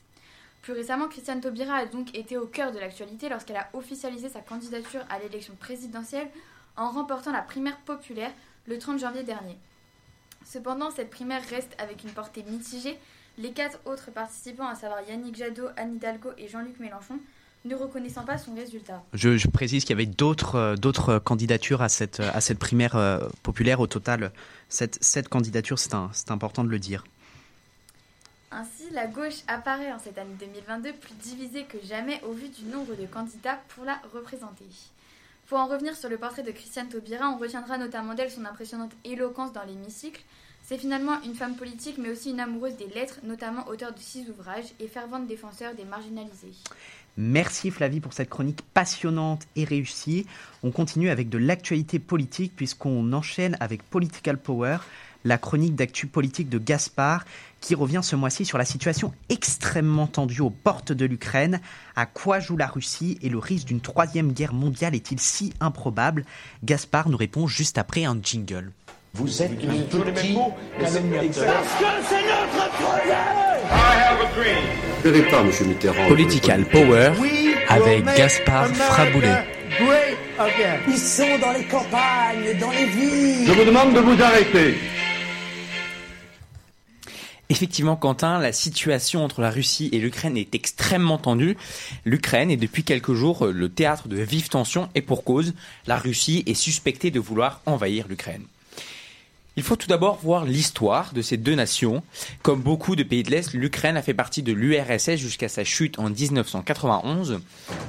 Plus 0.62 0.74
récemment, 0.74 1.08
Christiane 1.08 1.40
Taubira 1.40 1.76
a 1.76 1.86
donc 1.86 2.14
été 2.18 2.38
au 2.38 2.48
cœur 2.48 2.74
de 2.74 2.80
l'actualité 2.80 3.30
lorsqu'elle 3.30 3.56
a 3.56 3.70
officialisé 3.72 4.28
sa 4.28 4.42
candidature 4.42 5.06
à 5.10 5.20
l'élection 5.20 5.56
présidentielle 5.56 6.28
en 6.76 6.90
remportant 6.90 7.32
la 7.32 7.42
primaire 7.42 7.78
populaire 7.86 8.32
le 8.68 8.78
30 8.78 9.00
janvier 9.00 9.24
dernier. 9.24 9.58
Cependant, 10.46 10.92
cette 10.92 11.10
primaire 11.10 11.44
reste 11.50 11.76
avec 11.80 12.04
une 12.04 12.12
portée 12.12 12.44
mitigée. 12.44 13.00
Les 13.38 13.54
quatre 13.54 13.80
autres 13.86 14.12
participants, 14.12 14.68
à 14.68 14.76
savoir 14.76 15.02
Yannick 15.08 15.38
Jadot, 15.38 15.70
Anne 15.78 15.96
Hidalgo 15.96 16.32
et 16.38 16.50
Jean-Luc 16.50 16.80
Mélenchon, 16.80 17.20
ne 17.66 17.76
reconnaissant 17.76 18.24
pas 18.24 18.38
son 18.38 18.54
résultat. 18.56 19.04
Je, 19.14 19.48
précise 19.48 19.84
qu'il 19.84 19.92
y 19.92 20.00
avait 20.02 20.06
d'autres 20.06 20.56
euh, 20.56 20.76
d'autres 20.76 21.20
candidatures 21.20 21.82
à 21.82 21.90
cette 21.90 22.20
à 22.20 22.42
cette 22.42 22.60
primaire 22.60 22.96
euh, 22.96 23.20
populaire. 23.42 23.80
Au 23.80 23.88
total, 23.88 24.32
cette, 24.70 24.98
cette 25.02 25.30
candidature, 25.30 25.80
c'est 25.80 26.32
important 26.32 26.64
de 26.64 26.70
le 26.70 26.80
dire. 26.80 27.04
Ainsi, 28.52 28.90
la 28.92 29.08
gauche 29.08 29.42
apparaît 29.48 29.92
en 29.92 29.98
cette 29.98 30.18
année 30.18 30.36
2022 30.40 30.94
plus 30.94 31.16
divisée 31.16 31.64
que 31.64 31.78
jamais 31.84 32.22
au 32.24 32.34
vu 32.34 32.50
du 32.50 32.66
nombre 32.66 32.96
de 32.96 33.08
candidats 33.08 33.60
pour 33.70 33.84
la 33.84 34.00
représenter. 34.14 34.66
Pour 35.48 35.58
en 35.58 35.66
revenir 35.66 35.96
sur 35.96 36.08
le 36.08 36.18
portrait 36.18 36.44
de 36.44 36.52
Christiane 36.52 36.88
Taubira, 36.88 37.30
on 37.30 37.38
retiendra 37.38 37.78
notamment 37.78 38.14
d'elle 38.14 38.30
son 38.30 38.46
impressionnante 38.46 38.92
éloquence 39.04 39.54
dans 39.54 39.64
l'hémicycle. 39.64 40.24
C'est 40.66 40.78
finalement 40.78 41.22
une 41.26 41.36
femme 41.36 41.56
politique, 41.56 41.98
mais 41.98 42.10
aussi 42.10 42.32
une 42.32 42.40
amoureuse 42.40 42.78
des 42.78 42.88
lettres, 42.88 43.20
notamment 43.24 43.68
auteure 43.68 43.94
de 43.94 44.00
six 44.00 44.30
ouvrages 44.30 44.74
et 44.80 44.88
fervente 44.88 45.28
défenseur 45.28 45.76
des 45.76 45.84
marginalisés. 45.84 46.54
Merci 47.18 47.70
Flavie 47.70 48.00
pour 48.00 48.14
cette 48.14 48.30
chronique 48.30 48.62
passionnante 48.74 49.44
et 49.58 49.66
réussie. 49.66 50.26
On 50.64 50.72
continue 50.72 51.10
avec 51.10 51.28
de 51.28 51.38
l'actualité 51.38 52.00
politique 52.00 52.54
puisqu'on 52.56 53.12
enchaîne 53.12 53.58
avec 53.60 53.84
Political 53.84 54.38
Power, 54.38 54.78
la 55.26 55.38
chronique 55.38 55.76
d'actu 55.76 56.08
politique 56.08 56.50
de 56.50 56.58
Gaspard 56.58 57.26
qui 57.60 57.76
revient 57.76 58.02
ce 58.02 58.16
mois-ci 58.16 58.46
sur 58.46 58.58
la 58.58 58.66
situation 58.66 59.14
extrêmement 59.28 60.08
tendue 60.08 60.42
aux 60.42 60.50
portes 60.50 60.94
de 60.94 61.06
l'Ukraine. 61.06 61.60
À 61.98 62.06
quoi 62.06 62.40
joue 62.40 62.58
la 62.58 62.68
Russie 62.68 63.20
et 63.22 63.30
le 63.30 63.38
risque 63.38 63.68
d'une 63.68 63.82
troisième 63.82 64.32
guerre 64.32 64.54
mondiale 64.54 64.96
est-il 64.96 65.20
si 65.20 65.54
improbable? 65.60 66.26
Gaspard 66.64 67.10
nous 67.10 67.18
répond 67.18 67.48
juste 67.48 67.78
après 67.78 68.06
un 68.06 68.18
jingle. 68.22 68.72
Vous 69.16 69.44
êtes 69.44 69.52
un 69.52 70.12
petit 70.12 70.36
calomniateur. 70.80 71.54
Parce 71.54 71.68
que 71.78 71.86
c'est 72.10 72.24
notre 72.24 72.72
projet 72.72 73.14
Je 75.06 75.10
ne 75.10 75.22
pas, 75.30 75.44
monsieur 75.44 75.66
Mitterrand. 75.66 76.08
Political 76.08 76.66
Power 76.66 77.12
avec 77.70 78.06
Gaspard 78.06 78.70
Fraboulet. 78.70 79.38
Ils 80.88 80.98
sont 80.98 81.38
dans 81.40 81.52
les 81.52 81.64
campagnes, 81.66 82.58
dans 82.60 82.72
les 82.72 82.86
villes. 82.86 83.46
Je 83.46 83.52
vous 83.52 83.66
demande 83.66 83.94
de 83.94 84.00
vous 84.00 84.20
arrêter. 84.20 84.74
Effectivement, 87.50 87.96
Quentin, 87.96 88.40
la 88.40 88.52
situation 88.52 89.24
entre 89.24 89.42
la 89.42 89.52
Russie 89.52 89.92
et 89.94 90.00
l'Ukraine 90.00 90.38
est 90.38 90.56
extrêmement 90.56 91.20
tendue. 91.20 91.56
L'Ukraine 92.04 92.50
est 92.50 92.58
depuis 92.58 92.84
quelques 92.84 93.14
jours 93.14 93.46
le 93.46 93.70
théâtre 93.70 94.08
de 94.08 94.18
vives 94.18 94.50
tensions 94.50 94.90
et 94.96 95.04
pour 95.04 95.24
cause, 95.24 95.54
la 95.86 95.98
Russie 95.98 96.44
est 96.48 96.56
suspectée 96.56 97.12
de 97.12 97.20
vouloir 97.20 97.62
envahir 97.68 98.08
l'Ukraine. 98.08 98.48
Il 99.56 99.62
faut 99.62 99.76
tout 99.76 99.88
d'abord 99.88 100.18
voir 100.18 100.46
l'histoire 100.46 101.14
de 101.14 101.22
ces 101.22 101.38
deux 101.38 101.54
nations. 101.54 102.02
Comme 102.42 102.62
beaucoup 102.62 102.96
de 102.96 103.04
pays 103.04 103.22
de 103.22 103.30
l'Est, 103.30 103.54
l'Ukraine 103.54 103.98
a 103.98 104.02
fait 104.02 104.16
partie 104.16 104.42
de 104.42 104.52
l'URSS 104.52 105.18
jusqu'à 105.18 105.48
sa 105.48 105.64
chute 105.64 106.00
en 106.00 106.10
1991, 106.10 107.40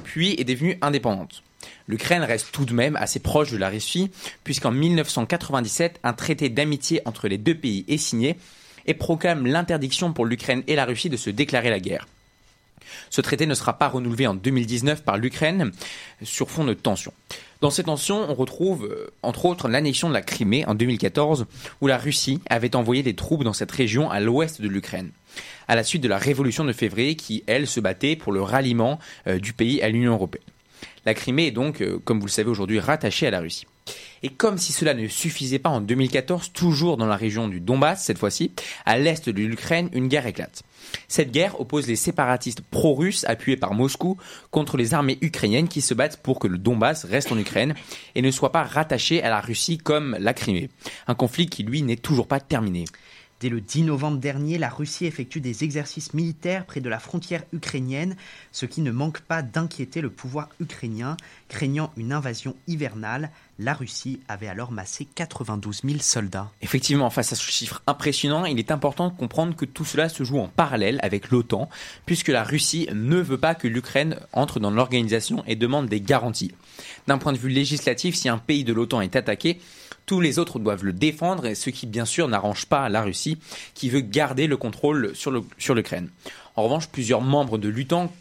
puis 0.03 0.35
est 0.37 0.43
devenue 0.43 0.77
indépendante. 0.81 1.41
L'Ukraine 1.87 2.21
reste 2.21 2.51
tout 2.51 2.65
de 2.65 2.73
même 2.73 2.95
assez 2.95 3.19
proche 3.19 3.51
de 3.51 3.57
la 3.57 3.69
Russie, 3.69 4.11
puisqu'en 4.43 4.71
1997, 4.71 5.99
un 6.03 6.13
traité 6.13 6.49
d'amitié 6.49 7.01
entre 7.05 7.27
les 7.27 7.39
deux 7.39 7.55
pays 7.55 7.83
est 7.87 7.97
signé 7.97 8.37
et 8.85 8.93
proclame 8.93 9.47
l'interdiction 9.47 10.13
pour 10.13 10.25
l'Ukraine 10.25 10.61
et 10.67 10.75
la 10.75 10.85
Russie 10.85 11.09
de 11.09 11.17
se 11.17 11.31
déclarer 11.31 11.71
la 11.71 11.79
guerre. 11.79 12.07
Ce 13.09 13.21
traité 13.21 13.47
ne 13.47 13.55
sera 13.55 13.79
pas 13.79 13.87
renouvelé 13.87 14.27
en 14.27 14.35
2019 14.35 15.03
par 15.03 15.17
l'Ukraine 15.17 15.71
sur 16.21 16.51
fond 16.51 16.63
de 16.63 16.75
tensions. 16.75 17.13
Dans 17.61 17.69
ces 17.69 17.83
tensions, 17.83 18.29
on 18.29 18.33
retrouve 18.33 18.85
euh, 18.85 19.07
entre 19.23 19.45
autres 19.45 19.67
l'annexion 19.67 20.09
de 20.09 20.13
la 20.13 20.21
Crimée 20.21 20.65
en 20.65 20.75
2014, 20.75 21.45
où 21.81 21.87
la 21.87 21.97
Russie 21.97 22.41
avait 22.49 22.75
envoyé 22.75 23.01
des 23.01 23.15
troupes 23.15 23.43
dans 23.43 23.53
cette 23.53 23.71
région 23.71 24.09
à 24.09 24.19
l'ouest 24.19 24.61
de 24.61 24.67
l'Ukraine, 24.67 25.11
à 25.67 25.75
la 25.75 25.83
suite 25.83 26.03
de 26.03 26.07
la 26.07 26.17
révolution 26.17 26.65
de 26.65 26.73
février 26.73 27.15
qui, 27.15 27.43
elle, 27.47 27.67
se 27.67 27.79
battait 27.79 28.15
pour 28.15 28.33
le 28.33 28.41
ralliement 28.41 28.99
euh, 29.27 29.39
du 29.39 29.53
pays 29.53 29.81
à 29.81 29.89
l'Union 29.89 30.13
européenne. 30.13 30.43
La 31.05 31.13
Crimée 31.13 31.47
est 31.47 31.51
donc, 31.51 31.81
euh, 31.81 31.99
comme 32.03 32.19
vous 32.19 32.25
le 32.25 32.31
savez 32.31 32.49
aujourd'hui, 32.49 32.79
rattachée 32.79 33.27
à 33.27 33.31
la 33.31 33.39
Russie. 33.39 33.65
Et 34.23 34.29
comme 34.29 34.57
si 34.57 34.71
cela 34.71 34.93
ne 34.93 35.07
suffisait 35.07 35.59
pas 35.59 35.69
en 35.69 35.81
2014, 35.81 36.51
toujours 36.53 36.97
dans 36.97 37.05
la 37.05 37.15
région 37.15 37.47
du 37.47 37.59
Donbass, 37.59 38.03
cette 38.03 38.17
fois-ci, 38.17 38.51
à 38.85 38.97
l'est 38.97 39.29
de 39.29 39.41
l'Ukraine, 39.41 39.89
une 39.93 40.07
guerre 40.07 40.27
éclate. 40.27 40.63
Cette 41.07 41.31
guerre 41.31 41.59
oppose 41.59 41.87
les 41.87 41.95
séparatistes 41.95 42.61
pro-russes 42.61 43.25
appuyés 43.27 43.57
par 43.57 43.73
Moscou 43.73 44.17
contre 44.51 44.77
les 44.77 44.93
armées 44.93 45.17
ukrainiennes 45.21 45.67
qui 45.67 45.81
se 45.81 45.93
battent 45.93 46.21
pour 46.21 46.39
que 46.39 46.47
le 46.47 46.57
Donbass 46.57 47.05
reste 47.05 47.31
en 47.31 47.37
Ukraine 47.37 47.75
et 48.15 48.21
ne 48.21 48.31
soit 48.31 48.51
pas 48.51 48.63
rattaché 48.63 49.23
à 49.23 49.29
la 49.29 49.41
Russie 49.41 49.77
comme 49.77 50.15
la 50.19 50.33
Crimée. 50.33 50.69
Un 51.07 51.15
conflit 51.15 51.47
qui, 51.47 51.63
lui, 51.63 51.81
n'est 51.81 51.95
toujours 51.95 52.27
pas 52.27 52.39
terminé. 52.39 52.85
Dès 53.41 53.49
le 53.49 53.59
10 53.59 53.83
novembre 53.83 54.17
dernier, 54.17 54.57
la 54.57 54.69
Russie 54.69 55.05
effectue 55.05 55.41
des 55.41 55.65
exercices 55.65 56.13
militaires 56.13 56.65
près 56.65 56.79
de 56.79 56.87
la 56.87 56.99
frontière 56.99 57.43
ukrainienne, 57.51 58.15
ce 58.53 58.65
qui 58.65 58.79
ne 58.79 58.91
manque 58.91 59.19
pas 59.19 59.41
d'inquiéter 59.41 59.99
le 59.99 60.09
pouvoir 60.09 60.47
ukrainien, 60.61 61.17
craignant 61.49 61.91
une 61.97 62.13
invasion 62.13 62.55
hivernale. 62.67 63.31
La 63.59 63.73
Russie 63.73 64.21
avait 64.29 64.47
alors 64.47 64.71
massé 64.71 65.05
92 65.15 65.81
000 65.83 65.99
soldats. 65.99 66.49
Effectivement, 66.61 67.09
face 67.09 67.33
à 67.33 67.35
ce 67.35 67.51
chiffre 67.51 67.83
impressionnant, 67.87 68.45
il 68.45 68.57
est 68.57 68.71
important 68.71 69.09
de 69.09 69.17
comprendre 69.17 69.53
que 69.53 69.65
tout 69.65 69.85
cela 69.85 70.07
se 70.07 70.23
joue 70.23 70.39
en 70.39 70.47
parallèle 70.47 70.99
avec 71.03 71.29
l'OTAN, 71.29 71.69
puisque 72.05 72.29
la 72.29 72.43
Russie 72.45 72.87
ne 72.93 73.17
veut 73.17 73.37
pas 73.37 73.53
que 73.53 73.67
l'Ukraine 73.67 74.17
entre 74.31 74.61
dans 74.61 74.71
l'organisation 74.71 75.43
et 75.45 75.57
demande 75.57 75.89
des 75.89 75.99
garanties. 75.99 76.53
D'un 77.07 77.17
point 77.17 77.33
de 77.33 77.37
vue 77.37 77.49
législatif, 77.49 78.15
si 78.15 78.29
un 78.29 78.37
pays 78.37 78.63
de 78.63 78.73
l'OTAN 78.73 79.01
est 79.01 79.17
attaqué, 79.17 79.59
tous 80.05 80.21
les 80.21 80.39
autres 80.39 80.59
doivent 80.59 80.83
le 80.83 80.93
défendre, 80.93 81.53
ce 81.53 81.69
qui 81.69 81.87
bien 81.87 82.05
sûr 82.05 82.27
n'arrange 82.27 82.65
pas 82.65 82.89
la 82.89 83.01
Russie, 83.01 83.37
qui 83.73 83.89
veut 83.89 84.01
garder 84.01 84.47
le 84.47 84.57
contrôle 84.57 85.13
sur 85.15 85.75
l'Ukraine. 85.75 86.09
En 86.55 86.63
revanche, 86.63 86.87
plusieurs 86.87 87.21
membres 87.21 87.57
de 87.57 87.69
l'OTAN, 87.69 88.11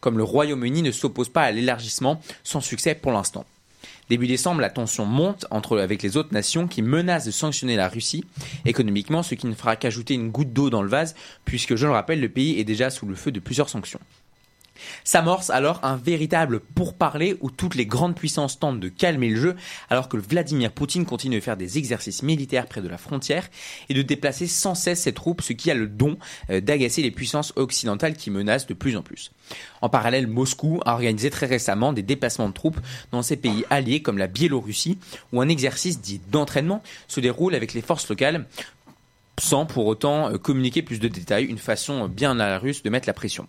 comme 0.00 0.16
le 0.16 0.24
Royaume-Uni, 0.24 0.82
ne 0.82 0.90
s'opposent 0.90 1.28
pas 1.28 1.42
à 1.42 1.50
l'élargissement, 1.50 2.20
sans 2.42 2.60
succès 2.60 2.94
pour 2.94 3.12
l'instant. 3.12 3.44
Début 4.08 4.26
décembre, 4.26 4.60
la 4.60 4.70
tension 4.70 5.06
monte 5.06 5.46
entre, 5.50 5.78
avec 5.78 6.02
les 6.02 6.16
autres 6.16 6.32
nations 6.34 6.68
qui 6.68 6.82
menacent 6.82 7.24
de 7.24 7.30
sanctionner 7.30 7.76
la 7.76 7.88
Russie 7.88 8.24
économiquement, 8.64 9.22
ce 9.22 9.34
qui 9.34 9.46
ne 9.46 9.54
fera 9.54 9.76
qu'ajouter 9.76 10.14
une 10.14 10.30
goutte 10.30 10.52
d'eau 10.52 10.70
dans 10.70 10.82
le 10.82 10.88
vase, 10.88 11.14
puisque 11.44 11.76
je 11.76 11.86
le 11.86 11.92
rappelle, 11.92 12.20
le 12.20 12.28
pays 12.28 12.58
est 12.58 12.64
déjà 12.64 12.90
sous 12.90 13.06
le 13.06 13.14
feu 13.14 13.30
de 13.30 13.40
plusieurs 13.40 13.68
sanctions. 13.68 14.00
S'amorce 15.04 15.50
alors 15.50 15.80
un 15.82 15.96
véritable 15.96 16.60
pourparler 16.60 17.36
où 17.40 17.50
toutes 17.50 17.74
les 17.74 17.86
grandes 17.86 18.14
puissances 18.14 18.58
tentent 18.58 18.80
de 18.80 18.88
calmer 18.88 19.28
le 19.30 19.40
jeu 19.40 19.56
alors 19.90 20.08
que 20.08 20.16
Vladimir 20.16 20.72
Poutine 20.72 21.04
continue 21.04 21.36
de 21.36 21.40
faire 21.40 21.56
des 21.56 21.78
exercices 21.78 22.22
militaires 22.22 22.66
près 22.66 22.80
de 22.80 22.88
la 22.88 22.98
frontière 22.98 23.48
et 23.88 23.94
de 23.94 24.02
déplacer 24.02 24.46
sans 24.46 24.74
cesse 24.74 25.02
ses 25.02 25.12
troupes, 25.12 25.42
ce 25.42 25.52
qui 25.52 25.70
a 25.70 25.74
le 25.74 25.86
don 25.86 26.16
euh, 26.50 26.60
d'agacer 26.60 27.02
les 27.02 27.10
puissances 27.10 27.52
occidentales 27.56 28.16
qui 28.16 28.30
menacent 28.30 28.66
de 28.66 28.74
plus 28.74 28.96
en 28.96 29.02
plus. 29.02 29.32
En 29.80 29.88
parallèle, 29.88 30.26
Moscou 30.26 30.80
a 30.84 30.94
organisé 30.94 31.30
très 31.30 31.46
récemment 31.46 31.92
des 31.92 32.02
déplacements 32.02 32.48
de 32.48 32.54
troupes 32.54 32.80
dans 33.10 33.22
ces 33.22 33.36
pays 33.36 33.64
alliés 33.70 34.02
comme 34.02 34.18
la 34.18 34.26
Biélorussie 34.26 34.98
où 35.32 35.40
un 35.40 35.48
exercice 35.48 36.00
dit 36.00 36.20
d'entraînement 36.30 36.82
se 37.08 37.20
déroule 37.20 37.54
avec 37.54 37.74
les 37.74 37.82
forces 37.82 38.08
locales 38.08 38.46
sans 39.38 39.66
pour 39.66 39.86
autant 39.86 40.30
euh, 40.30 40.38
communiquer 40.38 40.82
plus 40.82 41.00
de 41.00 41.08
détails, 41.08 41.44
une 41.44 41.58
façon 41.58 42.08
bien 42.08 42.38
à 42.38 42.48
la 42.48 42.58
russe 42.58 42.82
de 42.82 42.90
mettre 42.90 43.08
la 43.08 43.14
pression. 43.14 43.46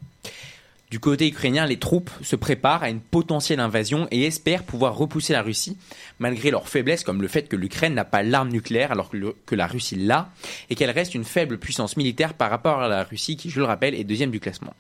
Du 0.93 0.99
côté 0.99 1.27
ukrainien, 1.27 1.65
les 1.65 1.79
troupes 1.79 2.11
se 2.21 2.35
préparent 2.35 2.83
à 2.83 2.89
une 2.91 2.99
potentielle 2.99 3.59
invasion 3.59 4.07
et 4.11 4.27
espèrent 4.27 4.61
pouvoir 4.61 4.95
repousser 4.95 5.33
la 5.33 5.41
Russie, 5.41 5.75
malgré 6.19 6.51
leurs 6.51 6.69
faiblesses 6.69 7.03
comme 7.03 7.23
le 7.23 7.27
fait 7.27 7.49
que 7.49 7.55
l'Ukraine 7.55 7.95
n'a 7.95 8.05
pas 8.05 8.21
l'arme 8.21 8.49
nucléaire 8.49 8.91
alors 8.91 9.09
que, 9.09 9.55
la 9.55 9.65
Russie 9.65 9.95
l'a, 9.95 10.29
et 10.69 10.75
qu'elle 10.75 10.91
reste 10.91 11.15
une 11.15 11.23
faible 11.23 11.57
puissance 11.57 11.97
militaire 11.97 12.35
par 12.35 12.51
rapport 12.51 12.79
à 12.79 12.87
la 12.87 13.03
Russie 13.03 13.37
qui, 13.37 13.49
je 13.49 13.59
le 13.59 13.65
rappelle, 13.65 13.95
est 13.95 14.03
deuxième 14.03 14.29
du 14.29 14.39
classement. 14.39 14.75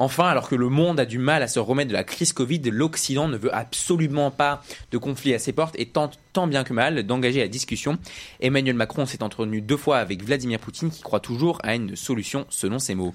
Enfin, 0.00 0.28
alors 0.28 0.48
que 0.48 0.54
le 0.54 0.68
monde 0.68 1.00
a 1.00 1.06
du 1.06 1.18
mal 1.18 1.42
à 1.42 1.48
se 1.48 1.58
remettre 1.58 1.88
de 1.88 1.92
la 1.92 2.04
crise 2.04 2.32
Covid, 2.32 2.60
l'Occident 2.70 3.26
ne 3.26 3.36
veut 3.36 3.52
absolument 3.52 4.30
pas 4.30 4.62
de 4.92 4.98
conflit 4.98 5.34
à 5.34 5.40
ses 5.40 5.52
portes 5.52 5.74
et 5.76 5.86
tente 5.86 6.20
tant 6.32 6.46
bien 6.46 6.62
que 6.62 6.72
mal 6.72 7.02
d'engager 7.02 7.40
la 7.40 7.48
discussion. 7.48 7.98
Emmanuel 8.38 8.76
Macron 8.76 9.06
s'est 9.06 9.24
entretenu 9.24 9.60
deux 9.60 9.76
fois 9.76 9.98
avec 9.98 10.22
Vladimir 10.22 10.60
Poutine 10.60 10.92
qui 10.92 11.02
croit 11.02 11.18
toujours 11.18 11.58
à 11.64 11.74
une 11.74 11.96
solution 11.96 12.46
selon 12.48 12.78
ses 12.78 12.94
mots. 12.94 13.12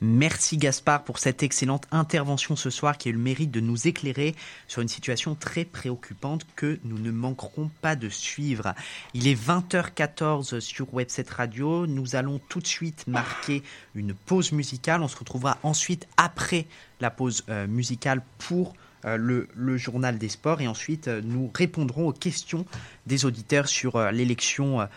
Merci 0.00 0.56
Gaspard 0.56 1.04
pour 1.04 1.20
cette 1.20 1.44
excellente 1.44 1.84
intervention 1.92 2.56
ce 2.56 2.68
soir 2.68 2.98
qui 2.98 3.08
a 3.08 3.10
eu 3.10 3.14
le 3.14 3.20
mérite 3.20 3.52
de 3.52 3.60
nous 3.60 3.86
éclairer 3.86 4.34
sur 4.66 4.82
une 4.82 4.88
situation 4.88 5.36
très 5.36 5.64
préoccupante 5.64 6.44
que 6.56 6.80
nous 6.82 6.98
ne 6.98 7.12
manquerons 7.12 7.70
pas 7.80 7.94
de 7.94 8.08
suivre. 8.08 8.74
Il 9.14 9.28
est 9.28 9.40
20h14 9.40 10.58
sur 10.58 10.92
Webset 10.92 11.26
Radio. 11.30 11.86
Nous 11.86 12.16
allons 12.16 12.40
tout 12.48 12.58
de 12.58 12.66
suite 12.66 13.06
marquer 13.06 13.62
une 13.94 14.14
pause 14.14 14.50
musicale. 14.50 15.00
On 15.02 15.08
se 15.08 15.16
retrouvera 15.16 15.58
ensuite 15.62 16.08
après 16.24 16.66
la 17.00 17.10
pause 17.10 17.44
euh, 17.48 17.66
musicale 17.66 18.22
pour 18.38 18.74
euh, 19.04 19.46
le, 19.54 19.76
journal 19.76 20.16
des 20.16 20.30
sports 20.30 20.62
et 20.62 20.66
ensuite 20.66 21.08
euh, 21.08 21.20
nous 21.22 21.50
répondrons 21.54 22.08
aux 22.08 22.12
questions 22.12 22.64
des 23.06 23.26
auditeurs 23.26 23.68
sur 23.68 24.10
l'élection 24.10 24.88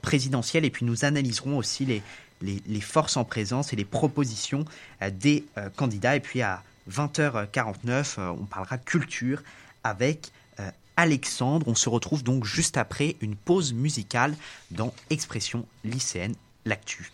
présidentielle 0.00 0.64
et 0.64 0.70
puis 0.70 0.84
nous 0.84 1.04
analyserons 1.04 1.56
aussi 1.56 1.86
les, 1.86 2.02
les, 2.42 2.80
forces 2.80 3.16
en 3.16 3.24
présence 3.24 3.72
et 3.72 3.76
les 3.76 3.84
propositions 3.84 4.64
des 5.12 5.44
candidats 5.76 6.16
et 6.16 6.20
puis 6.20 6.42
à 6.42 6.64
20h49 6.90 8.18
on 8.18 8.44
parlera 8.46 8.78
culture 8.78 9.44
avec 9.84 10.32
Alexandre. 10.96 11.68
On 11.68 11.76
se 11.76 11.88
retrouve 11.88 12.24
donc 12.24 12.44
juste 12.44 12.76
après 12.76 13.14
une 13.20 13.36
pause 13.36 13.72
musicale 13.72 14.34
dans 14.72 14.92
Expression 15.10 15.64
lycéenne, 15.84 16.34
l'actu. 16.64 17.12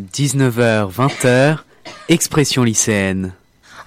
19h, 0.00 0.90
20h, 0.92 1.58
Expression 2.08 2.64
lycéenne. 2.64 3.32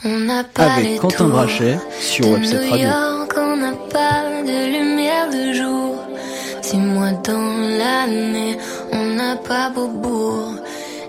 On 0.05 0.27
pas 0.53 0.73
Avec 0.73 0.99
Quentin 0.99 1.27
Brachet 1.29 1.77
sur 1.99 2.29
Webset 2.29 2.69
Radio. 2.69 2.89
on 3.37 3.57
n'a 3.57 3.71
pas 3.89 4.23
de 4.45 4.77
lumière 4.77 5.29
de 5.29 5.53
jour. 5.53 5.95
Six 6.61 6.77
mois 6.77 7.11
dans 7.23 7.57
l'année, 7.79 8.57
on 8.91 9.05
n'a 9.15 9.37
pas 9.37 9.69
Beaubourg. 9.69 10.55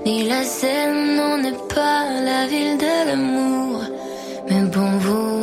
Ni 0.07 0.28
la 0.28 0.45
Seine, 0.45 1.18
on 1.18 1.38
n'est 1.38 1.59
pas 1.74 2.05
la 2.24 2.47
ville 2.47 2.78
de 2.78 3.11
l'amour. 3.11 3.82
Mais 4.49 4.62
bon, 4.62 4.99
vous 4.99 5.34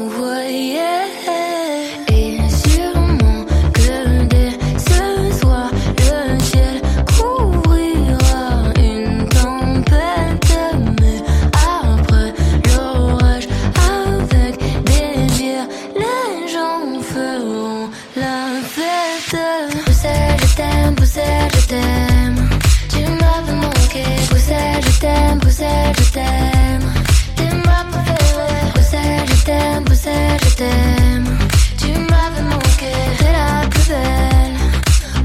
t'aime, 25.02 25.40
Bruxelles, 25.40 25.96
je 25.98 26.12
t'aime. 26.12 26.88
T'es 27.36 27.56
ma 27.68 27.80
préférée. 27.92 28.72
Bruxelles, 28.74 29.26
je 29.28 29.46
t'aime, 29.46 29.84
Bruxelles, 29.84 30.40
je 30.44 30.56
t'aime. 30.56 31.38
Tu 31.80 31.88
m'avais 32.10 32.46
manqué. 32.52 32.94
T'es 33.18 33.32
la 33.40 33.68
plus 33.68 33.88
belle. 33.90 34.58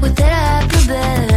Oh, 0.03 0.09
t'es 0.09 0.23
la 0.23 0.67
plus 0.67 0.85
belle. 0.87 1.36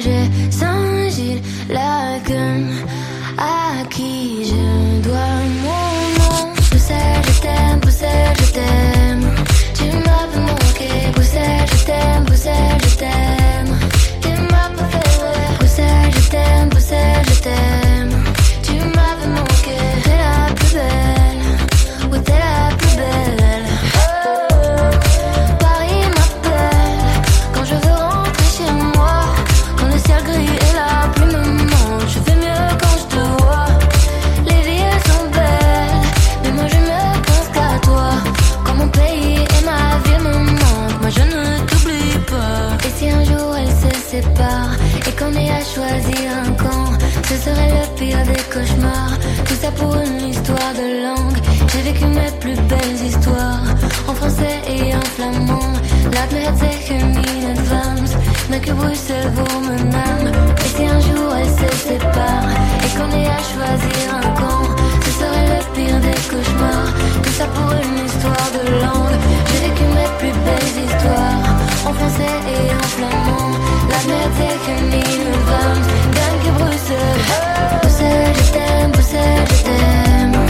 Flagé, 0.00 0.30
Saint-Gilles, 0.50 1.42
la 1.68 2.18
gueule, 2.26 2.72
à 3.38 3.84
qui 3.90 4.44
je 4.44 4.63
J'ai 50.76 51.82
vécu 51.82 52.04
mes 52.06 52.30
plus 52.40 52.56
belles 52.62 53.06
histoires 53.06 53.62
en 54.08 54.14
français 54.14 54.60
et 54.66 54.94
en 54.94 55.00
flamand. 55.14 55.72
La 56.12 56.26
merde 56.32 56.50
het 56.50 56.58
zeggen 56.58 57.14
in 57.14 57.50
advance. 57.56 58.12
Mais 58.48 58.60
que 58.60 58.72
Bruxelles 58.72 59.30
vaut 59.34 59.60
mon 59.60 59.92
âme. 59.92 60.28
Et 60.64 60.70
si 60.76 60.84
un 60.86 61.00
jour 61.00 61.28
elle 61.38 61.54
se 61.60 61.76
sépare 61.86 62.48
et 62.84 62.90
qu'on 62.96 63.10
est 63.20 63.26
à 63.26 63.40
choisir 63.52 64.04
un 64.16 64.28
camp, 64.40 64.66
ce 65.04 65.10
serait 65.18 65.48
le 65.54 65.60
pire 65.74 66.00
des 66.00 66.20
cauchemars. 66.30 66.92
Tout 67.22 67.34
ça 67.38 67.46
pour 67.54 67.70
une 67.70 67.98
histoire 68.06 68.48
de 68.56 68.64
langue. 68.82 69.18
J'ai 69.48 69.60
vécu 69.68 69.84
mes 69.98 70.10
plus 70.18 70.36
belles 70.46 70.76
histoires 70.86 71.42
en 71.86 71.92
français 71.98 72.36
et 72.54 72.66
en 72.82 72.88
flamand. 72.94 73.52
La 73.92 74.00
merde 74.10 74.24
het 74.26 74.34
zeggen 74.40 74.82
in 75.02 75.20
advance. 75.38 75.86
Danke 76.18 76.50
Bruxelles. 76.58 77.22
Bruxelles, 77.80 78.36
je 78.44 78.52
t'aime, 78.52 78.92
je 79.58 79.62
t'aime. 79.62 80.43